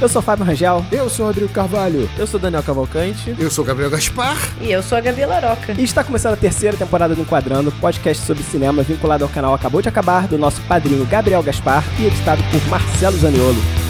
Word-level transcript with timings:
Eu 0.00 0.08
sou 0.08 0.20
Fábio 0.20 0.44
Rangel. 0.44 0.84
Eu 0.92 1.08
sou 1.08 1.26
Rodrigo 1.26 1.48
Carvalho. 1.48 2.08
Eu 2.18 2.26
sou 2.26 2.38
Daniel 2.38 2.62
Cavalcante. 2.62 3.34
Eu 3.38 3.50
sou 3.50 3.64
Gabriel 3.64 3.90
Gaspar. 3.90 4.36
E 4.60 4.70
eu 4.70 4.82
sou 4.82 4.98
a 4.98 5.00
Gabi 5.00 5.24
Laroca. 5.24 5.74
E 5.78 5.84
está 5.84 6.02
começando 6.04 6.34
a 6.34 6.36
terceira 6.36 6.76
temporada 6.76 7.14
do 7.14 7.22
Enquadrando, 7.22 7.72
podcast 7.72 8.24
sobre 8.26 8.42
cinema 8.42 8.82
vinculado 8.82 9.24
ao 9.24 9.30
canal 9.30 9.54
Acabou 9.54 9.80
de 9.80 9.88
Acabar, 9.88 10.26
do 10.26 10.36
nosso 10.36 10.60
padrinho 10.62 11.06
Gabriel 11.06 11.42
Gaspar 11.42 11.84
e 11.98 12.06
editado 12.06 12.42
por 12.50 12.62
Marcelo 12.68 13.16
Zaniolo. 13.16 13.83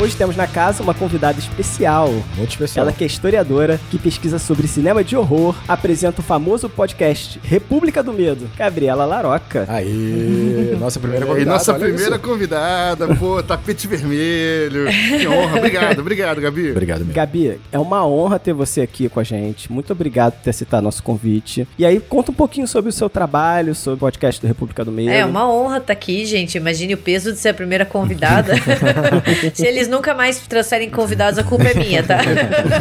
Hoje 0.00 0.14
temos 0.14 0.36
na 0.36 0.46
casa 0.46 0.80
uma 0.80 0.94
convidada 0.94 1.40
especial. 1.40 2.08
Muito 2.36 2.50
especial. 2.50 2.84
Ela 2.86 2.92
que 2.92 3.02
é 3.02 3.06
historiadora, 3.06 3.80
que 3.90 3.98
pesquisa 3.98 4.38
sobre 4.38 4.68
cinema 4.68 5.02
de 5.02 5.16
horror, 5.16 5.56
apresenta 5.66 6.20
o 6.20 6.24
famoso 6.24 6.68
podcast 6.68 7.40
República 7.42 8.00
do 8.00 8.12
Medo, 8.12 8.48
Gabriela 8.56 9.04
Laroca. 9.04 9.64
Aí, 9.68 10.76
nossa 10.78 11.00
primeira 11.00 11.24
E 11.24 11.28
convidada. 11.28 11.50
nossa 11.52 11.72
olha 11.72 11.80
primeira 11.86 12.14
isso. 12.14 12.20
convidada, 12.24 13.12
pô, 13.16 13.42
tapete 13.42 13.88
vermelho. 13.88 14.84
Que 15.18 15.26
honra. 15.26 15.56
Obrigado, 15.58 15.98
obrigado, 15.98 16.40
Gabi. 16.40 16.70
Obrigado, 16.70 16.98
mesmo. 17.00 17.12
Gabi, 17.14 17.60
é 17.72 17.78
uma 17.80 18.06
honra 18.06 18.38
ter 18.38 18.52
você 18.52 18.82
aqui 18.82 19.08
com 19.08 19.18
a 19.18 19.24
gente. 19.24 19.70
Muito 19.72 19.92
obrigado 19.92 20.34
por 20.34 20.42
ter 20.44 20.50
aceitado 20.50 20.84
nosso 20.84 21.02
convite. 21.02 21.66
E 21.76 21.84
aí, 21.84 21.98
conta 21.98 22.30
um 22.30 22.34
pouquinho 22.34 22.68
sobre 22.68 22.90
o 22.90 22.92
seu 22.92 23.10
trabalho, 23.10 23.74
sobre 23.74 23.96
o 23.96 23.98
podcast 24.00 24.40
do 24.40 24.46
República 24.46 24.84
do 24.84 24.92
Medo. 24.92 25.10
É 25.10 25.24
uma 25.26 25.50
honra 25.52 25.78
estar 25.78 25.92
aqui, 25.92 26.24
gente. 26.24 26.56
Imagine 26.56 26.94
o 26.94 26.98
peso 26.98 27.32
de 27.32 27.38
ser 27.40 27.48
a 27.48 27.54
primeira 27.54 27.84
convidada. 27.84 28.54
Se 29.52 29.66
eles 29.66 29.87
nunca 29.88 30.14
mais 30.14 30.38
trouxerem 30.40 30.90
convidados, 30.90 31.38
a 31.38 31.44
culpa 31.44 31.68
é 31.68 31.74
minha, 31.74 32.02
tá? 32.02 32.18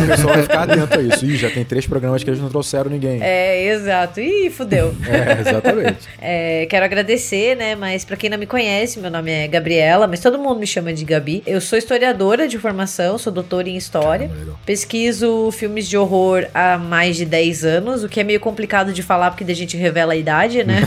O 0.03 0.07
pessoal 0.07 0.33
vai 0.33 0.43
ficar 0.43 0.63
atento 0.63 0.99
a 0.99 1.01
isso. 1.01 1.25
Ih, 1.25 1.37
já 1.37 1.49
tem 1.49 1.63
três 1.63 1.85
programas 1.85 2.23
que 2.23 2.29
eles 2.29 2.39
não 2.39 2.49
trouxeram 2.49 2.89
ninguém. 2.89 3.19
É, 3.21 3.65
exato. 3.67 4.19
Ih, 4.19 4.49
fudeu. 4.49 4.95
É, 5.07 5.41
exatamente. 5.41 5.97
É, 6.19 6.65
quero 6.69 6.83
agradecer, 6.83 7.55
né? 7.55 7.75
Mas 7.75 8.03
pra 8.03 8.17
quem 8.17 8.29
não 8.29 8.37
me 8.37 8.45
conhece, 8.45 8.99
meu 8.99 9.09
nome 9.09 9.31
é 9.31 9.47
Gabriela, 9.47 10.07
mas 10.07 10.19
todo 10.19 10.37
mundo 10.37 10.59
me 10.59 10.67
chama 10.67 10.91
de 10.91 11.05
Gabi. 11.05 11.43
Eu 11.45 11.61
sou 11.61 11.77
historiadora 11.77 12.47
de 12.47 12.57
formação, 12.57 13.17
sou 13.17 13.31
doutora 13.31 13.69
em 13.69 13.77
história. 13.77 14.27
Caramba. 14.27 14.59
Pesquiso 14.65 15.49
filmes 15.51 15.87
de 15.87 15.95
horror 15.97 16.47
há 16.53 16.77
mais 16.77 17.15
de 17.15 17.25
10 17.25 17.63
anos, 17.63 18.03
o 18.03 18.09
que 18.09 18.19
é 18.19 18.23
meio 18.23 18.39
complicado 18.39 18.91
de 18.91 19.01
falar 19.03 19.31
porque 19.31 19.49
a 19.49 19.55
gente 19.55 19.77
revela 19.77 20.13
a 20.13 20.15
idade, 20.15 20.63
né? 20.63 20.81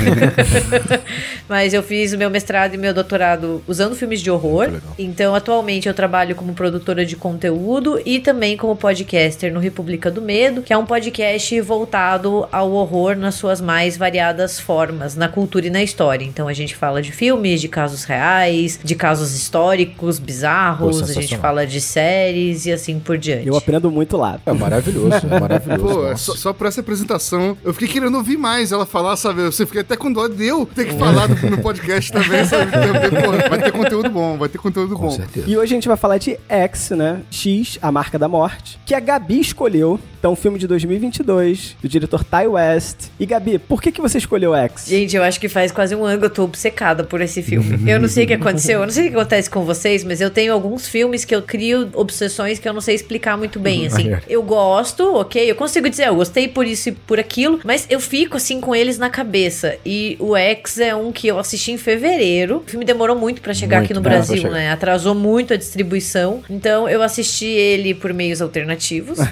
Mas 1.48 1.72
eu 1.72 1.82
fiz 1.82 2.12
o 2.12 2.18
meu 2.18 2.28
mestrado 2.28 2.74
e 2.74 2.78
meu 2.78 2.92
doutorado 2.92 3.62
usando 3.66 3.94
filmes 3.94 4.20
de 4.20 4.30
horror. 4.30 4.80
Então, 4.98 5.34
atualmente 5.34 5.88
eu 5.88 5.94
trabalho 5.94 6.09
como 6.34 6.52
produtora 6.54 7.06
de 7.06 7.16
conteúdo 7.16 8.00
e 8.04 8.18
também 8.18 8.56
como 8.56 8.76
podcaster 8.76 9.52
no 9.52 9.60
República 9.60 10.10
do 10.10 10.20
Medo, 10.20 10.62
que 10.62 10.72
é 10.72 10.76
um 10.76 10.84
podcast 10.84 11.60
voltado 11.60 12.46
ao 12.50 12.70
horror 12.72 13.16
nas 13.16 13.36
suas 13.36 13.60
mais 13.60 13.96
variadas 13.96 14.58
formas, 14.58 15.14
na 15.14 15.28
cultura 15.28 15.66
e 15.66 15.70
na 15.70 15.82
história. 15.82 16.24
Então, 16.24 16.48
a 16.48 16.52
gente 16.52 16.74
fala 16.74 17.00
de 17.00 17.12
filmes, 17.12 17.60
de 17.60 17.68
casos 17.68 18.04
reais, 18.04 18.78
de 18.82 18.94
casos 18.94 19.34
históricos 19.34 20.18
bizarros, 20.18 21.00
Pô, 21.00 21.04
a 21.04 21.12
gente 21.12 21.36
fala 21.36 21.66
de 21.66 21.80
séries 21.80 22.66
e 22.66 22.72
assim 22.72 22.98
por 22.98 23.16
diante. 23.16 23.46
Eu 23.46 23.56
aprendo 23.56 23.90
muito 23.90 24.16
lá. 24.16 24.40
É 24.44 24.52
maravilhoso, 24.52 25.26
é 25.30 25.40
maravilhoso. 25.40 25.80
Pô, 26.10 26.16
só, 26.16 26.34
só 26.34 26.52
por 26.52 26.66
essa 26.66 26.80
apresentação, 26.80 27.56
eu 27.64 27.72
fiquei 27.72 27.88
querendo 27.88 28.16
ouvir 28.16 28.36
mais 28.36 28.72
ela 28.72 28.84
falar, 28.84 29.16
sabe? 29.16 29.42
Você 29.42 29.64
fiquei 29.64 29.82
até 29.82 29.96
com 29.96 30.12
dó 30.12 30.26
de 30.28 30.44
eu 30.46 30.66
ter 30.66 30.86
que 30.86 30.94
falar 30.94 31.28
no, 31.28 31.50
no 31.50 31.58
podcast 31.58 32.12
também, 32.12 32.44
sabe? 32.44 32.70
Também, 32.80 33.48
vai 33.48 33.62
ter 33.62 33.72
conteúdo 33.72 34.10
bom, 34.10 34.38
vai 34.38 34.48
ter 34.48 34.58
conteúdo 34.58 34.94
Com 34.94 35.02
bom. 35.02 35.10
certeza. 35.10 35.48
E 35.48 35.56
hoje 35.56 35.72
a 35.72 35.76
gente 35.76 35.88
vai 35.88 35.96
falar 36.00 36.18
de 36.18 36.38
X, 36.48 36.90
né? 36.90 37.20
X, 37.30 37.78
A 37.82 37.92
Marca 37.92 38.18
da 38.18 38.26
Morte, 38.26 38.78
que 38.86 38.94
a 38.94 39.00
Gabi 39.00 39.40
escolheu. 39.40 40.00
Então, 40.18 40.32
um 40.32 40.36
filme 40.36 40.58
de 40.58 40.66
2022, 40.66 41.76
do 41.80 41.88
diretor 41.88 42.22
Ty 42.22 42.46
West. 42.46 43.08
E 43.18 43.24
Gabi, 43.24 43.58
por 43.58 43.80
que, 43.80 43.90
que 43.90 44.02
você 44.02 44.18
escolheu 44.18 44.54
X? 44.54 44.86
Gente, 44.86 45.16
eu 45.16 45.22
acho 45.22 45.40
que 45.40 45.48
faz 45.48 45.72
quase 45.72 45.94
um 45.94 46.04
ano 46.04 46.18
que 46.18 46.26
eu 46.26 46.30
tô 46.30 46.44
obcecada 46.44 47.04
por 47.04 47.22
esse 47.22 47.42
filme. 47.42 47.90
Eu 47.90 47.98
não 47.98 48.08
sei 48.08 48.24
o 48.24 48.26
que 48.26 48.34
aconteceu, 48.34 48.80
eu 48.80 48.86
não 48.86 48.92
sei 48.92 49.06
o 49.06 49.10
que 49.10 49.16
acontece 49.16 49.48
com 49.48 49.64
vocês, 49.64 50.04
mas 50.04 50.20
eu 50.20 50.30
tenho 50.30 50.52
alguns 50.52 50.86
filmes 50.86 51.24
que 51.24 51.34
eu 51.34 51.40
crio 51.40 51.88
obsessões 51.94 52.58
que 52.58 52.68
eu 52.68 52.72
não 52.74 52.82
sei 52.82 52.94
explicar 52.94 53.38
muito 53.38 53.58
bem, 53.58 53.86
assim. 53.86 54.04
Maneiro. 54.04 54.22
Eu 54.28 54.42
gosto, 54.42 55.16
ok? 55.16 55.50
Eu 55.50 55.54
consigo 55.54 55.88
dizer, 55.88 56.08
eu 56.08 56.16
gostei 56.16 56.48
por 56.48 56.66
isso 56.66 56.90
e 56.90 56.92
por 56.92 57.18
aquilo, 57.18 57.60
mas 57.64 57.86
eu 57.88 57.98
fico, 57.98 58.36
assim, 58.36 58.60
com 58.60 58.74
eles 58.74 58.98
na 58.98 59.08
cabeça. 59.08 59.76
E 59.86 60.16
o 60.18 60.36
X 60.36 60.80
é 60.80 60.94
um 60.94 61.12
que 61.12 61.28
eu 61.28 61.38
assisti 61.38 61.72
em 61.72 61.78
fevereiro. 61.78 62.58
O 62.58 62.70
filme 62.70 62.84
demorou 62.84 63.16
muito 63.16 63.40
pra 63.40 63.54
chegar 63.54 63.78
Muito, 63.78 63.86
aqui 63.86 63.94
no 63.94 64.02
Brasil, 64.02 64.50
né? 64.50 64.70
Atrasou 64.70 65.14
muito 65.14 65.54
a 65.54 65.56
distribuição. 65.56 65.89
Então, 66.48 66.88
eu 66.88 67.02
assisti 67.02 67.46
ele 67.46 67.94
por 67.94 68.12
meios 68.12 68.40
alternativos. 68.42 69.18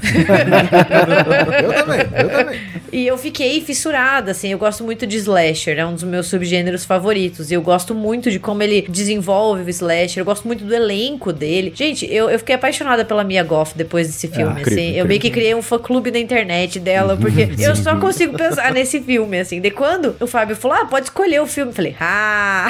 Eu 1.62 1.72
também, 1.74 2.00
eu 2.20 2.28
também. 2.30 2.60
E 2.92 3.06
eu 3.06 3.18
fiquei 3.18 3.60
fissurada, 3.60 4.30
assim. 4.30 4.50
Eu 4.52 4.58
gosto 4.58 4.82
muito 4.84 5.06
de 5.06 5.16
slasher, 5.18 5.78
é 5.78 5.84
um 5.86 5.94
dos 5.94 6.04
meus 6.04 6.26
subgêneros 6.26 6.84
favoritos. 6.84 7.50
E 7.50 7.54
eu 7.54 7.62
gosto 7.62 7.94
muito 7.94 8.30
de 8.30 8.38
como 8.38 8.62
ele 8.62 8.86
desenvolve 8.88 9.62
o 9.62 9.68
slasher. 9.68 10.20
Eu 10.20 10.24
gosto 10.24 10.46
muito 10.46 10.64
do 10.64 10.74
elenco 10.74 11.32
dele. 11.32 11.72
Gente, 11.74 12.06
eu, 12.12 12.30
eu 12.30 12.38
fiquei 12.38 12.54
apaixonada 12.54 13.04
pela 13.04 13.22
Mia 13.24 13.42
Goth 13.42 13.72
depois 13.74 14.06
desse 14.06 14.28
filme, 14.28 14.60
incrível, 14.60 14.72
assim. 14.84 14.92
Eu 14.96 15.06
meio 15.06 15.20
que 15.20 15.28
incrível. 15.28 15.48
criei 15.48 15.54
um 15.54 15.62
fã-clube 15.62 16.10
na 16.10 16.18
internet 16.18 16.78
dela, 16.80 17.16
porque 17.20 17.48
eu 17.58 17.76
só 17.76 17.96
consigo 17.96 18.36
pensar 18.36 18.72
nesse 18.72 19.00
filme, 19.00 19.38
assim. 19.38 19.60
De 19.60 19.70
quando 19.70 20.16
o 20.20 20.26
Fábio 20.26 20.56
falou, 20.56 20.78
ah, 20.80 20.86
pode 20.86 21.06
escolher 21.06 21.40
o 21.40 21.46
filme. 21.46 21.70
Eu 21.72 21.74
falei, 21.74 21.96
ah, 22.00 22.68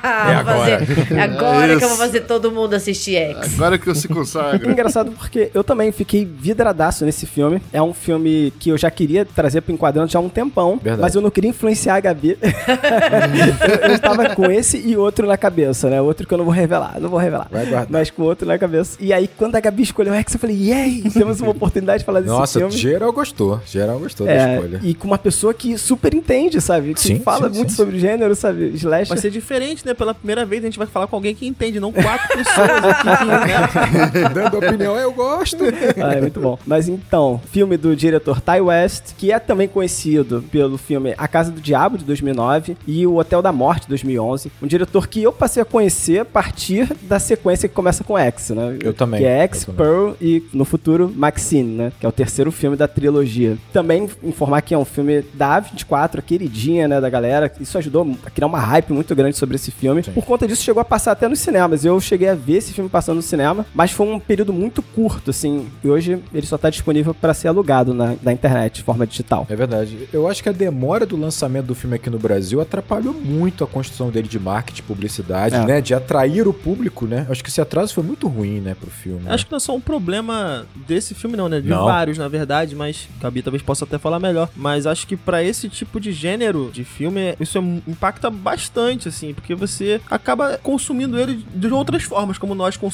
É 0.30 0.42
vou 0.42 0.44
fazer- 0.54 1.14
É 1.16 1.20
agora 1.22 1.76
que 1.76 1.84
eu 1.84 1.88
vou 1.88 1.98
fazer 1.98 2.20
todo 2.20 2.50
mundo 2.50 2.74
assistir 2.74 3.16
X. 3.34 3.54
Agora 3.54 3.78
que 3.78 3.88
eu 3.88 3.94
se 3.94 4.06
É 4.10 4.14
consagro. 4.14 4.70
engraçado 4.70 5.12
porque 5.12 5.50
eu 5.54 5.62
também 5.64 5.92
fiquei 5.92 6.24
vidradaço 6.24 7.04
nesse 7.04 7.26
filme. 7.26 7.60
É 7.72 7.80
um 7.82 7.92
filme 7.94 8.52
que 8.58 8.70
eu 8.70 8.78
já 8.78 8.90
queria 8.90 9.24
trazer 9.24 9.60
pro 9.60 9.72
enquadrante 9.72 10.16
há 10.16 10.20
um 10.20 10.28
tempão, 10.28 10.78
Verdade. 10.82 11.02
mas 11.02 11.14
eu 11.14 11.20
não 11.20 11.30
queria 11.30 11.50
influenciar 11.50 11.94
a 11.96 12.00
Gabi. 12.00 12.36
eu, 12.40 13.88
eu 13.90 13.94
estava 13.94 14.34
com 14.34 14.50
esse 14.50 14.78
e 14.78 14.96
outro 14.96 15.26
na 15.26 15.36
cabeça, 15.36 15.88
né? 15.90 16.00
Outro 16.00 16.26
que 16.26 16.34
eu 16.34 16.38
não 16.38 16.44
vou 16.44 16.54
revelar, 16.54 16.98
não 17.00 17.08
vou 17.08 17.18
revelar. 17.18 17.48
Vai 17.50 17.66
guardar. 17.66 17.86
Mas 17.90 18.10
com 18.10 18.22
outro 18.22 18.46
na 18.46 18.58
cabeça. 18.58 18.96
E 19.00 19.12
aí, 19.12 19.28
quando 19.28 19.56
a 19.56 19.60
Gabi 19.60 19.82
escolheu 19.82 20.12
o 20.12 20.16
X, 20.16 20.34
eu 20.34 20.40
falei, 20.40 20.56
yay! 20.56 21.02
Temos 21.10 21.40
uma 21.40 21.50
oportunidade 21.50 22.00
de 22.00 22.04
falar 22.04 22.20
desse 22.20 22.32
Nossa, 22.32 22.58
filme. 22.58 22.72
geral 22.76 23.12
gostou. 23.12 23.60
Geral 23.66 23.98
gostou 23.98 24.26
da 24.26 24.32
É, 24.32 24.54
escolha. 24.54 24.80
e 24.82 24.94
com 24.94 25.06
uma 25.06 25.18
pessoa 25.18 25.52
que 25.54 25.76
super 25.78 26.14
entende, 26.14 26.60
sabe? 26.60 26.94
Que 26.94 27.00
Sim, 27.00 27.18
fala 27.20 27.48
sim, 27.50 27.56
muito 27.56 27.70
sim, 27.70 27.76
sobre 27.76 27.96
o 27.96 27.98
gênero, 27.98 28.34
sabe? 28.34 28.70
Slash. 28.74 29.08
Vai 29.08 29.18
ser 29.18 29.30
diferente, 29.30 29.84
né? 29.86 29.94
Pela 29.94 30.14
primeira 30.14 30.44
vez 30.44 30.62
a 30.62 30.66
gente 30.66 30.78
vai 30.78 30.86
falar 30.86 31.06
com 31.06 31.16
alguém 31.16 31.34
que 31.34 31.46
entende, 31.46 31.80
não 31.80 31.92
quatro 31.92 32.28
pessoas 32.36 32.70
aqui? 32.84 33.08
Dando 34.34 34.58
opinião, 34.58 34.96
eu 34.96 35.12
gosto. 35.12 35.64
Ah, 36.02 36.14
é 36.14 36.20
muito 36.20 36.40
bom. 36.40 36.58
Mas 36.66 36.88
então, 36.88 37.40
filme 37.50 37.76
do 37.76 37.94
diretor 37.94 38.40
Ty 38.40 38.60
West, 38.60 39.14
que 39.16 39.32
é 39.32 39.38
também 39.38 39.68
conhecido 39.68 40.44
pelo 40.50 40.78
filme 40.78 41.14
A 41.16 41.28
Casa 41.28 41.50
do 41.50 41.60
Diabo, 41.60 41.98
de 41.98 42.04
2009, 42.04 42.76
e 42.86 43.06
O 43.06 43.16
Hotel 43.16 43.42
da 43.42 43.52
Morte, 43.52 43.82
de 43.82 43.88
2011. 43.88 44.50
Um 44.62 44.66
diretor 44.66 45.06
que 45.06 45.22
eu 45.22 45.32
passei 45.32 45.62
a 45.62 45.66
conhecer 45.66 46.20
a 46.20 46.24
partir 46.24 46.92
da 47.02 47.18
sequência 47.18 47.68
que 47.68 47.74
começa 47.74 48.04
com 48.04 48.18
X, 48.18 48.50
né? 48.50 48.76
Eu 48.82 48.92
também, 48.92 49.20
Que 49.20 49.26
é 49.26 49.38
X. 49.44 49.64
Pearl 49.64 50.12
e, 50.20 50.42
no 50.52 50.64
futuro, 50.64 51.12
Maxine, 51.14 51.76
né? 51.76 51.92
Que 51.98 52.06
é 52.06 52.08
o 52.08 52.12
terceiro 52.12 52.50
filme 52.52 52.76
da 52.76 52.88
trilogia. 52.88 53.56
Também 53.72 54.08
informar 54.22 54.62
que 54.62 54.74
é 54.74 54.78
um 54.78 54.84
filme 54.84 55.22
da 55.34 55.60
A24, 55.60 56.18
a 56.18 56.22
queridinha, 56.22 56.88
né, 56.88 57.00
da 57.00 57.08
galera. 57.08 57.50
Isso 57.60 57.76
ajudou 57.78 58.16
a 58.24 58.30
criar 58.30 58.46
uma 58.46 58.58
hype 58.58 58.92
muito 58.92 59.14
grande 59.14 59.36
sobre 59.36 59.56
esse 59.56 59.70
filme. 59.70 60.02
Sim. 60.02 60.12
Por 60.12 60.24
conta 60.24 60.46
disso, 60.46 60.62
chegou 60.62 60.80
a 60.80 60.84
passar 60.84 61.12
até 61.12 61.28
nos 61.28 61.38
cinemas. 61.40 61.84
Eu 61.84 62.00
cheguei 62.00 62.28
a 62.28 62.34
ver 62.34 62.56
esse 62.58 62.72
filme 62.72 62.90
passando 63.00 63.16
no 63.16 63.22
cinema, 63.22 63.64
mas 63.74 63.90
foi 63.92 64.06
um 64.06 64.20
período 64.20 64.52
muito 64.52 64.82
curto, 64.82 65.30
assim. 65.30 65.66
E 65.82 65.88
hoje 65.88 66.22
ele 66.34 66.46
só 66.46 66.58
tá 66.58 66.68
disponível 66.68 67.14
para 67.14 67.32
ser 67.32 67.48
alugado 67.48 67.94
na, 67.94 68.14
na 68.22 68.30
internet, 68.32 68.74
de 68.76 68.82
forma 68.82 69.06
digital. 69.06 69.46
É 69.48 69.56
verdade. 69.56 70.06
Eu 70.12 70.28
acho 70.28 70.42
que 70.42 70.48
a 70.50 70.52
demora 70.52 71.06
do 71.06 71.16
lançamento 71.16 71.64
do 71.66 71.74
filme 71.74 71.96
aqui 71.96 72.10
no 72.10 72.18
Brasil 72.18 72.60
atrapalhou 72.60 73.14
muito 73.14 73.64
a 73.64 73.66
construção 73.66 74.10
dele 74.10 74.28
de 74.28 74.38
marketing, 74.38 74.82
publicidade, 74.82 75.54
É. 75.54 75.64
né? 75.64 75.80
De 75.80 75.94
atrair 75.94 76.46
o 76.46 76.52
público, 76.52 77.06
né? 77.06 77.26
Acho 77.30 77.42
que 77.42 77.48
esse 77.48 77.60
atraso 77.60 77.94
foi 77.94 78.04
muito 78.04 78.28
ruim, 78.28 78.60
né, 78.60 78.74
pro 78.78 78.90
filme. 78.90 79.20
né? 79.20 79.32
Acho 79.32 79.46
que 79.46 79.52
não 79.52 79.56
é 79.56 79.60
só 79.60 79.74
um 79.74 79.80
problema 79.80 80.66
desse 80.86 81.14
filme, 81.14 81.36
não, 81.38 81.48
né? 81.48 81.60
De 81.60 81.68
Não. 81.68 81.84
vários, 81.86 82.18
na 82.18 82.28
verdade, 82.28 82.76
mas 82.76 83.08
Gabi 83.20 83.40
talvez 83.42 83.62
possa 83.62 83.84
até 83.84 83.96
falar 83.98 84.18
melhor. 84.20 84.50
Mas 84.54 84.86
acho 84.86 85.06
que 85.06 85.16
pra 85.16 85.42
esse 85.42 85.68
tipo 85.70 85.98
de 85.98 86.12
gênero 86.12 86.70
de 86.72 86.84
filme, 86.84 87.34
isso 87.40 87.56
é- 87.56 87.90
impacta 87.90 88.28
bastante, 88.30 89.08
assim, 89.08 89.32
porque 89.32 89.54
você 89.54 90.00
acaba 90.10 90.58
consumindo 90.62 91.18
ele 91.18 91.44
de 91.54 91.68
outras 91.68 92.02
formas, 92.02 92.36
como 92.36 92.54
nós 92.54 92.76
consumimos 92.76 92.89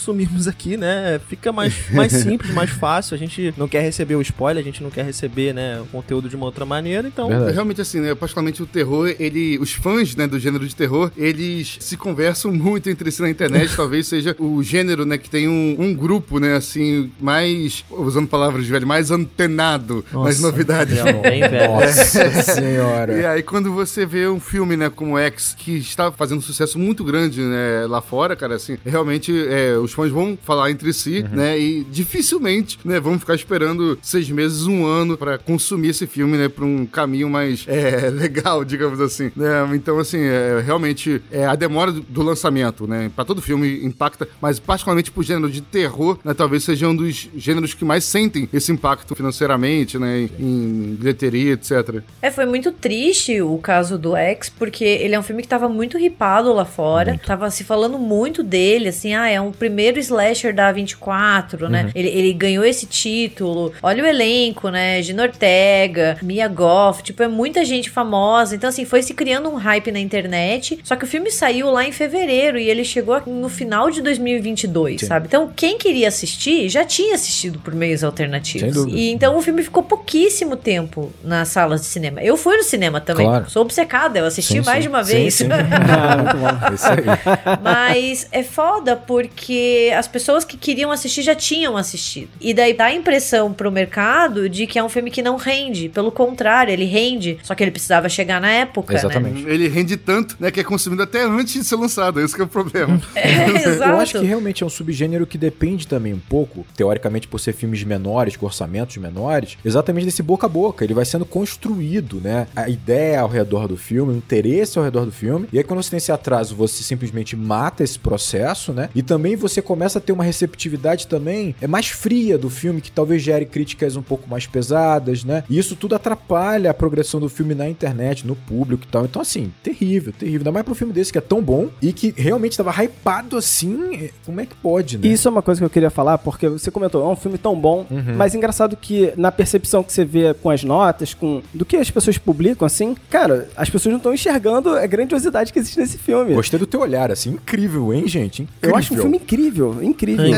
aqui, 0.49 0.77
né? 0.77 1.21
Fica 1.29 1.53
mais, 1.53 1.91
mais 1.91 2.13
simples, 2.23 2.53
mais 2.53 2.71
fácil. 2.71 3.15
A 3.15 3.19
gente 3.19 3.55
não 3.57 3.69
quer 3.69 3.81
receber 3.81 4.17
o 4.17 4.23
spoiler, 4.23 4.63
a 4.63 4.65
gente 4.65 4.83
não 4.83 4.91
quer 4.91 5.05
receber, 5.05 5.53
né, 5.53 5.81
o 5.81 5.87
conteúdo 5.87 6.29
de 6.29 6.37
uma 6.37 6.47
outra 6.47 6.65
maneira, 6.65 7.09
então. 7.09 7.29
Verdade. 7.29 7.53
Realmente 7.53 7.81
assim, 7.81 8.01
né? 8.01 8.15
Particularmente 8.15 8.63
o 8.63 8.67
terror, 8.67 9.15
ele. 9.19 9.59
Os 9.59 9.73
fãs, 9.73 10.15
né, 10.17 10.27
do 10.27 10.39
gênero 10.39 10.67
de 10.67 10.75
terror, 10.75 11.11
eles 11.17 11.79
se 11.81 11.97
conversam 11.97 12.53
muito 12.53 12.89
entre 12.91 13.11
si 13.11 13.23
na 13.23 13.31
internet. 13.31 13.75
talvez 13.77 14.07
seja 14.07 14.35
o 14.39 14.63
gênero, 14.63 15.05
né, 15.05 15.19
que 15.19 15.31
tem 15.31 15.49
um, 15.49 15.77
um 15.79 15.95
grupo, 15.95 16.39
né, 16.39 16.57
assim, 16.57 17.11
mais. 17.21 17.85
Usando 17.91 18.29
palavras 18.29 18.65
de 18.65 18.71
velho, 18.71 18.87
mais 18.87 19.11
antenado 19.11 20.05
nas 20.13 20.41
Nossa, 20.41 20.43
novidades. 20.43 20.97
bem 21.23 21.41
velho. 21.49 21.73
Nossa 21.73 22.43
senhora. 22.43 23.21
E 23.21 23.25
aí, 23.25 23.43
quando 23.43 23.73
você 23.73 24.05
vê 24.05 24.29
um 24.29 24.41
filme, 24.41 24.77
né, 24.77 24.91
como 24.91 25.19
X, 25.19 25.55
que 25.57 25.77
está 25.79 26.11
fazendo 26.11 26.39
um 26.39 26.43
sucesso 26.43 26.79
muito 26.79 27.05
grande, 27.05 27.41
né, 27.41 27.87
lá 27.89 28.01
fora, 28.01 28.37
cara, 28.37 28.55
assim, 28.55 28.77
realmente 28.85 29.33
é, 29.49 29.77
os 29.87 29.93
fãs 29.93 30.11
vão 30.11 30.38
falar 30.43 30.71
entre 30.71 30.93
si, 30.93 31.25
né, 31.33 31.59
e 31.59 31.85
dificilmente, 31.85 32.79
né, 32.85 33.00
vão 33.00 33.19
ficar 33.19 33.35
esperando 33.35 33.99
seis 34.03 34.29
meses, 34.29 34.67
um 34.67 34.85
ano 34.85 35.17
para 35.17 35.38
consumir 35.38 35.88
esse 35.88 36.06
filme, 36.06 36.37
né, 36.37 36.49
pra 36.49 36.65
um 36.65 36.85
caminho 36.85 37.31
mais 37.31 37.65
é, 37.67 38.11
legal, 38.11 38.65
digamos 38.65 39.00
assim. 39.00 39.31
Né? 39.35 39.49
Então, 39.75 39.99
assim, 39.99 40.21
é, 40.21 40.62
realmente, 40.65 41.23
é, 41.31 41.47
a 41.47 41.55
demora 41.55 41.93
do 41.93 42.23
lançamento, 42.23 42.87
né, 42.87 43.11
pra 43.15 43.25
todo 43.25 43.41
filme 43.41 43.85
impacta, 43.85 44.29
mas 44.41 44.59
particularmente 44.59 45.11
pro 45.11 45.23
gênero 45.23 45.50
de 45.50 45.61
terror, 45.61 46.19
né, 46.25 46.35
talvez 46.35 46.65
seja 46.65 46.88
um 46.88 46.97
dos 46.97 47.29
gêneros 47.37 47.75
que 47.75 47.85
mais 47.85 48.05
sentem 48.05 48.49
esse 48.53 48.73
impacto 48.73 49.15
financeiramente, 49.15 49.99
né, 49.99 50.29
em 50.38 50.97
bilheteria, 50.99 51.53
etc. 51.53 52.03
É, 52.21 52.31
foi 52.31 52.47
muito 52.47 52.73
triste 52.73 53.41
o 53.41 53.56
caso 53.59 53.97
do 53.97 54.17
X, 54.17 54.49
porque 54.49 54.85
ele 54.85 55.15
é 55.15 55.19
um 55.19 55.23
filme 55.23 55.43
que 55.43 55.49
tava 55.49 55.69
muito 55.69 55.97
ripado 55.97 56.53
lá 56.53 56.65
fora, 56.65 57.12
muito. 57.12 57.27
tava 57.27 57.50
se 57.50 57.65
falando 57.65 57.99
muito 57.99 58.43
dele, 58.43 58.88
assim, 58.88 59.15
ah, 59.15 59.29
é 59.29 59.41
um 59.41 59.53
primeiro 59.53 59.75
slasher 59.99 60.55
da 60.55 60.70
24, 60.73 61.69
né? 61.69 61.84
Uhum. 61.84 61.90
Ele, 61.94 62.08
ele 62.08 62.32
ganhou 62.32 62.64
esse 62.64 62.87
título. 62.87 63.73
Olha 63.82 64.02
o 64.02 64.06
elenco, 64.06 64.69
né? 64.69 65.02
Gina 65.02 65.23
Ortega, 65.23 66.19
Mia 66.23 66.49
Goff, 66.49 67.02
tipo, 67.02 67.23
é 67.23 67.28
muita 67.28 67.64
gente 67.64 67.90
famosa. 67.90 68.55
Então, 68.55 68.69
assim, 68.69 68.84
foi 68.84 69.02
se 69.02 69.14
criando 69.14 69.49
um 69.49 69.55
hype 69.55 69.90
na 69.93 70.00
internet. 70.00 70.78
Só 70.82 70.96
que 70.96 71.05
o 71.05 71.06
filme 71.06 71.31
saiu 71.31 71.70
lá 71.70 71.84
em 71.84 71.93
fevereiro 71.93 72.58
e 72.58 72.69
ele 72.69 72.84
chegou 72.84 73.20
no 73.26 73.49
final 73.49 73.90
de 73.90 74.02
2022, 74.02 75.00
Sim. 75.00 75.06
sabe? 75.06 75.26
Então, 75.26 75.50
quem 75.55 75.78
queria 75.78 76.08
assistir 76.08 76.69
já 76.69 76.84
tinha 76.84 77.14
assistido 77.14 77.58
por 77.58 77.75
meios 77.75 78.02
alternativos. 78.05 78.87
E 78.88 79.11
então 79.11 79.37
o 79.37 79.43
filme 79.43 79.62
ficou 79.62 79.82
pouquíssimo 79.82 80.56
tempo 80.56 81.12
nas 81.23 81.49
salas 81.49 81.81
de 81.81 81.87
cinema. 81.87 82.23
Eu 82.23 82.37
fui 82.37 82.56
no 82.56 82.62
cinema 82.62 83.00
também. 83.00 83.26
Claro. 83.26 83.50
Sou 83.50 83.62
obcecada, 83.62 84.19
eu 84.19 84.26
assisti 84.26 84.55
sim, 84.55 84.61
mais 84.61 84.78
sim. 84.78 84.82
de 84.82 84.88
uma 84.88 85.02
vez. 85.02 85.34
Sim, 85.34 85.49
ah, 85.50 86.17
muito 86.23 86.37
bom. 86.37 86.75
Isso 86.75 86.87
aí. 86.87 87.58
Mas 87.62 88.28
é 88.31 88.43
foda 88.43 88.96
porque 88.96 89.66
as 89.97 90.09
pessoas 90.09 90.45
que 90.45 90.57
queriam 90.57 90.91
assistir 90.91 91.23
já 91.23 91.35
tinham 91.35 91.77
assistido. 91.77 92.29
E 92.41 92.53
daí 92.53 92.73
dá 92.75 92.87
a 92.87 92.95
impressão 92.95 93.53
pro 93.53 93.71
mercado 93.71 94.49
de 94.49 94.67
que 94.67 94.79
é 94.79 94.85
um 94.85 94.89
filme 94.89 95.11
que 95.11 95.23
não 95.23 95.37
rende. 95.37 95.89
Pelo 95.89 96.11
contrário, 96.11 96.73
ele 96.73 96.85
rende, 96.85 97.39
só 97.43 97.55
que 97.55 97.63
ele 97.63 97.71
precisava 97.71 98.09
chegar 98.09 98.41
na 98.41 98.51
época. 98.51 98.95
Né? 98.95 99.01
Exatamente. 99.01 99.43
Né? 99.43 99.55
Ele 99.55 99.69
rende 99.69 99.97
tanto, 99.97 100.37
né, 100.39 100.51
que 100.51 100.61
é 100.61 100.65
consumido 100.65 101.03
até 101.03 101.23
antes 101.23 101.55
de 101.55 101.65
ser 101.65 101.77
lançado. 101.77 102.21
Esse 102.21 102.41
é 102.41 102.45
o 102.45 102.47
problema. 102.47 103.01
É, 103.17 103.49
exato. 103.69 103.91
Eu 103.91 104.01
acho 104.01 104.19
que 104.21 104.27
realmente 104.27 104.63
é 104.63 104.67
um 104.67 104.71
subgênero 104.71 105.27
que 105.27 105.39
depende 105.39 105.87
também 105.87 106.12
um 106.12 106.19
pouco, 106.19 106.67
teoricamente 106.77 107.27
por 107.27 107.39
ser 107.39 107.53
filmes 107.53 107.83
menores, 107.83 108.37
com 108.37 108.47
orçamentos 108.47 108.97
menores, 108.99 109.57
exatamente 109.65 110.05
desse 110.05 110.23
boca 110.23 110.47
a 110.47 110.49
boca. 110.49 110.85
Ele 110.85 110.95
vai 110.95 111.05
sendo 111.05 111.25
construído, 111.25 112.21
né? 112.21 112.47
A 112.55 112.69
ideia 112.69 113.21
ao 113.21 113.29
redor 113.29 113.67
do 113.69 113.77
filme, 113.77 114.12
o 114.12 114.17
interesse 114.17 114.79
ao 114.79 114.85
redor 114.85 115.05
do 115.05 115.12
filme. 115.12 115.49
E 115.53 115.59
aí, 115.59 115.65
quando 115.65 115.83
você 115.83 115.91
tem 115.91 115.97
esse 115.97 116.12
atraso, 116.12 116.55
você 116.55 116.83
simplesmente 116.83 117.35
mata 117.37 117.83
esse 117.83 117.99
processo, 117.99 118.73
né? 118.73 118.91
E 118.95 119.03
também 119.03 119.37
você 119.37 119.56
começa 119.62 119.99
a 119.99 120.00
ter 120.00 120.12
uma 120.12 120.25
receptividade 120.25 121.06
também 121.06 121.55
é 121.61 121.67
mais 121.67 121.88
fria 121.88 122.38
do 122.38 122.50
filme, 122.50 122.81
que 122.81 122.91
talvez 122.91 123.23
gere 123.23 123.47
críticas 123.47 123.97
um 123.97 124.03
pouco 124.03 124.29
mais 124.29 124.47
pesadas, 124.47 125.25
né? 125.25 125.44
E 125.49 125.58
isso 125.58 125.76
tudo 125.76 125.94
atrapalha 125.94 126.70
a 126.70 126.75
progressão 126.75 127.20
do 127.20 127.29
filme 127.29 127.55
na 127.55 127.69
internet, 127.69 128.26
no 128.26 128.37
público 128.37 128.85
e 128.85 128.87
tal. 128.87 129.05
Então, 129.05 129.20
assim, 129.23 129.53
terrível, 129.62 130.12
terrível. 130.12 130.41
Ainda 130.41 130.53
mais 130.53 130.64
pra 130.64 130.73
um 130.73 130.76
filme 130.76 130.93
desse 130.93 131.12
que 131.12 131.19
é 131.19 131.20
tão 131.20 131.43
bom 131.43 131.69
e 131.81 131.93
que 131.93 132.14
realmente 132.17 132.53
estava 132.53 132.70
hypado 132.82 133.37
assim. 133.37 134.11
Como 134.25 134.41
é 134.41 134.47
que 134.47 134.55
pode, 134.55 134.99
né? 134.99 135.08
Isso 135.08 135.29
é 135.29 135.31
uma 135.31 135.43
coisa 135.43 135.61
que 135.61 135.64
eu 135.64 135.70
queria 135.70 135.91
falar, 135.91 136.19
porque 136.19 136.49
você 136.49 136.70
comentou, 136.70 137.09
é 137.09 137.12
um 137.12 137.17
filme 137.17 137.38
tão 137.38 137.59
bom, 137.59 137.87
uhum. 137.91 138.17
mas 138.17 138.35
engraçado 138.35 138.76
que 138.76 139.12
na 139.17 139.31
percepção 139.32 139.82
que 139.82 139.93
você 139.93 140.05
vê 140.05 140.35
com 140.35 140.50
as 140.50 140.62
notas, 140.62 141.14
com 141.14 141.43
do 141.52 141.64
que 141.64 141.76
as 141.76 141.91
pessoas 141.91 142.19
publicam, 142.19 142.67
assim, 142.67 142.97
cara, 143.11 143.49
as 143.56 143.70
pessoas 143.70 143.93
não 143.93 143.99
estão 143.99 144.12
enxergando 144.12 144.70
a 144.70 144.87
grandiosidade 144.87 145.52
que 145.52 145.59
existe 145.59 145.79
nesse 145.79 145.99
filme. 145.99 146.35
Gostei 146.35 146.59
do 146.59 146.67
teu 146.67 146.81
olhar, 146.81 147.11
assim, 147.11 147.31
incrível, 147.31 147.93
hein, 147.93 148.06
gente? 148.06 148.43
Incrível. 148.43 148.70
Eu 148.70 148.76
acho 148.76 148.94
um 148.94 148.97
filme 148.97 149.17
incrível, 149.17 149.46
incrível. 149.83 150.27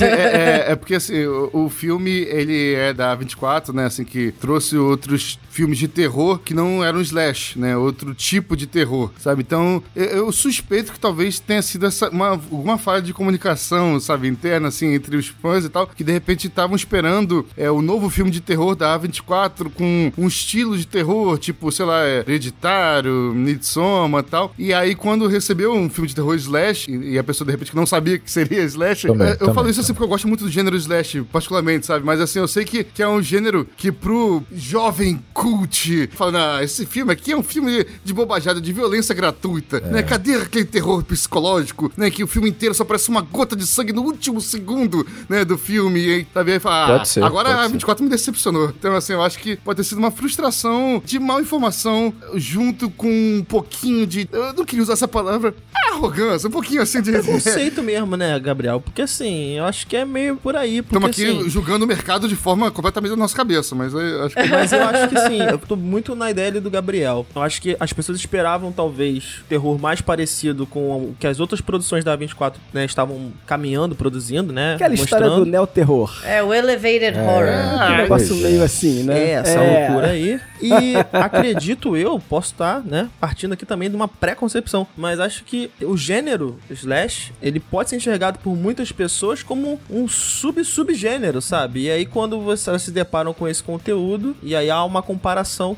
É, 0.00 0.66
é, 0.68 0.72
é 0.72 0.76
porque, 0.76 0.94
assim, 0.94 1.24
o, 1.24 1.50
o, 1.52 1.68
filme, 1.68 2.10
ele 2.10 2.74
é 2.74 2.92
da 2.92 3.14
24, 3.14 3.72
né, 3.72 3.86
assim, 3.86 4.04
que 4.04 4.32
trouxe 4.32 4.76
outros 4.76 5.38
filmes 5.54 5.78
de 5.78 5.86
terror 5.86 6.40
que 6.40 6.52
não 6.52 6.82
eram 6.82 7.00
slash, 7.00 7.56
né, 7.56 7.76
outro 7.76 8.12
tipo 8.12 8.56
de 8.56 8.66
terror, 8.66 9.12
sabe? 9.18 9.42
Então, 9.42 9.80
eu, 9.94 10.32
suspeito 10.32 10.92
que 10.92 10.98
talvez 10.98 11.38
tenha 11.38 11.62
sido 11.62 11.86
essa, 11.86 12.08
uma, 12.08 12.30
alguma 12.30 12.76
falha 12.76 13.00
de 13.00 13.14
comunicação, 13.14 14.00
sabe, 14.00 14.26
interna, 14.26 14.68
assim, 14.68 14.92
entre 14.92 15.16
os 15.16 15.28
fãs 15.28 15.64
e 15.64 15.68
tal, 15.68 15.86
que 15.86 16.02
de 16.02 16.10
repente 16.10 16.48
estavam 16.48 16.74
esperando 16.74 17.46
é, 17.56 17.70
o 17.70 17.80
novo 17.80 18.10
filme 18.10 18.32
de 18.32 18.40
terror 18.40 18.74
da 18.74 18.98
A24 18.98 19.70
com 19.72 20.12
um 20.18 20.26
estilo 20.26 20.76
de 20.76 20.86
terror, 20.86 21.38
tipo, 21.38 21.70
sei 21.70 21.86
lá, 21.86 22.04
é, 22.04 22.24
Hereditário, 22.26 23.32
Midsommar 23.32 24.24
e 24.26 24.28
tal. 24.28 24.54
E 24.58 24.74
aí, 24.74 24.96
quando 24.96 25.28
recebeu 25.28 25.72
um 25.72 25.88
filme 25.88 26.08
de 26.08 26.16
terror 26.16 26.34
slash, 26.34 26.90
e, 26.90 27.12
e 27.12 27.18
a 27.18 27.22
pessoa 27.22 27.46
de 27.46 27.52
repente 27.52 27.76
não 27.76 27.86
sabia 27.86 28.18
que 28.18 28.30
seria 28.30 28.62
slash, 28.64 29.06
também, 29.06 29.28
é, 29.28 29.32
eu 29.32 29.38
também, 29.38 29.54
falo 29.54 29.70
isso 29.70 29.80
assim 29.80 29.92
porque 29.92 30.04
eu 30.04 30.08
gosto 30.08 30.26
muito 30.26 30.44
do 30.44 30.50
gênero 30.50 30.76
slash, 30.76 31.22
particularmente, 31.30 31.86
sabe? 31.86 32.04
Mas 32.04 32.20
assim, 32.20 32.40
eu 32.40 32.48
sei 32.48 32.64
que, 32.64 32.82
que 32.82 33.02
é 33.02 33.08
um 33.08 33.22
gênero 33.22 33.68
que 33.76 33.92
pro 33.92 34.42
jovem 34.52 35.22
cult 35.44 36.08
fala, 36.14 36.64
esse 36.64 36.86
filme 36.86 37.12
aqui 37.12 37.32
é 37.32 37.36
um 37.36 37.42
filme 37.42 37.86
de 38.02 38.14
bobajada, 38.14 38.60
de 38.62 38.72
violência 38.72 39.14
gratuita, 39.14 39.76
é. 39.76 39.90
né? 39.90 40.02
Cadê 40.02 40.36
aquele 40.36 40.64
terror 40.64 41.04
psicológico, 41.04 41.92
né? 41.98 42.10
Que 42.10 42.24
o 42.24 42.26
filme 42.26 42.48
inteiro 42.48 42.74
só 42.74 42.82
parece 42.82 43.10
uma 43.10 43.20
gota 43.20 43.54
de 43.54 43.66
sangue 43.66 43.92
no 43.92 44.02
último 44.02 44.40
segundo, 44.40 45.06
né? 45.28 45.44
Do 45.44 45.58
filme, 45.58 46.00
e 46.00 46.24
tá 46.24 46.42
vendo? 46.42 46.66
Ah, 46.66 47.04
ser, 47.04 47.22
agora 47.22 47.64
a 47.64 47.68
24 47.68 47.98
ser. 47.98 48.04
me 48.04 48.10
decepcionou. 48.10 48.70
Então, 48.70 48.94
assim, 48.96 49.12
eu 49.12 49.22
acho 49.22 49.38
que 49.38 49.56
pode 49.56 49.76
ter 49.76 49.84
sido 49.84 49.98
uma 49.98 50.10
frustração 50.10 51.02
de 51.04 51.18
mal 51.18 51.40
informação 51.40 52.14
junto 52.34 52.88
com 52.88 53.08
um 53.08 53.44
pouquinho 53.46 54.06
de. 54.06 54.26
Eu 54.32 54.54
não 54.54 54.64
queria 54.64 54.82
usar 54.82 54.94
essa 54.94 55.08
palavra. 55.08 55.54
Arrogância, 55.92 56.48
um 56.48 56.52
pouquinho 56.52 56.80
assim 56.80 57.02
de. 57.02 57.12
Preconceito 57.12 57.82
mesmo, 57.82 58.16
né, 58.16 58.38
Gabriel? 58.40 58.80
Porque 58.80 59.02
assim, 59.02 59.58
eu 59.58 59.64
acho 59.64 59.86
que 59.86 59.96
é 59.96 60.04
meio 60.04 60.36
por 60.36 60.56
aí. 60.56 60.78
Estamos 60.78 61.10
aqui 61.10 61.26
assim, 61.26 61.50
julgando 61.50 61.84
o 61.84 61.88
mercado 61.88 62.26
de 62.26 62.36
forma 62.36 62.70
completamente 62.70 63.10
da 63.10 63.16
nossa 63.16 63.36
cabeça, 63.36 63.74
mas 63.74 63.92
eu 63.92 64.24
acho 64.24 64.34
que. 64.34 64.48
Mas 64.48 64.72
eu 64.72 64.82
acho 64.82 65.08
que 65.08 65.20
sim, 65.20 65.33
eu 65.40 65.58
tô 65.58 65.76
muito 65.76 66.14
na 66.14 66.30
ideia 66.30 66.52
do 66.52 66.70
Gabriel. 66.70 67.26
Eu 67.34 67.42
acho 67.42 67.60
que 67.60 67.76
as 67.78 67.92
pessoas 67.92 68.18
esperavam, 68.18 68.72
talvez, 68.72 69.42
terror 69.48 69.78
mais 69.78 70.00
parecido 70.00 70.66
com 70.66 70.96
o 70.96 71.16
que 71.18 71.26
as 71.26 71.40
outras 71.40 71.60
produções 71.60 72.04
da 72.04 72.14
24 72.14 72.60
né, 72.72 72.84
estavam 72.84 73.32
caminhando, 73.46 73.94
produzindo, 73.94 74.52
né? 74.52 74.74
Aquela 74.74 74.90
mostrando. 74.90 75.22
história 75.22 75.44
do 75.44 75.50
neo-terror. 75.50 76.22
É, 76.24 76.42
o 76.42 76.52
Elevated 76.52 77.18
é, 77.18 77.22
Horror. 77.22 77.48
Ah, 77.48 77.88
um 77.92 77.96
negócio 77.96 78.36
meio 78.36 78.62
assim, 78.62 79.02
né? 79.02 79.18
É, 79.18 79.30
essa 79.32 79.58
é. 79.58 79.88
loucura 79.88 80.10
aí. 80.10 80.40
E 80.60 80.94
acredito 81.12 81.96
eu, 81.96 82.18
posso 82.18 82.52
estar, 82.52 82.82
né, 82.82 83.10
partindo 83.20 83.52
aqui 83.52 83.66
também 83.66 83.90
de 83.90 83.96
uma 83.96 84.08
pré-concepção, 84.08 84.86
mas 84.96 85.20
acho 85.20 85.44
que 85.44 85.70
o 85.82 85.96
gênero 85.96 86.58
slash, 86.70 87.32
ele 87.42 87.60
pode 87.60 87.90
ser 87.90 87.96
enxergado 87.96 88.38
por 88.38 88.56
muitas 88.56 88.90
pessoas 88.90 89.42
como 89.42 89.78
um 89.90 90.08
sub-subgênero, 90.08 91.42
sabe? 91.42 91.82
E 91.82 91.90
aí 91.90 92.06
quando 92.06 92.40
vocês 92.40 92.82
se 92.82 92.90
deparam 92.90 93.34
com 93.34 93.46
esse 93.46 93.62
conteúdo, 93.62 94.36
e 94.42 94.56
aí 94.56 94.70
há 94.70 94.82
uma 94.84 95.02
comparação 95.02 95.23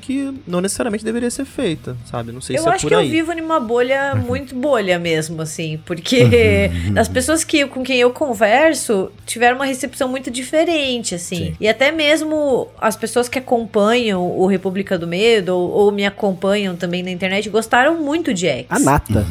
que 0.01 0.33
não 0.47 0.61
necessariamente 0.61 1.05
deveria 1.05 1.31
ser 1.31 1.45
feita, 1.45 1.97
sabe? 2.11 2.33
Não 2.33 2.41
sei 2.41 2.57
eu 2.57 2.63
se 2.63 2.69
é 2.69 2.73
por 2.73 2.77
aí. 2.77 2.93
Eu 2.93 2.99
acho 2.99 3.11
que 3.11 3.17
eu 3.17 3.27
vivo 3.27 3.35
numa 3.35 3.61
bolha 3.61 4.15
muito 4.15 4.55
bolha 4.55 4.99
mesmo, 4.99 5.43
assim, 5.43 5.79
porque 5.85 6.71
as 6.99 7.09
pessoas 7.09 7.45
que, 7.45 7.67
com 7.67 7.83
quem 7.83 7.99
eu 7.99 8.11
converso 8.11 9.11
tiveram 9.25 9.57
uma 9.57 9.67
recepção 9.67 10.09
muito 10.09 10.31
diferente, 10.31 11.15
assim. 11.15 11.37
Sim. 11.37 11.57
E 11.61 11.69
até 11.69 11.91
mesmo 11.91 12.69
as 12.81 12.97
pessoas 12.97 13.29
que 13.29 13.39
acompanham 13.39 14.23
o 14.23 14.47
República 14.47 14.99
do 14.99 15.07
Medo, 15.07 15.55
ou, 15.55 15.71
ou, 15.71 15.93
me 15.93 16.05
acompanham 16.05 16.77
também 16.77 17.03
na 17.03 17.11
internet, 17.11 17.49
gostaram 17.49 18.01
muito 18.01 18.33
de 18.33 18.47
X. 18.47 18.67
A 18.71 18.79
nata. 18.79 19.27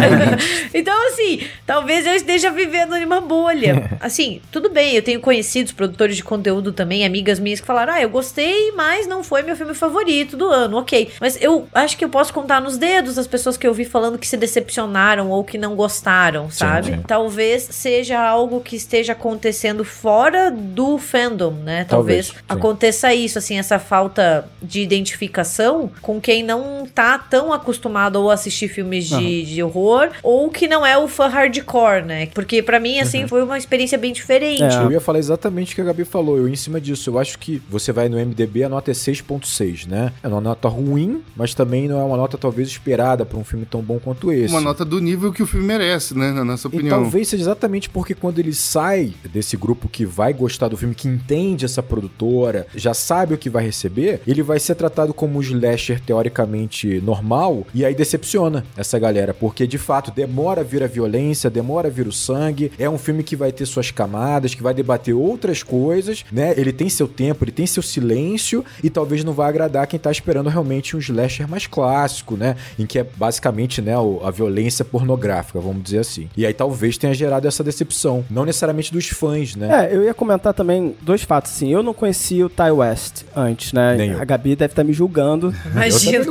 então, 0.74 1.08
assim, 1.08 1.40
talvez 1.66 2.06
eu 2.06 2.14
esteja 2.14 2.50
vivendo 2.50 2.96
em 2.96 3.04
uma 3.04 3.20
bolha. 3.20 3.90
Assim, 4.00 4.40
tudo 4.50 4.70
bem, 4.70 4.94
eu 4.94 5.02
tenho 5.02 5.20
conhecidos, 5.20 5.72
produtores 5.72 6.16
de 6.16 6.24
conteúdo 6.24 6.72
também, 6.72 7.04
amigas 7.04 7.38
minhas 7.38 7.60
que 7.60 7.66
falaram, 7.66 7.92
ah, 7.92 8.00
eu 8.00 8.08
gostei, 8.08 8.72
mas 8.72 9.06
não 9.06 9.22
foi 9.30 9.42
meu 9.42 9.54
filme 9.54 9.74
favorito 9.74 10.36
do 10.36 10.48
ano, 10.48 10.78
ok. 10.78 11.12
Mas 11.20 11.40
eu 11.40 11.68
acho 11.72 11.96
que 11.96 12.04
eu 12.04 12.08
posso 12.08 12.34
contar 12.34 12.60
nos 12.60 12.76
dedos 12.76 13.16
as 13.16 13.28
pessoas 13.28 13.56
que 13.56 13.64
eu 13.64 13.72
vi 13.72 13.84
falando 13.84 14.18
que 14.18 14.26
se 14.26 14.36
decepcionaram 14.36 15.30
ou 15.30 15.44
que 15.44 15.56
não 15.56 15.76
gostaram, 15.76 16.50
sabe? 16.50 16.86
Sim, 16.88 16.96
sim. 16.96 17.02
Talvez 17.06 17.62
seja 17.62 18.18
algo 18.20 18.60
que 18.60 18.74
esteja 18.74 19.12
acontecendo 19.12 19.84
fora 19.84 20.50
do 20.50 20.98
fandom, 20.98 21.52
né? 21.52 21.84
Talvez, 21.84 22.30
Talvez 22.30 22.44
aconteça 22.48 23.14
isso, 23.14 23.38
assim, 23.38 23.56
essa 23.56 23.78
falta 23.78 24.48
de 24.60 24.80
identificação 24.80 25.92
com 26.02 26.20
quem 26.20 26.42
não 26.42 26.84
tá 26.92 27.16
tão 27.16 27.52
acostumado 27.52 28.28
a 28.28 28.34
assistir 28.34 28.66
filmes 28.66 29.06
de, 29.06 29.14
uhum. 29.14 29.44
de 29.44 29.62
horror 29.62 30.08
ou 30.24 30.50
que 30.50 30.66
não 30.66 30.84
é 30.84 30.98
o 30.98 31.06
fã 31.06 31.28
hardcore, 31.28 32.04
né? 32.04 32.26
Porque 32.34 32.64
para 32.64 32.80
mim, 32.80 32.98
assim, 32.98 33.22
uhum. 33.22 33.28
foi 33.28 33.44
uma 33.44 33.56
experiência 33.56 33.96
bem 33.96 34.12
diferente. 34.12 34.64
É. 34.64 34.82
Eu 34.82 34.90
ia 34.90 35.00
falar 35.00 35.20
exatamente 35.20 35.70
o 35.70 35.76
que 35.76 35.82
a 35.82 35.84
Gabi 35.84 36.04
falou. 36.04 36.36
Eu, 36.36 36.48
em 36.48 36.56
cima 36.56 36.80
disso, 36.80 37.10
eu 37.10 37.16
acho 37.16 37.38
que 37.38 37.62
você 37.70 37.92
vai 37.92 38.08
no 38.08 38.16
MDB, 38.16 38.64
a 38.64 38.68
nota 38.68 38.90
é 38.90 38.94
6.6, 39.22 39.86
né? 39.86 40.12
É 40.22 40.28
uma 40.28 40.40
nota 40.40 40.68
ruim, 40.68 41.22
mas 41.36 41.54
também 41.54 41.88
não 41.88 42.00
é 42.00 42.04
uma 42.04 42.16
nota 42.16 42.38
talvez 42.38 42.68
esperada 42.68 43.24
para 43.24 43.38
um 43.38 43.44
filme 43.44 43.66
tão 43.66 43.82
bom 43.82 43.98
quanto 43.98 44.32
esse. 44.32 44.52
Uma 44.52 44.60
nota 44.60 44.84
do 44.84 45.00
nível 45.00 45.32
que 45.32 45.42
o 45.42 45.46
filme 45.46 45.66
merece, 45.66 46.16
né? 46.16 46.30
Na 46.32 46.44
nossa 46.44 46.68
opinião. 46.68 46.86
E 46.86 46.90
talvez 46.90 47.28
seja 47.28 47.42
exatamente 47.42 47.88
porque 47.88 48.14
quando 48.14 48.38
ele 48.38 48.52
sai 48.52 49.12
desse 49.32 49.56
grupo 49.56 49.88
que 49.88 50.04
vai 50.04 50.32
gostar 50.32 50.68
do 50.68 50.76
filme, 50.76 50.94
que 50.94 51.08
entende 51.08 51.64
essa 51.64 51.82
produtora, 51.82 52.66
já 52.74 52.94
sabe 52.94 53.34
o 53.34 53.38
que 53.38 53.50
vai 53.50 53.64
receber, 53.64 54.20
ele 54.26 54.42
vai 54.42 54.58
ser 54.58 54.74
tratado 54.74 55.12
como 55.12 55.38
um 55.38 55.42
slasher 55.42 56.00
teoricamente 56.00 57.00
normal 57.00 57.66
e 57.74 57.84
aí 57.84 57.94
decepciona 57.94 58.64
essa 58.76 58.98
galera, 58.98 59.34
porque 59.34 59.66
de 59.66 59.78
fato 59.78 60.10
demora 60.10 60.60
a 60.60 60.64
vir 60.64 60.82
a 60.82 60.86
violência, 60.86 61.50
demora 61.50 61.88
a 61.88 61.90
vir 61.90 62.06
o 62.06 62.12
sangue, 62.12 62.72
é 62.78 62.88
um 62.88 62.98
filme 62.98 63.22
que 63.22 63.36
vai 63.36 63.52
ter 63.52 63.66
suas 63.66 63.90
camadas, 63.90 64.54
que 64.54 64.62
vai 64.62 64.74
debater 64.74 65.14
outras 65.14 65.62
coisas 65.62 66.24
né? 66.30 66.54
Ele 66.56 66.72
tem 66.72 66.88
seu 66.88 67.08
tempo, 67.08 67.44
ele 67.44 67.52
tem 67.52 67.66
seu 67.66 67.82
silêncio 67.82 68.64
e 68.82 68.90
talvez 68.90 68.99
não 69.24 69.32
vá 69.32 69.48
agradar 69.48 69.86
quem 69.86 69.98
tá 69.98 70.10
esperando 70.10 70.48
realmente 70.48 70.96
um 70.96 70.98
slasher 70.98 71.48
mais 71.48 71.66
clássico, 71.66 72.36
né? 72.36 72.56
Em 72.78 72.86
que 72.86 72.98
é 72.98 73.04
basicamente, 73.04 73.82
né, 73.82 73.94
a 74.22 74.30
violência 74.30 74.84
pornográfica, 74.84 75.60
vamos 75.60 75.82
dizer 75.82 75.98
assim. 75.98 76.28
E 76.36 76.46
aí 76.46 76.54
talvez 76.54 76.96
tenha 76.96 77.12
gerado 77.12 77.46
essa 77.46 77.62
decepção, 77.62 78.24
não 78.30 78.44
necessariamente 78.44 78.92
dos 78.92 79.08
fãs, 79.08 79.54
né? 79.56 79.86
É, 79.86 79.94
eu 79.94 80.04
ia 80.04 80.14
comentar 80.14 80.54
também 80.54 80.94
dois 81.02 81.22
fatos, 81.22 81.52
assim. 81.52 81.72
Eu 81.72 81.82
não 81.82 81.92
conhecia 81.92 82.46
o 82.46 82.48
Ty 82.48 82.70
West 82.72 83.24
antes, 83.34 83.72
né? 83.72 83.96
Nem 83.96 84.10
eu. 84.10 84.20
A 84.20 84.24
Gabi 84.24 84.56
deve 84.56 84.72
estar 84.72 84.84
me 84.84 84.92
julgando. 84.92 85.54
Imagina. 85.72 86.24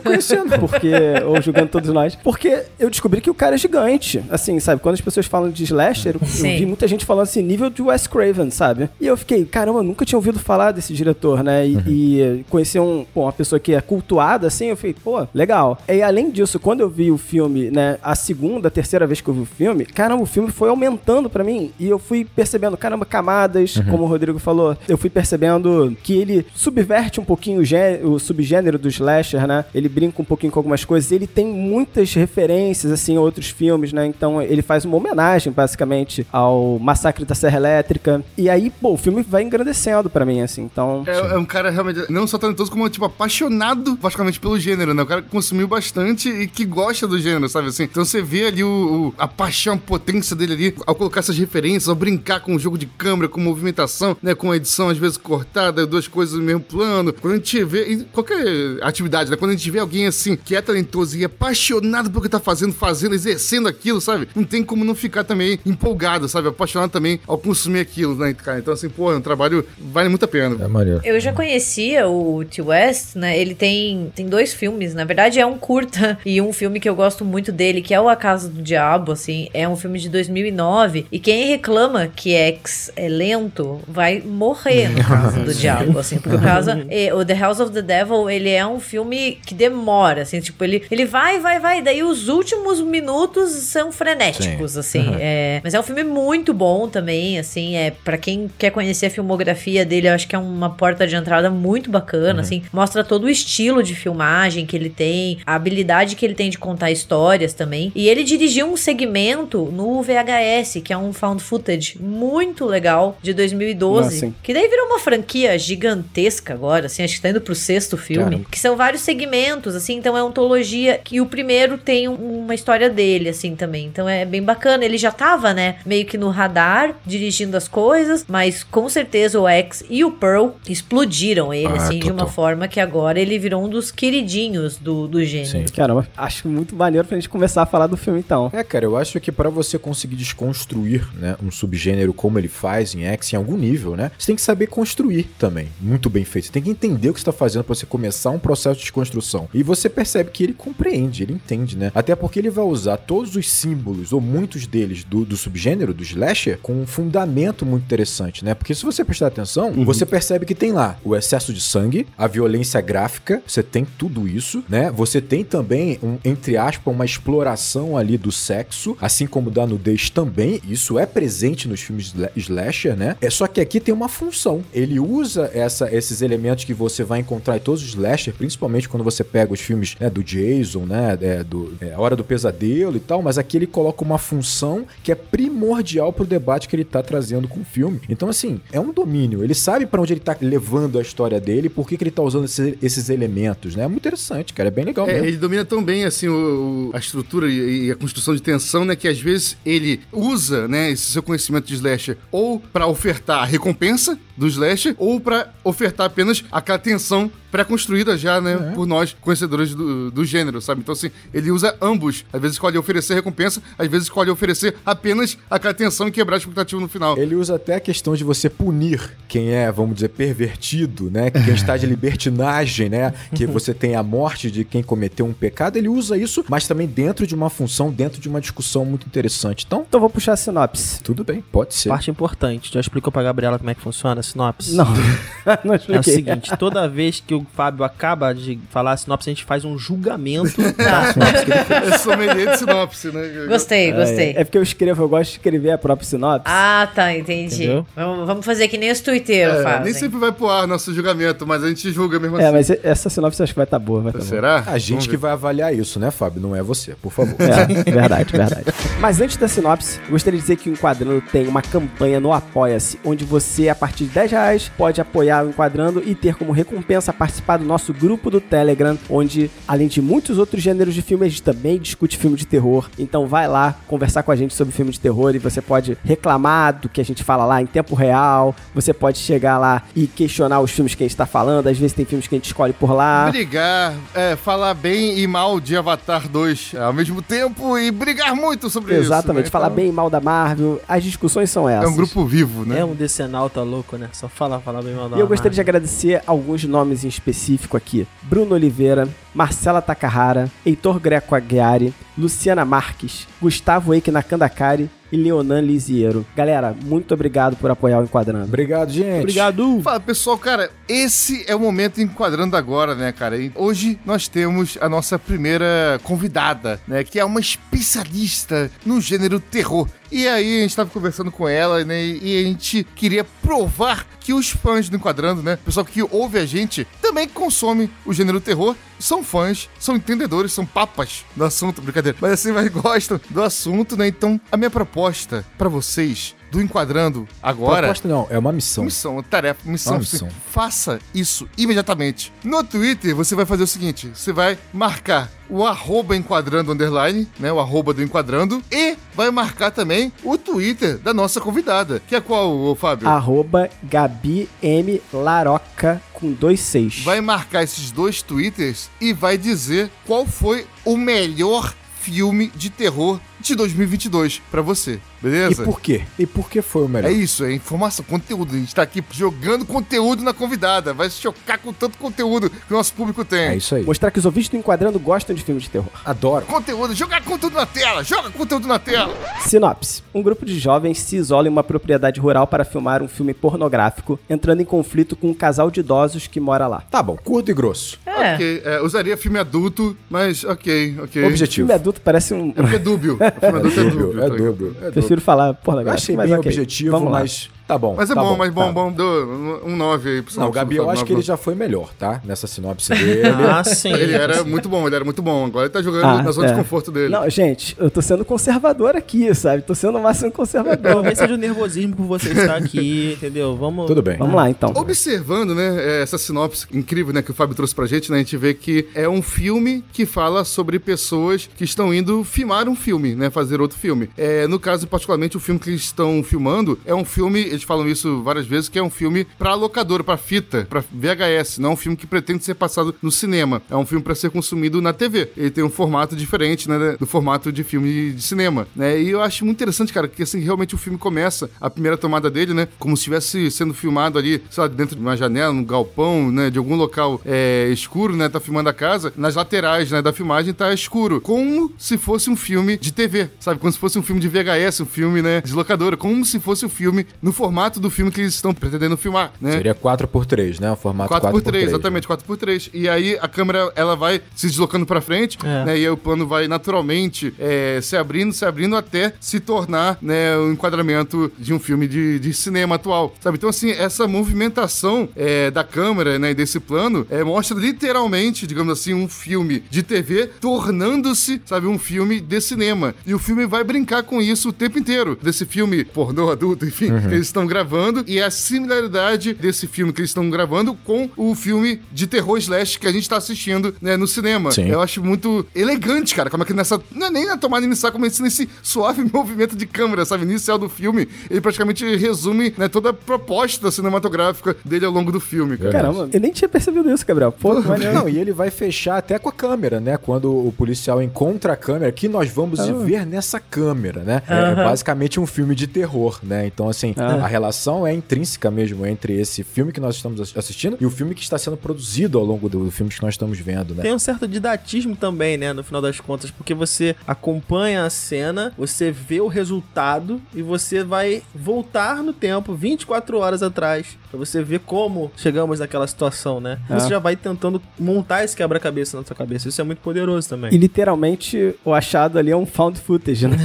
Porque, 0.59 0.91
ou 1.25 1.41
julgando 1.41 1.69
todos 1.69 1.89
nós. 1.89 2.15
Porque 2.15 2.63
eu 2.79 2.89
descobri 2.89 3.21
que 3.21 3.29
o 3.29 3.33
cara 3.33 3.55
é 3.55 3.57
gigante. 3.57 4.23
Assim, 4.29 4.59
sabe? 4.59 4.81
Quando 4.81 4.95
as 4.95 5.01
pessoas 5.01 5.25
falam 5.25 5.49
de 5.49 5.63
slasher, 5.63 6.15
eu 6.19 6.27
Sim. 6.27 6.57
vi 6.57 6.65
muita 6.65 6.88
gente 6.88 7.05
falando 7.05 7.23
assim, 7.23 7.41
nível 7.41 7.69
de 7.69 7.81
Wes 7.81 8.07
Craven, 8.07 8.49
sabe? 8.51 8.89
E 8.99 9.07
eu 9.07 9.17
fiquei, 9.17 9.45
caramba, 9.45 9.79
eu 9.79 9.83
nunca 9.83 10.05
tinha 10.05 10.17
ouvido 10.17 10.39
falar 10.39 10.71
desse 10.71 10.93
diretor, 10.93 11.43
né? 11.43 11.67
E, 11.67 11.77
e 11.88 12.45
conhecer 12.60 12.80
um, 12.80 13.06
pô, 13.13 13.22
uma 13.24 13.32
pessoa 13.32 13.60
que 13.60 13.74
é 13.74 13.82
cultuada, 13.82 14.48
assim, 14.48 14.66
eu 14.68 14.75
fiquei, 14.75 14.94
pô, 15.01 15.25
legal. 15.34 15.78
E 15.88 16.01
além 16.01 16.30
disso, 16.30 16.60
quando 16.60 16.82
eu 16.82 16.89
vi 16.89 17.12
o 17.12 17.18
filme, 17.18 17.72
né, 17.72 17.98
a 18.04 18.16
segunda, 18.16 18.70
terceira 18.70 19.08
vez 19.08 19.22
que 19.22 19.30
eu 19.30 19.34
vi 19.34 19.42
o 19.42 19.46
filme, 19.46 19.86
caramba, 19.86 20.24
o 20.24 20.25
filme 20.25 20.51
foi 20.51 20.70
aumentando 20.70 21.30
pra 21.30 21.44
mim. 21.44 21.72
E 21.80 21.88
eu 21.88 21.98
fui 21.98 22.25
percebendo, 22.25 22.75
caramba, 22.78 23.06
camadas, 23.06 23.75
como 23.89 24.04
o 24.04 24.08
Rodrigo 24.08 24.39
falou. 24.39 24.75
Eu 24.88 24.98
fui 24.98 25.10
percebendo 25.10 25.96
que 26.04 26.13
ele 26.18 26.46
subverte 26.54 27.20
um 27.20 27.24
pouquinho 27.25 27.62
o, 27.62 27.63
gê- 27.63 28.00
o 28.04 28.20
subgênero 28.20 28.78
do 28.78 28.88
slasher, 28.89 29.48
né? 29.48 29.66
Ele 29.74 29.88
brinca 29.88 30.22
um 30.22 30.25
pouquinho 30.25 30.51
com 30.51 30.60
algumas 30.60 30.84
coisas. 30.84 31.12
Ele 31.12 31.28
tem 31.28 31.46
muitas 31.46 32.13
referências, 32.13 32.92
assim, 32.92 33.16
a 33.18 33.22
outros 33.22 33.50
filmes, 33.50 33.94
né? 33.94 34.06
Então 34.06 34.42
ele 34.42 34.62
faz 34.62 34.84
uma 34.86 34.98
homenagem, 34.98 35.51
basicamente, 35.54 36.25
ao 36.32 36.78
Massacre 36.80 37.24
da 37.25 37.36
Serra 37.36 37.58
Elétrica. 37.58 38.24
E 38.38 38.50
aí, 38.50 38.70
pô, 38.70 38.94
o 38.94 38.98
filme 38.98 39.22
vai 39.22 39.44
engrandecendo 39.44 40.10
pra 40.10 40.25
mim, 40.25 40.42
assim. 40.42 40.63
Então. 40.63 41.04
É, 41.08 41.34
é 41.34 41.38
um 41.38 41.46
cara 41.46 41.70
realmente, 41.70 42.12
não 42.12 42.25
só 42.28 42.38
talentoso, 42.50 42.72
como, 42.72 42.89
tipo, 42.89 43.06
apaixonado 43.06 43.96
praticamente 43.98 44.39
pelo 44.39 44.60
gênero, 44.60 44.94
né? 44.94 45.03
O 45.03 45.06
cara 45.06 45.22
que 45.22 45.29
consumiu 45.29 45.68
bastante 45.68 46.29
e 46.29 46.48
que 46.48 46.65
gosta 46.65 47.08
do 47.08 47.20
gênero, 47.20 47.48
sabe 47.50 47.68
assim? 47.70 47.84
Então 47.84 48.03
você 48.03 48.22
vê 48.22 48.46
ali 48.48 48.63
o, 48.63 48.68
o- 48.68 49.13
a 49.18 49.27
paixão, 49.27 49.74
a 49.75 49.77
potência 49.77 50.36
dele 50.36 50.53
ali, 50.53 50.75
ao 50.86 50.96
colocar 50.96 51.20
essas 51.20 51.38
referências, 51.38 51.88
ao 51.89 51.96
brincar 51.96 52.39
com 52.41 52.56
o 52.56 52.60
jogo 52.60 52.77
de 52.77 52.86
câmera, 52.86 53.27
com 53.29 53.39
movimentação, 53.39 54.18
né? 54.22 54.34
Com 54.36 54.51
a 54.51 54.58
edição, 54.58 54.89
às 54.89 54.98
vezes, 54.98 55.18
cortada, 55.18 55.86
duas 55.86 56.08
coisas 56.08 56.36
no 56.38 56.44
mesmo 56.44 56.62
plano. 56.62 57.13
Quando 57.13 57.34
a 57.34 57.38
gente 57.38 57.63
vê, 57.63 57.94
em 57.94 58.00
qualquer 58.03 58.44
atividade, 58.82 59.29
né? 59.29 59.38
Quando 59.38 59.51
a 59.51 59.56
gente 59.56 59.70
vê 59.72 59.79
alguém 59.79 60.08
assim, 60.08 60.36
que 60.36 60.56
é 60.56 60.62
talentoso 60.62 61.18
e 61.18 61.24
apaixonado 61.25 62.10
pelo 62.10 62.22
que 62.22 62.29
tá 62.29 62.39
fazendo, 62.39 62.74
fazendo, 62.74 63.15
exercendo 63.15 63.68
aquilo, 63.68 64.00
sabe? 64.01 64.27
Não 64.36 64.44
tem 64.44 64.63
como 64.63 64.84
não 64.84 64.96
ficar 64.96 65.24
também 65.24 65.60
empolgado, 65.65 66.27
sabe? 66.27 66.48
Apaixonado 66.48 66.89
também 66.91 67.20
ao 67.27 67.38
consumir 67.38 67.79
aquilo, 67.79 68.15
né, 68.15 68.34
cara? 68.34 68.60
Então, 68.60 68.74
assim, 68.74 68.89
pô, 68.89 69.12
é 69.12 69.15
um 69.18 69.22
trabalho 69.22 69.65
vale 69.79 70.10
muito 70.10 70.24
a 70.25 70.27
pena. 70.27 70.63
É 70.63 70.68
maneiro. 70.68 71.01
Eu 71.03 71.20
já 71.20 71.34
conhecia 71.34 72.08
o 72.08 72.38
T. 72.46 72.62
West, 72.62 73.15
né? 73.15 73.38
Ele 73.38 73.55
tem, 73.55 74.12
tem 74.15 74.27
dois 74.27 74.53
filmes. 74.53 74.93
Na 74.93 75.03
verdade, 75.03 75.39
é 75.39 75.46
um 75.46 75.58
curta 75.58 76.17
e 76.25 76.41
um 76.41 76.53
filme 76.53 76.79
que 76.79 76.89
eu 76.89 76.96
gosto 76.96 77.24
muito 77.24 77.51
dele, 77.51 77.81
que 77.81 77.93
é 77.93 78.00
O 78.01 78.10
A 78.10 78.15
Casa 78.15 78.50
do 78.50 78.62
Diabo, 78.62 79.12
assim. 79.12 79.50
É 79.53 79.67
um 79.67 79.75
filme 79.75 80.00
de 80.00 80.10
2009. 80.10 81.08
E 81.12 81.19
quem 81.19 81.48
reclama 81.48 82.08
que 82.08 82.34
X 82.34 82.91
é 82.96 83.08
lento 83.08 83.79
vai 83.88 84.22
morrer 84.22 84.89
no 84.89 85.03
Casa 85.05 85.39
do 85.39 85.53
Diabo, 85.53 86.00
assim. 86.00 86.17
Porque 86.19 86.38
o 86.38 86.41
Casa... 86.41 86.86
é, 86.89 87.13
o 87.15 87.24
The 87.24 87.36
House 87.36 87.60
of 87.60 87.72
the 87.72 87.81
Devil, 87.81 88.29
ele 88.29 88.50
é 88.50 88.65
um 88.65 88.79
filme 88.79 89.39
que 89.46 89.53
demora, 89.53 90.24
assim. 90.24 90.39
Tipo, 90.39 90.63
ele, 90.63 90.84
ele 90.89 91.05
vai, 91.05 91.39
vai, 91.39 91.60
vai. 91.60 91.81
Daí 91.81 92.03
os 92.03 92.27
últimos 92.27 92.81
minutos 92.81 93.51
são 93.51 93.91
frenéticos, 93.91 94.77
assim. 94.77 95.05
É, 95.19 95.60
mas 95.63 95.74
é 95.74 95.79
um 95.79 95.84
filme 95.84 96.03
muito 96.03 96.53
bom 96.53 96.88
também, 96.88 97.38
assim. 97.39 97.75
É 97.75 97.91
para 97.91 98.17
quem 98.17 98.50
quer 98.58 98.72
conhecer 98.72 99.08
a 99.08 99.10
filmografia 99.10 99.86
dele, 99.86 100.08
eu 100.08 100.13
acho 100.13 100.27
que 100.27 100.36
é 100.36 100.39
uma 100.39 100.69
porta 100.69 101.08
de 101.08 101.15
entrada 101.15 101.50
muito 101.50 101.89
bacana, 101.89 102.28
assim. 102.38 102.62
Mostra 102.71 103.03
todo 103.03 103.24
o 103.25 103.29
estilo 103.29 103.81
de 103.83 103.95
filmagem 103.95 104.65
que 104.65 104.75
ele 104.75 104.89
tem, 104.89 105.39
a 105.45 105.55
habilidade 105.55 106.15
que 106.15 106.25
ele 106.25 106.36
tem 106.36 106.50
de 106.50 106.57
contar 106.57 106.91
histórias 106.91 107.53
também. 107.53 107.91
E 107.95 108.07
ele 108.07 108.24
dirigiu 108.24 108.67
um 108.67 108.77
segmento 108.77 109.69
no 109.71 110.01
VHS, 110.01 110.81
que 110.83 110.93
é 110.93 110.98
um 110.98 111.12
found 111.13 111.41
footage 111.43 111.98
muito 112.01 112.65
legal, 112.65 113.17
de 113.21 113.33
2012. 113.33 114.25
Ah, 114.27 114.31
que 114.43 114.53
daí 114.53 114.67
virou 114.67 114.88
uma 114.88 115.00
franquia 115.00 115.57
gigantesca 115.57 116.53
agora, 116.53 116.86
assim. 116.88 117.03
Acho 117.03 117.15
que 117.15 117.21
tá 117.21 117.29
indo 117.29 117.41
pro 117.41 117.55
sexto 117.55 117.98
filme. 117.98 118.24
Caramba. 118.25 118.45
Que 118.51 118.59
são 118.59 118.75
vários 118.75 119.01
segmentos, 119.01 119.75
assim. 119.75 119.95
Então 119.95 120.17
é 120.17 120.24
ontologia. 120.24 121.00
Que 121.03 121.19
o 121.21 121.25
primeiro 121.25 121.77
tem 121.77 122.07
um- 122.07 122.39
uma 122.39 122.53
história 122.55 122.89
dele, 122.89 123.29
assim, 123.29 123.55
também. 123.55 123.86
Então 123.86 124.07
é 124.07 124.25
bem 124.25 124.41
bacana. 124.43 124.83
Ele 124.86 124.98
já 124.98 125.12
tava, 125.12 125.53
né, 125.53 125.77
meio 125.86 126.05
que 126.05 126.17
no 126.17 126.29
radar, 126.29 126.95
dirigindo 127.05 127.55
as 127.57 127.67
coisas, 127.67 128.25
mas 128.27 128.63
com 128.63 128.88
certeza 128.89 129.39
o 129.39 129.48
X 129.48 129.83
e 129.89 130.03
o 130.03 130.12
Pearl 130.12 130.50
explodiram 130.67 131.53
ele, 131.53 131.67
Ah, 131.67 131.75
assim, 131.75 132.00
de 132.00 132.12
uma 132.12 132.18
total. 132.19 132.33
forma 132.33 132.67
que 132.67 132.79
agora 132.79 133.19
ele 133.19 133.38
virou 133.38 133.63
um 133.63 133.69
dos 133.69 133.91
queridinhos 133.91 134.77
do, 134.77 135.07
do 135.07 135.23
gênero. 135.23 135.67
Sim. 135.67 135.73
Caramba, 135.73 136.07
acho 136.15 136.47
muito 136.47 136.75
maneiro 136.75 137.07
pra 137.07 137.17
gente 137.17 137.29
começar 137.29 137.63
a 137.63 137.65
falar 137.65 137.88
do 137.88 137.97
filme, 137.97 138.19
então. 138.19 138.49
É, 138.53 138.63
cara, 138.63 138.85
eu 138.85 138.97
acho 138.97 139.19
que 139.19 139.31
pra 139.31 139.49
você 139.49 139.77
conseguir 139.77 140.15
desconstruir, 140.15 141.07
né, 141.15 141.35
um 141.43 141.51
subgênero 141.51 142.13
como 142.13 142.39
ele 142.39 142.47
faz 142.47 142.95
em 142.95 143.03
X 143.03 143.33
em 143.33 143.35
algum 143.35 143.57
nível, 143.57 143.95
né, 143.95 144.11
você 144.17 144.27
tem 144.27 144.35
que 144.35 144.41
saber 144.41 144.67
construir 144.67 145.23
também, 145.38 145.69
muito 145.79 146.09
bem 146.09 146.23
feito. 146.23 146.45
Você 146.45 146.51
tem 146.51 146.63
que 146.63 146.69
entender 146.69 147.09
o 147.09 147.13
que 147.13 147.19
você 147.19 147.25
tá 147.25 147.31
fazendo 147.31 147.63
pra 147.63 147.75
você 147.75 147.85
começar 147.85 148.29
um 148.29 148.39
processo 148.39 148.75
de 148.77 148.81
desconstrução. 148.81 149.47
E 149.53 149.63
você 149.63 149.89
percebe 149.89 150.31
que 150.31 150.43
ele 150.43 150.53
compreende, 150.53 151.23
ele 151.23 151.33
entende, 151.33 151.77
né? 151.77 151.91
Até 151.93 152.15
porque 152.15 152.39
ele 152.39 152.49
vai 152.49 152.65
usar 152.65 152.97
todos 152.97 153.35
os 153.35 153.49
símbolos 153.49 154.13
ou 154.13 154.21
muitos 154.21 154.67
deles 154.67 155.03
do, 155.03 155.25
do 155.25 155.38
subgênero 155.38 155.93
do 155.93 156.03
slasher 156.03 156.59
com 156.61 156.73
um 156.73 156.88
fundamento 156.88 157.65
muito 157.65 157.83
interessante, 157.83 158.43
né? 158.43 158.53
Porque 158.53 158.73
se 158.73 158.83
você 158.83 159.03
prestar 159.03 159.27
atenção, 159.27 159.71
você 159.85 160.05
percebe 160.05 160.45
que 160.45 160.55
tem 160.55 160.71
lá 160.71 160.97
o 161.03 161.15
excesso 161.15 161.53
de 161.53 161.61
sangue, 161.61 162.07
a 162.18 162.28
violência 162.28 162.80
gráfica, 162.82 163.42
você 163.46 163.62
tem 163.63 163.86
tudo 163.98 164.28
isso, 164.28 164.63
né? 164.68 164.92
Você 164.92 165.22
tem 165.22 165.44
também 165.44 166.00
um 166.01 166.18
entre 166.24 166.58
aspas 166.58 166.94
uma 166.94 167.06
exploração 167.06 167.96
ali 167.96 168.18
do 168.18 168.32
sexo, 168.32 168.98
assim 169.00 169.28
como 169.28 169.51
da 169.51 169.66
nudez 169.66 170.10
também. 170.10 170.62
Isso 170.68 170.98
é 170.98 171.06
presente 171.06 171.68
nos 171.68 171.82
filmes 171.82 172.08
sla- 172.08 172.32
slasher, 172.36 172.96
né? 172.96 173.16
É 173.22 173.30
só 173.30 173.48
que 173.48 173.62
aqui 173.62 173.80
tem 173.80 173.94
uma 173.94 174.10
função. 174.10 174.63
Ele 174.74 175.00
usa 175.00 175.50
essa, 175.54 175.94
esses 175.94 176.22
elementos 176.22 176.66
que 176.66 176.74
você 176.74 177.04
vai 177.04 177.20
encontrar 177.20 177.58
em 177.58 177.60
todos 177.60 177.82
os 177.84 177.89
slasher, 177.89 178.34
principalmente 178.34 178.89
quando 178.89 179.04
você 179.04 179.24
pega 179.24 179.54
os 179.54 179.60
filmes 179.60 179.96
né, 180.00 180.10
do 180.10 180.24
Jason, 180.24 180.86
né? 180.86 181.18
é, 181.22 181.44
do 181.44 181.74
é, 181.80 181.98
Hora 181.98 182.16
do 182.16 182.24
Pesadelo 182.24 182.98
e 182.98 183.00
tal, 183.00 183.22
mas 183.22 183.38
aqui 183.38 183.58
ele 183.58 183.68
coloca 183.68 184.04
uma 184.04 184.18
função 184.18 184.86
que 185.04 185.12
é 185.12 185.16
primordial 185.16 186.12
pro 186.12 186.25
debate 186.25 186.68
que 186.68 186.75
ele 186.75 186.84
tá 186.84 187.01
trazendo 187.01 187.48
com 187.48 187.62
o 187.62 187.66
filme. 187.66 188.01
Então, 188.10 188.30
assim, 188.30 188.60
é 188.72 188.80
um 188.80 188.94
domínio. 188.94 189.44
Ele 189.44 189.54
sabe 189.54 189.86
pra 189.86 190.01
onde 190.01 190.13
ele 190.13 190.20
tá 190.20 190.36
levando 190.42 191.00
a 191.00 191.01
história 191.01 191.39
dele, 191.39 191.70
por 191.70 191.88
que, 192.00 192.03
ele 192.06 192.12
tá 192.12 192.24
usando 192.24 192.46
esses, 192.46 192.75
esses 192.82 193.10
elementos, 193.10 193.75
né? 193.75 193.84
É 193.84 193.88
muito 193.88 194.00
interessante, 194.01 194.53
cara. 194.53 194.70
É 194.70 194.72
bem 194.72 194.86
legal 194.86 195.08
É, 195.08 195.13
mesmo. 195.13 195.27
ele 195.27 195.38
domina 195.38 195.63
tão 195.63 195.84
bem 195.84 196.06
assim 196.06 196.27
o, 196.27 196.89
o- 196.91 196.96
a 196.96 197.00
estrutura 197.00 197.48
e, 197.48 197.86
e 197.88 197.91
a 197.91 197.96
construção 197.96 198.34
de 198.36 198.41
tensão, 198.41 198.84
né, 198.86 198.96
que 198.96 199.08
às 199.08 199.20
vezes 199.20 199.56
ele 199.65 200.00
usa, 200.12 200.68
né, 200.68 200.89
esse 200.91 201.03
seu 201.12 201.22
conhecimento 201.22 201.65
de 201.68 201.75
slasher 201.75 202.18
ou 202.32 202.60
pra 202.60 202.88
ofertar 202.88 203.44
a 203.44 203.46
recompensa 203.46 204.18
do 204.36 204.48
slasher 204.48 204.96
ou 204.98 205.20
pra 205.20 205.51
ofertar 205.63 206.08
apenas 206.08 206.44
aquela 206.51 206.79
tensão 206.79 207.29
pré-construída 207.51 208.18
já, 208.18 208.39
né, 208.41 208.72
por 208.75 208.86
nós 208.88 209.15
conhecedores 209.22 209.74
do, 209.74 210.12
do 210.12 210.24
gênero, 210.25 210.62
sabe? 210.62 210.82
Então 210.82 210.94
assim, 210.94 211.10
ele 211.34 211.51
usa 211.51 211.75
ambos. 211.82 212.25
Às 212.32 212.41
vezes 212.41 212.56
escolhe 212.56 212.77
oferecer 212.77 213.13
recompensa, 213.15 213.62
às 213.77 213.88
vezes 213.88 214.06
escolhe 214.06 214.29
oferecer 214.29 214.75
apenas 214.86 215.38
aquela 215.50 215.74
tensão 215.74 216.08
e 216.08 216.12
quebrar 216.12 216.36
a 216.36 216.39
expectativa 216.39 216.82
no 216.82 216.88
final. 216.88 217.18
Ele 217.18 217.36
usa 217.36 217.56
até 217.56 217.75
a 217.75 217.79
questão 217.79 218.15
de 218.15 218.24
você 218.24 218.50
punir 218.50 219.18
quem 219.27 219.51
é, 219.51 219.72
vamos 219.72 219.96
dizer, 219.96 220.10
pervertido, 220.10 221.10
né? 221.12 221.29
Quem 221.32 221.53
está 221.53 221.77
de 221.77 221.86
libertinagem, 221.88 222.89
né? 222.89 223.13
Que 223.34 223.46
você 223.46 223.74
tem 223.74 223.96
a 223.96 224.03
morte 224.03 224.50
de 224.51 224.63
quem 224.63 224.82
cometeu 224.84 225.25
um 225.25 225.34
pecado. 225.34 225.77
Ele 225.77 225.88
usa 225.89 226.18
isso, 226.18 226.44
mas 226.50 226.68
também 226.68 226.88
dentro 226.88 227.25
de 227.27 227.36
uma 227.36 227.50
função, 227.50 227.91
dentro 227.91 228.20
de 228.22 228.27
uma 228.29 228.41
discussão 228.41 228.86
muito 228.86 229.06
interessante. 229.08 229.65
Então, 229.65 229.86
Então 229.88 230.00
vou 230.00 230.10
puxar 230.10 230.34
a 230.34 230.38
sinopse. 230.38 231.01
tudo 231.03 231.24
bem, 231.24 231.44
pode 231.51 231.74
ser. 231.75 231.89
Parte 231.89 232.10
importante. 232.12 232.72
Já 232.74 232.79
explicou 232.79 233.12
pra 233.12 233.24
Gabriela 233.24 233.58
como 233.58 233.70
é 233.70 233.75
que 233.75 233.82
funciona 233.82 234.20
a 234.20 234.24
sinopse? 234.24 234.74
Não, 234.75 234.86
não 235.63 235.74
É 235.74 235.74
o 235.74 235.75
expliquei. 235.75 236.13
seguinte, 236.13 236.51
toda 236.58 236.88
vez 236.88 237.20
que 237.25 237.34
o 237.34 237.38
Fábio 237.55 237.84
acaba 237.84 238.34
de 238.34 238.60
falar 238.69 238.93
a 238.93 238.98
sinopse, 238.98 239.29
a 239.29 239.34
gente 239.34 239.43
faz 239.46 239.63
um 239.65 239.77
julgamento 239.77 240.55
da 240.77 241.13
sinopse 241.13 241.46
que 241.46 241.51
ele 241.51 241.63
fez. 241.65 241.88
É 241.93 241.98
sommelier 241.98 242.51
de 242.51 242.58
sinopse, 242.58 243.08
né? 243.12 243.46
Gostei, 243.48 243.91
gostei. 243.91 244.31
É, 244.31 244.41
é 244.41 244.43
porque 244.43 244.58
eu 244.58 244.63
escrevo, 244.63 245.03
eu 245.03 245.10
gosto 245.10 245.31
de 245.31 245.38
escrever 245.38 245.72
a 245.72 245.77
própria 245.77 246.08
sinopse. 246.08 246.43
Ah, 246.46 246.88
tá, 246.93 247.15
entendi. 247.15 247.55
Entendeu? 247.63 247.86
Vamos, 247.96 248.27
vamos 248.27 248.46
fazer 248.46 248.67
que 248.67 248.77
nem 248.77 248.91
os 248.91 249.00
tuiteiros 249.01 249.58
É, 249.58 249.63
fazem. 249.63 249.84
nem 249.86 249.93
sempre 249.93 250.19
vai 250.19 250.31
pro 250.31 250.50
ar 250.50 250.67
nosso 250.67 250.93
julgamento, 250.93 251.46
mas 251.48 251.63
a 251.63 251.67
gente 251.69 251.91
julga 251.91 252.19
mesmo 252.19 252.39
É, 252.39 252.46
assim. 252.46 252.53
mas 252.53 252.69
essa 252.84 253.10
sinopse 253.10 253.39
eu 253.39 253.43
acho 253.46 253.53
que 253.53 253.58
vai 253.60 253.65
estar 253.65 253.79
boa, 253.79 254.01
vai 254.01 254.12
tá 254.12 254.19
boa. 254.19 254.29
Será? 254.29 254.63
A 254.67 254.77
gente 254.77 254.89
Vamos 254.91 255.05
que 255.05 255.12
ver. 255.12 255.17
vai 255.17 255.31
avaliar 255.31 255.74
isso, 255.74 256.00
né, 256.00 256.12
Fábio? 256.12 256.41
Não 256.41 256.55
é 256.55 256.62
você, 256.62 256.96
por 257.01 257.12
favor. 257.12 257.36
É, 257.39 257.91
verdade, 257.91 258.31
verdade. 258.31 258.65
Mas 259.00 259.19
antes 259.22 259.38
da 259.38 259.48
sinopse, 259.48 260.00
gostaria 260.10 260.38
de 260.39 260.43
dizer 260.43 260.55
que 260.58 260.69
o 260.69 260.74
Enquadrando 260.74 261.22
tem 261.31 261.48
uma 261.48 261.62
campanha 261.62 262.19
no 262.19 262.34
Apoia-se, 262.34 263.00
onde 263.03 263.24
você, 263.25 263.69
a 263.69 263.75
partir 263.75 264.05
de 264.05 264.12
10 264.12 264.31
reais 264.31 264.72
pode 264.77 265.00
apoiar 265.01 265.46
o 265.46 265.50
Enquadrando 265.50 266.01
e 266.05 266.13
ter 266.15 266.36
como 266.36 266.51
recompensa 266.51 267.12
participar 267.29 267.57
do 267.57 267.65
nosso 267.65 267.93
grupo 267.93 268.31
do 268.31 268.41
Telegram, 268.41 268.98
onde, 269.07 269.51
além 269.67 269.88
de 269.88 270.01
muitos 270.01 270.39
outros 270.39 270.63
gêneros 270.63 270.95
de 270.95 271.01
filme, 271.03 271.25
a 271.27 271.29
gente 271.29 271.43
também 271.43 271.77
discute 271.77 272.17
filme 272.17 272.36
de 272.36 272.45
terror. 272.45 272.89
Então 272.98 273.27
vai 273.27 273.48
lá 273.48 273.75
conversar 273.88 274.24
com 274.24 274.31
a 274.31 274.36
gente 274.36 274.55
sobre 274.55 274.74
filme 274.74 274.91
de 274.91 275.00
terror 275.00 275.36
e 275.36 275.39
você 275.39 275.62
pode 275.62 275.95
reclamar 276.03 276.74
do 276.79 276.89
que 276.89 277.00
a 277.00 277.05
gente 277.05 277.24
fala 277.24 277.45
lá 277.45 277.62
em 277.62 277.67
tempo 277.67 277.93
real. 277.93 278.55
Você 278.74 278.93
pode 278.93 279.19
chegar 279.19 279.59
lá 279.59 279.83
e 279.95 280.07
questionar 280.07 280.59
os 280.59 280.71
filmes 280.71 280.95
que 280.95 281.03
a 281.03 281.07
gente 281.07 281.15
tá 281.15 281.27
falando. 281.27 281.67
Às 281.67 281.77
vezes 281.77 281.93
tem 281.95 282.03
filmes 282.03 282.27
que 282.27 282.33
a 282.33 282.38
gente 282.38 282.45
escolhe 282.45 282.74
por 282.74 282.91
lá. 282.93 283.29
Brigar, 283.29 283.93
é, 284.15 284.36
falar 284.36 284.74
bem 284.74 285.19
e 285.19 285.27
mal 285.27 285.59
de 285.59 285.77
Avatar 285.77 286.27
2 286.27 286.74
ao 286.81 286.91
mesmo 286.93 287.21
tempo 287.21 287.77
e 287.77 287.91
brigar 287.91 288.36
muito 288.36 288.71
sobre 288.71 288.93
isso. 288.95 289.03
Exatamente, 289.03 289.45
né? 289.45 289.51
falar 289.51 289.67
Então, 289.67 289.75
bem 289.75 289.89
e 289.89 289.91
mal 289.91 290.09
da 290.09 290.19
Marvel. 290.19 290.81
As 290.88 291.03
discussões 291.03 291.51
são 291.51 291.69
É 291.69 291.75
essas. 291.75 291.91
um 291.91 291.95
grupo 291.95 292.25
vivo, 292.25 292.65
né? 292.65 292.79
É 292.79 292.86
um 292.86 292.95
decenalta 292.95 293.62
louco, 293.62 293.98
né? 293.98 294.09
Só 294.13 294.27
fala, 294.27 294.59
fala 294.59 294.81
bem 294.81 294.95
mal 294.95 295.09
da 295.09 295.17
E 295.17 295.19
eu 295.19 295.27
gostaria 295.27 295.53
de 295.53 295.62
agradecer 295.62 296.24
alguns 296.25 296.63
nomes 296.63 297.03
em 297.03 297.07
específico 297.19 297.77
aqui: 297.77 298.07
Bruno 298.23 298.55
Oliveira, 298.55 299.07
Marcela 299.35 299.81
Takahara, 299.81 300.49
Heitor 300.65 300.99
Greco 300.99 301.35
Aguiari, 301.35 301.93
Luciana 302.17 302.65
Marques, 302.65 303.27
Gustavo 303.39 303.93
Eike 303.93 304.09
Nakandakari 304.09 304.89
e 305.12 305.18
Leonan 305.18 305.62
Lisiero. 305.62 306.25
Galera, 306.36 306.75
muito 306.84 307.13
obrigado 307.13 307.56
por 307.56 307.70
apoiar 307.72 308.00
o 308.00 308.04
Enquadrando. 308.04 308.46
Obrigado, 308.46 308.92
gente. 308.92 309.22
Obrigado! 309.22 309.82
Fala, 309.82 310.00
pessoal, 310.00 310.38
cara, 310.38 310.72
esse 310.88 311.44
é 311.48 311.56
o 311.56 311.60
momento 311.60 312.01
enquadrando 312.01 312.56
agora, 312.56 312.96
né, 312.96 313.12
cara? 313.12 313.38
E 313.38 313.51
hoje 313.56 314.00
nós 314.06 314.28
temos 314.28 314.78
a 314.82 314.89
nossa 314.89 315.18
primeira 315.18 316.00
convidada, 316.04 316.80
né, 316.88 317.04
que 317.04 317.20
é 317.20 317.25
uma 317.25 317.39
especialista 317.39 318.72
no 318.86 319.00
gênero 319.01 319.39
terror. 319.39 319.88
E 320.12 320.28
aí 320.28 320.60
a 320.60 320.62
gente 320.63 320.75
tava 320.75 320.89
conversando 320.89 321.32
com 321.32 321.48
ela, 321.48 321.84
né, 321.84 322.04
e 322.04 322.39
a 322.39 322.44
gente 322.48 322.84
queria 322.96 323.24
provar 323.24 324.06
que 324.20 324.34
os 324.34 324.50
fãs 324.50 324.89
do 324.89 324.96
Enquadrando, 324.96 325.44
né, 325.44 325.56
o 325.56 325.66
pessoal 325.66 325.86
que 325.86 326.01
ouve 326.01 326.39
a 326.39 326.46
gente, 326.46 326.88
também 327.01 327.28
consome 327.28 327.89
o 328.06 328.13
gênero 328.13 328.42
terror, 328.42 328.75
são 329.00 329.24
fãs, 329.24 329.70
são 329.79 329.96
entendedores, 329.96 330.53
são 330.53 330.65
papas 330.65 331.25
do 331.36 331.44
assunto, 331.44 331.82
brincadeira. 331.82 332.18
Mas 332.22 332.34
assim, 332.34 332.51
mas 332.51 332.68
gostam 332.70 333.20
do 333.29 333.41
assunto, 333.41 333.96
né? 333.96 334.08
Então, 334.08 334.39
a 334.51 334.58
minha 334.58 334.70
proposta 334.70 335.46
pra 335.58 335.70
vocês 335.70 336.36
do 336.51 336.62
Enquadrando 336.62 337.27
agora... 337.41 337.88
Proposta 337.88 338.08
não, 338.08 338.27
é 338.29 338.38
uma 338.38 338.51
missão. 338.51 338.84
Missão, 338.84 339.22
tarefa, 339.24 339.70
missão. 339.70 339.94
Uma 339.94 340.00
missão. 340.00 340.29
Faça 340.50 341.00
isso 341.13 341.48
imediatamente. 341.58 342.32
No 342.44 342.63
Twitter, 342.63 343.15
você 343.15 343.36
vai 343.36 343.46
fazer 343.46 343.63
o 343.63 343.68
seguinte: 343.68 344.12
você 344.13 344.32
vai 344.32 344.58
marcar 344.74 345.29
o 345.50 345.65
arroba 345.65 346.15
enquadrando 346.15 346.72
underline, 346.72 347.27
né? 347.39 347.51
O 347.51 347.60
arroba 347.60 347.94
do 347.94 348.03
enquadrando, 348.03 348.62
e 348.72 348.96
vai 349.15 349.32
marcar 349.32 349.72
também 349.72 350.12
o 350.24 350.38
Twitter 350.38 350.98
da 350.98 351.13
nossa 351.13 351.41
convidada. 351.41 352.01
Que 352.08 352.15
é 352.15 352.22
qual, 352.22 352.75
Fábio? 352.75 353.08
Arroba 353.08 353.70
Gabi 353.84 354.48
M. 354.62 355.01
Laroca 355.12 356.01
com 356.13 356.32
dois 356.32 356.60
seis. 356.60 357.01
Vai 357.03 357.22
marcar 357.22 357.63
esses 357.63 357.91
dois 357.91 358.22
Twitters 358.22 358.89
e 359.01 359.13
vai 359.13 359.38
dizer 359.38 359.89
qual 360.06 360.25
foi 360.25 360.68
o 360.86 360.96
melhor 360.96 361.74
filme 362.00 362.51
de 362.56 362.70
terror 362.70 363.20
de 363.39 363.55
2022 363.55 364.41
pra 364.51 364.62
você, 364.62 364.93
E 365.19 365.24
beleza? 365.24 365.63
por 365.63 365.79
quê? 365.81 366.01
E 366.17 366.25
por 366.25 366.50
que 366.50 366.62
foi 366.62 366.84
o 366.84 366.88
melhor? 366.89 367.10
É 367.10 367.12
isso, 367.13 367.43
é 367.46 367.53
informação, 367.53 368.03
conteúdo. 368.05 368.53
A 368.55 368.58
gente 368.60 368.74
tá 368.75 368.81
aqui 368.81 369.03
jogando 369.12 369.65
conteúdo 369.65 370.24
na 370.24 370.34
convidada. 370.34 370.93
Vai 370.93 371.10
se 371.10 371.22
chocar 371.22 371.58
com 371.58 371.72
tanto 371.74 371.98
conteúdo 371.98 372.50
que 372.50 372.74
o 372.74 372.77
nosso 372.77 372.93
público 372.93 373.24
tem. 373.24 373.39
É 373.39 373.55
isso 373.55 373.75
aí. 373.75 373.84
Mostrar 373.84 374.12
que 374.12 374.19
os 374.19 374.25
ouvintes 374.25 374.50
do 374.50 374.58
Enquadrando 374.58 375.00
gostam 375.00 375.36
de 375.36 375.43
filmes 375.43 375.63
de 375.63 375.69
terror. 375.69 375.89
Adoro. 376.05 376.46
Conteúdo, 376.46 376.93
jogar 376.96 377.24
conteúdo 377.24 377.53
na 377.55 377.65
tela, 377.65 378.03
joga 378.03 378.29
conteúdo 378.29 378.67
na 378.67 378.79
tela. 378.79 379.15
Sinopse: 379.41 380.03
Um 380.13 380.22
grupo 380.22 380.46
de 380.46 380.60
jovens 380.60 381.00
se 381.00 381.15
isola 381.15 381.48
em 381.48 381.51
uma 381.51 381.63
propriedade 381.63 382.19
rural 382.19 382.46
para 382.48 382.65
filmar 382.65 383.01
um 383.01 383.08
filme 383.08 383.34
pornográfico, 383.34 384.19
entrando 384.29 384.62
em 384.62 384.65
conflito 384.65 385.15
com 385.15 385.29
um 385.29 385.34
casal 385.34 385.72
de 385.72 385.79
idosos 385.79 386.27
que 386.27 386.39
mora 386.39 386.67
lá. 386.67 386.81
Tá 386.89 387.01
bom, 387.01 387.15
curto 387.17 387.51
e 387.51 387.53
grosso. 387.53 388.00
É. 388.05 388.34
Ok, 388.36 388.62
é, 388.65 388.81
usaria 388.81 389.15
filme 389.17 389.39
adulto, 389.39 389.96
mas 390.10 390.43
ok, 390.43 390.98
ok. 391.03 391.25
Objetivo. 391.25 391.67
Filme 391.67 391.74
adulto 391.74 392.01
parece 392.01 392.34
um. 392.34 392.50
É 392.50 392.53
porque 392.62 392.75
é 392.75 392.79
dúbio. 392.79 393.17
O 393.38 393.39
filme 393.41 393.59
adulto 393.59 393.79
é 393.79 393.83
dúbio. 393.83 394.09
É 394.12 394.27
tá 394.29 394.36
ligado? 394.36 394.38
dúbio. 394.53 394.67
É 394.69 394.74
dúbio. 394.86 394.91
Prefiro 394.93 395.21
falar 395.21 395.48
Eu 395.50 395.53
pornográfico. 395.55 396.01
achei 396.03 396.15
mas 396.15 396.29
bem 396.29 396.39
ok. 396.39 396.50
objetivo, 396.51 396.91
Vamos 396.91 397.12
lá. 397.12 397.24
Tá 397.69 397.77
bom. 397.77 397.93
Mas 397.95 398.09
é 398.09 398.15
tá 398.15 398.21
bom, 398.23 398.35
mas 398.35 398.51
bom, 398.51 398.65
tá 398.65 398.71
bom. 398.71 398.91
Dou 398.91 399.61
um 399.63 399.75
9 399.75 400.09
aí 400.09 400.21
pro 400.23 400.39
Não, 400.39 400.47
o 400.47 400.51
Gabi, 400.51 400.77
eu 400.77 400.89
acho 400.89 401.05
que 401.05 401.13
ele 401.13 401.21
já 401.21 401.38
foi 401.38 401.53
melhor, 401.53 401.91
tá? 401.99 402.19
Nessa 402.25 402.47
sinopse 402.47 402.89
dele. 402.89 403.29
Ah, 403.49 403.63
sim. 403.63 403.93
Ele 403.93 404.13
era 404.13 404.43
muito 404.43 404.67
bom, 404.67 404.85
ele 404.88 404.95
era 404.95 405.05
muito 405.05 405.21
bom. 405.21 405.45
Agora 405.45 405.65
ele 405.65 405.73
tá 405.73 405.81
jogando 405.81 406.03
Ah, 406.05 406.23
na 406.23 406.31
zona 406.31 406.47
de 406.47 406.53
é. 406.53 406.55
conforto 406.55 406.91
dele. 406.91 407.09
Não, 407.09 407.29
gente, 407.29 407.75
eu 407.79 407.89
tô 407.91 408.01
sendo 408.01 408.25
conservador 408.25 408.95
aqui, 408.95 409.33
sabe? 409.35 409.61
Tô 409.61 409.75
sendo 409.75 409.97
o 409.97 410.03
máximo 410.03 410.31
conservador. 410.31 410.93
Talvez 410.93 411.17
seja 411.17 411.33
o 411.33 411.38
nervosismo 411.38 411.95
por 411.95 412.05
você 412.05 412.31
estar 412.31 412.55
aqui, 412.57 413.13
entendeu? 413.13 413.55
Vamos. 413.55 413.85
Tudo 413.85 414.01
bem. 414.01 414.17
Vamos 414.17 414.36
lá, 414.36 414.49
então. 414.49 414.71
Observando, 414.75 415.53
né, 415.53 416.01
essa 416.01 416.17
sinopse 416.17 416.65
incrível, 416.73 417.13
né, 417.13 417.21
que 417.21 417.32
o 417.32 417.34
Fábio 417.34 417.55
trouxe 417.55 417.75
pra 417.75 417.86
gente, 417.86 418.10
né, 418.12 418.17
a 418.17 418.19
gente 418.19 418.36
vê 418.38 418.53
que 418.53 418.88
é 418.95 419.08
um 419.08 419.21
filme 419.21 419.84
que 419.93 420.05
fala 420.05 420.43
sobre 420.43 420.79
pessoas 420.79 421.49
que 421.55 421.63
estão 421.63 421.93
indo 421.93 422.23
filmar 422.23 422.67
um 422.67 422.75
filme, 422.75 423.15
né, 423.15 423.29
fazer 423.29 423.62
outro 423.62 423.77
filme. 423.77 424.10
É, 424.17 424.47
no 424.47 424.60
caso, 424.60 424.88
particularmente, 424.88 425.38
o 425.38 425.39
filme 425.39 425.60
que 425.60 425.69
eles 425.69 425.82
estão 425.82 426.23
filmando 426.23 426.79
é 426.86 426.93
um 426.95 427.05
filme, 427.05 427.59
falam 427.65 427.88
isso 427.88 428.22
várias 428.24 428.45
vezes, 428.45 428.69
que 428.69 428.80
é 428.80 428.84
um 428.84 428.89
filme 428.89 429.26
pra 429.38 429.54
locadora, 429.54 430.04
pra 430.04 430.17
fita, 430.17 430.67
pra 430.69 430.84
VHS, 430.91 431.60
não 431.60 431.72
é 431.72 431.74
um 431.74 431.78
filme 431.78 431.98
que 431.98 432.08
pretende 432.08 432.43
ser 432.43 432.56
passado 432.56 432.95
no 433.02 433.12
cinema. 433.12 433.62
É 433.69 433.76
um 433.76 433.86
filme 433.86 434.04
pra 434.04 434.15
ser 434.15 434.30
consumido 434.30 434.82
na 434.82 434.93
TV. 434.93 435.32
Ele 435.36 435.50
tem 435.50 435.63
um 435.63 435.69
formato 435.69 436.15
diferente, 436.15 436.69
né, 436.69 436.95
do 437.00 437.06
formato 437.06 437.52
de 437.52 437.63
filme 437.63 438.12
de 438.12 438.22
cinema, 438.22 438.67
né, 438.76 439.02
e 439.02 439.10
eu 439.10 439.22
acho 439.22 439.45
muito 439.45 439.58
interessante, 439.58 439.93
cara, 439.93 440.08
que 440.08 440.24
assim, 440.24 440.39
realmente 440.39 440.76
o 440.76 440.78
filme 440.78 440.98
começa, 440.98 441.50
a 441.60 441.69
primeira 441.69 441.98
tomada 441.98 442.30
dele, 442.30 442.54
né, 442.54 442.67
como 442.78 442.95
se 442.95 443.02
estivesse 443.02 443.52
sendo 443.52 443.74
filmado 443.74 444.17
ali, 444.17 444.41
sei 444.50 444.62
lá, 444.62 444.67
dentro 444.67 444.95
de 444.95 445.02
uma 445.02 445.15
janela, 445.15 445.54
num 445.54 445.63
galpão, 445.63 446.32
né, 446.32 446.50
de 446.50 446.58
algum 446.58 446.76
local 446.76 447.22
é, 447.26 447.69
escuro, 447.72 448.15
né, 448.15 448.30
tá 448.30 448.39
filmando 448.39 448.69
a 448.69 448.74
casa, 448.74 449.13
nas 449.15 449.36
laterais, 449.36 449.91
né, 449.91 450.02
da 450.02 450.13
filmagem 450.13 450.54
tá 450.54 450.74
escuro, 450.74 451.22
como 451.22 451.72
se 451.78 451.98
fosse 451.98 452.30
um 452.30 452.36
filme 452.36 452.78
de 452.78 452.91
TV, 452.91 453.30
sabe, 453.39 453.60
como 453.60 453.72
se 453.72 453.80
fosse 453.80 453.98
um 453.98 454.04
filme 454.04 454.22
de 454.22 454.28
VHS, 454.28 454.82
um 454.82 454.86
filme, 454.86 455.22
né, 455.22 455.41
de 455.41 455.54
locadora, 455.54 455.98
como 455.98 456.26
se 456.26 456.39
fosse 456.39 456.65
um 456.65 456.69
filme 456.69 457.06
no 457.22 457.32
formato 457.49 457.79
do 457.79 457.89
filme 457.89 458.12
que 458.12 458.21
eles 458.21 458.35
estão 458.35 458.53
pretendendo 458.53 458.95
filmar, 458.95 459.31
né. 459.41 459.53
Seria 459.53 459.73
4x3, 459.73 460.59
né? 460.59 460.71
O 460.71 460.75
formato 460.75 461.12
4x3. 461.12 461.31
4x3, 461.41 461.55
exatamente, 461.63 462.07
4x3. 462.07 462.69
E 462.73 462.88
aí 462.88 463.17
a 463.19 463.27
câmera 463.27 463.71
ela 463.75 463.95
vai 463.95 464.21
se 464.35 464.45
deslocando 464.47 464.85
pra 464.85 465.01
frente, 465.01 465.38
É. 465.43 465.65
né? 465.65 465.77
E 465.79 465.85
aí 465.85 465.89
o 465.89 465.97
plano 465.97 466.27
vai 466.27 466.47
naturalmente 466.47 467.33
é, 467.39 467.79
se 467.81 467.97
abrindo, 467.97 468.31
se 468.33 468.45
abrindo 468.45 468.75
até 468.75 469.13
se 469.19 469.39
tornar, 469.39 469.97
né, 470.01 470.38
o 470.38 470.51
enquadramento 470.51 471.31
de 471.39 471.51
um 471.53 471.59
filme 471.59 471.88
de, 471.88 472.19
de 472.19 472.33
cinema 472.33 472.75
atual, 472.75 473.15
sabe? 473.19 473.38
Então, 473.38 473.49
assim, 473.49 473.71
essa 473.71 474.07
movimentação 474.07 475.09
é, 475.15 475.49
da 475.49 475.63
câmera, 475.63 476.19
né, 476.19 476.31
e 476.31 476.35
desse 476.35 476.59
plano, 476.59 477.07
é, 477.09 477.23
mostra 477.23 477.57
literalmente, 477.57 478.45
digamos 478.45 478.73
assim, 478.79 478.93
um 478.93 479.07
filme 479.09 479.63
de 479.71 479.81
TV 479.81 480.27
tornando-se, 480.39 481.41
sabe, 481.45 481.65
um 481.65 481.79
filme 481.79 482.19
de 482.21 482.39
cinema. 482.41 482.93
E 483.07 483.13
o 483.13 483.19
filme 483.19 483.45
vai 483.47 483.63
brincar 483.63 484.03
com 484.03 484.21
isso 484.21 484.49
o 484.49 484.53
tempo 484.53 484.77
inteiro. 484.77 485.17
Desse 485.21 485.45
filme 485.45 485.83
pornô 485.83 486.29
adulto, 486.29 486.65
enfim, 486.65 486.88
que 486.99 487.07
eles 487.15 487.27
estão 487.27 487.38
gravando, 487.45 488.04
e 488.08 488.21
a 488.21 488.30
similaridade 488.32 489.34
desse 489.34 489.67
filme 489.67 489.91
que 489.93 490.02
eles 490.02 490.10
estão 490.10 490.30
gravando 490.30 490.73
com 490.73 491.10
o 491.15 491.34
filme 491.36 491.82
de 491.91 492.08
terror 492.08 492.38
slash 492.38 492.80
que 492.80 492.88
a 492.88 492.91
gente 492.91 493.08
tá 493.10 493.17
assistindo, 493.17 493.75
né, 493.82 493.97
no 493.97 494.08
cinema. 494.08 494.52
Sim. 494.52 494.67
Eu 494.69 494.82
acho 494.82 495.04
muito 495.04 495.45
elegante, 495.56 496.15
cara, 496.15 496.30
como 496.30 496.43
é 496.43 496.45
que 496.45 496.54
nessa, 496.54 496.82
não 496.93 497.08
é 497.08 497.10
nem 497.10 497.25
na 497.25 497.38
tomada 497.38 497.65
inicial, 497.65 497.91
como 497.91 498.06
é 498.06 498.10
nesse 498.10 498.49
suave 498.62 499.04
movimento 499.13 499.56
de 499.56 499.65
câmera, 499.65 500.06
sabe, 500.06 500.23
inicial 500.23 500.58
do 500.58 500.69
filme, 500.69 501.08
ele 501.30 501.41
praticamente 501.41 501.86
resume, 501.95 502.54
né, 502.58 502.67
toda 502.67 502.89
a 502.89 502.93
proposta 502.93 503.71
cinematográfica 503.71 504.56
dele 504.65 504.86
ao 504.86 504.91
longo 504.91 505.12
do 505.12 505.19
filme, 505.19 505.58
cara. 505.58 505.71
Caramba, 505.71 506.10
eu 506.12 506.19
nem 506.19 506.32
tinha 506.32 506.49
percebido 506.49 506.91
isso, 506.91 507.06
Gabriel. 507.06 507.32
Pô, 507.32 507.62
maneiro. 507.62 507.93
Não, 507.93 508.10
e 508.10 508.17
ele 508.17 508.32
vai 508.32 508.49
fechar 508.52 508.97
até 508.97 509.17
com 509.19 509.30
a 509.30 509.32
câmera, 509.32 509.80
né? 509.80 509.97
Quando 509.97 510.30
o 510.32 510.52
policial 510.52 511.02
encontra 511.02 511.54
a 511.54 511.56
câmera, 511.56 511.91
que 511.91 512.08
nós 512.08 512.30
vamos 512.32 512.60
ver 512.84 513.06
nessa 513.06 513.39
câmera, 513.39 514.02
né? 514.04 514.21
É 514.28 514.34
Aham. 514.34 514.56
basicamente 514.65 515.19
um 515.19 515.25
filme 515.25 515.56
de 515.56 515.67
terror, 515.67 516.19
né? 516.23 516.45
Então, 516.47 516.67
assim, 516.69 516.93
Ah. 516.97 517.18
A 517.23 517.27
relação 517.27 517.86
é 517.86 517.93
intrínseca 517.93 518.49
mesmo 518.51 518.86
entre 518.86 519.13
esse 519.19 519.43
filme 519.43 519.71
que 519.71 519.79
nós 519.79 519.95
estamos 519.95 520.19
ass- 520.21 520.36
assistindo 520.38 520.77
e 520.79 520.86
o 520.86 520.89
filme 520.89 521.13
que 521.15 521.21
está 521.21 521.38
sendo 521.38 521.58
produzido 521.58 522.17
ao 522.17 522.25
longo 522.25 522.47
do 522.49 522.69
filme 522.71 522.91
que 522.91 523.01
nós 523.01 523.13
estamos 523.13 523.38
vendo, 523.39 523.73
né? 523.75 523.84
Tem 523.84 523.93
um 523.93 523.99
certo 523.99 524.27
didatismo 524.27 524.95
também, 524.95 525.38
né, 525.38 525.53
no 525.53 525.63
final 525.63 525.82
das 525.82 525.99
contas, 525.99 526.32
porque 526.32 526.53
você 526.53 526.95
acompanha 527.08 527.84
a 527.86 527.89
cena, 527.89 528.53
você 528.58 528.91
vê 528.91 529.19
o 529.21 529.27
resultado 529.27 530.21
e 530.34 530.41
você 530.41 530.84
vai 530.84 531.21
voltar 531.34 532.01
no 532.03 532.13
tempo 532.13 532.53
24 532.53 533.17
horas 533.17 533.43
atrás 533.43 533.97
pra 534.10 534.17
você 534.17 534.43
ver 534.43 534.60
como 534.60 535.12
chegamos 535.15 535.60
naquela 535.60 535.88
situação, 535.88 536.39
né? 536.39 536.60
Ah. 536.69 536.80
Você 536.80 536.89
já 536.89 537.00
vai 537.00 537.15
tentando 537.15 537.62
montar 537.80 538.24
esse 538.24 538.36
quebra-cabeça 538.36 538.98
na 538.98 539.04
sua 539.04 539.15
cabeça. 539.15 539.48
Isso 539.50 539.62
é 539.62 539.63
muito 539.63 539.80
poderoso 539.80 540.30
também. 540.30 540.54
E 540.54 540.58
literalmente 540.58 541.56
o 541.63 541.74
achado 541.74 542.17
ali 542.17 542.32
é 542.32 542.38
um 542.38 542.45
found 542.45 542.80
footage, 542.80 543.28
né? 543.28 543.38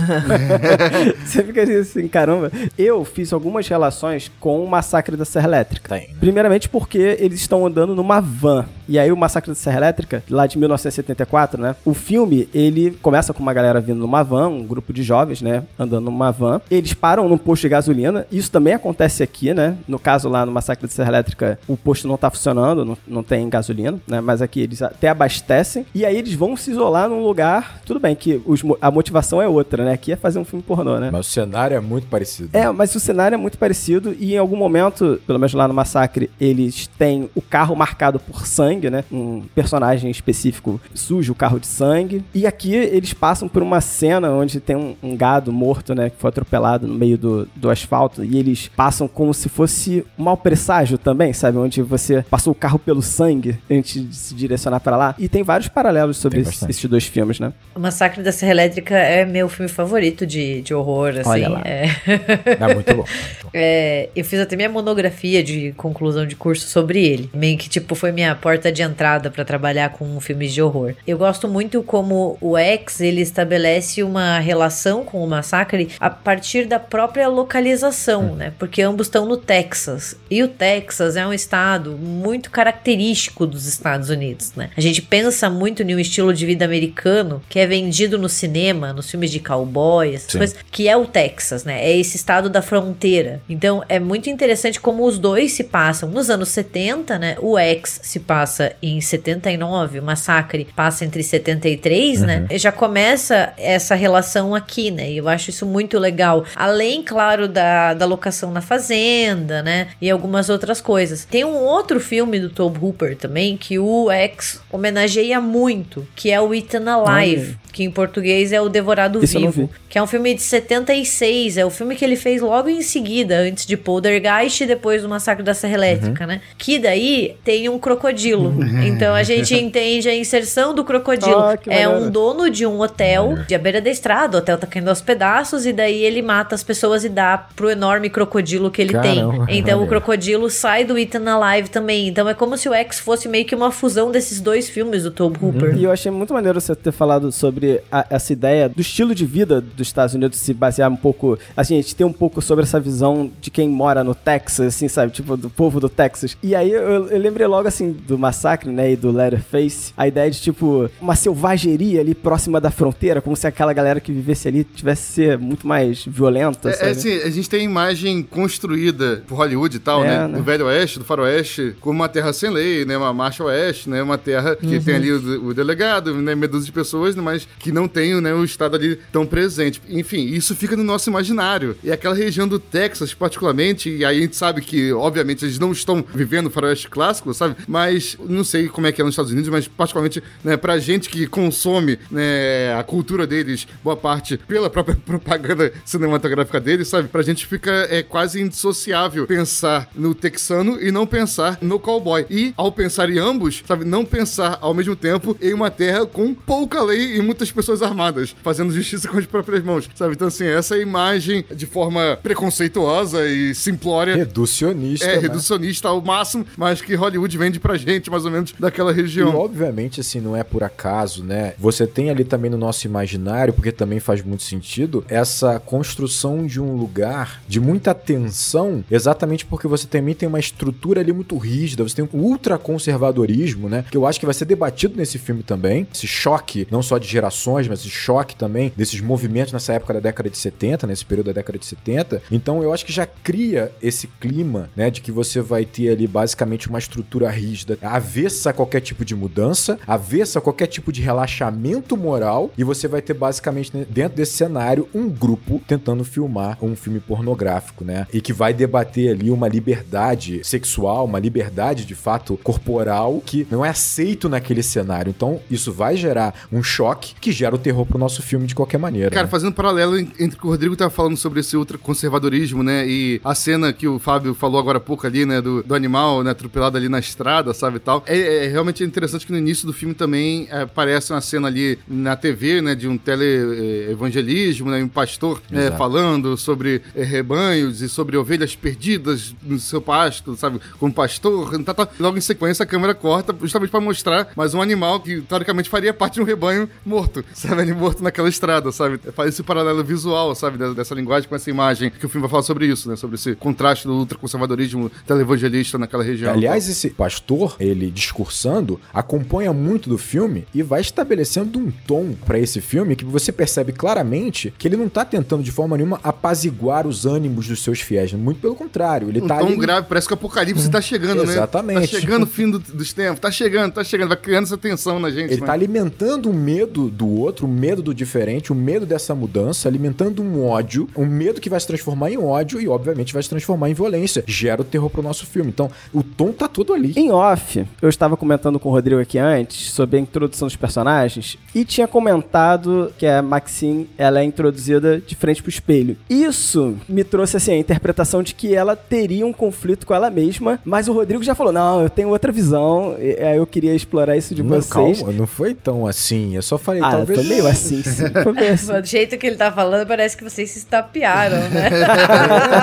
Você 1.25 1.43
fica 1.43 1.63
assim, 1.63 2.09
caramba. 2.09 2.51
Eu 2.79 3.05
fiz 3.05 3.33
algumas 3.33 3.69
relações 3.69 4.31
com 4.41 4.65
o 4.65 4.69
massacre 4.69 5.17
da 5.17 5.25
Serra 5.25 5.49
Elétrica. 5.49 5.89
Tem. 5.89 6.15
Primeiramente 6.19 6.69
porque 6.69 7.17
eles 7.19 7.41
estão 7.41 7.67
andando 7.67 7.95
numa 7.95 8.21
van. 8.21 8.67
E 8.89 8.99
aí 8.99 9.11
o 9.11 9.17
Massacre 9.17 9.51
da 9.51 9.55
Serra 9.55 9.79
Elétrica, 9.79 10.23
lá 10.29 10.47
de 10.47 10.59
1974, 10.59 11.61
né? 11.61 11.77
O 11.85 11.95
filme, 11.95 12.49
ele 12.55 12.93
começa 13.03 13.33
com 13.33 13.43
uma 13.43 13.53
galera 13.53 13.81
vindo 13.81 13.99
numa 13.99 14.23
van, 14.23 14.49
um 14.49 14.67
grupo 14.67 14.93
de 14.93 15.03
jovens, 15.03 15.43
né? 15.43 15.65
Andando 15.79 16.05
numa 16.05 16.31
van. 16.31 16.61
Eles 16.71 16.95
param 16.95 17.29
num 17.29 17.39
posto 17.39 17.63
de 17.63 17.69
gasolina. 17.69 18.27
Isso 18.31 18.51
também 18.51 18.75
acontece 18.75 19.23
aqui, 19.23 19.53
né? 19.55 19.77
No 19.87 19.99
caso 19.99 20.29
lá 20.29 20.45
no 20.45 20.53
Massacre 20.53 20.87
da 20.87 20.93
Serra 20.93 21.11
Elétrica, 21.11 21.59
o 21.67 21.77
posto 21.77 22.09
não 22.09 22.17
tá 22.17 22.31
funcionando, 22.31 22.85
não, 22.85 22.99
não 23.07 23.23
tem 23.23 23.49
gasolina, 23.49 23.99
né? 24.07 24.21
Mas 24.21 24.43
aqui 24.43 24.61
eles 24.61 24.83
até 24.83 25.09
abastecem. 25.09 25.87
E 25.95 26.05
aí 26.05 26.17
eles 26.17 26.35
vão 26.35 26.57
se 26.57 26.71
isolar 26.71 27.09
num 27.09 27.23
lugar. 27.23 27.81
Tudo 27.85 28.01
bem 28.01 28.15
que 28.15 28.41
os, 28.45 28.63
a 28.81 28.91
motivação 28.91 29.41
é 29.41 29.49
outra, 29.49 29.85
né? 29.85 29.93
Aqui 29.93 30.13
é 30.13 30.17
fazer 30.17 30.39
um 30.39 30.45
filme 30.45 30.63
pornô, 30.63 30.99
né? 30.99 31.11
Mas 31.11 31.27
o 31.27 31.31
cenário 31.31 31.77
é 31.77 31.81
muito 31.81 32.07
parecido. 32.07 32.51
É, 32.53 32.71
mas 32.71 32.95
o 32.95 33.01
cenário 33.01 33.35
é 33.35 33.39
muito 33.39 33.59
parecido 33.59 34.15
e 34.19 34.35
em 34.35 34.39
algum 34.39 34.57
momento, 34.57 35.21
pelo 35.27 35.39
menos 35.39 35.55
lá 35.55 35.69
no 35.69 35.75
Massacre, 35.75 36.31
eles 36.41 36.87
têm 36.99 37.29
o 37.35 37.43
carro 37.43 37.75
marcado 37.75 38.19
por 38.19 38.47
sangue, 38.47 38.74
né? 38.91 39.05
Um 39.13 39.43
personagem 39.55 40.11
específico 40.11 40.81
suja 40.95 41.33
o 41.33 41.35
carro 41.35 41.59
de 41.61 41.67
sangue. 41.67 42.25
E 42.35 42.47
aqui 42.47 42.75
eles 42.75 43.13
passam 43.13 43.49
por 43.49 43.63
uma 43.63 43.81
cena 43.81 44.31
onde 44.31 44.61
tem 44.61 44.77
um, 44.77 44.95
um 45.03 45.17
gado 45.17 45.53
morto, 45.53 45.95
né? 45.95 46.11
Que 46.11 46.17
foi 46.19 46.29
atropelado 46.29 46.87
no 46.87 46.95
meio 46.95 47.17
do, 47.19 47.49
do 47.55 47.71
asfalto. 47.71 48.25
E 48.25 48.39
eles 48.39 48.69
passam 48.77 49.07
como 49.09 49.33
se 49.35 49.49
fosse 49.49 50.05
um 50.19 50.25
mau 50.25 50.37
presságio 50.37 50.99
também, 50.99 51.33
sabe? 51.33 51.59
Onde 51.59 51.83
você 51.83 52.25
passou 52.31 52.53
o 52.53 52.57
carro 52.57 52.79
pelo 52.79 53.03
sangue 53.03 53.59
antes 53.71 54.03
de 54.09 54.15
se 54.15 54.35
direcionar 54.35 54.81
para 54.81 54.97
lá. 54.97 55.15
E 55.19 55.29
tem 55.29 55.43
vários 55.43 55.69
paralelos 55.69 56.17
sobre 56.17 56.41
esse- 56.41 56.65
esses 56.69 56.85
dois 56.87 57.05
filmes, 57.05 57.39
né? 57.41 57.53
O 57.75 57.81
Massacre 57.81 58.23
da 58.23 58.33
Serra 58.33 58.53
Elétrica 58.53 58.95
é 58.97 59.25
meu 59.25 59.49
filme 59.49 59.69
favorito 59.71 60.27
de, 60.27 60.63
de 60.63 60.75
horror, 60.75 61.11
assim. 61.19 61.29
Olha 61.31 61.49
lá. 61.49 61.63
É. 61.65 61.85
É 62.65 62.75
muito 62.75 62.95
bom. 62.95 63.05
É, 63.53 64.09
eu 64.15 64.25
fiz 64.25 64.41
até 64.41 64.57
minha 64.57 64.69
monografia 64.69 65.43
de 65.43 65.73
conclusão 65.77 66.27
de 66.27 66.35
curso 66.37 66.67
sobre 66.69 67.05
ele. 67.05 67.31
Meio 67.35 67.57
que, 67.59 67.69
tipo, 67.69 67.95
foi 67.95 68.13
minha 68.13 68.35
porta 68.35 68.64
de 68.71 68.83
entrada 68.83 69.31
pra 69.31 69.45
trabalhar 69.45 69.91
com 69.91 70.21
filmes 70.21 70.53
de 70.53 70.63
horror. 70.63 70.95
Eu 71.07 71.19
gosto 71.19 71.49
muito 71.49 71.83
como 71.83 72.37
o 72.41 72.57
X, 72.57 73.01
ele 73.01 73.21
estabelece 73.21 74.03
uma 74.03 74.39
relação 74.39 75.05
com 75.05 75.23
o 75.23 75.27
massacre 75.27 75.91
a 75.99 76.11
partir 76.11 76.67
da 76.67 76.79
própria 76.79 77.29
localização, 77.29 78.35
né? 78.35 78.53
Porque 78.59 78.83
ambos 78.83 79.07
estão 79.07 79.27
no 79.27 79.37
Texas. 79.37 80.17
E 80.31 80.43
o 80.43 80.49
Texas 80.49 81.17
é 81.17 81.27
um 81.27 81.33
estado 81.33 81.93
muito 81.93 82.51
característico 82.51 83.47
dos 83.47 83.67
Estados 83.67 84.11
Unidos, 84.11 84.53
né? 84.55 84.71
A 84.77 84.81
gente 84.81 85.03
pensa 85.03 85.49
muito 85.51 85.83
em 85.83 85.95
um 85.95 85.99
estilo 85.99 86.33
de 86.33 86.47
vida 86.47 86.65
americano 86.65 87.43
que 87.49 87.59
é 87.59 87.67
vendido 87.67 88.19
no 88.19 88.29
cinema, 88.29 88.93
nos 88.93 89.11
filmes 89.11 89.31
de 89.31 89.41
cowboy, 89.41 90.15
essas 90.15 90.33
Sim. 90.33 90.39
coisas, 90.39 90.57
que 90.71 90.89
é 90.89 90.97
o 90.97 91.07
Texas, 91.07 91.65
né? 91.65 91.85
É 91.85 91.97
esse 91.97 92.17
estado 92.17 92.49
da 92.49 92.63
fronteira. 92.63 93.41
Então 93.49 93.83
é 93.89 93.99
muito 93.99 94.31
interessante 94.31 94.81
como 94.81 95.07
os 95.07 95.19
dois 95.19 95.53
se 95.53 95.65
passam 95.65 96.09
nos 96.09 96.31
anos 96.31 96.49
70, 96.49 97.19
né? 97.19 97.37
O 97.41 97.59
X 97.59 98.01
se 98.03 98.21
passa 98.21 98.54
em 98.83 99.01
79, 99.01 100.01
o 100.01 100.03
Massacre 100.03 100.67
passa 100.77 101.05
entre 101.05 101.23
73, 101.23 102.21
né? 102.23 102.47
E 102.51 102.59
já 102.59 102.73
começa 102.73 103.53
essa 103.57 103.95
relação 103.95 104.55
aqui, 104.55 104.91
né? 104.91 105.11
E 105.11 105.17
eu 105.19 105.29
acho 105.29 105.51
isso 105.51 105.67
muito 105.67 105.99
legal. 105.99 106.45
Além, 106.55 107.03
claro, 107.03 107.49
da, 107.49 107.95
da 107.95 108.07
locação 108.07 108.51
na 108.51 108.61
fazenda, 108.61 109.63
né? 109.63 109.89
E 110.01 110.11
algumas 110.11 110.49
outras 110.49 110.81
coisas. 110.81 111.25
Tem 111.25 111.45
um 111.45 111.57
outro 111.57 112.01
filme 112.01 112.39
do 112.39 112.51
Tobe 112.51 112.79
Hooper 112.81 113.17
também 113.17 113.57
que 113.57 113.79
o 113.79 114.11
X 114.11 114.61
homenageia 114.71 115.41
muito, 115.41 116.07
que 116.15 116.31
é 116.31 116.41
o 116.41 116.55
Ethan 116.55 116.85
Alive, 116.87 117.57
que 117.73 117.83
em 117.83 117.91
português 117.91 118.53
é 118.53 118.61
o 118.61 118.69
Devorado 118.69 119.21
Vivo, 119.21 119.67
vi. 119.67 119.71
que 119.89 119.99
é 119.99 120.03
um 120.03 120.07
filme 120.07 120.35
de 120.35 120.43
76, 120.43 121.59
é 121.59 121.65
o 121.65 121.71
filme 121.71 121.97
que 121.97 122.05
ele 122.05 122.17
fez 122.17 122.41
logo 122.41 122.69
em 122.69 122.83
seguida, 122.83 123.39
antes 123.39 123.67
de 123.67 123.77
Poltergeist 123.77 124.63
e 124.63 124.67
depois 124.67 125.03
do 125.03 125.09
Massacre 125.09 125.43
da 125.43 125.55
Serra 125.55 125.75
Elétrica, 125.75 126.27
né? 126.27 126.41
Que 126.57 126.79
daí 126.79 127.37
tem 127.45 127.69
um 127.69 127.79
crocodilo. 127.79 128.44
então 128.87 129.15
a 129.15 129.23
gente 129.23 129.55
entende 129.57 130.09
a 130.09 130.15
inserção 130.17 130.75
do 130.75 130.85
crocodilo. 130.85 131.39
Ah, 131.39 131.59
é 131.67 131.89
um 131.89 132.11
dono 132.11 132.51
de 132.51 132.67
um 132.67 132.81
hotel 132.81 133.37
de 133.47 133.55
à 133.55 133.59
beira 133.59 133.81
da 133.81 133.91
estrada, 133.91 134.37
o 134.37 134.41
hotel 134.41 134.59
tá 134.59 134.67
caindo 134.67 134.89
aos 134.89 135.01
pedaços 135.01 135.67
e 135.67 135.73
daí 135.73 136.03
ele 136.03 136.23
mata 136.23 136.55
as 136.55 136.63
pessoas 136.63 137.05
e 137.05 137.09
dá 137.09 137.47
pro 137.55 137.71
enorme 137.71 138.11
crocodilo 138.11 138.71
que 138.71 138.83
ele 138.83 138.93
Caramba, 138.93 139.47
tem. 139.47 139.59
Então 139.59 139.83
o 139.83 139.87
crocodilo 139.87 140.49
sai 140.51 140.85
do 140.85 140.99
Ethan 140.99 141.25
Alive 141.31 141.69
também. 141.71 142.09
Então 142.09 142.29
é 142.29 142.35
como 142.35 142.57
se 142.57 142.69
o 142.69 142.75
X 142.75 142.99
fosse 142.99 143.29
meio 143.29 143.45
que 143.45 143.55
uma 143.55 143.71
fusão 143.71 144.11
desses 144.11 144.41
dois 144.41 144.69
filmes 144.69 145.03
do 145.03 145.11
Tobe 145.11 145.39
Hooper. 145.43 145.77
E 145.77 145.85
eu 145.85 145.91
achei 145.93 146.11
muito 146.11 146.33
maneiro 146.35 146.61
você 146.61 146.75
ter 146.75 146.93
falado 146.93 147.31
sobre 147.33 147.81
a- 147.91 148.07
essa 148.11 148.33
ideia 148.33 148.69
do 148.69 148.81
estilo 148.81 149.15
de 149.15 149.25
vida 149.27 149.61
dos 149.61 149.87
Estados 149.87 150.15
Unidos 150.15 150.39
se 150.39 150.53
basear 150.55 150.91
um 150.91 150.97
pouco. 150.97 151.39
Assim, 151.57 151.75
a 151.79 151.83
gente 151.83 151.95
tem 151.95 152.07
um 152.07 152.13
pouco 152.13 152.41
sobre 152.43 152.65
essa 152.65 152.79
visão 152.81 153.31
de 153.41 153.51
quem 153.51 153.69
mora 153.69 154.03
no 154.05 154.15
Texas, 154.15 154.67
assim, 154.75 154.89
sabe? 154.89 155.13
Tipo, 155.13 155.37
do 155.37 155.49
povo 155.51 155.81
do 155.81 155.89
Texas. 155.89 156.37
E 156.43 156.55
aí 156.55 156.71
eu, 156.71 157.09
eu 157.09 157.19
lembrei 157.19 157.47
logo, 157.47 157.67
assim, 157.69 157.93
do 157.93 158.19
Massacre, 158.35 158.71
né? 158.71 158.93
E 158.93 158.97
do 158.97 159.13
Letterface. 159.13 159.93
A 159.97 160.09
ideia 160.09 160.31
de, 160.31 160.41
tipo, 160.41 160.91
uma 161.01 161.15
selvageria 161.15 162.01
ali 162.01 162.15
próxima 162.15 162.61
da 162.61 162.71
fronteira, 162.71 163.21
como 163.23 163.37
se 163.37 163.47
aquela 163.47 163.73
galera 163.73 164.01
que 164.01 164.13
vivesse 164.13 164.49
ali 164.49 164.65
tivesse 164.65 165.13
ser 165.13 165.39
muito 165.39 165.67
mais 165.67 166.05
violenta, 166.05 166.71
É, 166.71 166.89
é 166.89 166.91
assim, 166.91 167.13
a 167.23 167.31
gente 167.31 167.49
tem 167.49 167.61
a 167.61 167.65
imagem 167.65 168.23
construída 168.23 169.23
por 169.27 169.37
Hollywood 169.37 169.77
e 169.77 169.81
tal, 169.81 170.05
É, 170.05 170.09
né? 170.09 170.29
né? 170.29 170.39
Do 170.39 170.43
Velho 170.43 170.67
Oeste, 170.67 170.99
do 170.99 171.05
Faroeste, 171.05 171.77
como 171.81 171.95
uma 171.95 172.09
terra 172.09 172.33
sem 172.33 172.51
lei, 172.51 172.85
né? 172.85 172.97
Uma 172.97 173.13
marcha 173.13 173.45
oeste, 173.45 173.89
né? 173.89 174.03
Uma 174.03 174.19
terra 174.19 174.57
que 174.57 174.81
tem 174.81 174.97
ali 174.97 175.13
o, 175.13 175.47
o 175.49 175.55
delegado, 175.55 176.15
né? 176.15 176.35
Medusa 176.35 176.67
de 176.67 176.73
pessoas, 176.73 177.15
né? 177.15 177.23
mas 177.23 177.47
que 177.59 177.71
não 177.71 177.87
tem 177.87 178.21
né? 178.21 178.35
o 178.35 178.45
Estado 178.45 178.77
ali 178.77 178.99
tão 179.13 179.25
presente. 179.25 179.81
Enfim, 179.89 180.27
isso 180.27 180.55
fica 180.57 180.77
no 180.77 180.83
nosso 180.83 181.09
imaginário. 181.09 181.77
E 181.85 181.93
aquela 181.93 182.15
região 182.15 182.49
do 182.49 182.59
Texas, 182.59 183.15
particularmente, 183.15 183.89
e 183.91 184.05
aí 184.05 184.19
a 184.19 184.21
gente 184.21 184.37
sabe 184.37 184.61
que, 184.61 184.93
obviamente, 184.93 185.45
eles 185.45 185.59
não 185.59 185.73
estão 185.73 186.05
vivendo 186.15 186.47
o 186.47 186.51
faroeste 186.51 186.89
clássico, 186.89 187.33
sabe? 187.33 187.57
Mas 187.69 188.17
não 188.29 188.45
sei 188.45 188.69
como 188.69 188.87
é 188.87 188.93
que 188.93 189.01
é 189.01 189.05
nos 189.05 189.15
Estados 189.15 189.33
Unidos, 189.33 189.51
mas 189.51 189.69
particularmente, 189.69 190.23
né, 190.43 190.57
pra 190.57 190.79
gente 190.79 191.09
que 191.09 191.27
consome 191.27 191.99
né, 192.11 192.75
a 192.79 192.83
cultura 192.83 193.27
deles, 193.27 193.67
boa 193.83 193.97
parte 193.97 194.37
pela 194.37 194.71
própria 194.71 194.97
propaganda 195.05 195.73
cinematográfica 195.85 196.61
deles, 196.61 196.89
sabe? 196.89 197.09
Pra 197.09 197.23
gente 197.23 197.47
fica 197.47 197.87
é, 197.91 198.03
quase 198.03 198.41
indissociável 198.41 199.27
pensar 199.27 199.89
no 199.95 200.15
texano 200.15 200.81
e 200.81 200.91
não 200.91 201.07
pensar 201.07 201.59
no 201.61 201.79
cowboy. 201.79 202.27
E, 202.31 202.53
ao 202.57 202.71
pensar 202.73 203.11
em 203.11 203.19
ambos, 203.19 203.63
sabe, 203.67 203.85
não 203.85 204.05
pensar 204.05 204.59
ao 204.61 204.75
mesmo 204.75 204.97
tempo 204.97 205.37
em 205.41 205.53
uma 205.53 205.71
terra 205.71 206.07
com 206.07 206.35
pouca 206.35 206.83
lei 206.83 207.17
e 207.17 207.23
muitas 207.23 207.51
pessoas 207.51 207.83
armadas, 207.83 208.35
fazendo 208.43 208.73
justiça 208.73 209.09
com 209.11 209.19
as 209.19 209.27
próprias 209.27 209.63
mãos, 209.63 209.89
sabe? 209.95 210.15
Então, 210.15 210.29
assim, 210.29 210.47
essa 210.47 210.77
imagem 210.77 211.45
de 211.55 211.67
forma 211.67 212.19
preconceituosa 212.23 213.27
e 213.27 213.55
simplória. 213.55 214.17
Reducionista. 214.17 215.07
É, 215.07 215.17
né? 215.17 215.23
reducionista 215.23 215.89
ao 215.89 216.01
máximo, 216.01 216.47
mas 216.57 216.81
que 216.81 216.95
Hollywood 216.95 217.37
vende 217.37 217.61
pra 217.61 217.77
gente, 217.77 218.11
mais 218.15 218.25
ou 218.25 218.31
menos, 218.31 218.55
daquela 218.59 218.93
E 218.93 218.95
região. 218.95 219.35
obviamente, 219.37 220.01
assim, 220.01 220.21
não 220.21 220.37
é 220.37 220.43
por 220.45 220.63
acaso, 220.63 221.23
né? 221.25 221.55
Você 221.59 221.87
tem 221.87 222.11
ali 222.11 222.25
também 222.25 222.51
no 222.51 222.57
nosso 222.57 222.87
imaginário, 222.87 223.53
porque 223.53 223.73
também 223.73 223.99
faz 224.01 224.23
muito 224.23 224.43
sentido, 224.45 225.05
essa 225.09 225.59
construção 225.59 226.47
de 226.47 226.61
um 226.61 226.77
lugar 226.77 227.43
de 227.49 227.61
muita 227.61 227.93
tensão, 227.95 228.85
exatamente 228.91 229.45
porque 229.45 229.67
você 229.67 229.87
também 229.87 230.15
tem 230.15 230.29
uma 230.29 230.39
estrutura 230.41 231.01
ali 231.01 231.13
muito 231.13 231.37
rígida, 231.37 231.83
você 231.83 231.97
tem 231.97 232.09
um 232.13 232.21
ultraconservadorismo, 232.21 233.69
né? 233.69 233.85
Que 233.91 233.97
eu 233.97 234.07
acho 234.07 234.19
que 234.21 234.27
vai 234.27 234.35
ser 234.35 234.45
debatido 234.45 234.97
nesse 234.97 235.19
filme 235.19 235.43
também. 235.43 235.87
Esse 235.93 236.07
choque, 236.07 236.67
não 236.71 236.83
só 236.83 236.99
de 236.99 237.09
gerações, 237.09 237.67
mas 237.69 237.81
esse 237.81 237.91
choque 237.91 238.37
também 238.37 238.73
desses 238.77 239.01
movimentos 239.01 239.53
nessa 239.53 239.73
época 239.73 239.95
da 239.95 240.01
década 240.01 240.29
de 240.31 240.37
70, 240.39 240.87
nesse 240.87 241.05
período 241.05 241.27
da 241.27 241.33
década 241.33 241.59
de 241.59 241.67
70. 241.67 242.23
Então 242.31 242.63
eu 242.63 242.73
acho 242.73 242.85
que 242.85 242.93
já 242.93 243.07
cria 243.07 243.73
esse 243.83 244.07
clima, 244.21 244.71
né? 244.77 244.91
De 244.91 245.01
que 245.01 245.11
você 245.13 245.41
vai 245.41 245.65
ter 245.65 245.91
ali 245.91 246.07
basicamente 246.07 246.69
uma 246.69 246.79
estrutura 246.79 247.29
rígida, 247.31 247.79
avessa 248.05 248.51
a 248.51 248.53
qualquer 248.53 248.81
tipo 248.81 249.03
de 249.05 249.15
mudança, 249.17 249.79
avessa 249.87 250.39
a 250.39 250.43
qualquer 250.43 250.67
tipo 250.67 250.93
de 250.93 251.01
relaxamento 251.01 251.97
moral, 251.97 252.51
e 252.57 252.63
você 252.63 252.87
vai 252.87 253.01
ter 253.01 253.15
basicamente 253.15 253.75
né, 253.75 253.87
dentro 253.89 254.17
desse 254.19 254.33
cenário 254.37 254.87
um 254.95 255.09
grupo 255.09 255.61
tentando 255.67 256.05
filmar 256.05 256.59
um 256.63 256.77
filme 256.77 257.01
pornográfico, 257.01 257.83
né? 257.85 258.07
E 258.13 258.21
que 258.21 258.33
vai 258.33 258.53
debater 258.53 259.11
ali 259.11 259.31
uma 259.31 259.49
liberdade 259.49 260.41
sexual, 260.45 261.07
uma 261.07 261.19
liberdade 261.19 261.85
de 261.87 261.95
fato 261.95 262.37
corporal 262.43 263.23
que 263.25 263.47
não 263.51 263.65
é 263.65 263.71
aceito 263.71 264.29
naquele 264.29 264.63
cenário. 264.63 265.09
Então 265.11 265.41
isso 265.51 265.73
vai 265.73 265.97
gerar 265.97 266.35
um 266.53 266.63
choque 266.63 267.15
que 267.21 267.33
gera 267.33 267.55
o 267.55 267.59
terror 267.59 267.87
pro 267.87 267.99
nosso 267.99 268.23
filme 268.23 268.47
de 268.47 268.55
qualquer 268.55 268.79
maneira. 268.79 269.11
Cara, 269.11 269.25
né? 269.25 269.31
fazendo 269.31 269.49
um 269.49 269.53
paralelo 269.53 269.99
en- 269.99 270.11
entre 270.21 270.37
o 270.37 270.41
que 270.41 270.47
o 270.47 270.51
Rodrigo 270.51 270.77
tava 270.77 270.91
falando 270.91 271.17
sobre 271.17 271.41
esse 271.41 271.57
ultraconservadorismo, 271.57 272.63
né? 272.63 272.87
E 272.87 273.21
a 273.25 273.35
cena 273.35 273.73
que 273.73 273.89
o 273.89 273.99
Fábio 273.99 274.35
falou 274.35 274.59
agora 274.61 274.79
há 274.79 274.81
pouco 274.81 275.07
ali, 275.07 275.25
né? 275.25 275.41
Do, 275.41 275.63
do 275.63 275.75
animal, 275.75 276.23
né? 276.23 276.31
Atropelado 276.33 276.77
ali 276.77 276.89
na 276.89 276.99
estrada, 276.99 277.55
sabe 277.55 277.79
tal. 277.85 278.03
É, 278.07 278.47
é 278.47 278.49
realmente 278.49 278.83
interessante 278.83 279.27
que 279.27 279.33
no 279.33 279.39
início 279.39 279.67
do 279.67 279.73
filme 279.73 279.95
também 279.95 280.49
é, 280.51 280.63
aparece 280.63 281.13
uma 281.13 281.21
cena 281.21 281.49
ali 281.49 281.79
na 281.87 282.17
TV, 282.17 282.61
né? 282.61 282.75
De 282.75 282.89
um 282.89 282.97
teleevangelismo, 282.97 284.71
né? 284.71 284.83
Um 284.83 284.89
pastor 284.89 285.41
é, 285.53 285.71
falando 285.73 286.37
sobre 286.37 286.83
é, 286.95 287.03
rebanhos 287.03 287.81
e 287.83 287.89
sobre 287.89 288.17
ovelhas 288.17 288.57
perdidas 288.57 289.35
no 289.43 289.59
seu 289.59 289.81
pasto, 289.81 290.37
sabe? 290.37 290.61
Como 290.79 290.93
pastor. 290.93 291.63
Tá, 291.63 291.75
tá. 291.75 291.89
Logo 291.99 292.17
em 292.17 292.21
sequência 292.21 292.63
a 292.63 292.67
câmera 292.67 292.95
corta 292.95 293.35
justamente 293.41 293.71
pra 293.71 293.81
mostrar 293.81 294.29
mais 294.37 294.55
um 294.55 294.63
animal 294.63 295.01
que 295.01 295.21
teoricamente 295.23 295.69
faria 295.69 295.93
parte 295.93 296.15
de 296.15 296.21
um 296.23 296.25
rebanho 296.25 296.69
morto, 296.85 297.25
sabe? 297.35 297.73
Morto 297.73 298.03
naquela 298.03 298.29
estrada, 298.29 298.73
sabe? 298.73 298.99
Faz 299.13 299.31
esse 299.31 299.43
paralelo 299.43 299.85
visual, 299.85 300.35
sabe? 300.35 300.59
Dessa, 300.59 300.75
dessa 300.75 300.95
linguagem 300.95 301.29
com 301.29 301.35
essa 301.35 301.51
imagem 301.51 301.91
que 301.91 302.07
o 302.07 302.09
filme 302.09 302.23
vai 302.23 302.31
falar 302.31 302.43
sobre 302.43 302.67
isso, 302.67 302.89
né? 302.89 302.97
Sobre 302.97 303.17
esse 303.17 303.35
contraste 303.35 303.87
do 303.87 303.95
ultraconservadorismo 303.95 304.91
televangelista 305.07 305.79
naquela 305.79 306.03
região. 306.03 306.33
Aliás, 306.33 306.69
esse 306.69 306.91
pastor, 306.91 307.57
ele 307.59 307.74
discursando 307.91 308.81
acompanha 308.93 309.53
muito 309.53 309.89
do 309.89 309.99
filme 309.99 310.47
e 310.55 310.63
vai 310.63 310.81
estabelecendo 310.81 311.59
um 311.59 311.71
tom 311.87 312.13
pra 312.25 312.39
esse 312.39 312.61
filme 312.61 312.97
que 312.97 313.05
você 313.05 313.33
percebe 313.33 313.73
claramente 313.73 314.53
que 314.59 314.69
ele 314.69 314.77
não 314.77 314.89
tá 314.89 315.05
tentando 315.05 315.43
de 315.43 315.51
forma 315.51 315.77
nenhuma 315.77 316.01
apaziguar 316.03 316.87
os 316.87 317.05
ânimos 317.07 317.49
dos 317.49 317.63
seus 317.63 317.81
fiéis. 317.81 318.13
Muito 318.13 318.41
pelo 318.41 318.55
contrário, 318.55 319.09
ele 319.09 319.21
Um 319.21 319.27
tá 319.27 319.39
tom 319.39 319.47
ali... 319.47 319.57
grave, 319.57 319.87
parece 319.89 320.07
que 320.07 320.13
o 320.13 320.17
apocalipse 320.17 320.71
tá 320.71 320.81
chegando, 320.81 321.25
né? 321.25 321.33
Exatamente. 321.33 321.91
Tá 321.93 322.01
chegando 322.01 322.23
o 322.23 322.27
fim 322.27 322.51
do- 322.51 322.59
dos 322.59 322.93
tempos, 322.93 323.21
tá 323.21 323.31
chegando, 323.31 323.73
tá 323.73 323.85
chegando, 323.85 324.09
vai 324.09 324.17
criando 324.17 324.45
essa 324.45 324.59
tensão 324.59 324.99
na 324.99 325.11
gente. 325.11 325.33
Ele 325.33 325.41
né? 325.41 325.47
tá 325.47 325.53
alimentando 325.53 326.31
o 326.31 326.35
medo 326.35 326.89
do 326.91 327.09
outro, 327.09 327.47
o 327.47 327.49
medo 327.49 327.83
do 327.83 327.95
diferente, 327.95 328.53
o 328.53 328.55
medo 328.55 328.87
dessa 328.87 329.15
mudança, 329.15 329.69
alimentando 329.69 330.23
um 330.23 330.45
ódio, 330.47 330.89
um 330.97 331.07
medo 331.07 331.41
que 331.41 331.51
vai 331.51 331.59
se 331.61 331.67
transformar 331.67 332.11
em 332.11 332.19
ódio 332.19 332.61
e, 332.61 332.69
obviamente, 332.69 333.13
vai 333.13 333.23
se 333.23 333.29
transformar 333.29 333.71
em 333.71 333.75
violência. 333.75 334.25
Gera 334.27 334.61
o 334.63 334.65
terror 334.65 334.91
pro 334.91 335.03
nosso 335.03 335.27
filme. 335.27 335.51
Então, 335.51 335.71
o 335.93 336.03
tom 336.03 336.33
tá 336.33 336.49
todo 336.49 336.73
ali. 336.73 336.93
Em 336.97 337.11
off, 337.11 337.64
eu 337.81 337.89
estava 337.89 338.17
comentando 338.17 338.59
com 338.59 338.69
o 338.69 338.73
Rodrigo 338.73 339.01
aqui 339.01 339.19
antes 339.19 339.71
sobre 339.71 339.97
a 339.97 340.01
introdução 340.01 340.47
dos 340.49 340.57
personagens 340.57 341.37
e 341.55 341.65
tinha 341.65 341.87
comentado 341.87 342.93
que 342.99 343.07
a 343.07 343.23
Maxine 343.23 343.89
ela 343.99 344.21
é 344.21 344.25
introduzida 344.25 345.01
de 345.01 345.15
frente 345.15 345.43
pro 345.43 345.51
espelho. 345.51 345.97
Isso 346.09 346.77
me 346.89 347.05
trouxe 347.05 347.37
assim 347.37 347.53
a 347.53 347.59
interpretação 347.59 348.23
de 348.23 348.35
que 348.35 348.55
ela 348.55 348.75
teria 348.77 349.27
um 349.27 349.33
conflito 349.33 349.87
com 349.87 349.95
ela 349.95 350.11
mesma, 350.11 350.59
mas 350.65 350.89
o 350.89 350.93
Rodrigo 350.93 351.23
já 351.23 351.35
falou: 351.35 351.53
"Não, 351.53 351.83
eu 351.83 351.91
tenho 351.91 352.09
outra 352.09 352.31
visão". 352.33 352.97
E, 352.99 353.23
aí 353.23 353.37
eu 353.37 353.47
queria 353.47 353.75
explorar 353.75 354.17
isso 354.17 354.35
de 354.35 354.43
Não, 354.43 354.49
vocês. 354.61 354.99
calma, 355.03 355.13
não 355.13 355.27
foi 355.27 355.55
tão 355.55 355.87
assim. 355.87 356.35
Eu 356.35 356.43
só 356.43 356.57
falei, 356.59 356.83
Ah, 356.83 356.91
talvez. 356.91 357.19
foi 357.21 357.29
meio 357.29 357.47
assim, 357.47 357.83
sim. 357.83 358.05
Foi 358.23 358.33
meio 358.33 358.53
assim. 358.55 358.73
Do 358.81 358.87
jeito 358.87 359.17
que 359.19 359.27
ele 359.27 359.37
tá 359.37 359.51
falando, 359.53 359.87
parece 359.87 360.17
que 360.17 360.25
vocês 360.25 360.51
se 360.51 360.59
estapearam, 360.59 361.37
né? 361.51 361.71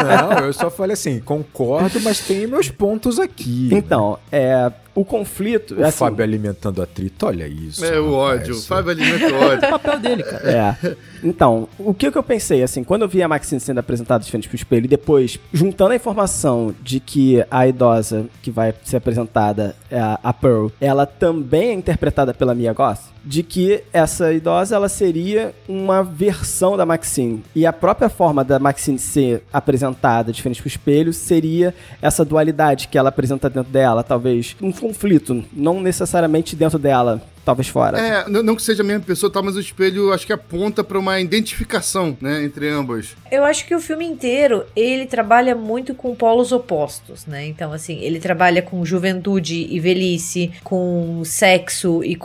É, 0.02 0.22
não, 0.40 0.46
eu 0.48 0.54
só 0.54 0.70
falei 0.70 0.94
assim, 0.94 1.20
concordo, 1.20 2.00
mas 2.02 2.20
tem 2.20 2.48
meus 2.48 2.70
pontos 2.70 3.20
aqui. 3.20 3.70
Então, 3.72 4.18
é, 4.32 4.72
o 4.93 5.06
conflito, 5.06 5.75
O 5.75 5.86
assim, 5.86 5.99
Fábio 5.99 6.23
alimentando 6.23 6.82
atrito, 6.82 7.25
olha 7.25 7.47
isso. 7.47 7.84
É 7.86 7.99
o 7.99 8.12
ódio. 8.12 8.56
O 8.56 8.62
Fábio 8.62 8.91
alimenta 8.91 9.34
o 9.34 9.39
ódio. 9.39 9.65
É 9.65 9.67
o 9.67 9.71
papel 9.71 9.99
dele, 9.99 10.23
cara. 10.23 10.51
É. 10.51 10.95
Então, 11.23 11.67
o 11.77 11.93
que, 11.93 12.12
que 12.12 12.17
eu 12.17 12.23
pensei, 12.23 12.63
assim, 12.63 12.84
quando 12.84 13.04
eu 13.04 13.08
vi 13.08 13.21
a 13.21 13.27
Maxine 13.27 13.60
sendo 13.60 13.80
apresentada 13.80 14.23
de 14.23 14.30
frente 14.30 14.47
pro 14.47 14.56
espelho 14.56 14.86
e 14.86 14.88
depois, 14.88 15.39
juntando 15.54 15.91
a 15.91 15.95
informação 15.95 16.73
de 16.82 16.99
que 16.99 17.45
a 17.49 17.67
idosa 17.67 18.25
que 18.41 18.51
vai 18.51 18.73
ser 18.84 18.97
apresentada, 18.97 19.75
é 19.89 19.99
a, 19.99 20.19
a 20.23 20.34
Pearl, 20.34 20.67
ela 20.80 21.06
também 21.06 21.69
é 21.69 21.73
interpretada 21.73 22.34
pela 22.34 22.56
Mia 22.56 22.73
Goth, 22.73 23.01
de 23.23 23.43
que 23.43 23.84
essa 23.93 24.34
idosa, 24.34 24.75
ela 24.75 24.89
seria 24.89 25.54
uma 25.67 26.04
versão 26.04 26.75
da 26.75 26.86
Maxine. 26.86 27.43
E 27.56 27.65
a 27.65 27.73
própria 27.73 28.10
forma 28.10 28.43
da 28.43 28.58
Maxine 28.58 28.97
ser 28.97 29.43
apresentada 29.54 30.32
de 30.32 30.41
frente 30.41 30.60
pro 30.60 30.67
espelho 30.67 31.13
seria 31.13 31.73
essa 32.01 32.25
dualidade 32.25 32.88
que 32.88 32.97
ela 32.97 33.10
apresenta 33.10 33.49
dentro 33.49 33.71
dela, 33.71 34.04
talvez 34.04 34.56
um 34.62 34.71
conflito, 34.82 35.44
não 35.54 35.80
necessariamente 35.80 36.56
dentro 36.56 36.80
dela, 36.80 37.22
talvez 37.45 37.67
fora. 37.67 37.99
É, 37.99 38.30
não, 38.30 38.41
não 38.43 38.56
que 38.56 38.62
seja 38.62 38.84
a 38.84 38.86
mesma 38.86 39.04
pessoa, 39.04 39.32
tá, 39.32 39.41
mas 39.41 39.56
o 39.56 39.60
espelho 39.60 40.12
acho 40.13 40.25
que 40.25 40.34
aponta 40.34 40.84
pra 40.84 40.97
uma 40.99 41.19
identificação, 41.19 42.17
né, 42.21 42.43
entre 42.43 42.69
ambas. 42.69 43.15
Eu 43.32 43.43
acho 43.43 43.65
que 43.65 43.73
o 43.75 43.80
filme 43.80 44.06
inteiro, 44.06 44.63
ele 44.75 45.06
trabalha 45.06 45.56
muito 45.56 45.93
com 45.95 46.13
polos 46.15 46.51
opostos, 46.51 47.25
né? 47.25 47.45
Então, 47.47 47.71
assim, 47.71 47.99
ele 48.01 48.19
trabalha 48.19 48.62
com 48.62 48.84
juventude 48.86 49.67
e 49.69 49.80
velhice, 49.80 50.51
com 50.63 51.21
sexo 51.23 52.04
e 52.04 52.15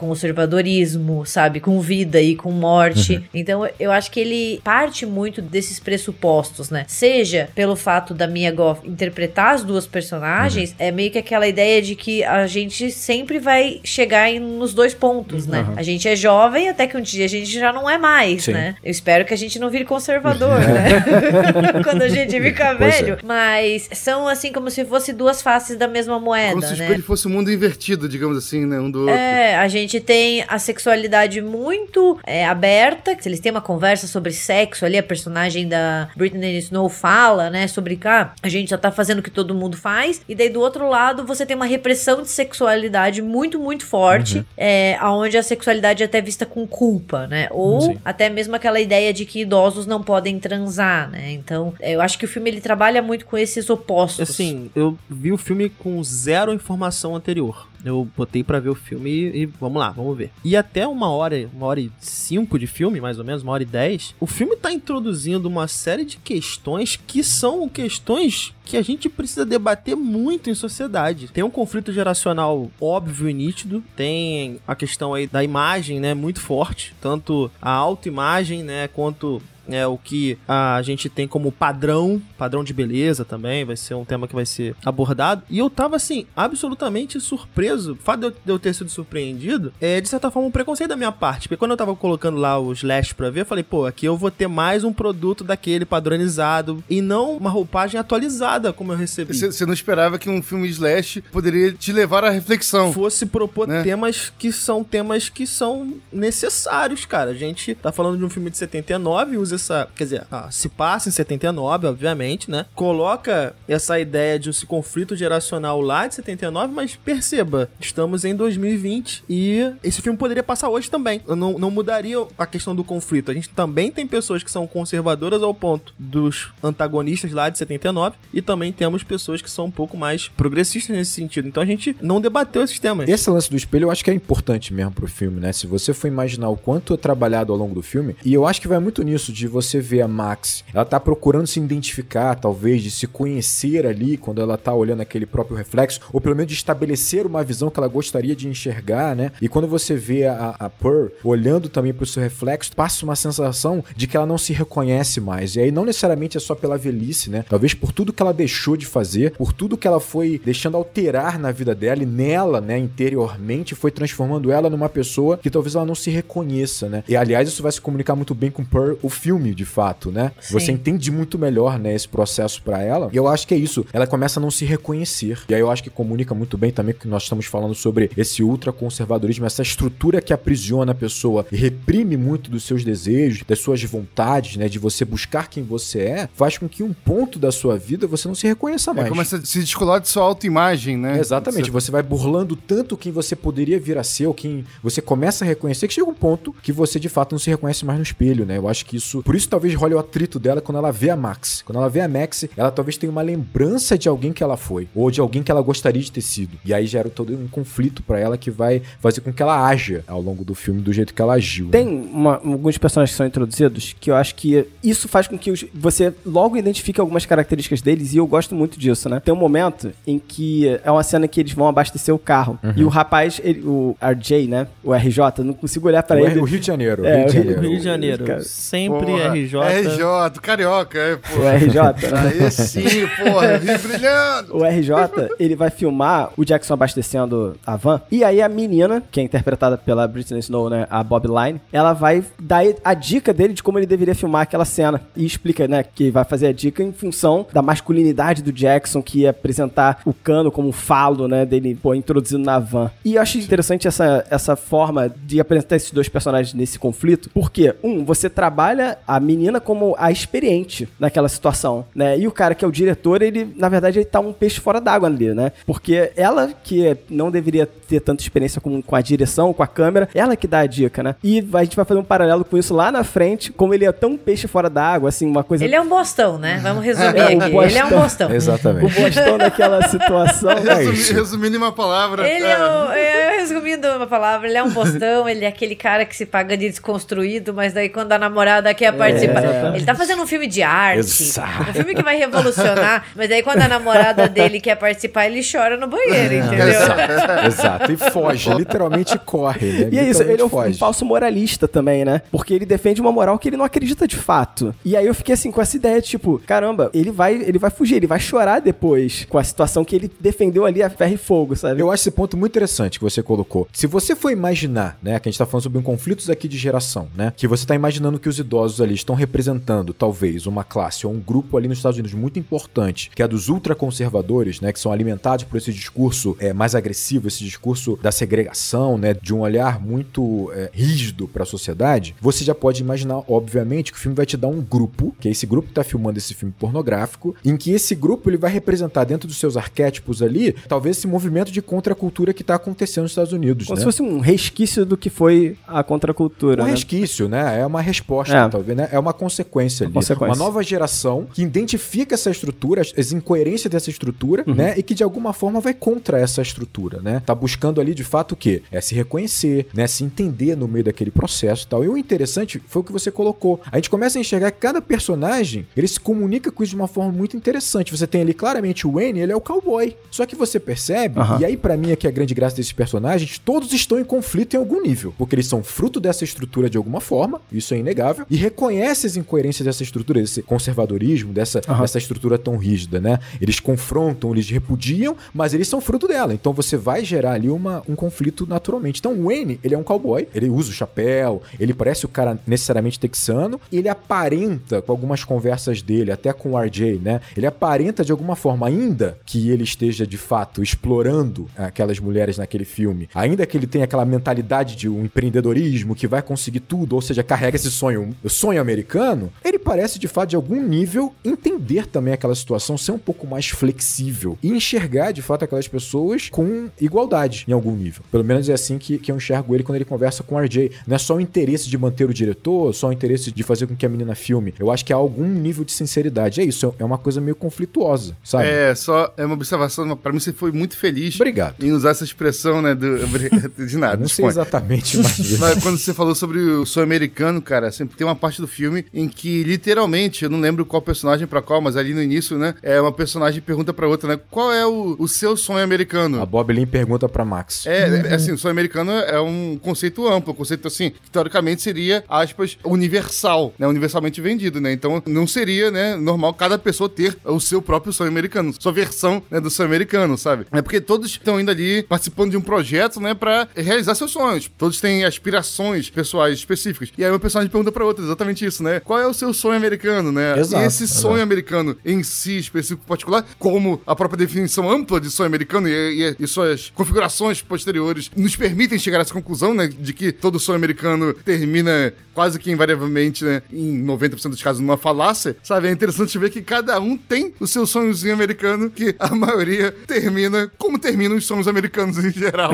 conservadorismo, 0.47 1.25
sabe? 1.27 1.61
Com 1.61 1.81
vida 1.81 2.21
e 2.21 2.37
com 2.37 2.51
morte. 2.51 3.23
Então, 3.35 3.69
eu 3.79 3.91
acho 3.91 4.11
que 4.11 4.21
ele 4.21 4.61
parte 4.63 5.05
muito 5.07 5.41
desses 5.43 5.79
pressupostos, 5.81 6.71
né? 6.71 6.85
Seja 6.89 7.49
pelo 7.55 7.77
fato 7.77 8.15
da 8.15 8.27
Mia 8.27 8.51
Goth 8.53 8.85
interpretar 8.85 9.55
as 9.55 9.63
duas 9.65 9.87
personagens, 9.87 10.75
é 10.79 10.91
meio 10.91 11.11
que 11.11 11.19
aquela 11.19 11.47
ideia 11.47 11.81
de 11.83 11.95
que 11.95 12.23
a 12.25 12.47
gente 12.47 12.91
sempre 12.91 13.39
vai 13.39 13.81
chegar 13.85 14.31
em- 14.31 14.41
nos 14.41 14.73
dois 14.75 14.93
pontos, 14.95 15.06
né? 15.47 15.67
A 15.77 15.83
gente 15.83 16.09
é 16.09 16.17
jovem 16.17 16.69
até 16.69 16.87
que 16.87 16.97
um 16.97 17.01
dia 17.01 17.25
a 17.25 17.29
gente 17.29 17.51
já 17.51 17.73
não 17.73 17.89
é 17.89 17.99
mais, 17.99 18.45
Sim. 18.45 18.53
né? 18.53 18.77
Eu 18.83 18.91
espero 18.91 19.25
que 19.25 19.35
a 19.35 19.37
gente 19.37 19.59
não 19.59 19.71
vire 19.71 19.85
conservador, 19.85 20.59
né? 20.61 21.83
Quando 21.85 22.03
a 22.03 22.09
gente 22.09 22.41
fica 22.41 22.65
é. 22.65 22.75
velho. 22.75 23.19
Mas 23.25 23.89
são 23.93 24.29
assim 24.29 24.53
como 24.53 24.71
se 24.71 24.85
fosse 24.85 25.13
duas 25.13 25.43
faces 25.43 25.77
da 25.77 25.89
mesma 25.89 26.19
moeda, 26.19 26.51
Como 26.51 26.63
se 26.63 26.75
né? 26.77 26.85
espelho 26.85 27.03
fosse 27.03 27.27
o 27.27 27.31
mundo 27.31 27.51
invertido, 27.51 28.09
digamos 28.09 28.37
assim, 28.37 28.67
né, 28.67 28.79
um 28.79 28.91
do 28.91 29.01
outro. 29.01 29.15
É, 29.15 29.57
a 29.57 29.69
gente 29.69 30.01
tem 30.01 30.45
a 30.49 30.59
sexualidade 30.59 31.41
muito 31.41 32.19
é, 32.25 32.47
aberta, 32.47 33.15
que 33.15 33.29
eles 33.29 33.41
têm 33.41 33.53
uma 33.53 33.61
conversa 33.61 34.07
sobre 34.07 34.33
sexo 34.33 34.85
ali, 34.85 34.99
a 34.99 35.03
personagem 35.03 35.69
da 35.69 36.09
Britney 36.17 36.59
Snow 36.59 36.89
fala, 36.89 37.51
né, 37.51 37.67
sobre 37.67 37.97
cá, 37.97 38.35
a 38.43 38.49
gente 38.49 38.71
já 38.71 38.79
tá 38.79 38.91
fazendo 38.91 39.19
o 39.21 39.23
que 39.23 39.31
todo 39.31 39.55
mundo 39.55 39.77
faz, 39.77 40.21
e 40.29 40.35
daí 40.35 40.49
do 40.49 40.61
outro 40.61 40.89
lado 40.89 41.25
você 41.25 41.45
tem 41.45 41.57
uma 41.57 41.67
repressão 41.67 42.23
de 42.23 42.29
sexualidade 42.29 43.23
muito, 43.23 43.59
muito 43.59 43.85
forte, 43.85 44.45
é, 44.57 44.96
onde 45.03 45.37
a 45.37 45.43
sexualidade 45.43 46.03
é 46.03 46.07
até 46.07 46.21
vista 46.21 46.47
com 46.47 46.67
culpa, 46.67 47.27
né, 47.27 47.49
ou 47.51 47.81
Sim. 47.81 47.99
até 48.05 48.29
mesmo 48.29 48.55
aquela 48.57 48.81
ideia 48.81 49.13
de 49.13 49.25
que 49.25 49.41
idosos 49.41 49.87
não 49.87 50.03
podem 50.03 50.39
transar, 50.39 51.11
né, 51.11 51.33
então 51.33 51.75
eu 51.81 52.01
acho 52.01 52.19
que 52.19 52.25
o 52.25 52.29
filme 52.29 52.51
ele 52.51 52.61
trabalha 52.61 53.03
muito 53.03 53.27
com 53.27 53.37
esses 53.37 53.69
opostos. 53.71 54.31
Assim, 54.31 54.71
eu 54.75 54.97
vi 55.09 55.33
o 55.33 55.39
filme 55.39 55.69
com 55.69 56.03
zero 56.03 56.53
informação 56.53 57.15
anterior. 57.15 57.69
Eu 57.85 58.09
botei 58.17 58.43
pra 58.43 58.61
ver 58.61 58.71
o 58.71 58.75
filme 58.75 59.11
e, 59.11 59.43
e 59.43 59.47
vamos 59.47 59.79
lá, 59.79 59.91
vamos 59.91 60.17
ver. 60.17 60.31
E 60.45 60.57
até 60.57 60.87
uma 60.87 61.11
hora, 61.11 61.49
uma 61.53 61.67
hora 61.67 61.81
e 61.81 61.91
cinco 62.01 62.59
de 62.59 62.67
filme, 62.67 63.01
mais 63.01 63.19
ou 63.19 63.25
menos, 63.25 63.43
uma 63.43 63.53
hora 63.53 63.63
e 63.63 63.67
dez, 63.67 64.15
o 64.21 64.27
filme 64.27 64.57
tá 64.57 64.73
introduzindo 64.73 65.49
uma 65.49 65.69
série 65.69 66.05
de 66.05 66.17
questões 66.17 66.97
que 67.07 67.23
são 67.23 67.69
questões 67.69 68.55
que 68.65 68.77
a 68.77 68.83
gente 68.83 69.09
precisa 69.09 69.47
debater 69.47 69.97
muito 69.97 70.51
em 70.51 70.55
sociedade. 70.55 71.29
Tem 71.29 71.45
um 71.45 71.51
conflito 71.51 71.93
geracional 71.93 72.71
óbvio 72.81 73.29
e 73.29 73.35
nítido, 73.35 73.83
tem 73.95 74.59
a 74.67 74.75
questão 74.75 75.15
aí 75.15 75.27
da 75.27 75.45
imagem, 75.45 76.01
né, 76.01 76.15
muito 76.15 76.41
forte, 76.41 76.95
tanto 77.01 77.51
a 77.63 77.71
autoimagem, 77.71 78.63
né, 78.63 78.89
quanto 78.89 79.41
é 79.69 79.87
o 79.87 79.97
que 79.99 80.39
a 80.47 80.81
gente 80.83 81.09
tem 81.09 81.27
como 81.27 81.51
padrão, 81.53 82.21
padrão 82.39 82.63
de 82.65 82.73
beleza 82.73 83.25
também, 83.25 83.65
vai 83.65 83.77
ser 83.77 83.95
um 83.95 84.05
tema 84.05 84.27
que 84.29 84.35
vai 84.35 84.47
ser 84.47 84.75
abordado. 84.85 85.43
E 85.49 85.59
eu 85.59 85.69
tava 85.71 85.97
assim, 85.97 86.27
absolutamente 86.37 87.21
surpreso. 87.21 87.93
O 87.93 87.97
fato 87.97 88.21
de 88.21 88.27
eu, 88.27 88.31
de 88.31 88.53
eu 88.53 88.59
ter 88.59 88.75
sido 88.75 88.91
surpreendido 88.91 89.73
é, 89.81 90.01
de 90.01 90.09
certa 90.09 90.31
forma, 90.31 90.49
um 90.49 90.53
preconceito 90.53 90.91
da 90.91 90.97
minha 90.97 91.13
parte. 91.13 91.49
Porque 91.49 91.59
quando 91.59 91.73
eu 91.73 91.77
tava 91.77 91.95
colocando 91.97 92.39
lá 92.39 92.59
os 92.59 92.83
Lash 92.83 93.13
pra 93.13 93.31
ver, 93.31 93.41
eu 93.43 93.47
falei, 93.47 93.65
pô, 93.65 93.87
aqui 93.87 94.07
eu 94.07 94.17
vou 94.17 94.31
ter 94.31 94.47
mais 94.47 94.85
um 94.85 94.93
produto 94.93 95.43
daquele 95.45 95.85
padronizado 95.85 96.83
e 96.89 97.01
não 97.01 97.37
uma 97.37 97.51
roupagem 97.51 97.99
atualizada 97.99 98.73
como 98.73 98.93
eu 98.93 98.97
recebi. 98.97 99.35
Você 99.35 99.51
você 99.53 99.67
não 99.67 99.73
esperava 99.75 100.19
que 100.19 100.29
um 100.29 100.43
filme 100.43 100.69
slash 100.69 101.23
poderia 101.33 101.73
te 101.73 101.93
levar 101.93 102.25
à 102.25 102.31
reflexão. 102.31 102.93
fosse 102.93 103.27
propor 103.27 103.67
Né? 103.67 103.83
temas 103.83 104.33
que 104.39 104.53
são 104.53 104.83
temas 104.85 105.29
que 105.29 105.47
são 105.47 105.95
necessários, 106.13 107.05
cara. 107.07 107.31
A 107.31 107.35
gente 107.35 107.75
tá 107.75 107.91
falando 107.93 108.19
de 108.19 108.25
um 108.25 108.31
filme 108.31 108.51
de 108.51 108.57
79, 108.59 109.37
usa 109.39 109.56
essa. 109.57 109.89
Quer 109.95 110.05
dizer, 110.05 110.27
ah, 110.31 110.51
se 110.51 110.69
passa 110.69 111.09
em 111.09 111.13
79, 111.13 111.87
obviamente, 111.87 112.51
né? 112.51 112.67
Coloca 112.75 113.55
essa 113.69 113.99
ideia 113.99 114.39
de 114.39 114.51
esse 114.51 114.67
conflito 114.67 115.17
geracional 115.17 115.81
lá 115.81 116.07
de 116.07 116.15
79, 116.17 116.73
mas 116.73 116.97
perceba, 116.97 117.69
estamos 117.81 118.25
em 118.25 118.35
2020 118.35 119.25
e 119.29 119.73
esse 119.83 120.01
filme 120.01 120.19
poderia 120.19 120.43
passar 120.43 120.69
hoje 120.69 120.91
também. 120.91 121.21
Eu 121.27 121.37
não, 121.37 121.59
não 121.59 121.71
mudaria 121.71 122.17
a 122.39 122.47
questão 122.47 122.75
do 122.75 122.85
conflito. 122.85 123.31
A 123.31 123.35
gente 123.35 123.49
também 123.49 123.91
tem 123.91 124.07
pessoas 124.07 124.43
que 124.43 124.51
são 124.51 124.67
conservadoras 124.67 125.43
ao 125.43 125.55
ponto 125.55 125.95
dos 125.99 126.53
antagonistas 126.63 127.33
lá 127.33 127.49
de 127.49 127.59
79 127.59 128.17
e 128.33 128.41
também 128.41 128.73
temos 128.73 129.03
pessoas 129.03 129.43
que 129.43 129.51
são 129.51 129.67
um 129.67 129.71
pouco 129.71 129.97
mais 129.97 130.29
progressistas 130.29 130.97
nesse 130.97 131.13
sentido. 131.13 131.49
Então 131.49 131.63
a 131.63 131.67
gente 131.67 131.97
não 132.01 132.21
debateu 132.21 132.63
esses 132.63 132.79
temas. 132.79 133.09
Esse 133.09 133.29
lance 133.31 133.51
do 133.51 133.57
espelho 133.57 133.87
eu 133.87 133.91
acho 133.91 134.05
que 134.05 134.11
é 134.11 134.15
importante 134.15 134.73
mesmo 134.73 134.93
pro 134.93 135.07
filme, 135.07 135.41
né? 135.41 135.53
Se 135.53 135.67
você 135.67 135.93
for 135.93 136.09
imaginar 136.09 136.49
o 136.49 136.57
quanto 136.57 136.95
é 136.95 136.97
trabalhado 136.97 137.53
ao 137.53 137.59
longo 137.59 137.75
do 137.75 137.83
filme, 137.83 138.17
e 138.25 138.33
eu 138.33 138.47
acho 138.47 138.61
que 138.61 138.69
vai 138.69 138.79
muito 138.79 139.03
nisso 139.03 139.33
de 139.33 139.46
você 139.47 139.81
ver 139.81 140.03
a 140.03 140.09
Max, 140.09 140.65
ela 140.73 140.85
tá 140.85 140.99
procurando 140.99 141.47
se 141.47 141.61
identificar, 141.61 142.35
talvez, 142.35 142.83
de 142.83 142.91
se 142.91 143.07
conhecer 143.07 143.87
ali 143.87 144.17
quando 144.17 144.41
ela 144.41 144.57
tá 144.57 144.73
olhando 144.75 145.01
aquele 145.01 145.27
próprio 145.27 145.57
reflexo, 145.57 146.01
ou 146.13 146.21
pelo 146.21 146.37
menos 146.37 146.51
de 146.51 146.57
estabelecer 146.57 147.27
uma 147.27 147.45
visão 147.45 147.71
que 147.71 147.79
ela 147.79 147.89
gostaria 147.89 148.35
de 148.35 148.49
enxergar, 148.49 149.15
né? 149.15 149.33
E 149.41 149.49
quando 149.49 149.69
você 149.69 149.95
vê 149.95 150.27
a, 150.27 150.55
a 150.59 150.71
Pearl 150.71 151.09
olhando 151.25 151.69
também 151.69 151.93
pro 151.93 152.07
seu 152.07 152.23
reflexo, 152.23 152.75
passa 152.75 153.05
uma 153.05 153.17
sensação 153.17 153.85
de 153.95 154.07
que 154.07 154.17
ela 154.17 154.27
não 154.27 154.39
se 154.39 154.53
reconhece 154.53 155.21
mais. 155.21 155.57
E 155.57 155.61
aí 155.61 155.71
não 155.71 155.85
necessariamente 155.85 156.37
é 156.37 156.41
só 156.41 156.55
pela 156.55 156.79
velhice, 156.79 157.31
né? 157.31 157.45
Talvez 157.49 157.75
por 157.75 157.93
tudo 157.93 158.13
que 158.13 158.23
ela 158.23 158.33
deixou 158.33 158.77
de 158.77 158.87
fazer, 158.87 159.33
por 159.33 159.53
tudo 159.53 159.77
que 159.77 159.87
ela 159.87 160.01
foi 160.01 160.41
deixando 160.45 160.77
alterar 160.77 161.39
na 161.39 161.51
vida 161.53 161.75
dela 161.75 162.03
e 162.03 162.07
nela, 162.07 162.61
né, 162.61 162.79
interiormente, 162.79 163.75
foi 163.75 163.91
transformando 163.91 164.51
ela 164.51 164.71
numa 164.71 164.89
pessoa 164.89 165.37
que 165.37 165.51
talvez 165.51 165.75
ela 165.75 165.85
não 165.85 165.95
se 165.95 166.11
reconheça, 166.11 166.89
né? 166.89 167.05
E 167.09 167.17
aliás, 167.17 167.49
isso 167.49 167.63
vai 167.63 167.73
se 167.73 167.81
comunicar 167.81 168.15
muito 168.15 168.35
bem 168.35 168.51
com 168.51 168.65
Pearl, 168.65 168.95
o 169.03 169.09
filme 169.09 169.36
filme, 169.37 169.55
de 169.55 169.65
fato, 169.65 170.11
né? 170.11 170.33
Você 170.51 170.67
Sim. 170.67 170.73
entende 170.73 171.11
muito 171.11 171.39
melhor, 171.39 171.79
né, 171.79 171.95
esse 171.95 172.09
processo 172.09 172.63
pra 172.63 172.83
ela. 172.83 173.09
E 173.13 173.17
eu 173.17 173.29
acho 173.29 173.47
que 173.47 173.55
é 173.55 173.57
isso. 173.57 173.85
Ela 173.93 174.07
começa 174.07 174.41
a 174.41 174.43
não 174.43 174.51
se 174.51 174.65
reconhecer. 174.65 175.41
E 175.49 175.55
aí 175.55 175.61
eu 175.61 175.71
acho 175.71 175.83
que 175.83 175.91
comunica 175.91 176.35
muito 176.35 176.57
bem 176.57 176.71
também 176.71 176.95
que 176.95 177.07
nós 177.07 177.25
estamos 177.25 177.47
falando 177.47 177.75
sobre 177.75 178.11
esse 178.17 178.43
ultraconservadorismo, 178.43 179.45
essa 179.47 179.63
estrutura 179.63 180.21
que 180.21 180.33
aprisiona 180.33 180.93
a 180.93 180.95
pessoa 180.95 181.47
e 181.53 181.57
reprime 181.57 182.17
muito 182.17 182.51
dos 182.51 182.65
seus 182.65 182.85
desejos, 182.85 183.45
das 183.47 183.59
suas 183.59 183.83
vontades, 183.83 184.57
né, 184.57 184.69
de 184.69 184.79
você 184.79 185.05
buscar 185.05 185.49
quem 185.49 185.63
você 185.63 186.01
é, 186.01 186.29
faz 186.35 186.59
com 186.59 186.69
que 186.69 186.83
um 186.83 186.93
ponto 186.93 187.39
da 187.39 187.53
sua 187.53 187.77
vida 187.77 188.07
você 188.07 188.27
não 188.27 188.35
se 188.35 188.47
reconheça 188.47 188.95
mais. 188.95 189.07
É, 189.07 189.11
começa 189.11 189.37
a 189.37 189.45
se 189.45 189.61
descolar 189.61 190.01
de 190.01 190.09
sua 190.09 190.25
autoimagem, 190.25 190.97
né? 190.97 191.19
Exatamente, 191.19 191.71
você 191.71 191.91
vai 191.91 192.03
burlando 192.03 192.57
tanto 192.57 192.97
quem 192.97 193.13
você 193.13 193.37
poderia 193.37 193.79
vir 193.79 193.99
a 193.99 194.05
ser, 194.05 194.27
ou 194.27 194.35
quem 194.35 194.65
você 194.83 195.03
começa 195.03 195.45
a 195.45 195.49
reconhecer, 195.49 195.87
que 195.89 195.95
chega 195.95 196.09
um 196.09 196.15
ponto 196.15 196.55
que 196.63 196.73
você 196.73 196.99
de 196.99 197.09
fato 197.09 197.33
não 197.33 197.39
se 197.39 197.51
reconhece 197.51 197.85
mais 197.85 197.99
no 197.99 198.03
espelho, 198.03 198.47
né? 198.47 198.57
Eu 198.57 198.69
acho 198.69 198.87
que 198.87 198.97
isso. 198.97 199.23
Por 199.27 199.35
isso 199.35 199.49
talvez 199.49 199.75
role 199.75 199.95
o 199.95 199.99
atrito 199.99 200.39
dela 200.39 200.61
quando 200.61 200.79
ela 200.79 200.91
vê 200.93 201.11
a 201.11 201.17
Max. 201.17 201.63
Quando 201.67 201.79
ela 201.79 201.91
vê 201.91 202.01
a 202.01 202.09
Max, 202.09 202.47
ela 202.57 202.71
talvez 202.71 202.97
tenha 202.97 203.11
uma 203.11 203.23
lembrança 203.23 203.99
de 203.99 204.09
alguém 204.09 204.33
que 204.33 204.43
ela 204.43 204.57
foi, 204.57 204.89
ou 204.95 205.11
de 205.11 205.21
alguém 205.21 205.43
que 205.43 205.51
ela 205.51 205.61
gostaria 205.61 206.01
de 206.01 206.11
ter 206.13 206.21
sido. 206.21 206.57
E 206.65 206.73
aí 206.73 206.87
gera 206.87 207.11
todo 207.11 207.35
um 207.35 207.49
conflito 207.49 208.03
pra 208.03 208.19
ela 208.19 208.39
que 208.39 208.51
vai 208.51 208.81
fazer 209.01 209.21
com 209.21 209.33
que 209.33 209.43
ela 209.43 209.67
haja 209.69 210.05
ao 210.07 210.23
longo 210.23 210.45
do 210.45 210.55
filme 210.55 210.81
do 210.81 210.93
jeito 210.93 211.13
que 211.13 211.21
ela 211.21 211.35
agiu. 211.35 211.67
né? 211.67 211.73
Tem 211.73 211.87
uma- 211.89 212.37
alguns 212.37 212.79
personagens 212.79 213.11
que 213.13 213.17
são 213.17 213.27
introduzidos 213.27 213.95
que 213.99 214.11
eu 214.11 214.15
acho 214.15 214.35
que 214.37 214.67
isso 214.83 215.09
faz 215.09 215.27
com 215.27 215.37
que 215.37 215.51
os- 215.51 215.65
você 215.75 216.15
logo 216.25 216.57
identifique 216.57 217.01
algumas 217.01 217.27
características 217.27 217.83
deles 217.83 218.15
e 218.15 218.19
eu 218.19 218.27
gosto 218.27 218.55
muito 218.55 218.79
disso, 218.79 219.09
né? 219.09 219.21
Tem 219.21 219.35
um 219.35 219.37
momento 219.37 219.91
em 220.07 220.19
que 220.19 220.69
é 220.85 220.91
uma 220.91 221.03
cena 221.03 221.27
que 221.27 221.41
eles 221.41 221.53
vão 221.53 221.67
abastecer 221.67 222.15
o 222.15 222.19
carro 222.19 222.59
e 222.77 222.85
o 222.85 222.89
rapaz, 222.89 223.41
ele- 223.43 223.63
o 223.65 223.97
RJ, 224.01 224.47
né? 224.47 224.69
O 224.85 224.95
RJ, 224.95 225.41
eu 225.41 225.45
não 225.45 225.53
consigo 225.55 225.89
olhar 225.89 226.03
pra 226.05 226.17
O, 226.17 226.27
ele. 226.27 226.39
o 226.41 226.45
Rio 226.45 226.61
de 226.61 226.67
Janeiro. 226.67 227.05
É, 227.05 227.17
Rio 227.17 227.27
de 227.27 227.31
o 227.31 227.33
Rio- 227.33 227.43
Janeiro. 227.43 227.61
Rio 227.69 227.79
de 227.79 227.85
Janeiro. 227.85 228.25
Cara. 228.25 228.43
Sempre 228.43 229.16
Porra, 229.23 229.35
RJ. 229.35 229.61
RJ, 229.61 230.41
carioca, 230.41 230.99
é, 230.99 231.17
pô. 231.17 231.41
O 231.41 231.49
RJ, 231.49 232.11
né? 232.11 232.45
Aí 232.45 232.51
sim, 232.51 233.07
porra, 233.17 233.59
brilhando. 233.83 234.57
O 234.57 234.65
RJ, 234.65 235.31
ele 235.39 235.57
vai 235.57 235.71
filmar 235.71 236.31
o 236.37 236.45
Jackson 236.45 236.75
abastecendo 236.75 237.57
a 237.67 237.77
van. 237.77 238.01
E 238.11 238.25
aí 238.25 238.41
a 238.41 238.49
menina, 238.49 239.03
que 239.11 239.21
é 239.21 239.23
interpretada 239.23 239.77
pela 239.77 240.07
Britney 240.07 240.41
Snow, 240.41 240.71
né? 240.71 240.87
A 240.91 241.03
Bob 241.03 241.27
Line, 241.27 241.61
ela 241.73 241.93
vai 241.93 242.25
dar 242.41 242.65
a 242.85 242.95
dica 242.95 243.33
dele 243.33 243.53
de 243.53 243.63
como 243.63 243.79
ele 243.79 243.87
deveria 243.87 244.15
filmar 244.15 244.43
aquela 244.43 244.65
cena. 244.65 245.01
E 245.15 245.25
explica, 245.25 245.69
né? 245.69 245.83
Que 245.83 246.11
vai 246.11 246.25
fazer 246.25 246.49
a 246.49 246.53
dica 246.53 246.83
em 246.83 246.93
função 246.93 247.47
da 247.53 247.63
masculinidade 247.63 248.43
do 248.43 248.53
Jackson, 248.53 249.03
que 249.03 249.21
ia 249.21 249.31
apresentar 249.31 250.01
o 250.05 250.13
cano 250.13 250.51
como 250.51 250.69
um 250.69 250.73
falo, 250.73 251.29
né? 251.29 251.45
Dele, 251.45 251.75
pô, 251.75 251.95
introduzindo 251.95 252.45
na 252.45 252.59
van. 252.59 252.91
E 253.05 253.15
eu 253.17 253.23
acho 253.23 253.39
interessante 253.39 253.87
essa, 253.87 254.25
essa 254.31 254.57
forma 254.57 255.13
de 255.25 255.41
apresentar 255.41 255.77
esses 255.77 255.91
dois 255.91 256.09
personagens 256.09 256.55
nesse 256.55 256.79
conflito. 256.79 257.31
Porque, 257.33 257.75
um, 257.83 258.05
você 258.05 258.29
trabalha 258.29 258.96
a 259.07 259.19
menina 259.21 259.61
como 259.61 259.95
a 259.99 260.11
experiente 260.11 260.89
naquela 260.99 261.29
situação, 261.29 261.85
né? 261.95 262.19
E 262.19 262.27
o 262.27 262.33
cara 262.33 262.55
que 262.55 262.65
é 262.65 262.69
o 262.69 262.73
diretor, 262.73 263.23
ele, 263.23 263.53
na 263.57 263.69
verdade, 263.69 263.99
ele 263.99 264.05
tá 264.05 264.21
um 264.21 264.33
peixe 264.33 264.61
fora 264.61 264.81
d'água 264.81 265.09
ali, 265.09 265.33
né? 265.35 265.53
Porque 265.67 266.13
ela, 266.17 266.51
que 266.63 266.97
não 267.09 267.31
deveria 267.31 267.67
ter 267.67 268.01
tanta 268.01 268.23
experiência 268.23 268.61
com, 268.61 268.81
com 268.83 268.97
a 268.97 269.01
direção, 269.01 269.53
com 269.53 269.63
a 269.63 269.67
câmera, 269.67 270.09
ela 270.15 270.37
que 270.37 270.47
dá 270.47 270.61
a 270.61 270.67
dica, 270.67 271.03
né? 271.03 271.15
E 271.23 271.47
a 271.55 271.65
gente 271.65 271.77
vai 271.77 271.85
fazer 271.85 272.01
um 272.01 272.05
paralelo 272.05 272.45
com 272.45 272.57
isso 272.59 272.75
lá 272.75 272.91
na 272.93 273.05
frente, 273.05 273.53
como 273.53 273.73
ele 273.75 273.85
é 273.85 273.93
tão 273.93 274.17
peixe 274.17 274.47
fora 274.49 274.69
d'água, 274.69 275.09
assim, 275.09 275.27
uma 275.27 275.45
coisa... 275.45 275.65
Ele 275.65 275.75
é 275.75 275.81
um 275.81 275.89
bostão, 275.89 276.39
né? 276.39 276.59
Vamos 276.63 276.85
resumir 276.85 277.07
É, 277.17 277.23
aqui. 277.35 277.57
Ele 277.57 277.79
é 277.79 277.85
um 277.85 277.91
bostão. 277.91 278.01
bostão. 278.03 278.29
o 278.31 278.35
Exatamente. 278.35 279.01
Bostão 279.01 279.39
naquela 279.39 279.83
situação. 279.89 280.51
É 280.67 280.75
Resumi- 280.75 281.19
resumindo 281.21 281.55
em 281.57 281.59
uma 281.59 281.73
palavra. 281.73 282.29
Ele 282.29 282.45
é, 282.45 282.59
um, 282.59 282.91
é, 282.93 283.37
resumindo 283.39 283.87
uma 283.89 284.07
palavra, 284.07 284.49
ele 284.49 284.57
é 284.59 284.63
um 284.63 284.71
bostão, 284.71 285.29
ele 285.29 285.45
é 285.45 285.49
aquele 285.49 285.75
cara 285.77 286.05
que 286.05 286.15
se 286.17 286.27
paga 286.27 286.57
de 286.57 286.69
desconstruído, 286.69 287.53
mas 287.55 287.73
daí 287.73 287.89
quando 287.89 288.13
a 288.13 288.19
namorada 288.19 288.73
quer 288.75 288.86
participar. 288.93 289.45
exatamente. 289.45 289.77
ele 289.77 289.85
tá 289.87 289.95
fazendo 289.95 290.23
um 290.23 290.27
filme 290.27 290.47
de 290.47 290.63
arte, 290.63 291.01
Exato. 291.01 291.71
um 291.71 291.75
filme 291.75 291.95
que 291.95 292.03
vai 292.03 292.17
revolucionar, 292.17 293.05
mas 293.15 293.29
daí 293.29 293.43
quando 293.43 293.63
a 293.63 293.69
namorada 293.69 294.29
dele 294.29 294.61
quer 294.61 294.77
participar, 294.77 295.27
ele 295.27 295.41
chora 295.43 295.77
no 295.77 295.87
banheiro, 295.87 296.35
entendeu? 296.35 296.69
Exato, 296.69 297.47
exato. 297.47 297.93
E 297.93 297.97
foge, 297.97 298.53
literalmente 298.55 299.19
corre, 299.19 299.67
né? 299.67 299.89
E 299.93 299.99
é 299.99 300.05
isso, 300.09 300.23
ele 300.23 300.43
é 300.43 300.45
um, 300.45 300.49
um 300.49 300.75
falso 300.75 301.05
moralista 301.05 301.69
também, 301.69 302.05
né? 302.05 302.23
Porque 302.31 302.55
ele 302.55 302.67
defende 302.67 303.01
uma 303.01 303.13
moral 303.13 303.39
que 303.39 303.49
ele 303.49 303.57
não 303.57 303.65
acredita 303.65 304.07
de 304.07 304.17
fato. 304.17 304.75
E 304.85 304.97
aí 304.97 305.07
eu 305.07 305.15
fiquei 305.15 305.35
assim 305.35 305.51
com 305.51 305.61
essa 305.61 305.77
ideia, 305.77 306.01
tipo, 306.01 306.41
caramba, 306.47 306.91
ele 306.93 307.11
vai, 307.11 307.35
ele 307.35 307.59
vai 307.59 307.71
fugir, 307.71 307.97
ele 307.97 308.07
vai 308.07 308.21
chorar 308.21 308.61
depois 308.61 309.27
com 309.29 309.39
a 309.39 309.45
situação 309.45 309.85
que 309.85 309.95
ele 309.95 310.11
defendeu 310.21 310.65
ali 310.65 310.83
a 310.83 310.91
ferro 310.91 311.15
e 311.15 311.17
fogo, 311.17 311.57
sabe? 311.57 311.81
Eu 311.81 311.91
acho 311.91 312.03
esse 312.03 312.11
ponto 312.11 312.37
muito 312.37 312.53
interessante 312.53 312.99
que 312.99 313.05
você 313.05 313.23
colocou. 313.23 313.69
Se 313.73 313.87
você 313.87 314.15
for 314.15 314.31
imaginar, 314.31 314.99
né, 315.03 315.19
que 315.19 315.29
a 315.29 315.33
gente 315.33 315.39
tá 315.39 315.47
falando 315.47 315.63
sobre 315.65 315.79
um 315.79 315.83
conflitos 315.83 316.31
aqui 316.31 316.49
de 316.49 316.59
geração, 316.59 317.09
né, 317.17 317.33
que 317.37 317.47
você 317.47 317.67
tá 317.67 317.75
imaginando 317.75 318.19
que 318.19 318.29
os 318.29 318.39
idosos 318.39 318.76
ali 318.81 318.95
estão 318.95 319.15
representando, 319.15 319.93
talvez, 319.93 320.47
uma 320.47 320.65
classe 320.65 321.07
ou 321.07 321.13
um 321.13 321.21
grupo 321.21 321.57
ali 321.57 321.69
nos 321.69 321.79
Estados 321.79 321.99
Unidos 321.99 322.15
muito 322.15 322.39
importante, 322.39 323.11
que 323.15 323.23
é 323.23 323.29
dos 323.29 323.49
ultraconservadores, 323.49 324.61
né, 324.61 324.73
que 324.73 324.81
são 324.81 324.93
alimentados 324.93 325.45
por 325.45 325.57
esse 325.57 325.73
discurso 325.73 326.37
é, 326.39 326.53
mais 326.53 326.75
agressivo, 326.75 327.29
esse 327.29 327.45
discurso 327.45 327.99
da 328.03 328.11
segregação, 328.13 328.99
né, 328.99 329.15
de 329.15 329.35
um 329.35 329.41
olhar 329.41 329.81
muito 329.81 330.51
é, 330.55 330.71
rígido 330.73 331.29
para 331.29 331.43
a 331.43 331.47
sociedade, 331.47 332.15
você 332.21 332.45
já 332.45 332.55
pode 332.55 332.83
imaginar, 332.83 333.23
obviamente, 333.29 333.93
que 333.93 333.99
o 333.99 334.01
filme 334.01 334.17
vai 334.17 334.27
te 334.27 334.37
dar 334.37 334.49
um 334.49 334.61
grupo, 334.61 335.15
que 335.21 335.29
é 335.29 335.31
esse 335.31 335.47
grupo 335.47 335.69
que 335.69 335.75
tá 335.75 335.85
filmando 335.85 336.19
esse 336.19 336.35
filme 336.35 336.55
pornográfico, 336.59 337.35
em 337.45 337.57
que 337.57 337.71
esse 337.71 337.95
grupo 337.95 338.29
ele 338.31 338.37
vai 338.37 338.51
representar 338.51 339.05
dentro 339.05 339.27
dos 339.29 339.39
seus 339.39 339.57
arquétipos 339.57 340.23
ali, 340.23 340.53
talvez 340.69 340.97
esse 340.99 341.07
movimento 341.07 341.51
de 341.53 341.63
contracultura 341.63 342.33
que 342.33 342.45
tá 342.45 342.55
acontecendo 342.55 343.03
nos 343.03 343.13
Estados 343.13 343.33
Unidos, 343.33 343.67
Como 343.67 343.77
né? 343.77 343.81
se 343.81 343.85
fosse 343.85 344.03
um 344.03 344.21
resquício 344.21 344.85
do 344.85 344.97
que 344.97 345.11
foi 345.11 345.57
a 345.67 345.83
contracultura. 345.83 346.63
Um 346.63 346.67
né? 346.67 346.73
resquício, 346.73 347.29
né? 347.29 347.61
É 347.61 347.67
uma 347.67 347.81
resposta, 347.81 348.37
É. 348.37 348.49
talvez, 348.49 348.66
né? 348.75 348.89
É 348.93 348.99
uma 348.99 349.13
consequência 349.13 349.85
ali. 349.87 349.93
consequência. 349.95 350.27
Uma 350.35 350.37
nova 350.37 350.63
geração 350.63 351.27
que 351.33 351.43
identifica 351.43 352.15
essa 352.15 352.31
estrutura, 352.31 352.81
as- 352.83 352.93
as 352.97 353.13
incoerências 353.13 353.71
dessa 353.71 353.91
estrutura, 353.91 354.45
Uhum. 354.47 354.55
né? 354.55 354.75
E 354.77 354.83
que 354.83 354.95
de 354.95 355.03
alguma 355.03 355.33
forma 355.33 355.61
vai 355.61 355.75
contra 355.75 356.19
essa 356.19 356.43
estrutura, 356.43 357.01
né? 357.01 357.23
Tá 357.25 357.35
buscando 357.35 357.81
ali 357.81 357.95
de 357.95 358.05
fato 358.05 358.33
o 358.33 358.37
quê? 358.37 358.63
É 358.71 358.81
se 358.81 358.95
reconhecer, 358.95 359.67
né? 359.75 359.87
Se 359.87 360.05
entender 360.05 360.57
no 360.57 360.67
meio 360.69 360.85
daquele 360.85 361.11
processo 361.11 361.65
e 361.65 361.69
tal. 361.69 361.85
E 361.85 361.89
o 361.89 361.97
interessante 361.97 362.61
foi 362.67 362.81
o 362.83 362.85
que 362.85 362.93
você 362.93 363.11
colocou. 363.11 363.61
A 363.71 363.77
gente 363.77 363.91
começa 363.91 364.19
a 364.19 364.21
enxergar 364.21 364.51
que 364.51 364.59
cada 364.59 364.81
personagem, 364.81 365.67
ele 365.77 365.87
se 365.89 366.01
comunica 366.01 366.51
com 366.51 366.63
isso 366.63 366.71
de 366.71 366.77
uma 366.77 366.89
forma 366.89 367.13
muito 367.13 367.37
interessante. 367.37 367.97
Você 367.97 368.07
tem 368.07 368.21
ali 368.23 368.35
claramente 368.35 368.87
o 368.87 368.93
Wayne, 368.93 369.21
ele 369.21 369.33
é 369.33 369.37
o 369.37 369.41
cowboy. 369.41 369.97
Só 370.11 370.27
que 370.27 370.35
você 370.35 370.59
percebe, 370.59 371.21
Aham. 371.21 371.41
e 371.41 371.45
aí 371.45 371.57
pra 371.57 371.77
mim 371.77 371.93
aqui 371.93 372.07
a 372.09 372.11
grande 372.11 372.35
graça 372.35 372.57
desses 372.57 372.73
personagens, 372.73 373.39
todos 373.39 373.73
estão 373.73 373.99
em 374.01 374.05
conflito 374.05 374.55
em 374.55 374.57
algum 374.59 374.83
nível, 374.83 375.15
porque 375.17 375.35
eles 375.35 375.47
são 375.47 375.63
fruto 375.63 376.01
dessa 376.01 376.25
estrutura 376.25 376.69
de 376.71 376.77
alguma 376.77 377.01
forma, 377.01 377.41
isso 377.53 377.75
é 377.75 377.79
inegável, 377.79 378.27
e 378.31 378.37
reconhece 378.57 379.07
as 379.07 379.17
incoerências 379.17 379.67
dessa 379.67 379.83
estrutura, 379.83 380.19
desse 380.19 380.43
conservadorismo, 380.43 381.31
dessa, 381.31 381.61
Aham. 381.69 381.83
dessa 381.83 381.99
estrutura 381.99 382.39
tão 382.39 382.57
rígida, 382.57 382.99
né? 382.99 383.19
Eles 383.39 383.61
confrontam, 383.61 384.33
eles 384.33 384.49
repudiam, 384.49 385.15
mas 385.35 385.53
eles 385.53 385.69
são 385.69 385.79
fruto 385.79 386.09
dela. 386.09 386.33
Então 386.33 386.55
você 386.55 386.77
vai 386.77 387.05
gerar 387.05 387.33
ali 387.33 387.51
uma, 387.51 387.83
um 387.87 387.95
conflito 387.95 388.47
naturalmente. 388.47 388.99
Então 388.99 389.13
o 389.13 389.25
Wayne, 389.25 389.61
ele 389.63 389.75
é 389.75 389.79
um 389.79 389.83
cowboy, 389.83 390.27
ele 390.35 390.49
usa 390.49 390.71
o 390.71 390.73
chapéu, 390.73 391.43
ele 391.61 391.75
parece 391.75 392.07
o 392.07 392.09
cara 392.09 392.39
necessariamente 392.47 392.99
texano, 392.99 393.61
e 393.71 393.77
ele 393.77 393.91
aparenta 393.91 394.81
com 394.81 394.91
algumas 394.91 395.23
conversas 395.23 395.83
dele, 395.83 396.11
até 396.11 396.33
com 396.33 396.53
o 396.53 396.59
RJ, 396.59 396.99
né? 396.99 397.21
Ele 397.37 397.47
aparenta 397.47 398.03
de 398.03 398.11
alguma 398.11 398.35
forma, 398.35 398.67
ainda 398.67 399.19
que 399.27 399.51
ele 399.51 399.65
esteja 399.65 400.07
de 400.07 400.17
fato 400.17 400.63
explorando 400.63 401.47
aquelas 401.57 401.99
mulheres 402.01 402.39
naquele 402.39 402.65
filme, 402.65 403.09
ainda 403.15 403.45
que 403.45 403.57
ele 403.57 403.67
tenha 403.67 403.85
aquela 403.85 404.07
mentalidade 404.07 404.77
de 404.77 404.89
um 404.89 405.05
empreendedorismo 405.05 405.95
que 405.95 406.07
vai 406.07 406.23
conseguir 406.23 406.61
tudo, 406.61 406.95
ou 406.95 407.03
seja, 407.03 407.23
carrega 407.23 407.57
esse 407.57 407.71
sonho, 407.71 408.17
o 408.25 408.31
sonho 408.47 408.61
americano, 408.61 409.33
ele 409.45 409.59
parece 409.59 409.99
de 409.99 410.07
fato 410.07 410.31
de 410.31 410.37
algum 410.37 410.63
nível 410.63 411.13
entender 411.25 411.85
também 411.87 412.15
aquela 412.15 412.35
situação, 412.35 412.79
ser 412.79 412.93
um 412.93 412.99
pouco 412.99 413.27
mais 413.27 413.49
flexível 413.49 414.39
e 414.41 414.53
enxergar 414.53 415.11
de 415.11 415.21
fato 415.21 415.45
aquelas 415.45 415.67
pessoas 415.67 416.29
com 416.31 416.69
igualdade 416.81 417.45
em 417.49 417.53
algum 417.53 417.75
nível. 417.75 418.05
Pelo 418.09 418.23
menos 418.23 418.49
é 418.49 418.53
assim 418.53 418.79
que, 418.79 418.99
que 418.99 419.11
eu 419.11 419.17
enxergo 419.17 419.53
ele 419.53 419.65
quando 419.65 419.77
ele 419.77 419.85
conversa 419.85 420.23
com 420.23 420.37
o 420.37 420.39
RJ. 420.39 420.71
Não 420.87 420.95
é 420.95 420.99
só 420.99 421.17
o 421.17 421.21
interesse 421.21 421.69
de 421.69 421.77
manter 421.77 422.09
o 422.09 422.15
diretor, 422.15 422.73
só 422.73 422.89
o 422.89 422.93
interesse 422.93 423.33
de 423.33 423.43
fazer 423.43 423.67
com 423.67 423.75
que 423.75 423.85
a 423.85 423.89
menina 423.89 424.15
filme. 424.15 424.55
Eu 424.61 424.71
acho 424.71 424.85
que 424.85 424.93
há 424.93 424.97
algum 424.97 425.27
nível 425.27 425.65
de 425.65 425.73
sinceridade. 425.73 426.41
É 426.41 426.45
isso, 426.45 426.73
é 426.79 426.85
uma 426.85 426.99
coisa 426.99 427.21
meio 427.21 427.35
conflituosa, 427.35 428.17
sabe? 428.23 428.47
É, 428.47 428.77
só 428.77 429.13
é 429.17 429.27
uma 429.27 429.35
observação. 429.35 429.97
Pra 429.97 430.13
mim, 430.13 430.21
você 430.21 430.33
foi 430.33 430.53
muito 430.53 430.77
feliz 430.77 431.17
Obrigado. 431.17 431.65
em 431.65 431.73
usar 431.73 431.91
essa 431.91 432.05
expressão, 432.05 432.63
né? 432.63 432.77
Do, 432.77 432.97
de 433.67 433.77
nada. 433.77 433.97
Não 433.97 434.09
sei 434.09 434.25
exatamente, 434.25 434.99
mas... 434.99 435.17
Mas 435.47 435.63
quando 435.63 435.79
você 435.79 435.93
falou 435.93 436.15
sobre 436.15 436.39
o 436.39 436.65
sonho 436.65 436.85
americano, 436.85 437.43
cara, 437.43 437.73
sempre 437.73 437.97
tem 437.97 438.07
uma 438.07 438.15
parte 438.15 438.36
do 438.41 438.49
filme 438.49 438.85
em 438.93 439.09
que, 439.09 439.43
literalmente, 439.43 440.25
eu 440.25 440.31
não 440.31 440.41
lembro 440.41 440.65
qual 440.65 440.83
personagem 440.83 441.27
pra 441.27 441.43
qual, 441.43 441.61
mas 441.61 441.77
ali 441.77 441.95
no 441.95 442.03
início, 442.03 442.39
né? 442.39 442.55
É 442.63 442.81
uma 442.81 442.93
personagem 442.93 443.41
pergunta 443.41 443.73
pra 443.73 443.89
outra, 443.89 444.09
né? 444.09 444.21
Qual 444.31 444.53
é 444.53 444.67
o, 444.67 444.97
o 444.99 445.09
seu 445.09 445.37
sonho 445.37 445.65
americano? 445.65 446.21
A 446.21 446.27
Bob 446.27 446.53
Lynn 446.53 446.67
pergunta 446.67 447.09
pra 447.09 447.25
Max. 447.25 447.67
É, 447.67 448.09
é, 448.11 448.15
assim, 448.15 448.33
o 448.33 448.39
sonho 448.39 448.53
americano 448.53 448.93
é 448.93 449.21
um 449.21 449.59
conceito 449.61 450.07
amplo, 450.07 450.33
um 450.33 450.37
conceito 450.37 450.67
assim, 450.69 450.91
que 450.91 451.11
teoricamente 451.11 451.63
seria, 451.63 452.05
aspas, 452.09 452.59
universal, 452.65 453.55
né? 453.59 453.67
Universalmente 453.67 454.21
vendido, 454.21 454.61
né? 454.61 454.73
Então 454.73 455.03
não 455.07 455.27
seria, 455.27 455.71
né, 455.71 455.97
normal 455.97 456.35
cada 456.35 456.59
pessoa 456.59 456.89
ter 456.89 457.17
o 457.25 457.41
seu 457.41 457.61
próprio 457.63 457.93
sonho 457.93 458.11
americano, 458.11 458.55
sua 458.59 458.73
versão 458.73 459.23
né, 459.31 459.41
do 459.41 459.51
sonho 459.51 459.69
americano, 459.69 460.17
sabe? 460.17 460.47
É 460.53 460.63
porque 460.63 460.81
todos 460.81 461.11
estão 461.11 461.41
indo 461.41 461.51
ali 461.51 461.83
participando 461.83 462.31
de 462.31 462.37
um 462.37 462.41
projeto 462.41 463.01
né, 463.01 463.15
pra 463.15 463.49
realizar 463.57 463.95
seus 463.95 464.11
sonhos. 464.11 464.51
Todos 464.57 464.81
têm 464.81 465.05
aspirações 465.05 465.91
pessoais 465.91 466.39
específicas. 466.39 466.91
E 466.97 467.05
aí 467.05 467.11
uma 467.11 467.19
personagem 467.19 467.51
pergunta 467.51 467.73
pra 467.73 467.85
outra 467.85 468.05
exatamente 468.05 468.26
isso, 468.35 468.63
né? 468.63 468.81
Qual 468.81 468.99
é 469.01 469.07
o 469.07 469.15
seu 469.15 469.33
sonho 469.33 469.57
americano, 469.57 470.11
né? 470.13 470.39
Exato, 470.39 470.63
e 470.63 470.67
esse 470.67 470.85
exato. 470.85 471.01
sonho 471.01 471.23
americano 471.23 471.77
em 471.85 472.03
si, 472.03 472.39
específico, 472.39 472.85
particular, 472.87 473.25
como 473.39 473.81
a 473.87 473.95
própria 473.95 474.19
definição 474.19 474.71
ampla 474.71 475.01
de 475.01 475.11
sonho 475.11 475.27
americano 475.27 475.69
e, 475.69 476.03
e- 476.11 476.17
e 476.19 476.27
suas 476.27 476.71
configurações 476.75 477.43
posteriores 477.43 478.11
nos 478.17 478.35
permitem 478.37 478.79
chegar 478.79 478.99
a 478.99 479.03
essa 479.03 479.13
conclusão, 479.15 479.55
né, 479.55 479.69
de 479.69 479.93
que 479.93 480.13
todo 480.13 480.39
sonho 480.39 480.57
americano 480.57 481.15
termina 481.15 481.93
quase 482.15 482.39
que 482.39 482.51
invariavelmente, 482.51 483.25
né, 483.25 483.43
em 483.53 483.83
90% 483.85 484.31
dos 484.31 484.43
casos 484.43 484.61
numa 484.61 484.79
falácia, 484.79 485.37
sabe? 485.43 485.69
É 485.69 485.71
interessante 485.71 486.19
ver 486.19 486.31
que 486.31 486.41
cada 486.41 486.81
um 486.81 486.97
tem 486.97 487.35
o 487.39 487.47
seu 487.47 487.67
sonhozinho 487.67 488.15
americano, 488.15 488.71
que 488.71 488.95
a 488.99 489.15
maioria 489.15 489.71
termina 489.87 490.51
como 490.57 490.79
terminam 490.79 491.17
os 491.17 491.27
sonhos 491.27 491.47
americanos 491.47 491.99
em 492.03 492.11
geral. 492.11 492.53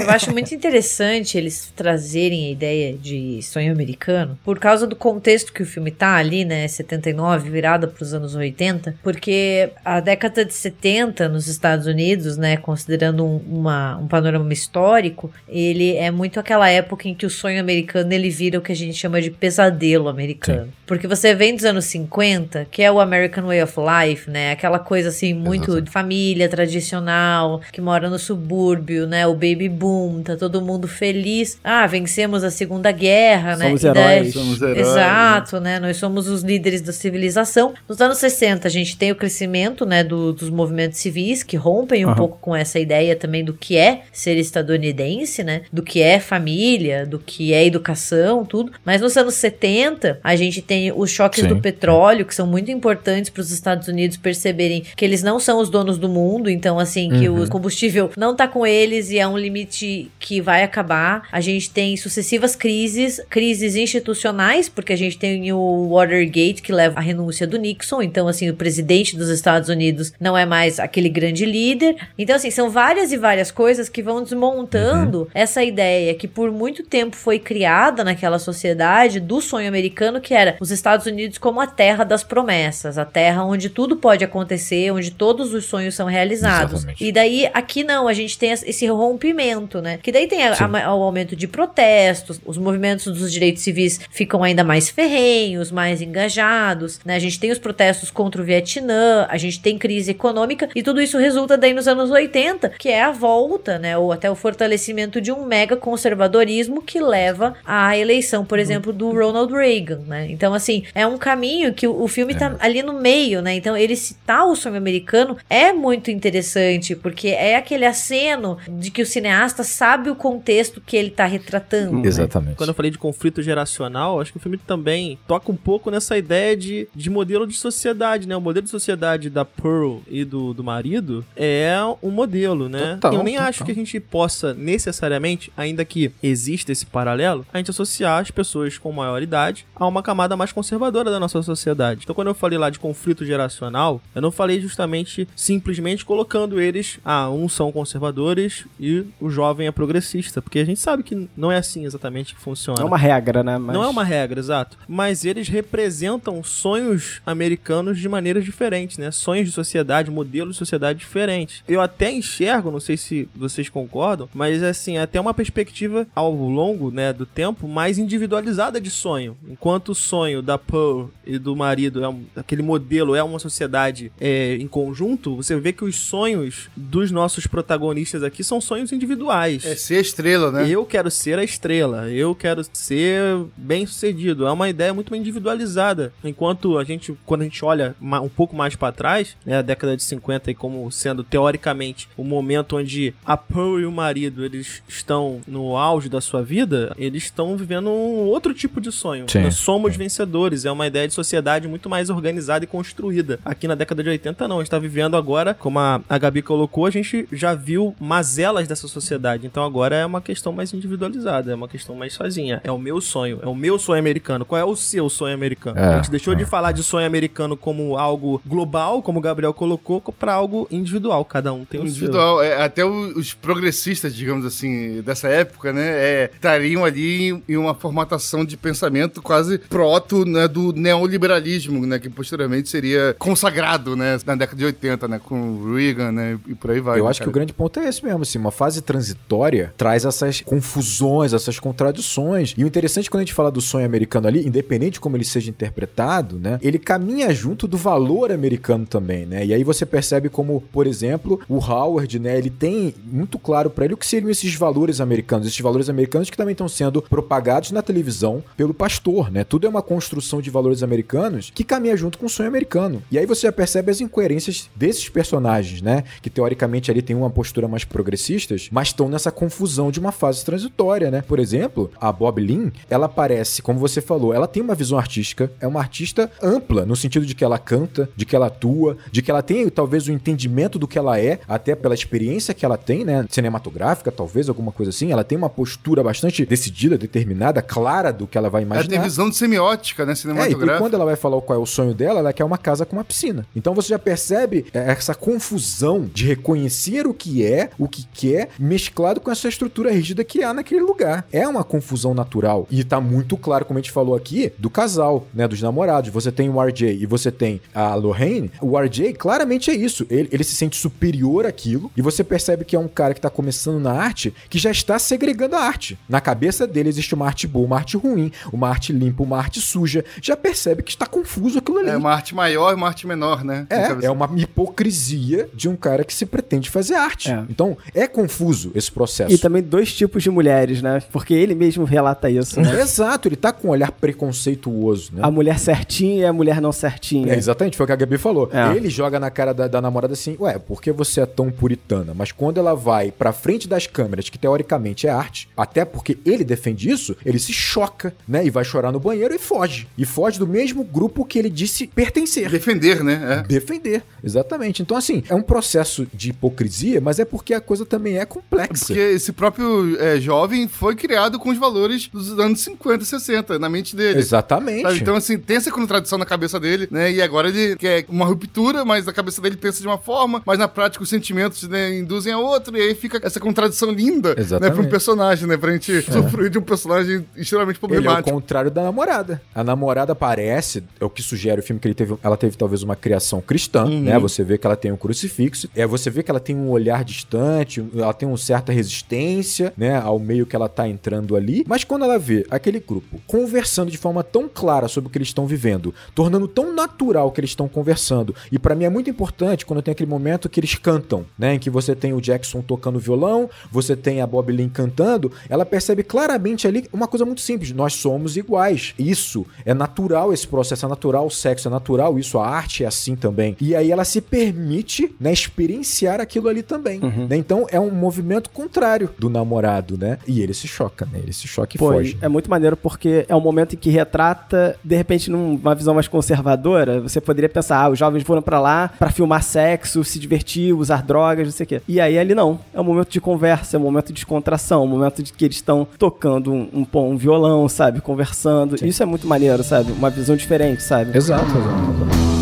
Eu 0.00 0.10
acho 0.10 0.30
muito 0.32 0.54
interessante 0.54 1.36
eles 1.36 1.70
trazerem 1.76 2.46
a 2.48 2.50
ideia 2.52 2.96
de 2.96 3.40
sonho 3.42 3.70
americano, 3.72 4.38
por 4.42 4.58
causa 4.58 4.86
do 4.86 4.93
contexto 4.96 5.52
que 5.52 5.62
o 5.62 5.66
filme 5.66 5.90
tá 5.90 6.14
ali, 6.16 6.44
né, 6.44 6.66
79, 6.68 7.50
virada 7.50 7.86
para 7.86 8.02
os 8.02 8.12
anos 8.14 8.34
80, 8.34 8.94
porque 9.02 9.70
a 9.84 10.00
década 10.00 10.44
de 10.44 10.54
70 10.54 11.28
nos 11.28 11.46
Estados 11.46 11.86
Unidos, 11.86 12.36
né, 12.36 12.56
considerando 12.56 13.24
um, 13.24 13.36
uma- 13.48 13.96
um 13.98 14.06
panorama 14.06 14.52
histórico, 14.52 15.30
ele 15.48 15.96
é 15.96 16.10
muito 16.10 16.38
aquela 16.40 16.68
época 16.68 17.08
em 17.08 17.14
que 17.14 17.26
o 17.26 17.30
sonho 17.30 17.60
americano 17.60 18.12
ele 18.12 18.30
vira 18.30 18.58
o 18.58 18.62
que 18.62 18.72
a 18.72 18.76
gente 18.76 18.94
chama 18.94 19.20
de 19.20 19.30
pesadelo 19.30 20.08
americano. 20.08 20.68
Porque 20.86 21.06
você 21.06 21.34
vem 21.34 21.54
dos 21.54 21.64
anos 21.64 21.86
50, 21.86 22.66
que 22.70 22.82
é 22.82 22.90
o 22.92 23.00
American 23.00 23.46
Way 23.46 23.62
of 23.62 23.74
Life, 23.78 24.30
né, 24.30 24.52
aquela 24.52 24.78
coisa 24.78 25.08
assim 25.08 25.32
muito 25.34 25.80
de 25.80 25.90
família 25.90 26.48
tradicional, 26.48 27.60
que 27.72 27.80
mora 27.80 28.10
no 28.10 28.18
subúrbio, 28.18 29.06
né, 29.06 29.26
o 29.26 29.32
baby 29.34 29.68
boom, 29.68 30.22
tá 30.22 30.36
todo 30.36 30.60
mundo 30.60 30.86
feliz. 30.86 31.58
Ah, 31.64 31.86
vencemos 31.86 32.44
a 32.44 32.50
Segunda 32.50 32.90
Guerra, 32.92 33.56
né? 33.56 33.66
Somos 33.66 33.82
daí- 33.82 34.18
heróis. 34.18 34.32
Somos 34.34 34.62
heróis, 34.62 34.83
Exato, 34.90 35.60
né? 35.60 35.78
Nós 35.80 35.96
somos 35.96 36.28
os 36.28 36.42
líderes 36.42 36.80
da 36.80 36.92
civilização. 36.92 37.74
Nos 37.88 38.00
anos 38.00 38.18
60, 38.18 38.66
a 38.68 38.70
gente 38.70 38.96
tem 38.96 39.10
o 39.12 39.16
crescimento, 39.16 39.84
né, 39.86 40.02
do- 40.04 40.32
dos 40.32 40.50
movimentos 40.50 40.98
civis 40.98 41.42
que 41.42 41.56
rompem 41.56 42.04
um 42.04 42.08
Aham. 42.10 42.16
pouco 42.16 42.38
com 42.40 42.54
essa 42.54 42.78
ideia 42.78 43.16
também 43.16 43.44
do 43.44 43.52
que 43.54 43.76
é 43.76 44.02
ser 44.12 44.36
estadunidense, 44.36 45.42
né? 45.44 45.62
Do 45.72 45.82
que 45.82 46.00
é 46.02 46.18
família, 46.20 47.06
do 47.06 47.18
que 47.18 47.52
é 47.52 47.64
educação, 47.64 48.44
tudo. 48.44 48.72
Mas 48.84 49.00
nos 49.00 49.16
anos 49.16 49.34
70, 49.34 50.20
a 50.22 50.36
gente 50.36 50.60
tem 50.62 50.92
os 50.92 51.10
choques 51.10 51.40
Sim. 51.42 51.48
do 51.48 51.56
petróleo, 51.60 52.24
que 52.24 52.34
são 52.34 52.46
muito 52.46 52.70
importantes 52.70 53.30
para 53.30 53.40
os 53.40 53.50
Estados 53.50 53.88
Unidos 53.88 54.16
perceberem 54.16 54.84
que 54.96 55.04
eles 55.04 55.22
não 55.22 55.38
são 55.38 55.60
os 55.60 55.68
donos 55.68 55.98
do 55.98 56.08
mundo, 56.08 56.48
então 56.50 56.78
assim, 56.78 57.08
que 57.10 57.28
Uhum. 57.28 57.42
o 57.44 57.48
combustível 57.48 58.10
não 58.16 58.34
tá 58.34 58.46
com 58.48 58.66
eles 58.66 59.10
e 59.10 59.18
é 59.18 59.26
um 59.26 59.36
limite 59.38 60.10
que 60.18 60.40
vai 60.40 60.62
acabar. 60.62 61.28
A 61.30 61.40
gente 61.40 61.70
tem 61.70 61.96
sucessivas 61.96 62.54
crises, 62.56 63.20
crises 63.30 63.76
institucionais, 63.76 64.68
porque 64.74 64.92
a 64.92 64.96
gente 64.96 65.18
tem 65.18 65.52
o 65.52 65.88
Watergate 65.90 66.62
que 66.62 66.72
leva 66.72 66.98
à 66.98 67.02
renúncia 67.02 67.46
do 67.46 67.58
Nixon, 67.58 68.02
então 68.02 68.26
assim, 68.28 68.48
o 68.50 68.54
presidente 68.54 69.16
dos 69.16 69.28
Estados 69.28 69.68
Unidos 69.68 70.12
não 70.20 70.36
é 70.36 70.44
mais 70.44 70.78
aquele 70.80 71.08
grande 71.08 71.44
líder. 71.46 71.96
Então 72.18 72.36
assim, 72.36 72.50
são 72.50 72.70
várias 72.70 73.12
e 73.12 73.16
várias 73.16 73.50
coisas 73.50 73.88
que 73.88 74.02
vão 74.02 74.22
desmontando 74.22 75.28
essa 75.34 75.62
ideia 75.62 76.14
que 76.14 76.26
por 76.28 76.50
muito 76.50 76.82
tempo 76.82 77.16
foi 77.16 77.38
criada 77.38 78.02
naquela 78.04 78.38
sociedade 78.38 79.20
do 79.20 79.40
sonho 79.40 79.68
americano 79.68 80.20
que 80.20 80.34
era 80.34 80.56
os 80.60 80.70
Estados 80.70 81.06
Unidos 81.06 81.38
como 81.38 81.60
a 81.60 81.66
terra 81.66 82.04
das 82.04 82.22
promessas, 82.24 82.98
a 82.98 83.04
terra 83.04 83.44
onde 83.44 83.68
tudo 83.68 83.96
pode 83.96 84.24
acontecer, 84.24 84.90
onde 84.92 85.10
todos 85.10 85.52
os 85.54 85.64
sonhos 85.66 85.94
são 85.94 86.06
realizados. 86.06 86.74
Exatamente. 86.80 87.04
E 87.04 87.12
daí 87.12 87.48
aqui 87.52 87.84
não, 87.84 88.08
a 88.08 88.12
gente 88.12 88.38
tem 88.38 88.50
esse 88.50 88.86
rompimento, 88.86 89.80
né? 89.80 89.98
Que 90.02 90.10
daí 90.12 90.26
tem 90.26 90.42
a- 90.46 90.54
a- 90.54 90.94
o 90.94 91.02
aumento 91.02 91.36
de 91.36 91.46
protestos, 91.46 92.40
os 92.44 92.56
movimentos 92.58 93.04
dos 93.06 93.32
direitos 93.32 93.62
civis 93.62 94.00
ficam 94.10 94.44
ainda 94.64 94.66
mais 94.66 94.88
ferrenhos, 94.88 95.70
mais 95.70 96.00
engajados, 96.00 96.98
né? 97.04 97.14
A 97.14 97.18
gente 97.18 97.38
tem 97.38 97.52
os 97.52 97.58
protestos 97.58 98.10
contra 98.10 98.40
o 98.40 98.44
Vietnã, 98.44 99.26
a 99.28 99.36
gente 99.36 99.60
tem 99.60 99.78
crise 99.78 100.10
econômica 100.10 100.68
e 100.74 100.82
tudo 100.82 101.00
isso 101.00 101.18
resulta 101.18 101.56
daí 101.56 101.74
nos 101.74 101.86
anos 101.86 102.10
80, 102.10 102.70
que 102.70 102.88
é 102.88 103.02
a 103.02 103.12
volta, 103.12 103.78
né? 103.78 103.96
Ou 103.96 104.10
até 104.10 104.30
o 104.30 104.34
fortalecimento 104.34 105.20
de 105.20 105.30
um 105.30 105.44
mega 105.44 105.76
conservadorismo 105.76 106.82
que 106.82 106.98
leva 107.00 107.54
à 107.64 107.96
eleição, 107.96 108.44
por 108.44 108.58
exemplo, 108.58 108.92
do 108.92 109.12
Ronald 109.12 109.52
Reagan, 109.52 110.00
né? 110.06 110.26
Então, 110.30 110.54
assim, 110.54 110.84
é 110.94 111.06
um 111.06 111.18
caminho 111.18 111.74
que 111.74 111.86
o, 111.86 112.08
filme 112.08 112.34
tá 112.34 112.56
ali 112.60 112.82
no 112.82 112.92
meio, 112.92 113.42
né? 113.42 113.54
Então, 113.54 113.76
ele 113.76 113.96
citar 113.96 114.46
o 114.46 114.56
sonho 114.56 114.76
americano 114.76 115.36
é 115.50 115.72
muito 115.72 116.10
interessante, 116.10 116.96
porque 116.96 117.28
é 117.28 117.56
aquele 117.56 117.84
aceno 117.84 118.58
de 118.68 118.90
que 118.90 119.02
o 119.02 119.06
cineasta 119.06 119.62
sabe 119.62 120.08
o 120.08 120.14
contexto 120.14 120.80
que 120.80 120.96
ele 120.96 121.10
tá 121.10 121.26
retratando. 121.26 121.98
né? 121.98 122.06
Exatamente. 122.06 122.56
Quando 122.56 122.68
eu 122.68 122.74
falei 122.74 122.90
de 122.90 122.98
conflito 122.98 123.42
geracional, 123.42 124.20
acho 124.20 124.32
que 124.32 124.38
o 124.38 124.40
filme 124.40 124.53
também 124.62 125.18
toca 125.26 125.50
um 125.50 125.56
pouco 125.56 125.90
nessa 125.90 126.16
ideia 126.16 126.56
de, 126.56 126.88
de 126.94 127.10
modelo 127.10 127.46
de 127.46 127.54
sociedade, 127.54 128.26
né? 128.28 128.36
O 128.36 128.40
modelo 128.40 128.64
de 128.64 128.70
sociedade 128.70 129.30
da 129.30 129.44
Pearl 129.44 129.98
e 130.08 130.24
do, 130.24 130.54
do 130.54 130.64
marido 130.64 131.24
é 131.36 131.76
um 132.02 132.10
modelo, 132.10 132.68
né? 132.68 132.94
Total, 133.00 133.14
eu 133.14 133.22
nem 133.22 133.34
total. 133.34 133.48
acho 133.48 133.64
que 133.64 133.72
a 133.72 133.74
gente 133.74 133.98
possa 134.00 134.54
necessariamente, 134.54 135.52
ainda 135.56 135.84
que 135.84 136.12
exista 136.22 136.72
esse 136.72 136.86
paralelo, 136.86 137.46
a 137.52 137.58
gente 137.58 137.70
associar 137.70 138.20
as 138.20 138.30
pessoas 138.30 138.78
com 138.78 138.92
maior 138.92 139.22
idade 139.22 139.66
a 139.74 139.86
uma 139.86 140.02
camada 140.02 140.36
mais 140.36 140.52
conservadora 140.52 141.10
da 141.10 141.20
nossa 141.20 141.42
sociedade. 141.42 142.00
Então, 142.04 142.14
quando 142.14 142.28
eu 142.28 142.34
falei 142.34 142.58
lá 142.58 142.70
de 142.70 142.78
conflito 142.78 143.24
geracional, 143.24 144.00
eu 144.14 144.22
não 144.22 144.30
falei 144.30 144.60
justamente 144.60 145.28
simplesmente 145.34 146.04
colocando 146.04 146.60
eles, 146.60 146.98
ah, 147.04 147.30
uns 147.30 147.52
são 147.52 147.70
conservadores 147.72 148.64
e 148.78 149.04
o 149.20 149.30
jovem 149.30 149.66
é 149.66 149.72
progressista, 149.72 150.40
porque 150.42 150.58
a 150.58 150.64
gente 150.64 150.80
sabe 150.80 151.02
que 151.02 151.28
não 151.36 151.50
é 151.50 151.56
assim 151.56 151.84
exatamente 151.84 152.34
que 152.34 152.40
funciona. 152.40 152.80
É 152.80 152.84
uma 152.84 152.98
regra, 152.98 153.42
né? 153.42 153.58
Mas... 153.58 153.74
Não 153.74 153.84
é 153.84 153.88
uma 153.88 154.04
regra, 154.04 154.40
exato. 154.44 154.76
Mas 154.88 155.24
eles 155.24 155.48
representam 155.48 156.42
sonhos 156.42 157.20
americanos 157.26 157.98
de 157.98 158.08
maneiras 158.08 158.44
diferentes, 158.44 158.98
né? 158.98 159.10
Sonhos 159.10 159.48
de 159.48 159.52
sociedade, 159.54 160.10
modelos 160.10 160.54
de 160.54 160.58
sociedade 160.58 160.98
diferentes. 160.98 161.62
Eu 161.68 161.80
até 161.80 162.10
enxergo, 162.12 162.70
não 162.70 162.80
sei 162.80 162.96
se 162.96 163.28
vocês 163.34 163.68
concordam, 163.68 164.28
mas 164.34 164.62
assim, 164.62 164.98
até 164.98 165.20
uma 165.20 165.34
perspectiva 165.34 166.06
ao 166.14 166.32
longo, 166.32 166.90
né, 166.90 167.12
do 167.12 167.26
tempo 167.26 167.66
mais 167.68 167.98
individualizada 167.98 168.80
de 168.80 168.90
sonho. 168.90 169.36
Enquanto 169.48 169.90
o 169.90 169.94
sonho 169.94 170.42
da 170.42 170.58
Pearl 170.58 171.06
e 171.26 171.38
do 171.38 171.54
marido 171.56 172.02
é 172.04 172.08
um- 172.08 172.24
aquele 172.36 172.62
modelo 172.62 173.14
é 173.14 173.22
uma 173.22 173.38
sociedade 173.38 174.12
é, 174.20 174.56
em 174.56 174.66
conjunto, 174.68 175.36
você 175.36 175.58
vê 175.58 175.72
que 175.72 175.84
os 175.84 175.96
sonhos 175.96 176.68
dos 176.76 177.10
nossos 177.10 177.46
protagonistas 177.46 178.22
aqui 178.22 178.42
são 178.44 178.60
sonhos 178.60 178.92
individuais. 178.92 179.64
É 179.64 179.74
ser 179.76 180.00
estrela, 180.00 180.50
né? 180.50 180.68
Eu 180.68 180.84
quero 180.84 181.10
ser 181.10 181.38
a 181.38 181.44
estrela, 181.44 182.10
eu 182.10 182.34
quero 182.34 182.62
ser 182.72 183.44
bem 183.56 183.86
sucedido. 183.86 184.33
É 184.46 184.50
uma 184.50 184.68
ideia 184.68 184.92
muito 184.92 185.10
mais 185.10 185.20
individualizada. 185.20 186.12
Enquanto 186.22 186.78
a 186.78 186.84
gente, 186.84 187.16
quando 187.24 187.42
a 187.42 187.44
gente 187.44 187.64
olha 187.64 187.94
um 188.00 188.28
pouco 188.28 188.56
mais 188.56 188.74
pra 188.76 188.92
trás, 188.92 189.36
né, 189.44 189.58
a 189.58 189.62
década 189.62 189.96
de 189.96 190.02
50 190.02 190.50
aí 190.50 190.54
como 190.54 190.90
sendo 190.90 191.22
teoricamente 191.22 192.08
o 192.16 192.24
momento 192.24 192.76
onde 192.76 193.14
a 193.24 193.36
Pearl 193.36 193.80
e 193.80 193.86
o 193.86 193.92
marido 193.92 194.44
eles 194.44 194.82
estão 194.88 195.40
no 195.46 195.76
auge 195.76 196.08
da 196.08 196.20
sua 196.20 196.42
vida, 196.42 196.94
eles 196.96 197.24
estão 197.24 197.56
vivendo 197.56 197.88
um 197.88 198.26
outro 198.26 198.54
tipo 198.54 198.80
de 198.80 198.90
sonho. 198.90 199.26
Sim, 199.28 199.42
Nós 199.42 199.56
somos 199.56 199.92
sim. 199.92 199.98
vencedores, 199.98 200.64
é 200.64 200.72
uma 200.72 200.86
ideia 200.86 201.06
de 201.06 201.14
sociedade 201.14 201.68
muito 201.68 201.88
mais 201.88 202.10
organizada 202.10 202.64
e 202.64 202.68
construída. 202.68 203.38
Aqui 203.44 203.68
na 203.68 203.74
década 203.74 204.02
de 204.02 204.08
80 204.08 204.48
não, 204.48 204.56
a 204.56 204.60
gente 204.60 204.70
tá 204.70 204.78
vivendo 204.78 205.16
agora, 205.16 205.54
como 205.54 205.78
a, 205.78 206.00
a 206.08 206.18
Gabi 206.18 206.42
colocou, 206.42 206.86
a 206.86 206.90
gente 206.90 207.28
já 207.32 207.54
viu 207.54 207.94
mazelas 208.00 208.66
dessa 208.66 208.88
sociedade. 208.88 209.46
Então 209.46 209.64
agora 209.64 209.96
é 209.96 210.06
uma 210.06 210.20
questão 210.20 210.52
mais 210.52 210.72
individualizada, 210.72 211.52
é 211.52 211.54
uma 211.54 211.68
questão 211.68 211.94
mais 211.94 212.12
sozinha. 212.12 212.60
É 212.64 212.70
o 212.70 212.78
meu 212.78 213.00
sonho, 213.00 213.40
é 213.42 213.46
o 213.46 213.54
meu 213.54 213.78
sonho 213.78 213.98
americano. 213.98 214.23
Qual 214.44 214.60
é 214.60 214.64
o 214.64 214.74
seu 214.76 215.08
sonho 215.08 215.34
americano? 215.34 215.78
É, 215.78 215.84
a 215.84 215.96
gente 215.96 216.10
deixou 216.10 216.32
é. 216.32 216.36
de 216.36 216.44
falar 216.44 216.72
de 216.72 216.82
sonho 216.82 217.06
americano 217.06 217.56
como 217.56 217.96
algo 217.96 218.40
global, 218.46 219.02
como 219.02 219.18
o 219.18 219.22
Gabriel 219.22 219.52
colocou, 219.52 220.00
para 220.00 220.32
algo 220.32 220.66
individual. 220.70 221.24
Cada 221.24 221.52
um 221.52 221.64
tem 221.64 221.80
o 221.80 221.84
seu. 221.84 221.90
individual. 221.90 222.42
É, 222.42 222.62
até 222.62 222.84
o- 222.84 223.18
os 223.18 223.34
progressistas, 223.34 224.14
digamos 224.14 224.44
assim, 224.46 225.00
dessa 225.02 225.28
época, 225.28 225.72
né, 225.72 225.82
é, 225.86 226.30
estariam 226.34 226.84
ali 226.84 227.28
em, 227.30 227.42
em 227.48 227.56
uma 227.56 227.74
formatação 227.74 228.44
de 228.44 228.56
pensamento 228.56 229.20
quase 229.22 229.58
proto 229.58 230.24
né, 230.24 230.48
do 230.48 230.72
neoliberalismo, 230.72 231.86
né, 231.86 231.98
que 231.98 232.08
posteriormente 232.08 232.68
seria 232.68 233.14
consagrado, 233.18 233.96
né, 233.96 234.18
na 234.26 234.34
década 234.34 234.56
de 234.58 234.64
80, 234.64 235.08
né, 235.08 235.20
com 235.22 235.74
Reagan, 235.74 236.12
né, 236.12 236.38
e 236.48 236.54
por 236.54 236.70
aí 236.70 236.80
vai. 236.80 236.98
Eu 236.98 237.04
né, 237.04 237.10
acho 237.10 237.20
que 237.20 237.24
cara? 237.24 237.30
o 237.30 237.34
grande 237.34 237.52
ponto 237.52 237.78
é 237.80 237.88
esse 237.88 238.04
mesmo, 238.04 238.22
assim, 238.22 238.38
uma 238.38 238.50
fase 238.50 238.80
transitória 238.82 239.72
traz 239.76 240.04
essas 240.04 240.40
confusões, 240.40 241.32
essas 241.32 241.58
contradições. 241.58 242.54
E 242.56 242.64
o 242.64 242.66
interessante 242.66 243.10
quando 243.10 243.20
a 243.22 243.24
gente 243.24 243.34
fala 243.34 243.50
do 243.50 243.60
sonho 243.60 243.84
americano 243.84 244.03
ali, 244.26 244.46
independente 244.46 244.94
de 244.94 245.00
como 245.00 245.16
ele 245.16 245.24
seja 245.24 245.50
interpretado, 245.50 246.38
né, 246.38 246.58
ele 246.62 246.78
caminha 246.78 247.32
junto 247.34 247.66
do 247.66 247.76
valor 247.76 248.30
americano 248.30 248.86
também, 248.86 249.26
né? 249.26 249.44
E 249.44 249.52
aí 249.52 249.64
você 249.64 249.84
percebe 249.84 250.28
como, 250.28 250.60
por 250.72 250.86
exemplo, 250.86 251.40
o 251.48 251.58
Howard, 251.58 252.18
né, 252.18 252.38
ele 252.38 252.50
tem 252.50 252.94
muito 253.04 253.38
claro 253.38 253.68
pra 253.68 253.84
ele 253.84 253.94
o 253.94 253.96
que 253.96 254.06
seriam 254.06 254.30
esses 254.30 254.54
valores 254.54 255.00
americanos, 255.00 255.46
esses 255.46 255.60
valores 255.60 255.88
americanos 255.88 256.30
que 256.30 256.36
também 256.36 256.52
estão 256.52 256.68
sendo 256.68 257.02
propagados 257.02 257.70
na 257.70 257.82
televisão 257.82 258.42
pelo 258.56 258.72
pastor, 258.72 259.30
né? 259.30 259.44
Tudo 259.44 259.66
é 259.66 259.70
uma 259.70 259.82
construção 259.82 260.40
de 260.40 260.50
valores 260.50 260.82
americanos 260.82 261.50
que 261.54 261.64
caminha 261.64 261.96
junto 261.96 262.18
com 262.18 262.26
o 262.26 262.30
sonho 262.30 262.48
americano. 262.48 263.02
E 263.10 263.18
aí 263.18 263.26
você 263.26 263.46
já 263.46 263.52
percebe 263.52 263.90
as 263.90 264.00
incoerências 264.00 264.70
desses 264.76 265.08
personagens, 265.08 265.82
né? 265.82 266.04
Que 266.22 266.30
teoricamente 266.30 266.90
ali 266.90 267.02
tem 267.02 267.16
uma 267.16 267.30
postura 267.30 267.66
mais 267.66 267.84
progressista 267.84 268.44
artistas, 268.44 268.68
mas 268.70 268.88
estão 268.88 269.08
nessa 269.08 269.30
confusão 269.30 269.90
de 269.90 269.98
uma 269.98 270.12
fase 270.12 270.44
transitória, 270.44 271.10
né? 271.10 271.22
Por 271.22 271.38
exemplo, 271.38 271.90
a 272.00 272.12
Bob 272.12 272.40
Lynn, 272.40 272.70
ela 272.88 273.08
parece, 273.08 273.62
como 273.62 273.78
você 273.78 273.93
falou, 274.00 274.32
ela 274.32 274.46
tem 274.46 274.62
uma 274.62 274.74
visão 274.74 274.98
artística, 274.98 275.50
é 275.60 275.66
uma 275.66 275.80
artista 275.80 276.30
ampla, 276.42 276.84
no 276.84 276.96
sentido 276.96 277.26
de 277.26 277.34
que 277.34 277.44
ela 277.44 277.58
canta, 277.58 278.08
de 278.16 278.24
que 278.24 278.34
ela 278.34 278.46
atua, 278.46 278.96
de 279.10 279.22
que 279.22 279.30
ela 279.30 279.42
tem 279.42 279.68
talvez 279.68 280.06
o 280.06 280.12
entendimento 280.12 280.78
do 280.78 280.88
que 280.88 280.98
ela 280.98 281.18
é, 281.18 281.40
até 281.48 281.74
pela 281.74 281.94
experiência 281.94 282.54
que 282.54 282.64
ela 282.64 282.76
tem, 282.76 283.04
né? 283.04 283.26
Cinematográfica, 283.28 284.10
talvez, 284.10 284.48
alguma 284.48 284.72
coisa 284.72 284.90
assim. 284.90 285.12
Ela 285.12 285.24
tem 285.24 285.36
uma 285.36 285.48
postura 285.48 286.02
bastante 286.02 286.44
decidida, 286.44 286.96
determinada, 286.96 287.62
clara 287.62 288.12
do 288.12 288.26
que 288.26 288.38
ela 288.38 288.50
vai 288.50 288.62
imaginar. 288.62 288.84
Ela 288.84 289.02
tem 289.02 289.08
visão 289.08 289.28
de 289.28 289.36
semiótica, 289.36 290.04
né? 290.04 290.12
É, 290.12 290.14
e 290.14 290.16
Cinematográfica. 290.16 290.78
quando 290.78 290.94
ela 290.94 291.04
vai 291.04 291.16
falar 291.16 291.40
qual 291.40 291.58
é 291.58 291.62
o 291.62 291.66
sonho 291.66 291.94
dela, 291.94 292.20
ela 292.20 292.32
quer 292.32 292.44
uma 292.44 292.58
casa 292.58 292.86
com 292.86 292.96
uma 292.96 293.04
piscina. 293.04 293.46
Então 293.54 293.74
você 293.74 293.88
já 293.88 293.98
percebe 293.98 294.66
é, 294.72 294.90
essa 294.90 295.14
confusão 295.14 296.08
de 296.12 296.26
reconhecer 296.26 297.06
o 297.06 297.14
que 297.14 297.44
é, 297.44 297.70
o 297.78 297.88
que 297.88 298.06
quer, 298.12 298.50
mesclado 298.58 299.20
com 299.20 299.30
essa 299.30 299.48
estrutura 299.48 299.90
rígida 299.90 300.24
que 300.24 300.42
há 300.42 300.52
naquele 300.52 300.80
lugar. 300.80 301.26
É 301.32 301.46
uma 301.46 301.64
confusão 301.64 302.14
natural. 302.14 302.66
E 302.70 302.84
tá 302.84 303.00
muito 303.00 303.36
claro, 303.36 303.64
como 303.64 303.78
a 303.78 303.82
gente 303.84 303.92
falou 303.92 304.14
aqui, 304.16 304.50
do 304.58 304.70
casal, 304.70 305.26
né? 305.34 305.46
Dos 305.46 305.60
namorados. 305.60 306.10
Você 306.10 306.32
tem 306.32 306.48
o 306.48 306.60
RJ 306.60 306.98
e 307.02 307.06
você 307.06 307.30
tem 307.30 307.60
a 307.74 307.94
Lorraine. 307.94 308.50
O 308.60 308.78
RJ 308.78 309.12
claramente 309.12 309.70
é 309.70 309.74
isso. 309.74 310.06
Ele, 310.08 310.28
ele 310.32 310.42
se 310.42 310.56
sente 310.56 310.76
superior 310.76 311.44
àquilo. 311.46 311.92
E 311.96 312.00
você 312.00 312.24
percebe 312.24 312.64
que 312.64 312.74
é 312.74 312.78
um 312.78 312.88
cara 312.88 313.12
que 313.12 313.20
tá 313.20 313.28
começando 313.28 313.78
na 313.78 313.92
arte 313.92 314.34
que 314.48 314.58
já 314.58 314.70
está 314.70 314.98
segregando 314.98 315.56
a 315.56 315.60
arte. 315.60 315.98
Na 316.08 316.20
cabeça 316.20 316.66
dele 316.66 316.88
existe 316.88 317.14
uma 317.14 317.26
arte 317.26 317.46
boa, 317.46 317.66
uma 317.66 317.76
arte 317.76 317.96
ruim, 317.96 318.32
uma 318.52 318.68
arte 318.68 318.92
limpa, 318.92 319.22
uma 319.22 319.38
arte 319.38 319.60
suja. 319.60 320.04
Já 320.22 320.36
percebe 320.36 320.82
que 320.82 320.90
está 320.90 321.06
confuso 321.06 321.58
aquilo 321.58 321.78
ali. 321.78 321.90
É 321.90 321.96
uma 321.96 322.12
arte 322.12 322.34
maior 322.34 322.72
e 322.72 322.74
uma 322.74 322.86
arte 322.88 323.06
menor, 323.06 323.44
né? 323.44 323.66
É, 323.68 324.06
é 324.06 324.10
uma 324.10 324.30
hipocrisia 324.36 325.48
de 325.52 325.68
um 325.68 325.76
cara 325.76 326.04
que 326.04 326.14
se 326.14 326.24
pretende 326.24 326.70
fazer 326.70 326.94
arte. 326.94 327.30
É. 327.30 327.44
Então, 327.50 327.76
é 327.94 328.06
confuso 328.06 328.72
esse 328.74 328.90
processo. 328.90 329.32
E 329.32 329.38
também 329.38 329.62
dois 329.62 329.92
tipos 329.92 330.22
de 330.22 330.30
mulheres, 330.30 330.80
né? 330.80 331.02
Porque 331.12 331.34
ele 331.34 331.54
mesmo 331.54 331.84
relata 331.84 332.30
isso, 332.30 332.60
né? 332.60 332.80
Exato, 332.80 333.28
ele 333.28 333.36
tá 333.36 333.52
com 333.52 333.73
olhar 333.74 333.92
preconceituoso, 333.92 335.12
né? 335.14 335.20
A 335.22 335.30
mulher 335.30 335.58
certinha 335.58 336.22
e 336.22 336.24
a 336.24 336.32
mulher 336.32 336.60
não 336.60 336.72
certinha. 336.72 337.32
É, 337.32 337.36
exatamente, 337.36 337.76
foi 337.76 337.84
o 337.84 337.86
que 337.86 337.92
a 337.92 337.96
Gabi 337.96 338.18
falou. 338.18 338.48
É. 338.52 338.76
Ele 338.76 338.88
joga 338.88 339.20
na 339.20 339.30
cara 339.30 339.52
da, 339.52 339.68
da 339.68 339.80
namorada 339.80 340.14
assim, 340.14 340.36
ué, 340.40 340.58
por 340.58 340.80
que 340.80 340.92
você 340.92 341.20
é 341.20 341.26
tão 341.26 341.50
puritana? 341.50 342.14
Mas 342.14 342.32
quando 342.32 342.58
ela 342.58 342.74
vai 342.74 343.10
pra 343.10 343.32
frente 343.32 343.68
das 343.68 343.86
câmeras, 343.86 344.28
que 344.28 344.38
teoricamente 344.38 345.06
é 345.06 345.10
arte, 345.10 345.48
até 345.56 345.84
porque 345.84 346.18
ele 346.24 346.44
defende 346.44 346.90
isso, 346.90 347.16
ele 347.24 347.38
se 347.38 347.52
choca, 347.52 348.14
né? 348.26 348.44
E 348.44 348.50
vai 348.50 348.64
chorar 348.64 348.92
no 348.92 349.00
banheiro 349.00 349.34
e 349.34 349.38
foge. 349.38 349.86
E 349.96 350.04
foge 350.04 350.38
do 350.38 350.46
mesmo 350.46 350.84
grupo 350.84 351.24
que 351.24 351.38
ele 351.38 351.50
disse 351.50 351.86
pertencer. 351.86 352.50
Defender, 352.50 353.02
né? 353.02 353.42
É. 353.44 353.46
Defender, 353.46 354.02
exatamente. 354.22 354.82
Então, 354.82 354.96
assim, 354.96 355.22
é 355.28 355.34
um 355.34 355.42
processo 355.42 356.06
de 356.12 356.30
hipocrisia, 356.30 357.00
mas 357.00 357.18
é 357.18 357.24
porque 357.24 357.54
a 357.54 357.60
coisa 357.60 357.84
também 357.84 358.18
é 358.18 358.24
complexa. 358.24 358.86
Porque 358.86 359.00
esse 359.00 359.32
próprio 359.32 359.96
é, 360.00 360.20
jovem 360.20 360.68
foi 360.68 360.94
criado 360.94 361.38
com 361.38 361.50
os 361.50 361.58
valores 361.58 362.08
dos 362.08 362.38
anos 362.38 362.60
50, 362.60 363.04
60, 363.04 363.58
na 363.64 363.70
mente 363.70 363.96
dele. 363.96 364.18
Exatamente. 364.18 364.82
Sabe? 364.82 364.98
Então, 364.98 365.16
assim, 365.16 365.38
tem 365.38 365.56
essa 365.56 365.70
contradição 365.70 366.18
na 366.18 366.26
cabeça 366.26 366.60
dele, 366.60 366.86
né? 366.90 367.10
E 367.10 367.22
agora 367.22 367.48
ele 367.48 367.76
quer 367.76 368.04
uma 368.08 368.24
ruptura, 368.26 368.84
mas 368.84 369.06
na 369.06 369.12
cabeça 369.12 369.40
dele 369.40 369.56
pensa 369.56 369.80
de 369.80 369.86
uma 369.86 369.98
forma, 369.98 370.42
mas 370.44 370.58
na 370.58 370.68
prática 370.68 371.02
os 371.02 371.08
sentimentos 371.08 371.66
né, 371.68 371.98
induzem 371.98 372.32
a 372.32 372.38
outra, 372.38 372.76
e 372.78 372.80
aí 372.82 372.94
fica 372.94 373.20
essa 373.22 373.40
contradição 373.40 373.90
linda, 373.90 374.30
né? 374.34 374.40
Exatamente. 374.40 374.74
Pra 374.74 374.84
um 374.84 374.88
personagem, 374.90 375.48
né? 375.48 375.56
Pra 375.56 375.72
gente 375.72 376.02
sofrer 376.02 376.50
de 376.50 376.58
um 376.58 376.62
personagem 376.62 377.24
extremamente 377.36 377.78
Ele 377.82 377.94
é 377.94 377.98
o 377.98 378.02
problemático. 378.02 378.30
contrário 378.30 378.70
da 378.70 378.82
namorada. 378.82 379.40
A 379.54 379.64
namorada 379.64 380.14
parece, 380.14 380.84
é 381.00 381.04
o 381.04 381.10
que 381.10 381.22
sugere 381.22 381.60
o 381.60 381.64
filme, 381.64 381.80
que 381.80 381.88
ele 381.88 381.94
teve, 381.94 382.16
ela 382.22 382.36
teve 382.36 382.56
talvez 382.56 382.82
uma 382.82 382.96
criação 382.96 383.40
cristã, 383.40 383.86
né? 383.86 384.18
Você 384.18 384.44
vê 384.44 384.58
que 384.58 384.66
ela 384.66 384.76
tem 384.76 384.92
um 384.92 384.96
crucifixo, 384.96 385.68
é, 385.74 385.86
você 385.86 386.10
vê 386.10 386.22
que 386.22 386.30
ela 386.30 386.40
tem 386.40 386.54
um 386.56 386.70
olhar 386.70 387.04
distante, 387.04 387.84
ela 387.96 388.12
tem 388.12 388.28
uma 388.28 388.36
certa 388.36 388.72
resistência, 388.72 389.72
né? 389.76 389.96
Ao 389.96 390.18
meio 390.18 390.46
que 390.46 390.54
ela 390.54 390.68
tá 390.68 390.88
entrando 390.88 391.36
ali. 391.36 391.64
Mas 391.66 391.84
quando 391.84 392.04
ela 392.04 392.18
vê 392.18 392.46
aquele 392.50 392.80
grupo 392.80 393.20
conversando 393.54 393.88
de 393.88 393.96
forma 393.96 394.24
tão 394.24 394.48
clara 394.52 394.88
sobre 394.88 395.06
o 395.06 395.10
que 395.10 395.16
eles 395.16 395.28
estão 395.28 395.46
vivendo, 395.46 395.94
tornando 396.12 396.48
tão 396.48 396.74
natural 396.74 397.28
o 397.28 397.30
que 397.30 397.38
eles 397.40 397.50
estão 397.50 397.68
conversando, 397.68 398.34
e 398.50 398.58
pra 398.58 398.74
mim 398.74 398.84
é 398.84 398.90
muito 398.90 399.08
importante 399.08 399.64
quando 399.64 399.80
tem 399.80 399.92
aquele 399.92 400.10
momento 400.10 400.48
que 400.48 400.58
eles 400.58 400.74
cantam, 400.74 401.24
né? 401.38 401.54
Em 401.54 401.58
que 401.60 401.70
você 401.70 401.94
tem 401.94 402.12
o 402.12 402.20
Jackson 402.20 402.62
tocando 402.62 402.98
violão, 402.98 403.48
você 403.70 403.94
tem 403.94 404.20
a 404.20 404.26
Bob 404.26 404.50
Lynn 404.50 404.68
cantando, 404.68 405.30
ela 405.48 405.64
percebe 405.64 406.02
claramente 406.02 406.66
ali 406.66 406.88
uma 406.92 407.06
coisa 407.06 407.24
muito 407.24 407.40
simples: 407.42 407.70
nós 407.70 407.94
somos 407.94 408.36
iguais. 408.36 408.92
Isso 408.98 409.46
é 409.64 409.72
natural, 409.72 410.32
esse 410.32 410.48
processo 410.48 410.84
é 410.84 410.88
natural, 410.88 411.26
o 411.26 411.30
sexo 411.30 411.68
é 411.68 411.70
natural, 411.70 412.18
isso, 412.18 412.38
a 412.38 412.48
arte 412.48 412.82
é 412.82 412.88
assim 412.88 413.14
também. 413.14 413.56
E 413.60 413.76
aí 413.76 413.92
ela 413.92 414.04
se 414.04 414.20
permite, 414.20 415.14
né, 415.20 415.32
experienciar 415.32 416.20
aquilo 416.20 416.48
ali 416.48 416.64
também. 416.64 416.98
né? 416.98 417.36
Então 417.36 417.66
é 417.70 417.78
um 417.78 417.90
movimento 417.92 418.50
contrário 418.50 419.10
do 419.16 419.30
namorado, 419.30 419.96
né? 419.96 420.18
E 420.26 420.40
ele 420.40 420.54
se 420.54 420.66
choca, 420.66 421.06
né? 421.06 421.20
Ele 421.22 421.32
se 421.32 421.46
choca 421.46 421.76
e 421.76 421.78
Pô, 421.78 421.92
foge. 421.92 422.18
é 422.20 422.28
muito 422.28 422.50
maneiro 422.50 422.76
porque 422.76 423.24
é 423.28 423.36
um 423.36 423.43
momento 423.44 423.74
em 423.74 423.78
que 423.78 423.90
retrata, 423.90 424.76
de 424.82 424.96
repente, 424.96 425.30
numa 425.30 425.74
visão 425.74 425.94
mais 425.94 426.08
conservadora, 426.08 427.00
você 427.00 427.20
poderia 427.20 427.48
pensar, 427.48 427.82
ah, 427.82 427.88
os 427.88 427.98
jovens 427.98 428.22
foram 428.22 428.42
pra 428.42 428.60
lá 428.60 428.90
pra 428.98 429.10
filmar 429.10 429.42
sexo, 429.42 430.02
se 430.04 430.18
divertir, 430.18 430.72
usar 430.72 431.02
drogas, 431.02 431.46
não 431.46 431.52
sei 431.52 431.64
o 431.64 431.66
quê. 431.66 431.82
E 431.86 432.00
aí 432.00 432.18
ali 432.18 432.34
não. 432.34 432.58
É 432.72 432.80
um 432.80 432.84
momento 432.84 433.10
de 433.10 433.20
conversa, 433.20 433.76
é 433.76 433.80
um 433.80 433.82
momento 433.82 434.08
de 434.08 434.14
descontração, 434.14 434.84
um 434.84 434.88
momento 434.88 435.22
de 435.22 435.32
que 435.32 435.44
eles 435.44 435.56
estão 435.56 435.86
tocando 435.98 436.52
um, 436.52 436.86
um, 436.92 436.98
um 436.98 437.16
violão, 437.16 437.68
sabe? 437.68 438.00
Conversando. 438.00 438.76
Isso 438.84 439.02
é 439.02 439.06
muito 439.06 439.26
maneiro, 439.26 439.62
sabe? 439.62 439.92
Uma 439.92 440.10
visão 440.10 440.36
diferente, 440.36 440.82
sabe? 440.82 441.16
Exato, 441.16 441.44
exato. 441.44 442.33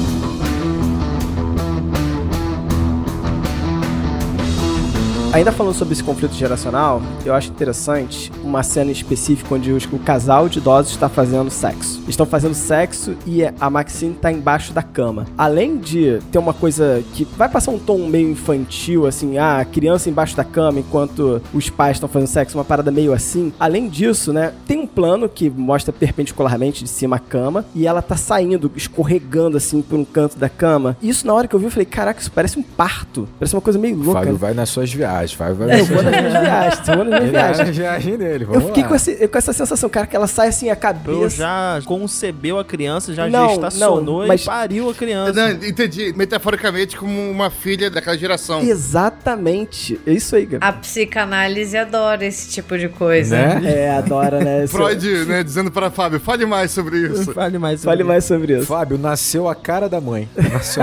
Ainda 5.32 5.50
falando 5.50 5.74
sobre 5.74 5.94
esse 5.94 6.04
conflito 6.04 6.34
geracional, 6.34 7.00
eu 7.24 7.32
acho 7.32 7.48
interessante 7.48 8.30
uma 8.44 8.62
cena 8.62 8.92
específica 8.92 9.54
onde 9.54 9.72
o 9.72 9.98
casal 9.98 10.46
de 10.46 10.58
idosos 10.58 10.92
está 10.92 11.08
fazendo 11.08 11.50
sexo. 11.50 12.02
Estão 12.06 12.26
fazendo 12.26 12.52
sexo 12.52 13.16
e 13.26 13.42
a 13.42 13.70
Maxine 13.70 14.14
tá 14.14 14.30
embaixo 14.30 14.74
da 14.74 14.82
cama. 14.82 15.26
Além 15.38 15.78
de 15.78 16.18
ter 16.30 16.36
uma 16.36 16.52
coisa 16.52 17.02
que 17.14 17.24
vai 17.24 17.48
passar 17.48 17.70
um 17.70 17.78
tom 17.78 18.06
meio 18.06 18.28
infantil, 18.28 19.06
assim, 19.06 19.38
ah, 19.38 19.56
a 19.60 19.64
criança 19.64 20.10
embaixo 20.10 20.36
da 20.36 20.44
cama 20.44 20.80
enquanto 20.80 21.40
os 21.54 21.70
pais 21.70 21.96
estão 21.96 22.10
fazendo 22.10 22.28
sexo, 22.28 22.58
uma 22.58 22.64
parada 22.64 22.90
meio 22.90 23.14
assim. 23.14 23.54
Além 23.58 23.88
disso, 23.88 24.34
né, 24.34 24.52
tem 24.66 24.80
um 24.80 24.86
plano 24.86 25.30
que 25.30 25.48
mostra 25.48 25.94
perpendicularmente 25.94 26.84
de 26.84 26.90
cima 26.90 27.16
a 27.16 27.18
cama 27.18 27.64
e 27.74 27.86
ela 27.86 28.02
tá 28.02 28.18
saindo, 28.18 28.70
escorregando 28.76 29.56
assim 29.56 29.80
por 29.80 29.98
um 29.98 30.04
canto 30.04 30.36
da 30.36 30.50
cama. 30.50 30.94
Isso 31.02 31.26
na 31.26 31.32
hora 31.32 31.48
que 31.48 31.56
eu 31.56 31.58
vi, 31.58 31.64
eu 31.64 31.70
falei, 31.70 31.86
caraca, 31.86 32.20
isso 32.20 32.30
parece 32.30 32.58
um 32.58 32.62
parto. 32.62 33.26
Parece 33.38 33.54
uma 33.54 33.62
coisa 33.62 33.78
meio 33.78 33.96
louca. 33.96 34.20
Fábio 34.20 34.36
vai 34.36 34.52
nas 34.52 34.68
suas 34.68 34.92
viagens, 34.92 35.21
Fábio 35.30 35.54
vai 35.56 35.68
É, 35.70 35.78
nas 35.78 35.88
eu 35.88 35.94
vou 35.94 36.02
nas 36.02 36.16
minhas 36.16 36.32
viagens, 36.32 36.88
eu 36.88 36.94
vou 36.96 37.04
nas 37.04 37.20
minhas 37.20 37.32
vai 37.32 37.52
viagens. 37.54 37.76
viagem 37.76 38.16
dele, 38.16 38.46
Eu 38.52 38.60
fiquei 38.62 38.82
lá. 38.82 38.88
com, 38.88 38.94
esse- 38.96 39.28
com 39.28 39.38
essa 39.38 39.52
sensação, 39.52 39.88
cara, 39.88 40.06
que 40.06 40.16
ela 40.16 40.26
sai 40.26 40.48
assim, 40.48 40.70
a 40.70 40.76
cabeça. 40.76 41.12
Eu 41.12 41.30
já 41.30 41.80
concebeu 41.84 42.58
a 42.58 42.64
criança, 42.64 43.14
já 43.14 43.28
Não, 43.28 43.50
gestacionou 43.50 44.20
não, 44.22 44.26
mas- 44.26 44.42
e 44.42 44.44
pariu 44.46 44.90
a 44.90 44.94
criança. 44.94 45.32
Não, 45.32 45.50
entendi. 45.68 46.12
Metaforicamente, 46.16 46.96
como 46.96 47.30
uma 47.30 47.50
filha 47.50 47.90
daquela 47.90 48.16
geração. 48.18 48.60
Exatamente. 48.62 50.00
É 50.06 50.12
isso 50.12 50.34
aí, 50.34 50.46
Gabi. 50.46 50.64
A 50.64 50.72
psicanálise 50.72 51.76
adora 51.76 52.24
esse 52.24 52.50
tipo 52.50 52.76
de 52.78 52.88
coisa. 52.88 53.36
Né? 53.36 53.60
É, 53.64 53.90
adora, 53.90 54.40
né? 54.42 54.66
Freud, 54.68 55.24
né, 55.26 55.42
dizendo 55.44 55.70
para 55.70 55.90
Fábio, 55.90 56.18
fale 56.18 56.46
mais 56.46 56.70
sobre 56.70 56.98
isso. 56.98 57.32
Fale 57.32 57.58
mais 57.58 57.80
sobre 57.80 57.90
Fale 57.96 58.04
mais 58.04 58.24
sobre 58.24 58.56
isso. 58.58 58.66
Fábio 58.66 58.96
nasceu 58.98 59.48
a 59.48 59.54
cara 59.54 59.88
da 59.88 60.00
mãe. 60.00 60.28
Nasceu... 60.52 60.82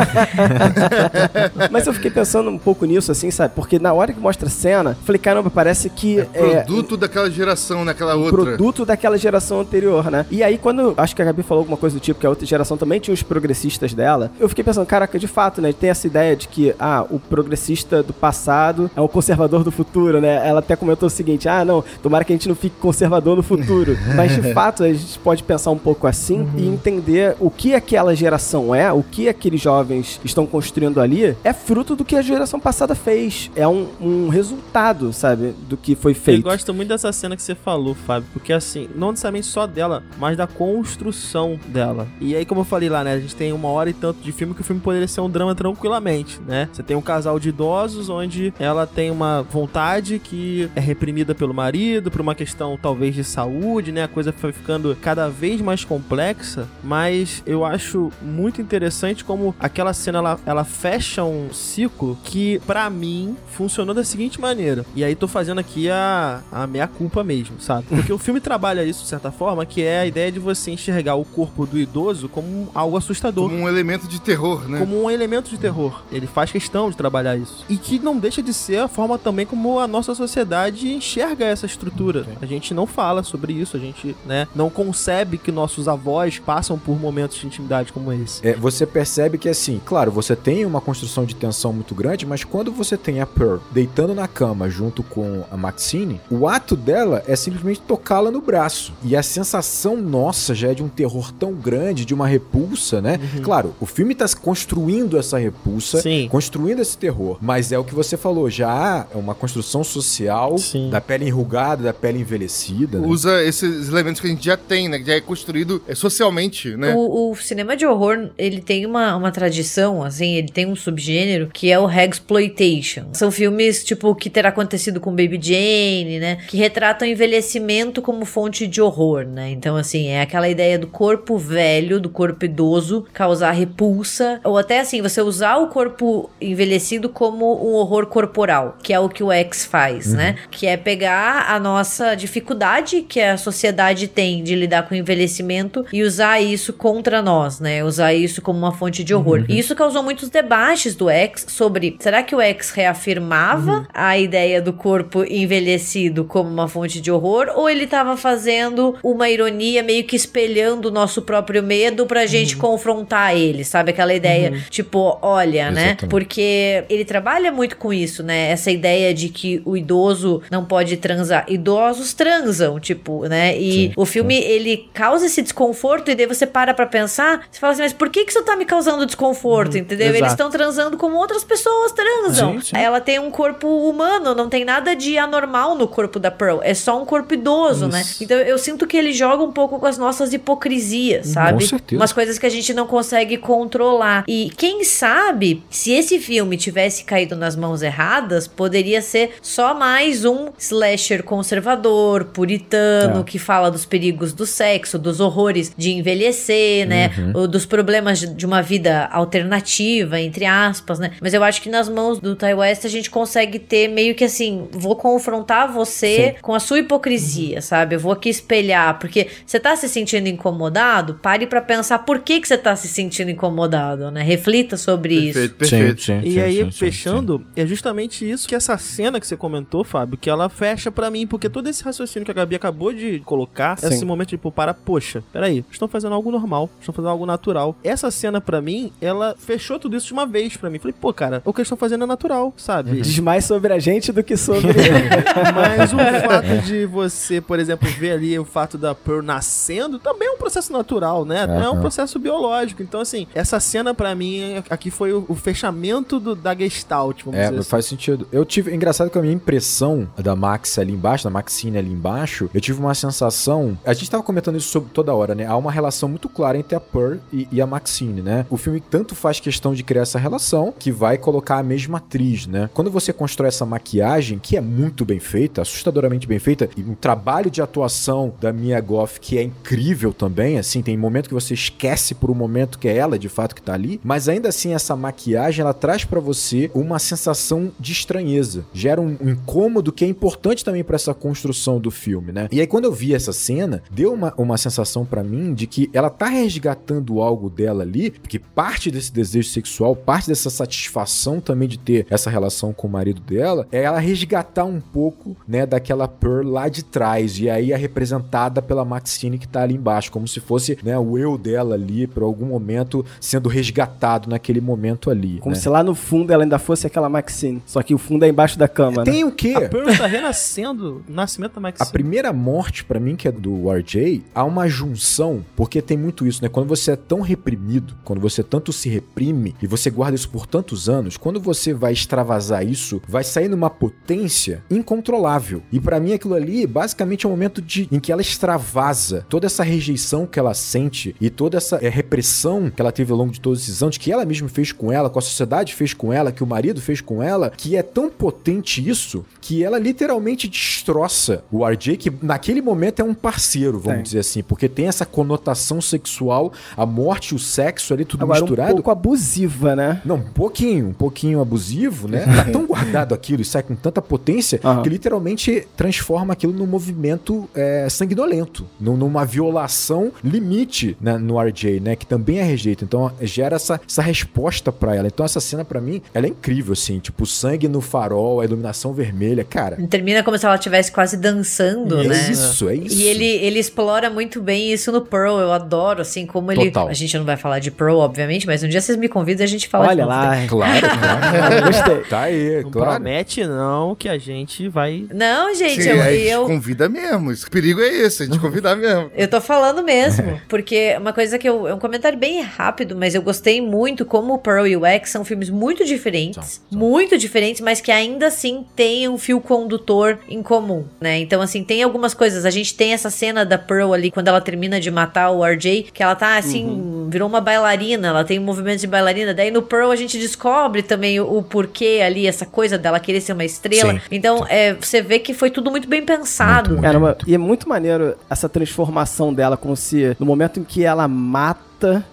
Mas 1.71 1.87
eu 1.87 1.93
fiquei 1.93 2.11
pensando 2.11 2.49
um 2.49 2.57
pouco 2.57 2.85
nisso, 2.85 3.11
assim, 3.11 3.31
sabe? 3.31 3.53
Porque 3.55 3.79
na 3.79 3.93
hora 3.93 4.13
que 4.13 4.19
mostra 4.30 4.47
a 4.47 4.51
cena, 4.51 4.97
falei, 5.03 5.19
caramba, 5.19 5.49
parece 5.49 5.89
que 5.89 6.19
é, 6.19 6.61
Produto 6.61 6.95
daquela 6.95 7.32
geração, 7.32 7.84
naquela 7.84 8.15
outra. 8.15 8.32
produto 8.32 8.86
daquela 8.86 9.17
geração 9.17 9.59
anterior, 9.59 10.11
né? 10.11 10.25
E 10.30 10.43
aí, 10.43 10.57
quando 10.57 10.93
acho 10.97 11.15
que 11.15 11.21
a 11.21 11.25
Gabi 11.25 11.41
falou 11.41 11.61
alguma 11.61 11.77
coisa 11.77 11.97
do 11.97 11.99
tipo, 11.99 12.19
que 12.19 12.27
a 12.27 12.30
outra 12.30 12.45
geração 12.45 12.77
também 12.77 12.99
tinha 12.99 13.13
os 13.13 13.23
progressistas 13.23 13.91
dela, 13.93 14.32
eu 14.39 14.47
fiquei 14.47 14.63
pensando, 14.63 14.86
caraca, 14.86 15.17
de 15.17 15.27
fato, 15.27 15.61
né? 15.61 15.73
Tem 15.73 15.89
essa 15.89 16.05
ideia 16.05 16.36
de 16.36 16.47
que, 16.47 16.75
ah, 16.80 17.05
o 17.09 17.19
progressista 17.19 18.03
do 18.03 18.13
passado 18.13 18.89
é 18.95 19.01
o 19.01 19.07
conservador 19.07 19.63
do 19.63 19.71
futuro, 19.71 20.21
né? 20.21 20.47
Ela 20.47 20.59
até 20.59 20.75
comentou 20.75 21.07
o 21.07 21.09
seguinte: 21.09 21.49
ah, 21.49 21.65
não, 21.65 21.84
tomara 22.03 22.23
que 22.23 22.32
a 22.32 22.36
gente 22.36 22.47
não 22.47 22.55
fique 22.55 22.75
conservador 22.80 23.36
no 23.36 23.41
futuro. 23.41 23.97
Mas 24.15 24.36
de 24.36 24.53
fato, 24.53 24.84
a 24.84 24.93
gente 24.93 25.17
pode 25.19 25.41
pensar 25.41 25.71
um 25.71 25.77
pouco 25.77 26.05
assim 26.05 26.47
e 26.55 26.67
entender 26.67 27.36
o 27.39 27.49
que 27.49 27.73
aquela 27.73 28.15
geração 28.15 28.75
é, 28.75 28.91
o 28.93 29.01
que 29.01 29.27
aqueles 29.27 29.59
jovens 29.59 30.21
estão 30.23 30.45
construindo 30.45 31.01
ali, 31.01 31.36
é 31.43 31.51
fruto 31.51 31.95
do 31.95 32.05
que 32.05 32.15
a 32.15 32.21
geração 32.21 32.59
passada 32.59 32.93
fez. 32.93 33.49
É 33.55 33.67
um, 33.67 33.88
um 33.99 34.18
resultado, 34.28 35.13
sabe, 35.13 35.53
do 35.67 35.78
que 35.78 35.95
foi 35.95 36.11
Eu 36.11 36.15
feito. 36.15 36.43
gosto 36.43 36.74
muito 36.74 36.89
dessa 36.89 37.11
cena 37.11 37.36
que 37.36 37.41
você 37.41 37.55
falou, 37.55 37.93
Fábio, 37.95 38.28
porque 38.34 38.51
assim, 38.51 38.89
não 38.95 39.11
necessariamente 39.11 39.47
só 39.47 39.65
dela, 39.65 40.03
mas 40.17 40.36
da 40.36 40.47
construção 40.47 41.59
dela. 41.67 42.07
E 42.20 42.36
aí, 42.36 42.45
como 42.45 42.61
eu 42.61 42.65
falei 42.65 42.89
lá, 42.89 43.03
né, 43.03 43.13
a 43.13 43.20
gente 43.20 43.36
tem 43.36 43.53
uma 43.53 43.70
hora 43.70 43.89
e 43.89 43.93
tanto 43.93 44.22
de 44.22 44.32
filme 44.32 44.53
que 44.53 44.61
o 44.61 44.63
filme 44.63 44.82
poderia 44.82 45.07
ser 45.07 45.22
um 45.22 45.30
drama 45.30 45.53
tranquilamente, 45.55 46.39
né? 46.45 46.67
Você 46.72 46.84
tem 46.84 46.95
um 46.97 47.01
casal 47.01 47.39
de 47.39 47.49
idosos 47.49 48.09
onde 48.09 48.53
ela 48.59 48.86
tem 48.86 49.11
uma 49.11 49.43
vontade 49.43 50.20
que 50.20 50.70
é 50.76 50.80
reprimida 50.80 51.34
pelo 51.36 51.53
marido, 51.53 52.11
por 52.11 52.22
uma 52.22 52.36
questão 52.36 52.78
talvez 52.82 53.15
de 53.15 53.24
saúde, 53.24 53.91
né? 53.91 54.03
A 54.03 54.07
coisa 54.07 54.32
foi 54.32 54.51
ficando 54.51 54.95
cada 55.01 55.30
vez 55.30 55.61
mais 55.61 55.84
complexa, 55.84 56.67
mas 56.84 57.43
eu 57.45 57.63
acho 57.63 58.11
muito 58.22 58.61
interessante 58.61 59.24
como 59.24 59.55
aquela 59.59 59.93
cena 59.93 60.20
ela, 60.20 60.39
ela 60.45 60.63
fecha 60.63 61.24
um 61.24 61.51
ciclo 61.53 62.17
que 62.24 62.59
pra 62.65 62.89
mim 62.89 63.36
funcionou 63.47 63.93
da 63.93 64.03
seguinte 64.10 64.39
maneira. 64.39 64.86
E 64.95 65.03
aí 65.03 65.16
tô 65.16 65.28
fazendo 65.28 65.60
aqui 65.60 65.89
a, 65.89 66.41
a 66.51 66.68
meia 66.68 66.88
culpa 66.88 67.24
mesmo, 67.24 67.60
sabe? 67.60 67.86
Porque 67.88 68.12
o 68.12 68.18
filme 68.20 68.39
trabalha 68.39 68.84
isso 68.84 69.03
de 69.03 69.10
certa 69.10 69.32
forma, 69.32 69.66
que 69.66 69.82
é 69.82 69.99
a 69.99 70.05
ideia 70.05 70.32
de 70.32 70.39
você 70.39 70.72
enxergar 70.72 71.16
o 71.16 71.26
corpo 71.26 71.66
do 71.66 71.78
idoso 71.78 72.30
como 72.30 72.70
algo 72.74 72.97
assustador. 72.97 73.49
Como 73.49 73.64
um 73.64 73.68
elemento 73.68 74.07
de 74.07 74.20
terror, 74.20 74.68
né? 74.68 74.80
Como 74.80 75.03
um 75.03 75.10
elemento 75.10 75.49
de 75.49 75.57
terror. 75.57 76.01
Ele 76.12 76.28
faz 76.28 76.51
questão 76.51 76.89
de 76.89 76.97
trabalhar 76.97 77.38
isso. 77.38 77.66
E 77.70 77.78
que 77.78 77.99
não 77.99 78.18
deixa 78.18 78.41
de 78.41 78.53
ser 78.53 78.78
a 78.78 78.88
forma 78.88 79.18
também 79.18 79.45
como 79.45 79.80
a 79.80 79.88
nossa 79.88 80.16
sociedade 80.16 80.91
enxerga 80.91 81.45
essa 81.45 81.66
estrutura. 81.66 82.26
A 82.41 82.45
gente 82.45 82.74
não 82.74 82.86
fala 82.86 83.24
sobre 83.24 83.53
isso, 83.53 83.78
a 83.78 83.80
gente 83.80 84.16
né, 84.26 84.47
não 84.55 84.70
concebe 84.70 85.38
que 85.38 85.51
nossos 85.51 85.88
avós 85.88 86.39
passam 86.39 86.78
por 86.78 86.99
momentos 86.99 87.38
de 87.38 87.47
intimidade 87.47 87.91
como 87.91 88.12
esse. 88.12 88.45
É, 88.47 88.53
você 88.53 88.86
percebe 88.86 89.38
que 89.38 89.49
assim, 89.49 89.82
claro, 89.86 90.12
você 90.12 90.36
tem 90.36 90.66
uma 90.66 90.82
construção 90.82 91.26
de 91.26 91.36
tensão 91.36 91.72
muito 91.74 91.93
grande, 91.93 92.26
mas 92.26 92.43
quando 92.43 92.72
você 92.72 92.97
tem 92.97 93.22
a 93.22 93.26
Pearl 93.26 93.57
deitando 93.72 93.99
na 94.08 94.28
cama 94.28 94.70
junto 94.70 95.04
com 95.04 95.43
a 95.52 95.58
Maxine, 95.58 96.20
o 96.30 96.47
ato 96.47 96.76
dela 96.76 97.24
é 97.28 97.36
simplesmente 97.36 97.82
tocá-la 97.82 98.32
no 98.32 98.41
braço. 98.41 98.93
E 99.04 99.16
a 99.16 99.24
sensação 99.24 99.97
nossa 99.97 100.54
já 100.54 100.70
é 100.70 100.74
de 100.74 100.84
um 100.84 100.89
terror 100.89 101.32
tão 101.32 101.54
grande, 101.54 102.06
de 102.06 102.14
uma 102.14 102.28
repulsa, 102.28 103.02
né? 103.02 103.20
Claro, 103.43 103.76
o 103.80 103.86
filme 103.86 104.16
tá 104.16 104.26
construindo 104.41 105.18
essa 105.18 105.38
repulsa, 105.38 106.02
Sim. 106.02 106.28
construindo 106.30 106.82
esse 106.82 106.97
terror, 106.97 107.38
mas 107.41 107.72
é 107.72 107.80
o 107.80 107.84
que 107.84 107.93
você 107.95 108.18
falou, 108.18 108.50
já 108.50 108.70
há 108.70 109.18
uma 109.18 109.36
construção 109.36 109.84
social 109.84 110.58
Sim. 110.58 110.89
da 110.89 111.02
pele 111.02 111.26
enrugada, 111.28 111.84
da 111.84 111.93
pele 111.93 112.20
envelhecida. 112.20 113.00
né? 113.00 113.08
Usa 113.08 113.43
esses 113.43 113.89
elementos 113.89 114.22
que 114.22 114.28
a 114.28 114.30
gente 114.30 114.45
já 114.45 114.58
tem, 114.58 114.88
né? 114.88 115.00
Que 115.00 115.06
já 115.06 115.14
é 115.14 115.22
construído 115.22 115.82
é, 115.88 115.95
socialmente, 115.95 116.76
né? 116.76 116.93
O, 116.95 117.32
o 117.32 117.36
cinema 117.36 117.76
de 117.76 117.86
horror, 117.86 118.30
ele 118.38 118.62
tem 118.62 118.86
uma, 118.86 119.16
uma 119.16 119.32
tradição, 119.32 120.04
assim, 120.04 120.36
ele 120.36 120.50
tem 120.50 120.66
um 120.66 120.76
subgênero 120.76 121.50
que 121.54 121.72
é 121.72 121.80
o 121.80 121.89
Hexploitation. 121.89 123.06
São 123.14 123.32
filmes, 123.32 123.84
tipo, 123.89 124.13
que 124.15 124.29
terá 124.29 124.49
acontecido 124.49 124.99
com 124.99 125.09
Baby 125.09 125.39
Jane, 125.41 126.19
né? 126.19 126.37
Que 126.47 126.57
retratam 126.57 127.07
o 127.07 127.11
envelhecimento 127.11 128.01
como 128.01 128.25
fonte 128.25 128.67
de 128.67 128.81
horror, 128.81 129.25
né? 129.25 129.49
Então, 129.49 129.75
assim, 129.75 130.07
é 130.07 130.21
aquela 130.21 130.47
ideia 130.47 130.77
do 130.77 130.87
corpo 130.87 131.37
velho, 131.37 131.99
do 131.99 132.09
corpo 132.09 132.45
idoso, 132.45 133.05
causar 133.13 133.51
repulsa, 133.51 134.39
ou 134.43 134.57
até, 134.57 134.79
assim, 134.79 135.01
você 135.01 135.21
usar 135.21 135.57
o 135.57 135.67
corpo 135.67 136.29
envelhecido 136.39 137.09
como 137.09 137.45
um 137.67 137.73
horror 137.73 138.05
corporal, 138.05 138.77
que 138.83 138.93
é 138.93 138.99
o 138.99 139.09
que 139.09 139.23
o 139.23 139.31
X 139.31 139.65
faz, 139.65 140.13
né? 140.13 140.35
Que 140.51 140.67
é 140.67 140.77
pegar 140.77 141.49
a 141.49 141.59
nossa 141.59 142.15
dificuldade 142.15 143.01
que 143.01 143.19
a 143.19 143.37
sociedade 143.37 144.07
tem 144.07 144.43
de 144.43 144.55
lidar 144.55 144.87
com 144.87 144.93
o 144.93 144.97
envelhecimento 144.97 145.85
e 145.91 146.03
usar 146.03 146.39
isso 146.39 146.73
contra 146.73 147.21
nós, 147.21 147.59
né? 147.59 147.83
Usar 147.83 148.13
isso 148.13 148.41
como 148.41 148.59
uma 148.59 148.71
fonte 148.71 149.03
de 149.03 149.13
horror. 149.13 149.45
E 149.49 149.57
isso 149.57 149.75
causou 149.75 150.03
muitos 150.03 150.29
debates 150.29 150.95
do 150.95 151.09
X 151.09 151.45
sobre 151.49 151.97
será 151.99 152.21
que 152.21 152.35
o 152.35 152.41
X 152.41 152.71
reafirmava 152.71 153.68
a 153.93 154.17
ideia 154.17 154.61
do 154.61 154.74
corpo 154.74 155.24
envelhecido 155.24 156.24
como 156.24 156.49
uma 156.49 156.67
fonte 156.67 157.01
de 157.01 157.11
horror 157.11 157.51
ou 157.55 157.70
ele 157.70 157.88
tava 157.88 158.15
fazendo 158.17 158.95
uma 159.03 159.30
ironia 159.30 159.84
meio 159.84 160.03
que 160.03 160.15
espelhando 160.15 160.88
o 160.88 160.91
nosso 160.91 161.22
próprio 161.22 161.61
medo 161.63 162.05
pra 162.05 162.26
gente 162.26 162.55
confrontar 162.55 163.36
ele, 163.36 163.63
sabe? 163.63 163.91
Aquela 163.91 164.13
ideia, 164.13 164.51
tipo, 164.70 165.17
olha, 165.22 165.72
né? 165.72 165.82
Exatamente. 165.82 166.09
Porque 166.09 166.84
ele 166.89 167.05
trabalha 167.05 167.51
muito 167.51 167.78
com 167.78 167.93
isso, 167.93 168.24
né? 168.24 168.51
Essa 168.51 168.72
ideia 168.72 169.13
de 169.13 169.30
que 169.30 169.61
o 169.65 169.76
idoso 169.76 170.41
não 170.51 170.65
pode 170.65 170.97
transar. 170.97 171.45
Idosos 171.47 172.13
transam, 172.13 172.80
tipo, 172.80 173.26
né? 173.26 173.57
E 173.57 173.72
Sim, 173.72 173.93
o 173.95 174.05
filme, 174.05 174.36
ele 174.36 174.89
causa 174.93 175.26
esse 175.26 175.41
desconforto 175.41 176.11
e 176.11 176.15
daí 176.15 176.26
você 176.26 176.45
para 176.45 176.74
pra 176.74 176.86
pensar, 176.86 177.47
você 177.49 177.59
fala 177.59 177.74
assim, 177.74 177.84
mas 177.84 177.93
por 177.93 178.09
que 178.09 178.26
que 178.26 178.32
isso 178.32 178.43
tá 178.43 178.55
me 178.55 178.65
causando 178.65 179.05
desconforto, 179.05 179.78
entendeu? 179.78 180.07
Eles 180.07 180.17
exato. 180.17 180.34
estão 180.34 180.49
transando 180.49 180.97
como 180.97 181.15
outras 181.15 181.43
pessoas 181.43 181.91
transam. 181.91 182.53
Sim, 182.53 182.61
sim. 182.61 182.78
Ela 182.78 183.01
tem 183.01 183.20
um 183.20 183.32
corpo 183.32 183.59
humano, 183.68 184.34
não 184.36 184.49
tem 184.49 184.64
nada 184.66 184.95
de 184.95 185.18
anormal 185.18 185.76
no 185.76 185.88
corpo 185.88 186.20
da 186.20 186.32
Pearl. 186.32 186.60
É 186.64 186.74
só 186.74 187.01
um 187.01 187.05
corpo 187.05 187.34
idoso, 187.34 187.88
né? 187.88 188.01
Isso. 188.01 188.24
Então 188.24 188.38
eu 188.38 188.57
sinto 188.57 188.86
que 188.88 188.97
ele 188.97 189.14
joga 189.14 189.43
um 189.43 189.51
pouco 189.51 189.80
com 189.80 189.86
as 189.86 189.97
nossas 189.97 190.34
hipocrisias, 190.34 191.28
sabe? 191.28 191.66
certeza. 191.66 191.99
Umas 191.99 192.14
coisas 192.14 192.38
que 192.39 192.45
a 192.45 192.49
gente 192.49 192.74
não 192.74 192.86
consegue 192.88 193.38
controlar. 193.38 194.24
E 194.28 194.51
quem 194.57 194.84
sabe, 194.84 195.64
se 195.70 195.91
esse 195.91 196.20
filme 196.20 196.57
tivesse 196.57 197.03
caído 197.03 197.36
nas 197.36 197.55
mãos 197.55 197.82
erradas, 197.82 198.47
poderia 198.47 199.01
ser 199.01 199.32
só 199.41 199.74
mais 199.74 200.26
um 200.26 200.49
slasher 200.57 201.24
conservador, 201.24 202.26
puritano, 202.26 203.22
É. 203.22 203.24
que 203.24 203.39
fala 203.39 203.70
dos 203.72 203.86
perigos 203.86 204.34
do 204.34 204.45
sexo, 204.45 204.97
dos 204.99 205.20
horrores 205.20 205.72
de 205.78 205.91
envelhecer, 205.91 206.88
né? 206.88 207.12
Ou 207.34 207.47
dos 207.47 207.66
problemas 207.66 208.20
de, 208.20 208.28
de 208.34 208.45
uma 208.45 208.62
vida 208.62 209.07
alternativa, 209.12 210.20
entre 210.20 210.45
aspas, 210.45 210.99
né? 210.99 211.12
Mas 211.22 211.34
eu 211.34 211.43
acho 211.43 211.62
que 211.62 211.70
nas 211.70 211.89
mãos 211.89 212.20
do 212.20 212.36
Ty 212.36 212.53
West 212.53 212.86
a 212.86 212.89
gente 212.89 213.10
consegue 213.10 213.49
ter 213.58 213.88
meio 213.88 214.14
que 214.14 214.26
assim, 214.26 214.68
vou 214.72 214.95
confrontar 214.95 215.72
você 215.72 216.36
com 216.41 216.54
a 216.54 216.60
sua 216.60 216.80
hipocrisia, 216.80 217.62
sabe? 217.62 217.95
Eu 217.95 218.00
vou 218.00 218.12
aqui 218.12 218.30
espelhar, 218.30 219.00
porque 219.00 219.28
você 219.45 219.60
tá 219.60 219.76
se 219.76 219.89
sentindo 219.89 220.28
incomodado, 220.28 221.16
pare 221.16 221.47
pra 221.47 221.62
pensar 221.62 222.00
por 222.00 222.20
que 222.20 222.39
que 222.41 222.47
você 222.47 222.58
tá 222.58 222.76
se 222.76 222.88
sentindo 222.88 223.32
incomodado, 223.32 224.12
né? 224.12 224.22
Reflita 224.22 224.78
sobre 224.78 225.16
isso. 225.16 225.39
Perfeito, 225.39 225.56
perfeito. 225.56 226.02
Sim, 226.02 226.22
sim, 226.22 226.28
E 226.28 226.32
sim, 226.34 226.39
aí, 226.39 226.58
sim, 226.58 226.72
sim, 226.72 226.78
fechando, 226.78 227.45
é 227.56 227.66
justamente 227.66 228.30
isso 228.30 228.47
que 228.47 228.54
essa 228.54 228.78
cena 228.78 229.20
que 229.20 229.26
você 229.26 229.38
comentou, 229.38 229.84
Fábio, 229.84 230.18
que 230.18 230.30
ela 230.30 230.50
fecha 230.50 230.91
pra 230.91 231.10
mim, 231.10 231.26
porque 231.26 231.50
todo 231.50 231.68
esse 231.70 231.84
raciocínio 231.84 232.26
que 232.26 232.32
a 232.32 232.34
Gabi 232.34 232.56
acabou 232.56 232.91
de 232.91 233.20
colocar, 233.22 233.78
Sim. 233.78 233.88
esse 233.88 234.06
momento 234.06 234.30
de, 234.30 234.36
tipo, 234.36 234.52
para, 234.52 234.74
poxa, 234.74 235.24
peraí, 235.32 235.64
estão 235.72 235.88
fazendo 235.88 236.14
algo 236.14 236.30
normal, 236.32 236.70
estão 236.80 236.93
fazendo 236.93 237.10
algo 237.12 237.26
natural. 237.26 237.76
Essa 237.84 238.12
cena, 238.12 238.41
pra 238.41 238.62
mim, 238.62 238.91
ela 239.02 239.36
fechou 239.38 239.80
tudo 239.80 239.95
isso 239.95 240.08
de 240.08 240.14
uma 240.14 240.26
vez 240.26 240.58
pra 240.58 240.70
mim. 240.70 240.80
Falei, 240.80 240.95
pô, 241.00 241.14
cara, 241.14 241.41
o 241.45 241.54
que 241.54 241.62
eles 241.62 241.68
estão 241.68 241.78
fazendo 241.78 242.04
é 242.04 242.08
natural, 242.08 242.54
sabe? 242.58 243.02
Diz 243.02 243.20
mais 243.39 243.45
sobre 243.45 243.71
a 243.73 243.79
gente 243.79 244.11
do 244.11 244.21
que 244.23 244.35
sobre. 244.35 244.67
Mas 245.55 245.93
o 245.93 245.97
fato 245.97 246.61
de 246.65 246.85
você, 246.85 247.39
por 247.39 247.57
exemplo, 247.59 247.87
ver 247.97 248.11
ali 248.11 248.37
o 248.37 248.43
fato 248.45 248.77
da 248.77 248.93
Pearl 248.93 249.21
nascendo 249.21 249.97
também 249.97 250.27
é 250.27 250.31
um 250.31 250.37
processo 250.37 250.71
natural, 250.73 251.23
né? 251.25 251.47
Não 251.47 251.63
é 251.63 251.69
um 251.69 251.79
processo 251.79 252.19
biológico. 252.19 252.83
Então, 252.83 252.99
assim, 252.99 253.27
essa 253.33 253.59
cena 253.59 253.93
pra 253.93 254.13
mim 254.13 254.61
aqui 254.69 254.91
foi 254.91 255.13
o, 255.13 255.25
o 255.27 255.35
fechamento 255.35 256.19
do, 256.19 256.35
da 256.35 256.53
Gestalt, 256.55 257.23
vamos 257.23 257.39
É, 257.39 257.45
dizer 257.47 257.59
assim. 257.59 257.69
faz 257.69 257.85
sentido. 257.85 258.27
Eu 258.31 258.43
tive. 258.45 258.73
Engraçado 258.75 259.09
que 259.09 259.17
a 259.17 259.21
minha 259.21 259.33
impressão 259.33 260.07
da 260.17 260.35
Max 260.35 260.77
ali 260.77 260.93
embaixo, 260.93 261.23
da 261.23 261.29
Maxine 261.29 261.77
ali 261.77 261.91
embaixo, 261.91 262.49
eu 262.53 262.59
tive 262.59 262.79
uma 262.79 262.93
sensação. 262.93 263.77
A 263.85 263.93
gente 263.93 264.09
tava 264.11 264.21
comentando 264.23 264.57
isso 264.57 264.67
sobre 264.69 264.89
toda 264.91 265.13
hora, 265.13 265.33
né? 265.33 265.45
Há 265.45 265.55
uma 265.55 265.71
relação 265.71 266.09
muito 266.09 266.27
clara 266.27 266.57
entre 266.57 266.75
a 266.75 266.79
Pearl 266.79 267.17
e, 267.31 267.47
e 267.51 267.61
a 267.61 267.65
Maxine, 267.67 268.21
né? 268.21 268.45
O 268.49 268.57
filme 268.57 268.81
tanto 268.81 269.15
faz 269.15 269.39
questão 269.39 269.73
de 269.73 269.83
criar 269.83 270.01
essa 270.01 270.19
relação 270.19 270.73
que 270.77 270.91
vai 270.91 271.17
colocar 271.17 271.57
a 271.57 271.63
mesma 271.63 271.97
atriz, 271.99 272.45
né? 272.47 272.69
Quando 272.73 272.91
você 272.91 273.13
constrói 273.30 273.49
essa 273.49 273.65
maquiagem, 273.65 274.39
que 274.39 274.57
é 274.57 274.61
muito 274.61 275.05
bem 275.05 275.19
feita, 275.19 275.61
assustadoramente 275.61 276.27
bem 276.27 276.39
feita, 276.39 276.67
e 276.75 276.82
um 276.82 276.95
trabalho 276.95 277.51
de 277.51 277.61
atuação 277.61 278.34
da 278.41 278.51
Mia 278.51 278.82
Goff 278.82 279.19
que 279.19 279.38
é 279.38 279.43
incrível 279.43 280.11
também, 280.11 280.57
assim, 280.57 280.82
tem 280.82 280.97
momento 280.97 281.27
que 281.27 281.34
você 281.34 281.53
esquece 281.53 282.15
por 282.15 282.32
um 282.32 282.34
momento 282.34 282.80
que 282.80 282.88
é 282.88 282.97
ela 282.97 283.19
de 283.19 283.30
fato 283.30 283.53
que 283.53 283.61
tá 283.61 283.73
ali, 283.73 284.01
mas 284.03 284.27
ainda 284.27 284.49
assim 284.49 284.73
essa 284.73 284.95
maquiagem 284.95 285.61
ela 285.61 285.73
traz 285.73 286.03
pra 286.03 286.19
você 286.19 286.71
uma 286.73 286.97
sensação 286.97 287.71
de 287.80 287.91
estranheza, 287.91 288.65
gera 288.73 288.99
um, 288.99 289.15
incômodo 289.21 289.91
que 289.91 290.03
é 290.03 290.07
importante 290.07 290.65
também 290.65 290.84
pra 290.84 290.95
essa 290.95 291.13
construção 291.13 291.80
do 291.80 291.91
filme, 291.91 292.32
né? 292.32 292.47
E 292.51 292.59
aí 292.59 292.65
quando 292.65 292.86
eu 292.86 292.93
vi 292.93 293.13
essa 293.13 293.32
cena, 293.32 293.84
deu 293.91 294.13
uma, 294.13 294.34
uma 294.38 294.57
sensação 294.57 295.05
pra 295.05 295.23
mim 295.23 295.53
de 295.53 295.67
que 295.67 295.89
ela 295.93 296.09
tá 296.09 296.27
resgatando 296.27 297.21
algo 297.21 297.49
dela 297.49 297.84
ali, 297.84 298.09
porque 298.09 298.39
parte 298.39 298.89
desse 298.89 299.13
desejo 299.13 299.49
sexual, 299.49 299.95
parte 299.95 300.27
dessa 300.27 300.49
satisfação 300.49 301.39
também 301.39 301.67
de 301.67 301.77
ter 301.77 302.07
essa 302.09 302.30
relação 302.30 302.73
com 302.73 302.88
o 302.88 302.91
marido 302.91 303.18
dela, 303.20 303.67
é 303.72 303.84
ela 303.84 303.99
resgatar 303.99 304.65
um 304.65 304.80
pouco, 304.80 305.36
né, 305.47 305.65
daquela 305.65 306.07
Pearl 306.07 306.47
lá 306.47 306.70
de 306.70 306.84
trás, 306.84 307.39
e 307.39 307.49
aí 307.49 307.72
é 307.72 307.76
representada 307.76 308.61
pela 308.61 308.86
Maxine 308.86 309.38
que 309.38 309.47
tá 309.47 309.61
ali 309.61 309.76
embaixo, 309.76 310.11
como 310.11 310.28
se 310.28 310.39
fosse, 310.39 310.78
né, 310.84 310.97
o 310.97 311.17
eu 311.17 311.38
dela 311.38 311.76
ali, 311.76 312.07
por 312.07 312.24
algum 312.24 312.45
momento, 312.45 313.05
sendo 313.20 313.49
resgatado 313.49 314.30
naquele 314.30 314.61
momento 314.61 315.09
ali. 315.09 315.39
Como 315.39 315.55
né? 315.55 315.61
se 315.61 315.70
lá 315.70 315.84
no 315.84 315.95
fundo 315.95 316.32
ela 316.32 316.43
ainda 316.43 316.59
fosse 316.59 316.88
aquela 316.88 317.09
Maxine. 317.09 317.61
Só 317.65 317.82
que 317.82 317.93
o 317.93 317.97
fundo 317.97 318.24
é 318.24 318.30
embaixo 318.30 318.57
da 318.57 318.67
cama, 318.67 319.03
né? 319.03 319.11
Tem 319.11 319.24
o 319.24 319.32
quê? 319.32 319.53
A 319.55 319.70
Pearl 319.70 319.95
tá 319.97 320.05
renascendo, 320.05 321.03
o 321.07 321.11
nascimento 321.11 321.53
da 321.53 321.59
A 321.59 321.61
Maxine. 321.61 321.91
primeira 321.91 322.32
morte, 322.34 322.84
pra 322.84 322.99
mim, 322.99 323.15
que 323.15 323.28
é 323.28 323.32
do 323.32 323.72
RJ, 323.72 324.24
há 324.34 324.43
uma 324.43 324.67
junção, 324.67 325.43
porque 325.55 325.82
tem 325.82 325.97
muito 325.97 326.26
isso, 326.26 326.41
né? 326.41 326.49
Quando 326.49 326.67
você 326.67 326.91
é 326.91 326.95
tão 326.95 327.22
reprimido, 327.22 327.95
quando 328.03 328.20
você 328.20 328.43
tanto 328.43 328.72
se 328.72 328.89
reprime 328.89 329.55
e 329.61 329.67
você 329.67 329.89
guarda 329.89 330.15
isso 330.15 330.30
por 330.30 330.45
tantos 330.45 330.89
anos, 330.89 331.17
quando 331.17 331.39
você 331.39 331.74
vai 331.74 331.93
extravasar 331.93 332.65
isso, 332.65 333.01
vai 333.10 333.24
sair 333.24 333.47
numa 333.47 333.70
potência 333.70 334.64
incontrolável. 334.70 335.64
E 335.72 335.80
pra 335.80 335.99
mim 335.99 336.14
aquilo 336.14 336.36
ali, 336.36 336.68
basicamente, 336.68 337.26
é 337.26 337.28
o 337.28 337.32
momento 337.32 337.62
de, 337.62 337.88
em 337.91 337.99
que 337.99 338.12
ela 338.12 338.22
extravasa 338.22 339.26
toda 339.28 339.47
essa 339.47 339.64
rejeição 339.64 340.28
que 340.28 340.39
ela 340.39 340.53
sente 340.53 341.16
e 341.20 341.30
toda 341.30 341.57
essa 341.57 341.78
é, 341.78 341.89
repressão 341.89 342.70
que 342.70 342.82
ela 342.82 342.91
teve 342.91 343.12
ao 343.12 343.18
longo 343.18 343.32
de 343.32 343.41
todos 343.41 343.64
esses 343.64 343.82
anos, 343.82 343.97
que 343.97 344.12
ela 344.12 344.26
mesma 344.26 344.47
fez 344.47 344.72
com 344.72 344.91
ela, 344.91 345.10
com 345.10 345.18
a 345.18 345.22
sociedade 345.22 345.74
fez 345.74 345.93
com 345.93 346.14
ela, 346.14 346.32
que 346.32 346.43
o 346.43 346.47
marido 346.47 346.80
fez 346.80 347.01
com 347.01 347.24
ela, 347.24 347.49
que 347.49 347.76
é 347.76 347.82
tão 347.82 348.10
potente 348.10 348.88
isso 348.88 349.26
que 349.41 349.64
ela 349.64 349.80
literalmente 349.80 350.47
destroça 350.47 351.43
o 351.51 351.66
RJ, 351.66 351.97
que 351.97 352.12
naquele 352.22 352.62
momento 352.62 352.99
é 352.99 353.03
um 353.03 353.14
parceiro, 353.14 353.80
vamos 353.80 353.95
Tem. 353.95 354.03
dizer 354.03 354.20
assim, 354.20 354.43
porque 354.43 354.70
tem 354.70 354.88
essa 354.88 355.05
conotação 355.05 355.82
sexual, 355.82 356.53
a 356.78 356.86
morte, 356.86 357.34
o 357.34 357.39
sexo 357.39 357.93
ali, 357.93 358.05
tudo 358.05 358.24
Agora, 358.24 358.41
misturado. 358.41 358.72
um 358.72 358.76
pouco 358.76 358.91
abusiva, 358.91 359.76
né? 359.76 360.01
Não, 360.05 360.18
um 360.18 360.32
pouquinho, 360.32 360.89
um 360.89 360.93
pouquinho 360.93 361.41
abusivo, 361.41 362.07
né? 362.07 362.26
Tá 362.26 362.45
tão 362.51 362.66
guardado 362.66 362.99
aquilo 363.14 363.41
e 363.41 363.45
sai 363.45 363.64
com 363.64 363.76
tanta 363.76 364.02
potência 364.02 364.60
Aham. 364.64 364.82
que 364.82 364.89
literalmente 364.89 365.68
transforma 365.76 366.34
aquilo 366.34 366.54
num 366.54 366.66
movimento 366.66 367.50
é, 367.56 367.88
sanguinolento, 367.89 368.66
num- 368.80 368.97
numa 368.97 369.26
violação 369.26 370.12
limite 370.24 370.97
né, 371.02 371.18
no 371.18 371.39
RJ, 371.39 371.80
né? 371.80 371.95
Que 371.95 372.06
também 372.06 372.39
é 372.39 372.43
rejeito. 372.43 372.84
Então 372.84 373.12
gera 373.22 373.56
essa, 373.56 373.80
essa 373.88 374.02
resposta 374.02 374.72
pra 374.72 374.95
ela. 374.95 375.08
Então 375.08 375.26
essa 375.26 375.39
cena 375.39 375.64
pra 375.66 375.80
mim, 375.82 376.02
ela 376.14 376.26
é 376.26 376.30
incrível, 376.30 376.74
assim. 376.74 377.00
Tipo, 377.00 377.26
sangue 377.26 377.68
no 377.68 377.82
farol, 377.82 378.41
a 378.41 378.45
iluminação 378.45 378.93
vermelha. 378.93 379.43
Cara, 379.43 379.78
Termina 379.89 380.24
como 380.24 380.38
se 380.38 380.45
ela 380.45 380.56
estivesse 380.56 380.91
quase 380.91 381.18
dançando, 381.18 382.00
é 382.02 382.08
né? 382.08 382.30
isso, 382.32 382.70
é 382.70 382.76
isso. 382.76 382.95
E 383.00 383.04
ele, 383.04 383.26
ele 383.26 383.60
explora 383.60 384.10
muito 384.10 384.41
bem 384.41 384.72
isso 384.72 384.91
no 384.91 385.02
Pearl. 385.02 385.39
Eu 385.39 385.52
adoro, 385.52 386.02
assim, 386.02 386.26
como 386.26 386.52
ele. 386.52 386.66
Total. 386.66 386.88
A 386.88 386.93
gente 386.93 387.18
não 387.18 387.26
vai 387.26 387.38
falar 387.38 387.60
de 387.60 387.72
Pearl, 387.72 387.97
obviamente, 387.97 388.45
mas 388.45 388.64
um 388.64 388.68
dia 388.68 388.82
vocês 388.82 388.97
me 388.97 389.08
convidam 389.10 389.43
e 389.43 389.45
a 389.45 389.47
gente 389.47 389.68
fala 389.68 389.88
Olha 389.88 390.06
lá. 390.06 390.45
Claro, 390.47 390.47
claro. 390.50 391.66
Gostei. 391.68 391.97
Tá 392.10 392.22
aí, 392.22 392.64
Não 392.64 392.72
claro. 392.80 392.93
promete 392.95 393.45
não 393.45 393.95
que 393.95 394.09
a 394.09 394.17
gente 394.17 394.67
vai... 394.67 395.05
Não, 395.13 395.53
gente, 395.53 395.84
Sim, 395.84 395.89
eu, 395.89 396.01
a 396.01 396.11
gente 396.11 396.27
eu, 396.27 396.45
convida 396.45 396.89
mesmo. 396.89 397.32
Esse 397.32 397.49
perigo 397.49 397.82
é 397.82 397.88
esse, 397.88 398.23
a 398.23 398.25
gente 398.25 398.39
convidar 398.39 398.75
mesmo. 398.75 399.11
Eu 399.15 399.27
tô 399.27 399.41
falando 399.41 399.84
mesmo, 399.84 400.39
porque 400.47 400.95
uma 400.99 401.13
coisa 401.13 401.38
que 401.38 401.47
eu. 401.47 401.67
É 401.67 401.73
um 401.73 401.80
comentário 401.80 402.17
bem 402.17 402.41
rápido, 402.41 402.95
mas 402.95 403.15
eu 403.15 403.21
gostei 403.21 403.61
muito 403.61 404.05
como 404.05 404.34
o 404.34 404.38
Pearl 404.38 404.67
e 404.67 404.75
o 404.75 404.86
X 404.86 405.09
são 405.09 405.25
filmes 405.25 405.49
muito 405.49 405.86
diferentes. 405.86 406.36
São, 406.36 406.69
são. 406.69 406.80
Muito 406.80 407.17
diferentes, 407.17 407.61
mas 407.61 407.82
que 407.82 407.91
ainda 407.91 408.27
assim 408.27 408.65
têm 408.75 409.07
um 409.07 409.17
fio 409.17 409.39
condutor 409.41 410.19
em 410.27 410.41
comum, 410.41 410.86
né? 410.99 411.19
Então, 411.19 411.41
assim, 411.41 411.63
tem 411.63 411.84
algumas 411.84 412.13
coisas. 412.13 412.45
A 412.45 412.49
gente 412.49 412.75
tem 412.75 412.93
essa 412.93 413.09
cena 413.09 413.45
da 413.45 413.57
Pearl 413.57 413.93
ali, 413.93 414.11
quando 414.11 414.27
ela 414.27 414.41
termina 414.41 414.80
de 414.80 414.91
matar 414.91 415.32
o 415.32 415.43
RJ, 415.43 415.89
que 415.93 416.03
ela 416.03 416.15
tá 416.15 416.38
assim, 416.38 417.07
virou 417.09 417.27
uma 417.27 417.41
bailarina, 417.41 418.09
ela 418.09 418.23
tem 418.23 418.39
movimentos 418.39 418.82
de 418.82 418.88
bailarina. 418.88 419.34
Daí 419.34 419.51
no 419.51 419.61
Pearl 419.61 419.91
a 419.91 419.95
gente 419.95 420.17
descobre 420.17 420.84
também 420.84 421.19
o, 421.19 421.38
o 421.38 421.43
porquê 421.43 422.01
ali, 422.03 422.27
essa 422.27 422.45
coisa 422.45 422.68
dela 422.78 422.99
querer 422.99 423.22
ser 423.22 423.34
uma 423.34 423.45
estrela. 423.45 423.93
Sim. 423.93 424.01
Então, 424.11 424.45
é, 424.49 424.74
você 424.74 425.01
vê 425.01 425.20
que 425.20 425.34
foi 425.34 425.49
tudo 425.49 425.72
muito 425.72 425.88
bem 425.88 426.03
pensado. 426.05 426.72
Muito, 426.72 426.82
Cara, 426.84 426.97
uma- 426.97 427.17
e 427.26 427.34
é 427.34 427.38
muito 427.38 427.67
maneiro 427.67 428.15
essa 428.30 428.47
transformação 428.49 429.34
dela, 429.34 429.57
como 429.57 429.76
se 429.76 430.15
no 430.20 430.26
momento 430.26 430.59
em 430.59 430.63
que 430.63 430.84
ela 430.84 431.07
mata, 431.07 431.61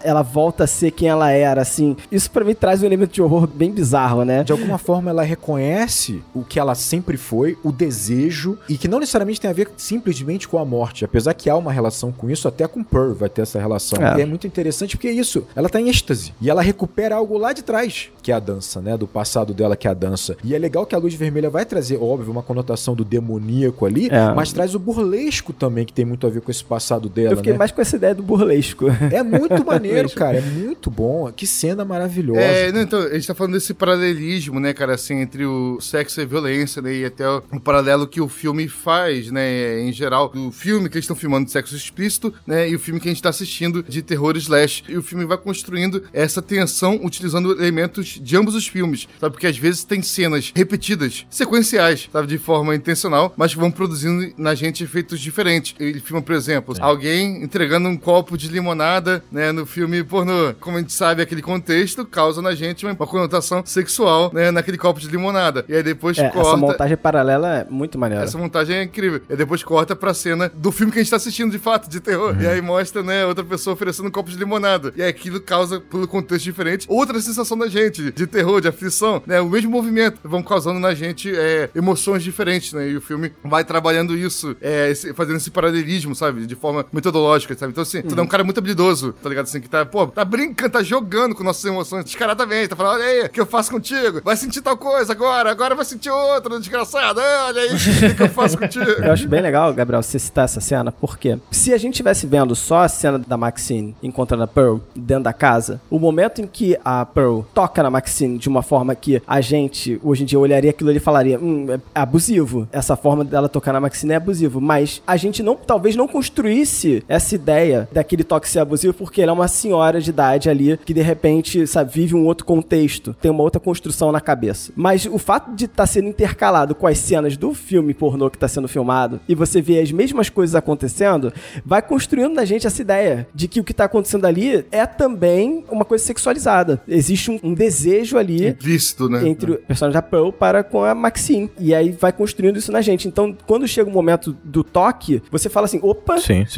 ela 0.02 0.22
volta 0.22 0.64
a 0.64 0.66
ser 0.66 0.90
quem 0.90 1.08
ela 1.08 1.30
era, 1.30 1.60
assim. 1.62 1.96
Isso 2.10 2.30
pra 2.30 2.44
mim 2.44 2.54
traz 2.54 2.82
um 2.82 2.86
elemento 2.86 3.12
de 3.12 3.22
horror 3.22 3.46
bem 3.46 3.70
bizarro, 3.70 4.24
né? 4.24 4.42
De 4.44 4.52
alguma 4.52 4.78
forma 4.78 5.10
ela 5.10 5.22
reconhece 5.22 6.22
o 6.34 6.42
que 6.44 6.58
ela 6.58 6.74
sempre 6.74 7.16
foi, 7.16 7.56
o 7.64 7.72
desejo, 7.72 8.58
e 8.68 8.76
que 8.76 8.88
não 8.88 9.00
necessariamente 9.00 9.40
tem 9.40 9.50
a 9.50 9.54
ver 9.54 9.70
simplesmente 9.76 10.46
com 10.48 10.58
a 10.58 10.64
morte. 10.64 11.04
Apesar 11.04 11.34
que 11.34 11.48
há 11.50 11.56
uma 11.56 11.72
relação 11.72 12.12
com 12.12 12.30
isso, 12.30 12.46
até 12.48 12.66
com 12.66 12.82
Pearl 12.84 13.12
vai 13.14 13.28
ter 13.28 13.42
essa 13.42 13.58
relação. 13.58 13.98
É. 14.04 14.18
E 14.18 14.22
é 14.22 14.26
muito 14.26 14.46
interessante 14.46 14.96
porque 14.96 15.08
é 15.08 15.12
isso. 15.12 15.44
Ela 15.54 15.68
tá 15.68 15.80
em 15.80 15.88
êxtase. 15.88 16.32
E 16.40 16.50
ela 16.50 16.62
recupera 16.62 17.14
algo 17.16 17.38
lá 17.38 17.52
de 17.52 17.62
trás, 17.62 18.08
que 18.22 18.30
é 18.30 18.34
a 18.34 18.40
dança, 18.40 18.80
né? 18.80 18.96
Do 18.96 19.06
passado 19.06 19.54
dela, 19.54 19.76
que 19.76 19.86
é 19.88 19.90
a 19.90 19.94
dança. 19.94 20.36
E 20.44 20.54
é 20.54 20.58
legal 20.58 20.84
que 20.86 20.94
a 20.94 20.98
luz 20.98 21.14
vermelha 21.14 21.48
vai 21.50 21.64
trazer, 21.64 21.96
óbvio, 22.00 22.30
uma 22.32 22.42
conotação 22.42 22.94
do 22.94 23.04
demoníaco 23.04 23.86
ali, 23.86 24.08
É. 24.10 24.32
mas 24.34 24.52
traz 24.52 24.74
o 24.74 24.78
burlesco 24.78 25.52
também, 25.52 25.84
que 25.84 25.92
tem 25.92 26.04
muito 26.04 26.26
a 26.26 26.30
ver 26.30 26.40
com 26.40 26.50
esse 26.50 26.64
passado 26.64 27.08
dela, 27.08 27.32
Eu 27.32 27.36
fiquei 27.38 27.52
né? 27.52 27.58
mais 27.58 27.70
com 27.72 27.80
essa 27.80 27.96
ideia 27.96 28.14
do 28.14 28.22
burlesco. 28.22 28.86
É 29.12 29.22
muito 29.22 29.55
maneiro, 29.64 30.08
Burlesco. 30.08 30.18
cara. 30.18 30.38
É 30.38 30.40
muito 30.40 30.90
bom. 30.90 31.30
Que 31.32 31.46
cena 31.46 31.84
maravilhosa. 31.84 32.40
É, 32.40 32.72
não, 32.72 32.82
então, 32.82 33.00
a 33.00 33.14
gente 33.14 33.26
tá 33.26 33.34
falando 33.34 33.54
desse 33.54 33.74
paralelismo, 33.74 34.60
né, 34.60 34.72
cara, 34.72 34.94
assim, 34.94 35.20
entre 35.20 35.44
o 35.44 35.80
sexo 35.80 36.20
e 36.20 36.22
a 36.22 36.26
violência, 36.26 36.82
né, 36.82 36.94
e 36.94 37.04
até 37.04 37.28
o, 37.28 37.42
o 37.52 37.60
paralelo 37.60 38.06
que 38.06 38.20
o 38.20 38.28
filme 38.28 38.68
faz, 38.68 39.30
né, 39.30 39.80
em 39.80 39.92
geral, 39.92 40.28
do 40.28 40.50
filme 40.50 40.88
que 40.88 40.96
eles 40.96 41.04
estão 41.04 41.16
filmando 41.16 41.46
de 41.46 41.52
sexo 41.52 41.74
explícito, 41.74 42.32
né, 42.46 42.68
e 42.68 42.74
o 42.74 42.78
filme 42.78 43.00
que 43.00 43.08
a 43.08 43.12
gente 43.12 43.22
tá 43.22 43.28
assistindo 43.28 43.82
de 43.82 44.02
terror 44.02 44.36
slash. 44.36 44.84
E 44.88 44.96
o 44.96 45.02
filme 45.02 45.24
vai 45.24 45.38
construindo 45.38 46.02
essa 46.12 46.42
tensão 46.42 47.00
utilizando 47.02 47.52
elementos 47.52 48.18
de 48.20 48.36
ambos 48.36 48.54
os 48.54 48.66
filmes, 48.66 49.08
sabe? 49.20 49.32
Porque 49.32 49.46
às 49.46 49.56
vezes 49.56 49.84
tem 49.84 50.02
cenas 50.02 50.52
repetidas, 50.54 51.26
sequenciais, 51.30 52.08
sabe, 52.12 52.26
de 52.26 52.38
forma 52.38 52.74
intencional, 52.74 53.32
mas 53.36 53.52
que 53.52 53.60
vão 53.60 53.70
produzindo 53.70 54.32
na 54.36 54.54
gente 54.54 54.84
efeitos 54.84 55.20
diferentes. 55.20 55.74
Ele 55.78 56.00
filma, 56.00 56.22
por 56.22 56.34
exemplo, 56.34 56.74
alguém 56.80 57.42
entregando 57.42 57.88
um 57.88 57.96
copo 57.96 58.36
de 58.36 58.48
limonada, 58.48 59.24
né, 59.30 59.45
no 59.52 59.66
filme 59.66 60.02
pornô. 60.04 60.54
Como 60.60 60.76
a 60.76 60.80
gente 60.80 60.92
sabe, 60.92 61.22
aquele 61.22 61.42
contexto 61.42 62.04
causa 62.04 62.40
na 62.42 62.54
gente 62.54 62.84
uma, 62.86 62.92
uma 62.94 63.06
conotação 63.06 63.62
sexual, 63.64 64.30
né, 64.32 64.50
naquele 64.50 64.78
copo 64.78 65.00
de 65.00 65.08
limonada. 65.08 65.64
E 65.68 65.74
aí 65.74 65.82
depois 65.82 66.16
É, 66.18 66.28
corta. 66.28 66.48
essa 66.48 66.56
montagem 66.56 66.96
paralela 66.96 67.48
é 67.60 67.66
muito 67.70 67.98
maneira. 67.98 68.24
Essa 68.24 68.38
montagem 68.38 68.76
é 68.76 68.82
incrível. 68.82 69.20
E 69.28 69.36
depois 69.36 69.62
corta 69.62 69.94
pra 69.96 70.12
cena 70.14 70.50
do 70.54 70.70
filme 70.72 70.92
que 70.92 70.98
a 70.98 71.02
gente 71.02 71.10
tá 71.10 71.16
assistindo 71.16 71.50
de 71.50 71.58
fato, 71.58 71.88
de 71.88 72.00
terror. 72.00 72.34
Uhum. 72.34 72.40
E 72.42 72.46
aí 72.46 72.60
mostra, 72.60 73.02
né, 73.02 73.24
outra 73.26 73.44
pessoa 73.44 73.74
oferecendo 73.74 74.08
um 74.08 74.10
copo 74.10 74.30
de 74.30 74.36
limonada. 74.36 74.92
E 74.96 75.02
aí 75.02 75.08
aquilo 75.08 75.40
causa, 75.40 75.80
pelo 75.80 76.06
contexto 76.08 76.44
diferente, 76.44 76.86
outra 76.88 77.20
sensação 77.20 77.56
da 77.58 77.68
gente, 77.68 78.10
de 78.12 78.26
terror, 78.26 78.60
de 78.60 78.68
aflição, 78.68 79.22
né? 79.26 79.40
O 79.40 79.48
mesmo 79.48 79.70
movimento 79.70 80.18
vão 80.24 80.42
causando 80.42 80.78
na 80.80 80.94
gente 80.94 81.32
é, 81.34 81.68
emoções 81.74 82.22
diferentes, 82.22 82.72
né? 82.72 82.88
E 82.88 82.96
o 82.96 83.00
filme 83.00 83.32
vai 83.44 83.64
trabalhando 83.64 84.16
isso, 84.16 84.56
é, 84.60 84.90
esse- 84.90 85.12
fazendo 85.14 85.36
esse 85.36 85.50
paralelismo, 85.50 86.14
sabe? 86.14 86.46
De 86.46 86.54
forma 86.54 86.84
metodológica, 86.92 87.54
sabe? 87.56 87.72
Então, 87.72 87.82
assim, 87.82 88.02
tu 88.02 88.14
é 88.14 88.18
Uhum. 88.18 88.24
um 88.24 88.26
cara 88.26 88.42
muito 88.44 88.58
habilidoso, 88.58 89.12
tá 89.22 89.28
ligado? 89.28 89.35
Assim, 89.40 89.60
que 89.60 89.68
tá, 89.68 89.84
pô, 89.84 90.06
tá 90.06 90.24
brincando, 90.24 90.72
tá 90.72 90.82
jogando 90.82 91.34
com 91.34 91.44
nossas 91.44 91.64
emoções 91.64 92.04
descaradamente, 92.04 92.68
tá 92.68 92.76
falando, 92.76 93.00
olha 93.00 93.04
aí, 93.04 93.22
o 93.24 93.28
que 93.28 93.40
eu 93.40 93.46
faço 93.46 93.70
contigo? 93.70 94.20
Vai 94.24 94.36
sentir 94.36 94.60
tal 94.60 94.76
coisa 94.76 95.12
agora, 95.12 95.50
agora 95.50 95.74
vai 95.74 95.84
sentir 95.84 96.10
outra, 96.10 96.58
desgraçado, 96.58 97.20
olha 97.20 97.62
aí, 97.62 97.74
o 97.74 97.78
que, 97.78 98.14
que 98.14 98.22
eu 98.22 98.28
faço 98.28 98.58
contigo? 98.58 98.86
Eu 99.06 99.12
acho 99.12 99.28
bem 99.28 99.40
legal, 99.40 99.72
Gabriel, 99.72 100.02
você 100.02 100.18
citar 100.18 100.44
essa 100.44 100.60
cena, 100.60 100.90
porque 100.90 101.38
se 101.50 101.72
a 101.72 101.78
gente 101.78 101.94
estivesse 101.94 102.26
vendo 102.26 102.54
só 102.54 102.80
a 102.80 102.88
cena 102.88 103.18
da 103.18 103.36
Maxine 103.36 103.94
encontrando 104.02 104.42
a 104.44 104.46
Pearl 104.46 104.78
dentro 104.94 105.24
da 105.24 105.32
casa, 105.32 105.80
o 105.90 105.98
momento 105.98 106.40
em 106.40 106.46
que 106.46 106.76
a 106.84 107.04
Pearl 107.04 107.42
toca 107.54 107.82
na 107.82 107.90
Maxine 107.90 108.38
de 108.38 108.48
uma 108.48 108.62
forma 108.62 108.94
que 108.94 109.22
a 109.26 109.40
gente, 109.40 110.00
hoje 110.02 110.22
em 110.22 110.26
dia, 110.26 110.38
olharia 110.38 110.70
aquilo 110.70 110.90
e 110.90 110.98
falaria, 110.98 111.38
hum, 111.38 111.66
é 111.70 111.80
abusivo. 111.94 112.68
Essa 112.72 112.96
forma 112.96 113.24
dela 113.24 113.48
tocar 113.48 113.72
na 113.72 113.80
Maxine 113.80 114.12
é 114.12 114.16
abusivo. 114.16 114.60
Mas 114.60 115.02
a 115.06 115.16
gente 115.16 115.42
não, 115.42 115.56
talvez 115.56 115.96
não 115.96 116.08
construísse 116.08 117.04
essa 117.08 117.34
ideia 117.34 117.88
daquele 117.92 118.24
toque 118.24 118.48
ser 118.48 118.60
abusivo 118.60 118.94
porque 118.94 119.20
ela 119.26 119.32
é 119.32 119.34
uma 119.34 119.48
senhora 119.48 120.00
de 120.00 120.10
idade 120.10 120.48
ali 120.48 120.78
que 120.84 120.94
de 120.94 121.02
repente, 121.02 121.66
sabe, 121.66 121.92
vive 121.92 122.14
um 122.14 122.24
outro 122.24 122.46
contexto, 122.46 123.14
tem 123.20 123.30
uma 123.30 123.42
outra 123.42 123.60
construção 123.60 124.12
na 124.12 124.20
cabeça. 124.20 124.72
Mas 124.76 125.06
o 125.06 125.18
fato 125.18 125.54
de 125.54 125.64
estar 125.64 125.86
sendo 125.86 126.08
intercalado 126.08 126.74
com 126.74 126.86
as 126.86 126.98
cenas 126.98 127.36
do 127.36 127.52
filme 127.52 127.92
pornô 127.92 128.30
que 128.30 128.36
está 128.36 128.48
sendo 128.48 128.68
filmado 128.68 129.20
e 129.28 129.34
você 129.34 129.60
vê 129.60 129.80
as 129.80 129.90
mesmas 129.90 130.28
coisas 130.28 130.54
acontecendo, 130.54 131.32
vai 131.64 131.82
construindo 131.82 132.34
na 132.34 132.44
gente 132.44 132.66
essa 132.66 132.80
ideia 132.80 133.26
de 133.34 133.48
que 133.48 133.60
o 133.60 133.64
que 133.64 133.72
está 133.72 133.84
acontecendo 133.84 134.24
ali 134.24 134.64
é 134.70 134.86
também 134.86 135.64
uma 135.70 135.84
coisa 135.84 136.04
sexualizada. 136.04 136.80
Existe 136.86 137.30
um, 137.30 137.40
um 137.42 137.54
desejo 137.54 138.16
ali 138.16 138.48
Implícito, 138.48 139.08
né? 139.08 139.26
entre 139.26 139.52
o 139.52 139.58
personagem 139.58 139.94
da 139.94 140.02
Pearl 140.02 140.30
para 140.30 140.62
com 140.62 140.84
a 140.84 140.94
Maxine. 140.94 141.50
E 141.58 141.74
aí 141.74 141.90
vai 141.90 142.12
construindo 142.12 142.56
isso 142.56 142.70
na 142.70 142.80
gente. 142.80 143.08
Então, 143.08 143.36
quando 143.46 143.66
chega 143.66 143.88
o 143.88 143.92
momento 143.92 144.36
do 144.44 144.62
toque, 144.62 145.22
você 145.30 145.48
fala 145.48 145.66
assim, 145.66 145.80
opa, 145.82 146.16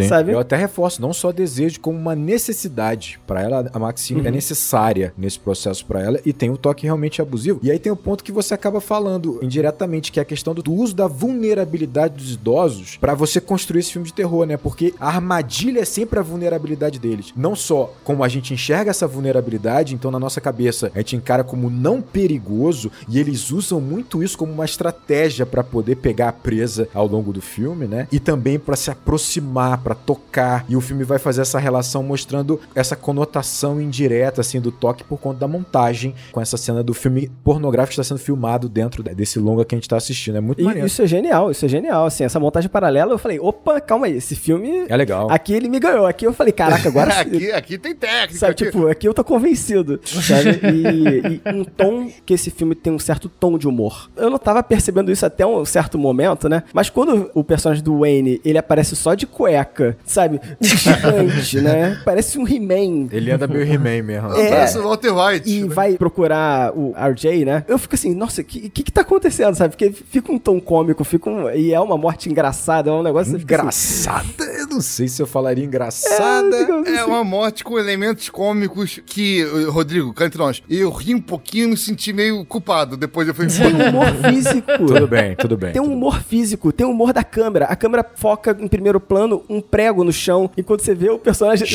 sabe? 0.08 0.32
Eu 0.32 0.38
até 0.38 0.56
reforço, 0.56 1.00
não 1.00 1.12
só 1.12 1.32
desejo, 1.32 1.80
como 1.80 1.98
uma 1.98 2.14
necessidade. 2.14 2.57
Pra 3.26 3.42
ela, 3.42 3.70
a 3.72 3.78
Maxine 3.78 4.26
é 4.26 4.30
necessária 4.30 5.12
nesse 5.16 5.38
processo 5.38 5.84
pra 5.84 6.02
ela 6.02 6.20
e 6.24 6.32
tem 6.32 6.50
um 6.50 6.56
toque 6.56 6.84
realmente 6.84 7.22
abusivo. 7.22 7.60
E 7.62 7.70
aí 7.70 7.78
tem 7.78 7.92
o 7.92 7.96
ponto 7.96 8.24
que 8.24 8.32
você 8.32 8.54
acaba 8.54 8.80
falando 8.80 9.38
indiretamente, 9.42 10.10
que 10.10 10.18
é 10.18 10.22
a 10.22 10.26
questão 10.26 10.54
do 10.54 10.72
uso 10.72 10.94
da 10.94 11.06
vulnerabilidade 11.06 12.14
dos 12.14 12.32
idosos 12.32 12.96
pra 12.96 13.14
você 13.14 13.40
construir 13.40 13.80
esse 13.80 13.92
filme 13.92 14.06
de 14.06 14.14
terror, 14.14 14.46
né? 14.46 14.56
Porque 14.56 14.94
a 14.98 15.08
armadilha 15.08 15.80
é 15.80 15.84
sempre 15.84 16.18
a 16.18 16.22
vulnerabilidade 16.22 16.98
deles. 16.98 17.32
Não 17.36 17.54
só 17.54 17.92
como 18.04 18.24
a 18.24 18.28
gente 18.28 18.54
enxerga 18.54 18.90
essa 18.90 19.06
vulnerabilidade, 19.06 19.94
então 19.94 20.10
na 20.10 20.18
nossa 20.18 20.40
cabeça 20.40 20.90
a 20.94 20.98
gente 20.98 21.16
encara 21.16 21.44
como 21.44 21.70
não 21.70 22.00
perigoso 22.00 22.90
e 23.08 23.18
eles 23.18 23.50
usam 23.50 23.80
muito 23.80 24.22
isso 24.22 24.38
como 24.38 24.52
uma 24.52 24.64
estratégia 24.64 25.44
pra 25.44 25.62
poder 25.62 25.96
pegar 25.96 26.28
a 26.28 26.32
presa 26.32 26.88
ao 26.94 27.06
longo 27.06 27.32
do 27.32 27.40
filme, 27.40 27.86
né? 27.86 28.08
E 28.10 28.18
também 28.18 28.58
pra 28.58 28.76
se 28.76 28.90
aproximar, 28.90 29.78
pra 29.78 29.94
tocar. 29.94 30.64
E 30.68 30.76
o 30.76 30.80
filme 30.80 31.04
vai 31.04 31.18
fazer 31.18 31.42
essa 31.42 31.58
relação 31.58 32.02
mostrando 32.02 32.47
essa 32.74 32.94
conotação 32.94 33.80
indireta 33.80 34.40
assim 34.40 34.60
do 34.60 34.70
toque 34.70 35.02
por 35.04 35.18
conta 35.18 35.40
da 35.40 35.48
montagem 35.48 36.14
com 36.32 36.40
essa 36.40 36.56
cena 36.56 36.82
do 36.82 36.94
filme 36.94 37.30
pornográfico 37.42 37.94
que 37.94 38.00
está 38.00 38.04
sendo 38.14 38.22
filmado 38.24 38.68
dentro 38.68 39.02
desse 39.02 39.38
longa 39.38 39.64
que 39.64 39.74
a 39.74 39.78
gente 39.78 39.88
tá 39.88 39.96
assistindo. 39.96 40.36
É 40.36 40.40
muito 40.40 40.62
maneiro. 40.62 40.86
isso 40.86 41.02
é 41.02 41.06
genial, 41.06 41.50
isso 41.50 41.64
é 41.64 41.68
genial, 41.68 42.06
assim, 42.06 42.24
essa 42.24 42.38
montagem 42.38 42.68
paralela, 42.70 43.12
eu 43.12 43.18
falei, 43.18 43.38
opa, 43.40 43.80
calma 43.80 44.06
aí, 44.06 44.16
esse 44.16 44.36
filme, 44.36 44.86
É 44.88 44.96
legal. 44.96 45.30
aqui 45.30 45.52
ele 45.52 45.68
me 45.68 45.78
ganhou, 45.80 46.06
aqui 46.06 46.26
eu 46.26 46.32
falei, 46.32 46.52
caraca, 46.52 46.88
agora... 46.88 47.12
aqui, 47.20 47.50
aqui 47.52 47.78
tem 47.78 47.94
técnica. 47.94 48.38
Sabe, 48.38 48.52
aqui- 48.52 48.64
tipo, 48.66 48.86
aqui 48.86 49.08
eu 49.08 49.14
tô 49.14 49.24
convencido, 49.24 50.00
sabe? 50.04 50.60
E, 50.62 51.40
e 51.48 51.52
um 51.54 51.64
tom 51.64 52.10
que 52.24 52.34
esse 52.34 52.50
filme 52.50 52.74
tem 52.74 52.92
um 52.92 52.98
certo 52.98 53.28
tom 53.28 53.56
de 53.58 53.66
humor. 53.66 54.10
Eu 54.16 54.30
não 54.30 54.38
tava 54.38 54.62
percebendo 54.62 55.10
isso 55.10 55.24
até 55.26 55.46
um 55.46 55.64
certo 55.64 55.98
momento, 55.98 56.48
né? 56.48 56.62
Mas 56.72 56.90
quando 56.90 57.30
o 57.34 57.42
personagem 57.42 57.82
do 57.82 57.98
Wayne, 58.00 58.40
ele 58.44 58.58
aparece 58.58 58.94
só 58.94 59.14
de 59.14 59.26
cueca, 59.26 59.96
sabe? 60.04 60.40
Gigante, 60.60 61.60
né? 61.60 62.00
Parece 62.04 62.27
parece 62.28 62.38
um 62.38 62.46
He-Man. 62.46 63.08
Ele 63.10 63.30
anda 63.30 63.46
meio 63.46 63.64
He-Man 63.64 64.02
mesmo. 64.02 64.32
É. 64.34 64.50
Parece 64.50 64.78
o 64.78 64.82
Walter 64.82 65.12
White. 65.12 65.50
E 65.50 65.62
né? 65.62 65.74
vai 65.74 65.94
procurar 65.94 66.72
o 66.76 66.92
RJ, 66.92 67.44
né? 67.44 67.64
Eu 67.66 67.78
fico 67.78 67.94
assim, 67.94 68.14
nossa, 68.14 68.42
o 68.42 68.44
que, 68.44 68.68
que 68.68 68.82
que 68.82 68.92
tá 68.92 69.00
acontecendo, 69.00 69.54
sabe? 69.54 69.76
Porque 69.76 69.90
fica 69.90 70.30
um 70.30 70.38
tom 70.38 70.60
cômico, 70.60 71.02
fica 71.04 71.30
um, 71.30 71.50
e 71.50 71.72
é 71.72 71.80
uma 71.80 71.96
morte 71.96 72.28
engraçada, 72.28 72.90
é 72.90 72.92
um 72.92 73.02
negócio... 73.02 73.34
assim, 73.34 73.42
Engraçada, 73.42 74.44
eu 74.58 74.66
não 74.66 74.80
sei 74.80 75.08
se 75.08 75.22
eu 75.22 75.26
falaria 75.26 75.64
engraçada. 75.64 76.56
É 76.86 77.04
uma 77.04 77.24
morte 77.24 77.64
com 77.64 77.78
elementos 77.78 78.28
cômicos 78.28 79.00
que, 79.06 79.42
Rodrigo, 79.68 80.12
cá 80.12 80.26
entre 80.26 80.38
nós, 80.38 80.62
eu 80.68 80.90
ri 80.90 81.14
um 81.14 81.20
pouquinho 81.20 81.64
e 81.64 81.70
me 81.70 81.76
senti 81.76 82.12
meio 82.12 82.44
culpado 82.44 82.96
depois 82.96 83.26
eu 83.28 83.34
fui 83.34 83.46
Tem 83.46 83.74
um 83.74 83.88
humor 83.88 84.06
físico. 84.14 84.68
Tudo 84.78 85.06
bem, 85.06 85.34
tudo 85.36 85.56
bem. 85.56 85.72
Tem 85.72 85.82
um 85.82 85.92
humor 85.92 86.22
físico, 86.22 86.72
tem 86.72 86.86
um 86.86 86.90
humor 86.90 87.12
da 87.12 87.22
câmera. 87.22 87.66
A 87.66 87.76
câmera 87.76 88.04
foca 88.14 88.56
em 88.58 88.68
primeiro 88.68 89.00
plano 89.00 89.44
um 89.48 89.60
prego 89.60 90.04
no 90.04 90.12
chão, 90.12 90.50
enquanto 90.56 90.82
você 90.82 90.94
vê 90.94 91.10
o 91.10 91.18
personagem. 91.18 91.66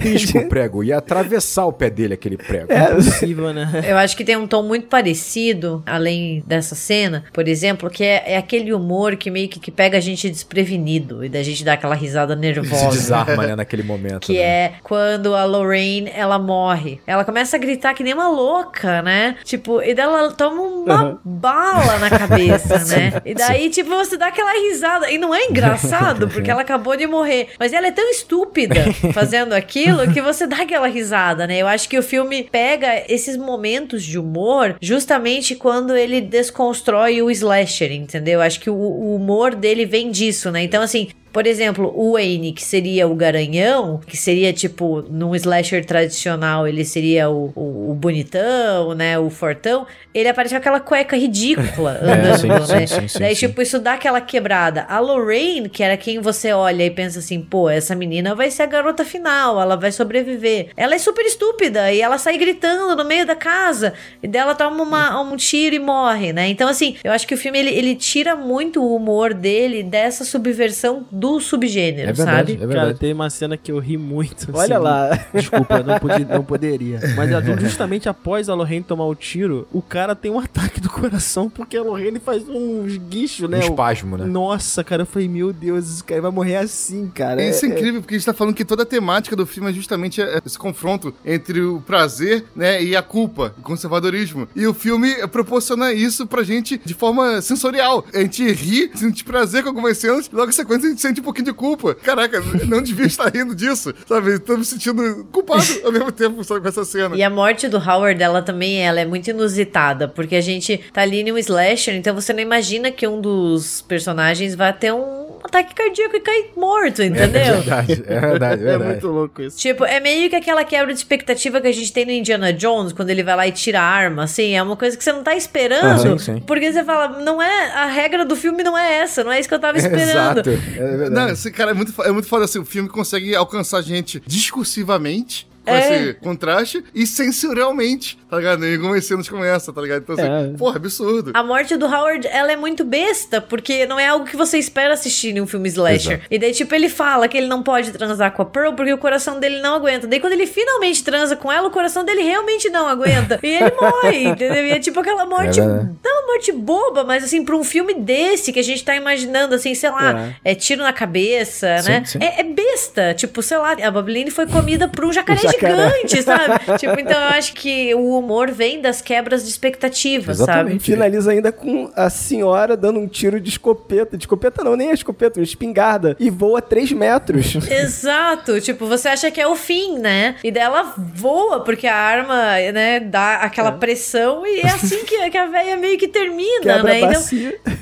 Gigantesco 0.00 0.38
o 0.38 0.48
prego. 0.48 0.84
Ia 0.84 0.98
atravessar 0.98 1.66
o 1.66 1.72
pé 1.72 1.90
dele 1.90 2.14
aquele 2.14 2.36
prego. 2.36 2.72
É, 2.72 2.94
Possível, 2.94 3.52
né? 3.52 3.70
Eu 3.86 3.96
acho 3.96 4.16
que 4.16 4.24
tem 4.24 4.36
um 4.36 4.46
tom 4.46 4.62
muito 4.62 4.86
parecido, 4.86 5.82
além 5.86 6.42
dessa 6.46 6.74
cena, 6.74 7.24
por 7.32 7.46
exemplo, 7.48 7.90
que 7.90 8.02
é, 8.04 8.32
é 8.32 8.36
aquele 8.36 8.72
humor 8.72 9.16
que 9.16 9.30
meio 9.30 9.48
que, 9.48 9.58
que 9.60 9.70
pega 9.70 9.98
a 9.98 10.00
gente 10.00 10.28
desprevenido 10.30 11.24
e 11.24 11.28
da 11.28 11.42
gente 11.42 11.64
dar 11.64 11.74
aquela 11.74 11.94
risada 11.94 12.34
Se 12.34 12.40
nervosa. 12.40 12.88
desarma, 12.90 13.46
né, 13.46 13.56
naquele 13.56 13.82
momento. 13.82 14.20
Que 14.20 14.34
né? 14.34 14.40
é 14.40 14.72
quando 14.82 15.34
a 15.34 15.44
Lorraine, 15.44 16.10
ela 16.14 16.38
morre. 16.38 17.00
Ela 17.06 17.24
começa 17.24 17.56
a 17.56 17.58
gritar 17.58 17.94
que 17.94 18.02
nem 18.02 18.14
uma 18.14 18.28
louca, 18.28 19.02
né? 19.02 19.36
Tipo, 19.44 19.82
e 19.82 19.94
daí 19.94 20.04
ela 20.06 20.30
toma 20.32 20.60
uma 20.62 21.04
Uhum. 21.04 21.18
bala 21.24 21.98
na 21.98 22.10
cabeça, 22.10 22.78
né? 22.94 23.20
E 23.24 23.34
daí, 23.34 23.70
tipo, 23.70 23.90
você 23.90 24.16
dá 24.16 24.28
aquela 24.28 24.52
risada. 24.68 25.10
E 25.10 25.18
não 25.18 25.34
é 25.34 25.44
engraçado, 25.46 26.28
porque 26.28 26.50
ela 26.50 26.62
acabou 26.62 26.96
de 26.96 27.06
morrer. 27.06 27.48
Mas 27.58 27.72
ela 27.72 27.86
é 27.86 27.90
tão 27.90 28.08
estúpida 28.10 28.76
fazendo 29.12 29.52
aquilo 29.52 29.83
que 30.12 30.20
você 30.20 30.46
dá 30.46 30.62
aquela 30.62 30.86
risada, 30.86 31.46
né? 31.46 31.58
Eu 31.58 31.66
acho 31.66 31.88
que 31.88 31.98
o 31.98 32.02
filme 32.02 32.44
pega 32.44 33.04
esses 33.08 33.36
momentos 33.36 34.02
de 34.02 34.18
humor 34.18 34.76
justamente 34.80 35.54
quando 35.54 35.96
ele 35.96 36.20
desconstrói 36.20 37.22
o 37.22 37.30
slasher, 37.30 37.92
entendeu? 37.92 38.34
Eu 38.34 38.42
acho 38.42 38.60
que 38.60 38.70
o, 38.70 38.74
o 38.74 39.14
humor 39.14 39.54
dele 39.54 39.84
vem 39.84 40.10
disso, 40.10 40.50
né? 40.50 40.62
Então, 40.62 40.82
assim, 40.82 41.08
por 41.34 41.48
exemplo, 41.48 41.92
o 41.96 42.12
Wayne, 42.12 42.52
que 42.52 42.62
seria 42.62 43.08
o 43.08 43.14
garanhão, 43.16 44.00
que 44.06 44.16
seria 44.16 44.52
tipo, 44.52 45.02
num 45.10 45.34
slasher 45.34 45.84
tradicional, 45.84 46.68
ele 46.68 46.84
seria 46.84 47.28
o, 47.28 47.52
o, 47.56 47.90
o 47.90 47.94
bonitão, 47.94 48.94
né? 48.94 49.18
O 49.18 49.28
fortão. 49.28 49.84
Ele 50.14 50.28
aparece 50.28 50.54
com 50.54 50.58
aquela 50.58 50.78
cueca 50.78 51.16
ridícula 51.16 51.98
andando, 52.00 52.38
sim, 52.38 52.72
né? 52.72 52.86
sim, 52.86 53.08
sim, 53.08 53.18
Daí, 53.18 53.34
tipo, 53.34 53.60
isso 53.60 53.80
dá 53.80 53.94
aquela 53.94 54.20
quebrada. 54.20 54.86
A 54.88 55.00
Lorraine, 55.00 55.68
que 55.68 55.82
era 55.82 55.96
quem 55.96 56.20
você 56.20 56.52
olha 56.52 56.84
e 56.84 56.90
pensa 56.90 57.18
assim, 57.18 57.40
pô, 57.42 57.68
essa 57.68 57.96
menina 57.96 58.32
vai 58.32 58.48
ser 58.48 58.62
a 58.62 58.66
garota 58.66 59.04
final, 59.04 59.60
ela 59.60 59.76
vai 59.76 59.90
sobreviver. 59.90 60.68
Ela 60.76 60.94
é 60.94 60.98
super 60.98 61.26
estúpida 61.26 61.92
e 61.92 62.00
ela 62.00 62.16
sai 62.16 62.38
gritando 62.38 62.94
no 62.94 63.04
meio 63.04 63.26
da 63.26 63.34
casa. 63.34 63.92
E 64.22 64.28
dela 64.28 64.54
toma 64.54 64.84
uma- 64.84 65.20
um 65.20 65.36
tiro 65.36 65.74
e 65.74 65.80
morre, 65.80 66.32
né? 66.32 66.46
Então, 66.48 66.68
assim, 66.68 66.94
eu 67.02 67.10
acho 67.10 67.26
que 67.26 67.34
o 67.34 67.38
filme 67.38 67.58
ele, 67.58 67.70
ele 67.70 67.96
tira 67.96 68.36
muito 68.36 68.80
o 68.80 68.94
humor 68.94 69.34
dele 69.34 69.82
dessa 69.82 70.24
subversão 70.24 71.04
do 71.10 71.23
subgênero, 71.40 72.08
É 72.10 72.12
verdade, 72.12 72.36
sabe? 72.38 72.52
é 72.52 72.56
Cara, 72.56 72.66
verdade. 72.68 72.98
tem 72.98 73.12
uma 73.12 73.30
cena 73.30 73.56
que 73.56 73.70
eu 73.72 73.78
ri 73.78 73.96
muito. 73.96 74.48
Olha 74.52 74.76
assim, 74.76 74.84
lá. 74.84 75.26
Desculpa, 75.34 75.76
eu 75.78 75.84
não, 75.84 75.98
podia, 75.98 76.24
não 76.26 76.44
poderia. 76.44 77.00
Mas 77.16 77.30
é 77.30 77.42
justamente 77.60 78.08
após 78.08 78.48
a 78.48 78.54
Lorraine 78.54 78.84
tomar 78.84 79.06
o 79.06 79.14
tiro, 79.14 79.66
o 79.72 79.80
cara 79.82 80.14
tem 80.14 80.30
um 80.30 80.38
ataque 80.38 80.80
do 80.80 80.88
coração 80.90 81.48
porque 81.50 81.76
a 81.76 81.82
Lorraine 81.82 82.18
faz 82.18 82.42
uns 82.48 82.96
guichos, 82.96 83.48
né? 83.48 83.58
Um 83.58 83.60
espasmo, 83.60 84.16
né? 84.16 84.24
Nossa, 84.24 84.82
cara, 84.84 85.02
eu 85.02 85.06
falei, 85.06 85.28
meu 85.28 85.52
Deus, 85.52 85.88
esse 85.90 86.04
cara 86.04 86.20
vai 86.22 86.30
morrer 86.30 86.56
assim, 86.56 87.08
cara. 87.08 87.42
Isso 87.42 87.64
é 87.64 87.68
É- 87.68 87.72
incrível, 87.72 88.00
porque 88.00 88.14
a 88.14 88.18
gente 88.18 88.26
tá 88.26 88.34
falando 88.34 88.54
que 88.54 88.64
toda 88.64 88.82
a 88.82 88.86
temática 88.86 89.34
do 89.36 89.46
filme 89.46 89.70
é 89.70 89.72
justamente 89.72 90.20
esse 90.44 90.58
confronto 90.58 91.14
entre 91.24 91.60
o 91.60 91.80
prazer, 91.80 92.44
né, 92.54 92.82
e 92.82 92.94
a 92.96 93.02
culpa, 93.02 93.54
o 93.58 93.62
conservadorismo. 93.62 94.48
E 94.54 94.66
o 94.66 94.74
filme 94.74 95.14
proporciona 95.28 95.92
isso 95.92 96.26
pra 96.26 96.42
gente 96.42 96.80
de 96.84 96.94
forma 96.94 97.40
sensorial. 97.42 98.04
A 98.14 98.18
gente 98.18 98.50
ri, 98.52 98.90
sente 98.94 99.24
prazer 99.24 99.62
com 99.62 99.68
algumas 99.70 99.98
cenas, 99.98 100.30
logo 100.32 100.48
em 100.48 100.52
sequência 100.52 100.86
a 100.86 100.90
gente 100.90 101.00
sente 101.00 101.13
um 101.20 101.24
pouquinho 101.24 101.46
de 101.46 101.52
culpa. 101.52 101.94
Caraca, 101.94 102.40
não 102.66 102.82
devia 102.82 103.06
estar 103.06 103.28
rindo 103.34 103.54
disso, 103.54 103.92
sabe? 104.06 104.38
Tô 104.38 104.56
me 104.56 104.64
sentindo 104.64 105.26
culpado 105.32 105.64
ao 105.84 105.92
mesmo 105.92 106.12
tempo, 106.12 106.42
sabe, 106.44 106.60
com 106.60 106.68
essa 106.68 106.84
cena. 106.84 107.16
E 107.16 107.22
a 107.22 107.30
morte 107.30 107.68
do 107.68 107.78
Howard, 107.78 108.22
ela 108.22 108.42
também 108.42 108.80
ela 108.84 109.00
é 109.00 109.04
muito 109.04 109.28
inusitada, 109.30 110.08
porque 110.08 110.36
a 110.36 110.40
gente 110.40 110.78
tá 110.92 111.02
ali 111.02 111.22
num 111.24 111.38
slasher, 111.38 111.94
então 111.94 112.14
você 112.14 112.32
não 112.32 112.40
imagina 112.40 112.90
que 112.90 113.06
um 113.06 113.20
dos 113.20 113.82
personagens 113.82 114.54
vai 114.54 114.72
ter 114.72 114.92
um 114.92 115.24
ataque 115.44 115.74
cardíaco 115.74 116.16
e 116.16 116.20
cair 116.20 116.50
morto, 116.56 117.02
É 117.02 117.06
entendeu? 117.06 117.54
verdade, 117.60 118.02
é 118.06 118.20
verdade, 118.20 118.62
é 118.62 118.64
É 118.64 118.68
verdade. 118.70 118.84
muito 118.92 119.06
louco 119.08 119.42
isso. 119.42 119.58
Tipo, 119.58 119.84
é 119.84 120.00
meio 120.00 120.30
que 120.30 120.36
aquela 120.36 120.64
quebra 120.64 120.92
de 120.92 120.98
expectativa 120.98 121.60
que 121.60 121.68
a 121.68 121.72
gente 121.72 121.92
tem 121.92 122.04
no 122.06 122.12
Indiana 122.12 122.52
Jones, 122.52 122.92
quando 122.92 123.10
ele 123.10 123.22
vai 123.22 123.36
lá 123.36 123.46
e 123.46 123.52
tira 123.52 123.80
a 123.80 123.84
arma, 123.84 124.24
assim, 124.24 124.54
é 124.56 124.62
uma 124.62 124.76
coisa 124.76 124.96
que 124.96 125.04
você 125.04 125.12
não 125.12 125.22
tá 125.22 125.34
esperando, 125.36 126.18
sim. 126.18 126.42
porque 126.46 126.72
você 126.72 126.82
fala, 126.82 127.20
não 127.20 127.42
é, 127.42 127.70
a 127.72 127.86
regra 127.86 128.24
do 128.24 128.34
filme 128.34 128.62
não 128.62 128.76
é 128.76 128.96
essa, 129.00 129.22
não 129.22 129.30
é 129.30 129.38
isso 129.38 129.48
que 129.48 129.54
eu 129.54 129.58
tava 129.58 129.76
esperando. 129.78 130.38
Exato, 130.48 130.50
é 130.50 131.03
verdade. 131.08 131.26
Não, 131.26 131.32
esse 131.32 131.50
cara 131.50 131.70
é 131.70 131.74
muito, 131.74 132.02
é 132.02 132.12
muito 132.12 132.28
foda 132.28 132.44
assim. 132.44 132.58
O 132.58 132.64
filme 132.64 132.88
consegue 132.88 133.34
alcançar 133.34 133.82
gente 133.82 134.22
discursivamente. 134.26 135.46
Com 135.64 135.70
É. 135.72 135.78
esse 136.02 136.14
contraste 136.14 136.84
e 136.94 137.06
sensorialmente, 137.06 138.18
tá 138.28 138.36
ligado? 138.36 138.64
Em 138.64 138.74
algumas 138.76 139.04
cenas 139.06 139.28
como 139.28 139.44
essa, 139.44 139.72
tá 139.72 139.80
ligado? 139.80 140.02
Então, 140.02 140.14
assim, 140.14 140.54
É. 140.54 140.56
porra, 140.58 140.76
absurdo. 140.76 141.30
A 141.34 141.42
morte 141.42 141.76
do 141.76 141.86
Howard, 141.86 142.26
ela 142.28 142.52
é 142.52 142.56
muito 142.56 142.84
besta, 142.84 143.40
porque 143.40 143.86
não 143.86 143.98
é 143.98 144.06
algo 144.08 144.24
que 144.26 144.36
você 144.36 144.58
espera 144.58 144.94
assistir 144.94 145.36
em 145.36 145.40
um 145.40 145.46
filme 145.46 145.68
slasher. 145.68 146.12
Exato. 146.14 146.26
E 146.30 146.38
daí, 146.38 146.52
tipo, 146.52 146.74
ele 146.74 146.88
fala 146.88 147.28
que 147.28 147.36
ele 147.36 147.46
não 147.46 147.62
pode 147.62 147.92
transar 147.92 148.32
com 148.32 148.42
a 148.42 148.44
Pearl 148.44 148.72
porque 148.74 148.92
o 148.92 148.98
coração 148.98 149.38
dele 149.40 149.60
não 149.60 149.74
aguenta. 149.74 150.06
Daí, 150.06 150.20
quando 150.20 150.32
ele 150.34 150.46
finalmente 150.46 151.02
transa 151.02 151.36
com 151.36 151.50
ela, 151.50 151.68
o 151.68 151.70
coração 151.70 152.04
dele 152.04 152.22
realmente 152.22 152.68
não 152.70 152.86
aguenta. 152.86 153.38
e 153.42 153.46
ele 153.48 153.72
morre, 153.80 154.24
entendeu? 154.28 154.66
E 154.66 154.70
é 154.70 154.78
tipo 154.78 155.00
aquela 155.00 155.26
morte. 155.26 155.60
É 155.60 155.64
não 155.64 155.94
é 156.04 156.12
uma 156.20 156.26
morte 156.32 156.52
boba, 156.52 157.04
mas 157.04 157.24
assim, 157.24 157.44
pra 157.44 157.56
um 157.56 157.64
filme 157.64 157.94
desse 157.94 158.52
que 158.52 158.60
a 158.60 158.62
gente 158.64 158.84
tá 158.84 158.94
imaginando, 158.96 159.54
assim, 159.54 159.74
sei 159.74 159.90
lá, 159.90 160.34
é, 160.44 160.54
tiro 160.54 160.82
na 160.82 160.92
cabeça, 160.92 161.78
Sim, 161.78 161.90
né? 161.90 162.04
sim. 162.04 162.18
É, 162.20 162.40
é 162.40 162.42
besta. 162.44 163.14
Tipo, 163.14 163.42
sei 163.42 163.56
lá, 163.58 163.72
a 163.72 163.90
Babeline 163.90 164.30
foi 164.30 164.46
comida 164.46 164.88
por 164.88 165.04
um 165.04 165.12
jacaré, 165.12 165.40
jacaré. 165.42 165.53
Gigante, 165.58 166.22
sabe? 166.22 166.54
tipo, 166.78 166.98
então 167.00 167.12
eu 167.20 167.28
acho 167.28 167.54
que 167.54 167.94
o 167.94 168.18
humor 168.18 168.50
vem 168.50 168.80
das 168.80 169.00
quebras 169.00 169.44
de 169.44 169.50
expectativas, 169.50 170.38
sabe? 170.38 170.78
Finaliza 170.78 171.32
ainda 171.32 171.52
com 171.52 171.90
a 171.94 172.08
senhora 172.10 172.76
dando 172.76 172.98
um 173.00 173.06
tiro 173.08 173.40
de 173.40 173.50
escopeta. 173.50 174.16
De 174.16 174.24
escopeta 174.24 174.62
não, 174.64 174.76
nem 174.76 174.90
é 174.90 174.94
escopeta, 174.94 175.38
uma 175.40 175.44
espingarda. 175.44 176.16
E 176.18 176.30
voa 176.30 176.60
3 176.62 176.92
metros. 176.92 177.54
Exato, 177.70 178.60
tipo, 178.60 178.86
você 178.86 179.08
acha 179.08 179.30
que 179.30 179.40
é 179.40 179.46
o 179.46 179.54
fim, 179.56 179.98
né? 179.98 180.36
E 180.42 180.50
daí 180.50 180.62
ela 180.62 180.94
voa, 180.96 181.60
porque 181.60 181.86
a 181.86 181.96
arma, 181.96 182.34
né, 182.72 183.00
dá 183.00 183.36
aquela 183.36 183.72
pressão 183.72 184.46
e 184.46 184.60
é 184.60 184.66
assim 184.66 185.04
que, 185.04 185.30
que 185.30 185.38
a 185.38 185.46
véia 185.46 185.76
meio 185.76 185.98
que 185.98 186.08
termina, 186.08 186.60
Quebra 186.60 186.82
né? 186.82 187.02
a 187.04 187.10
Então. 187.10 187.24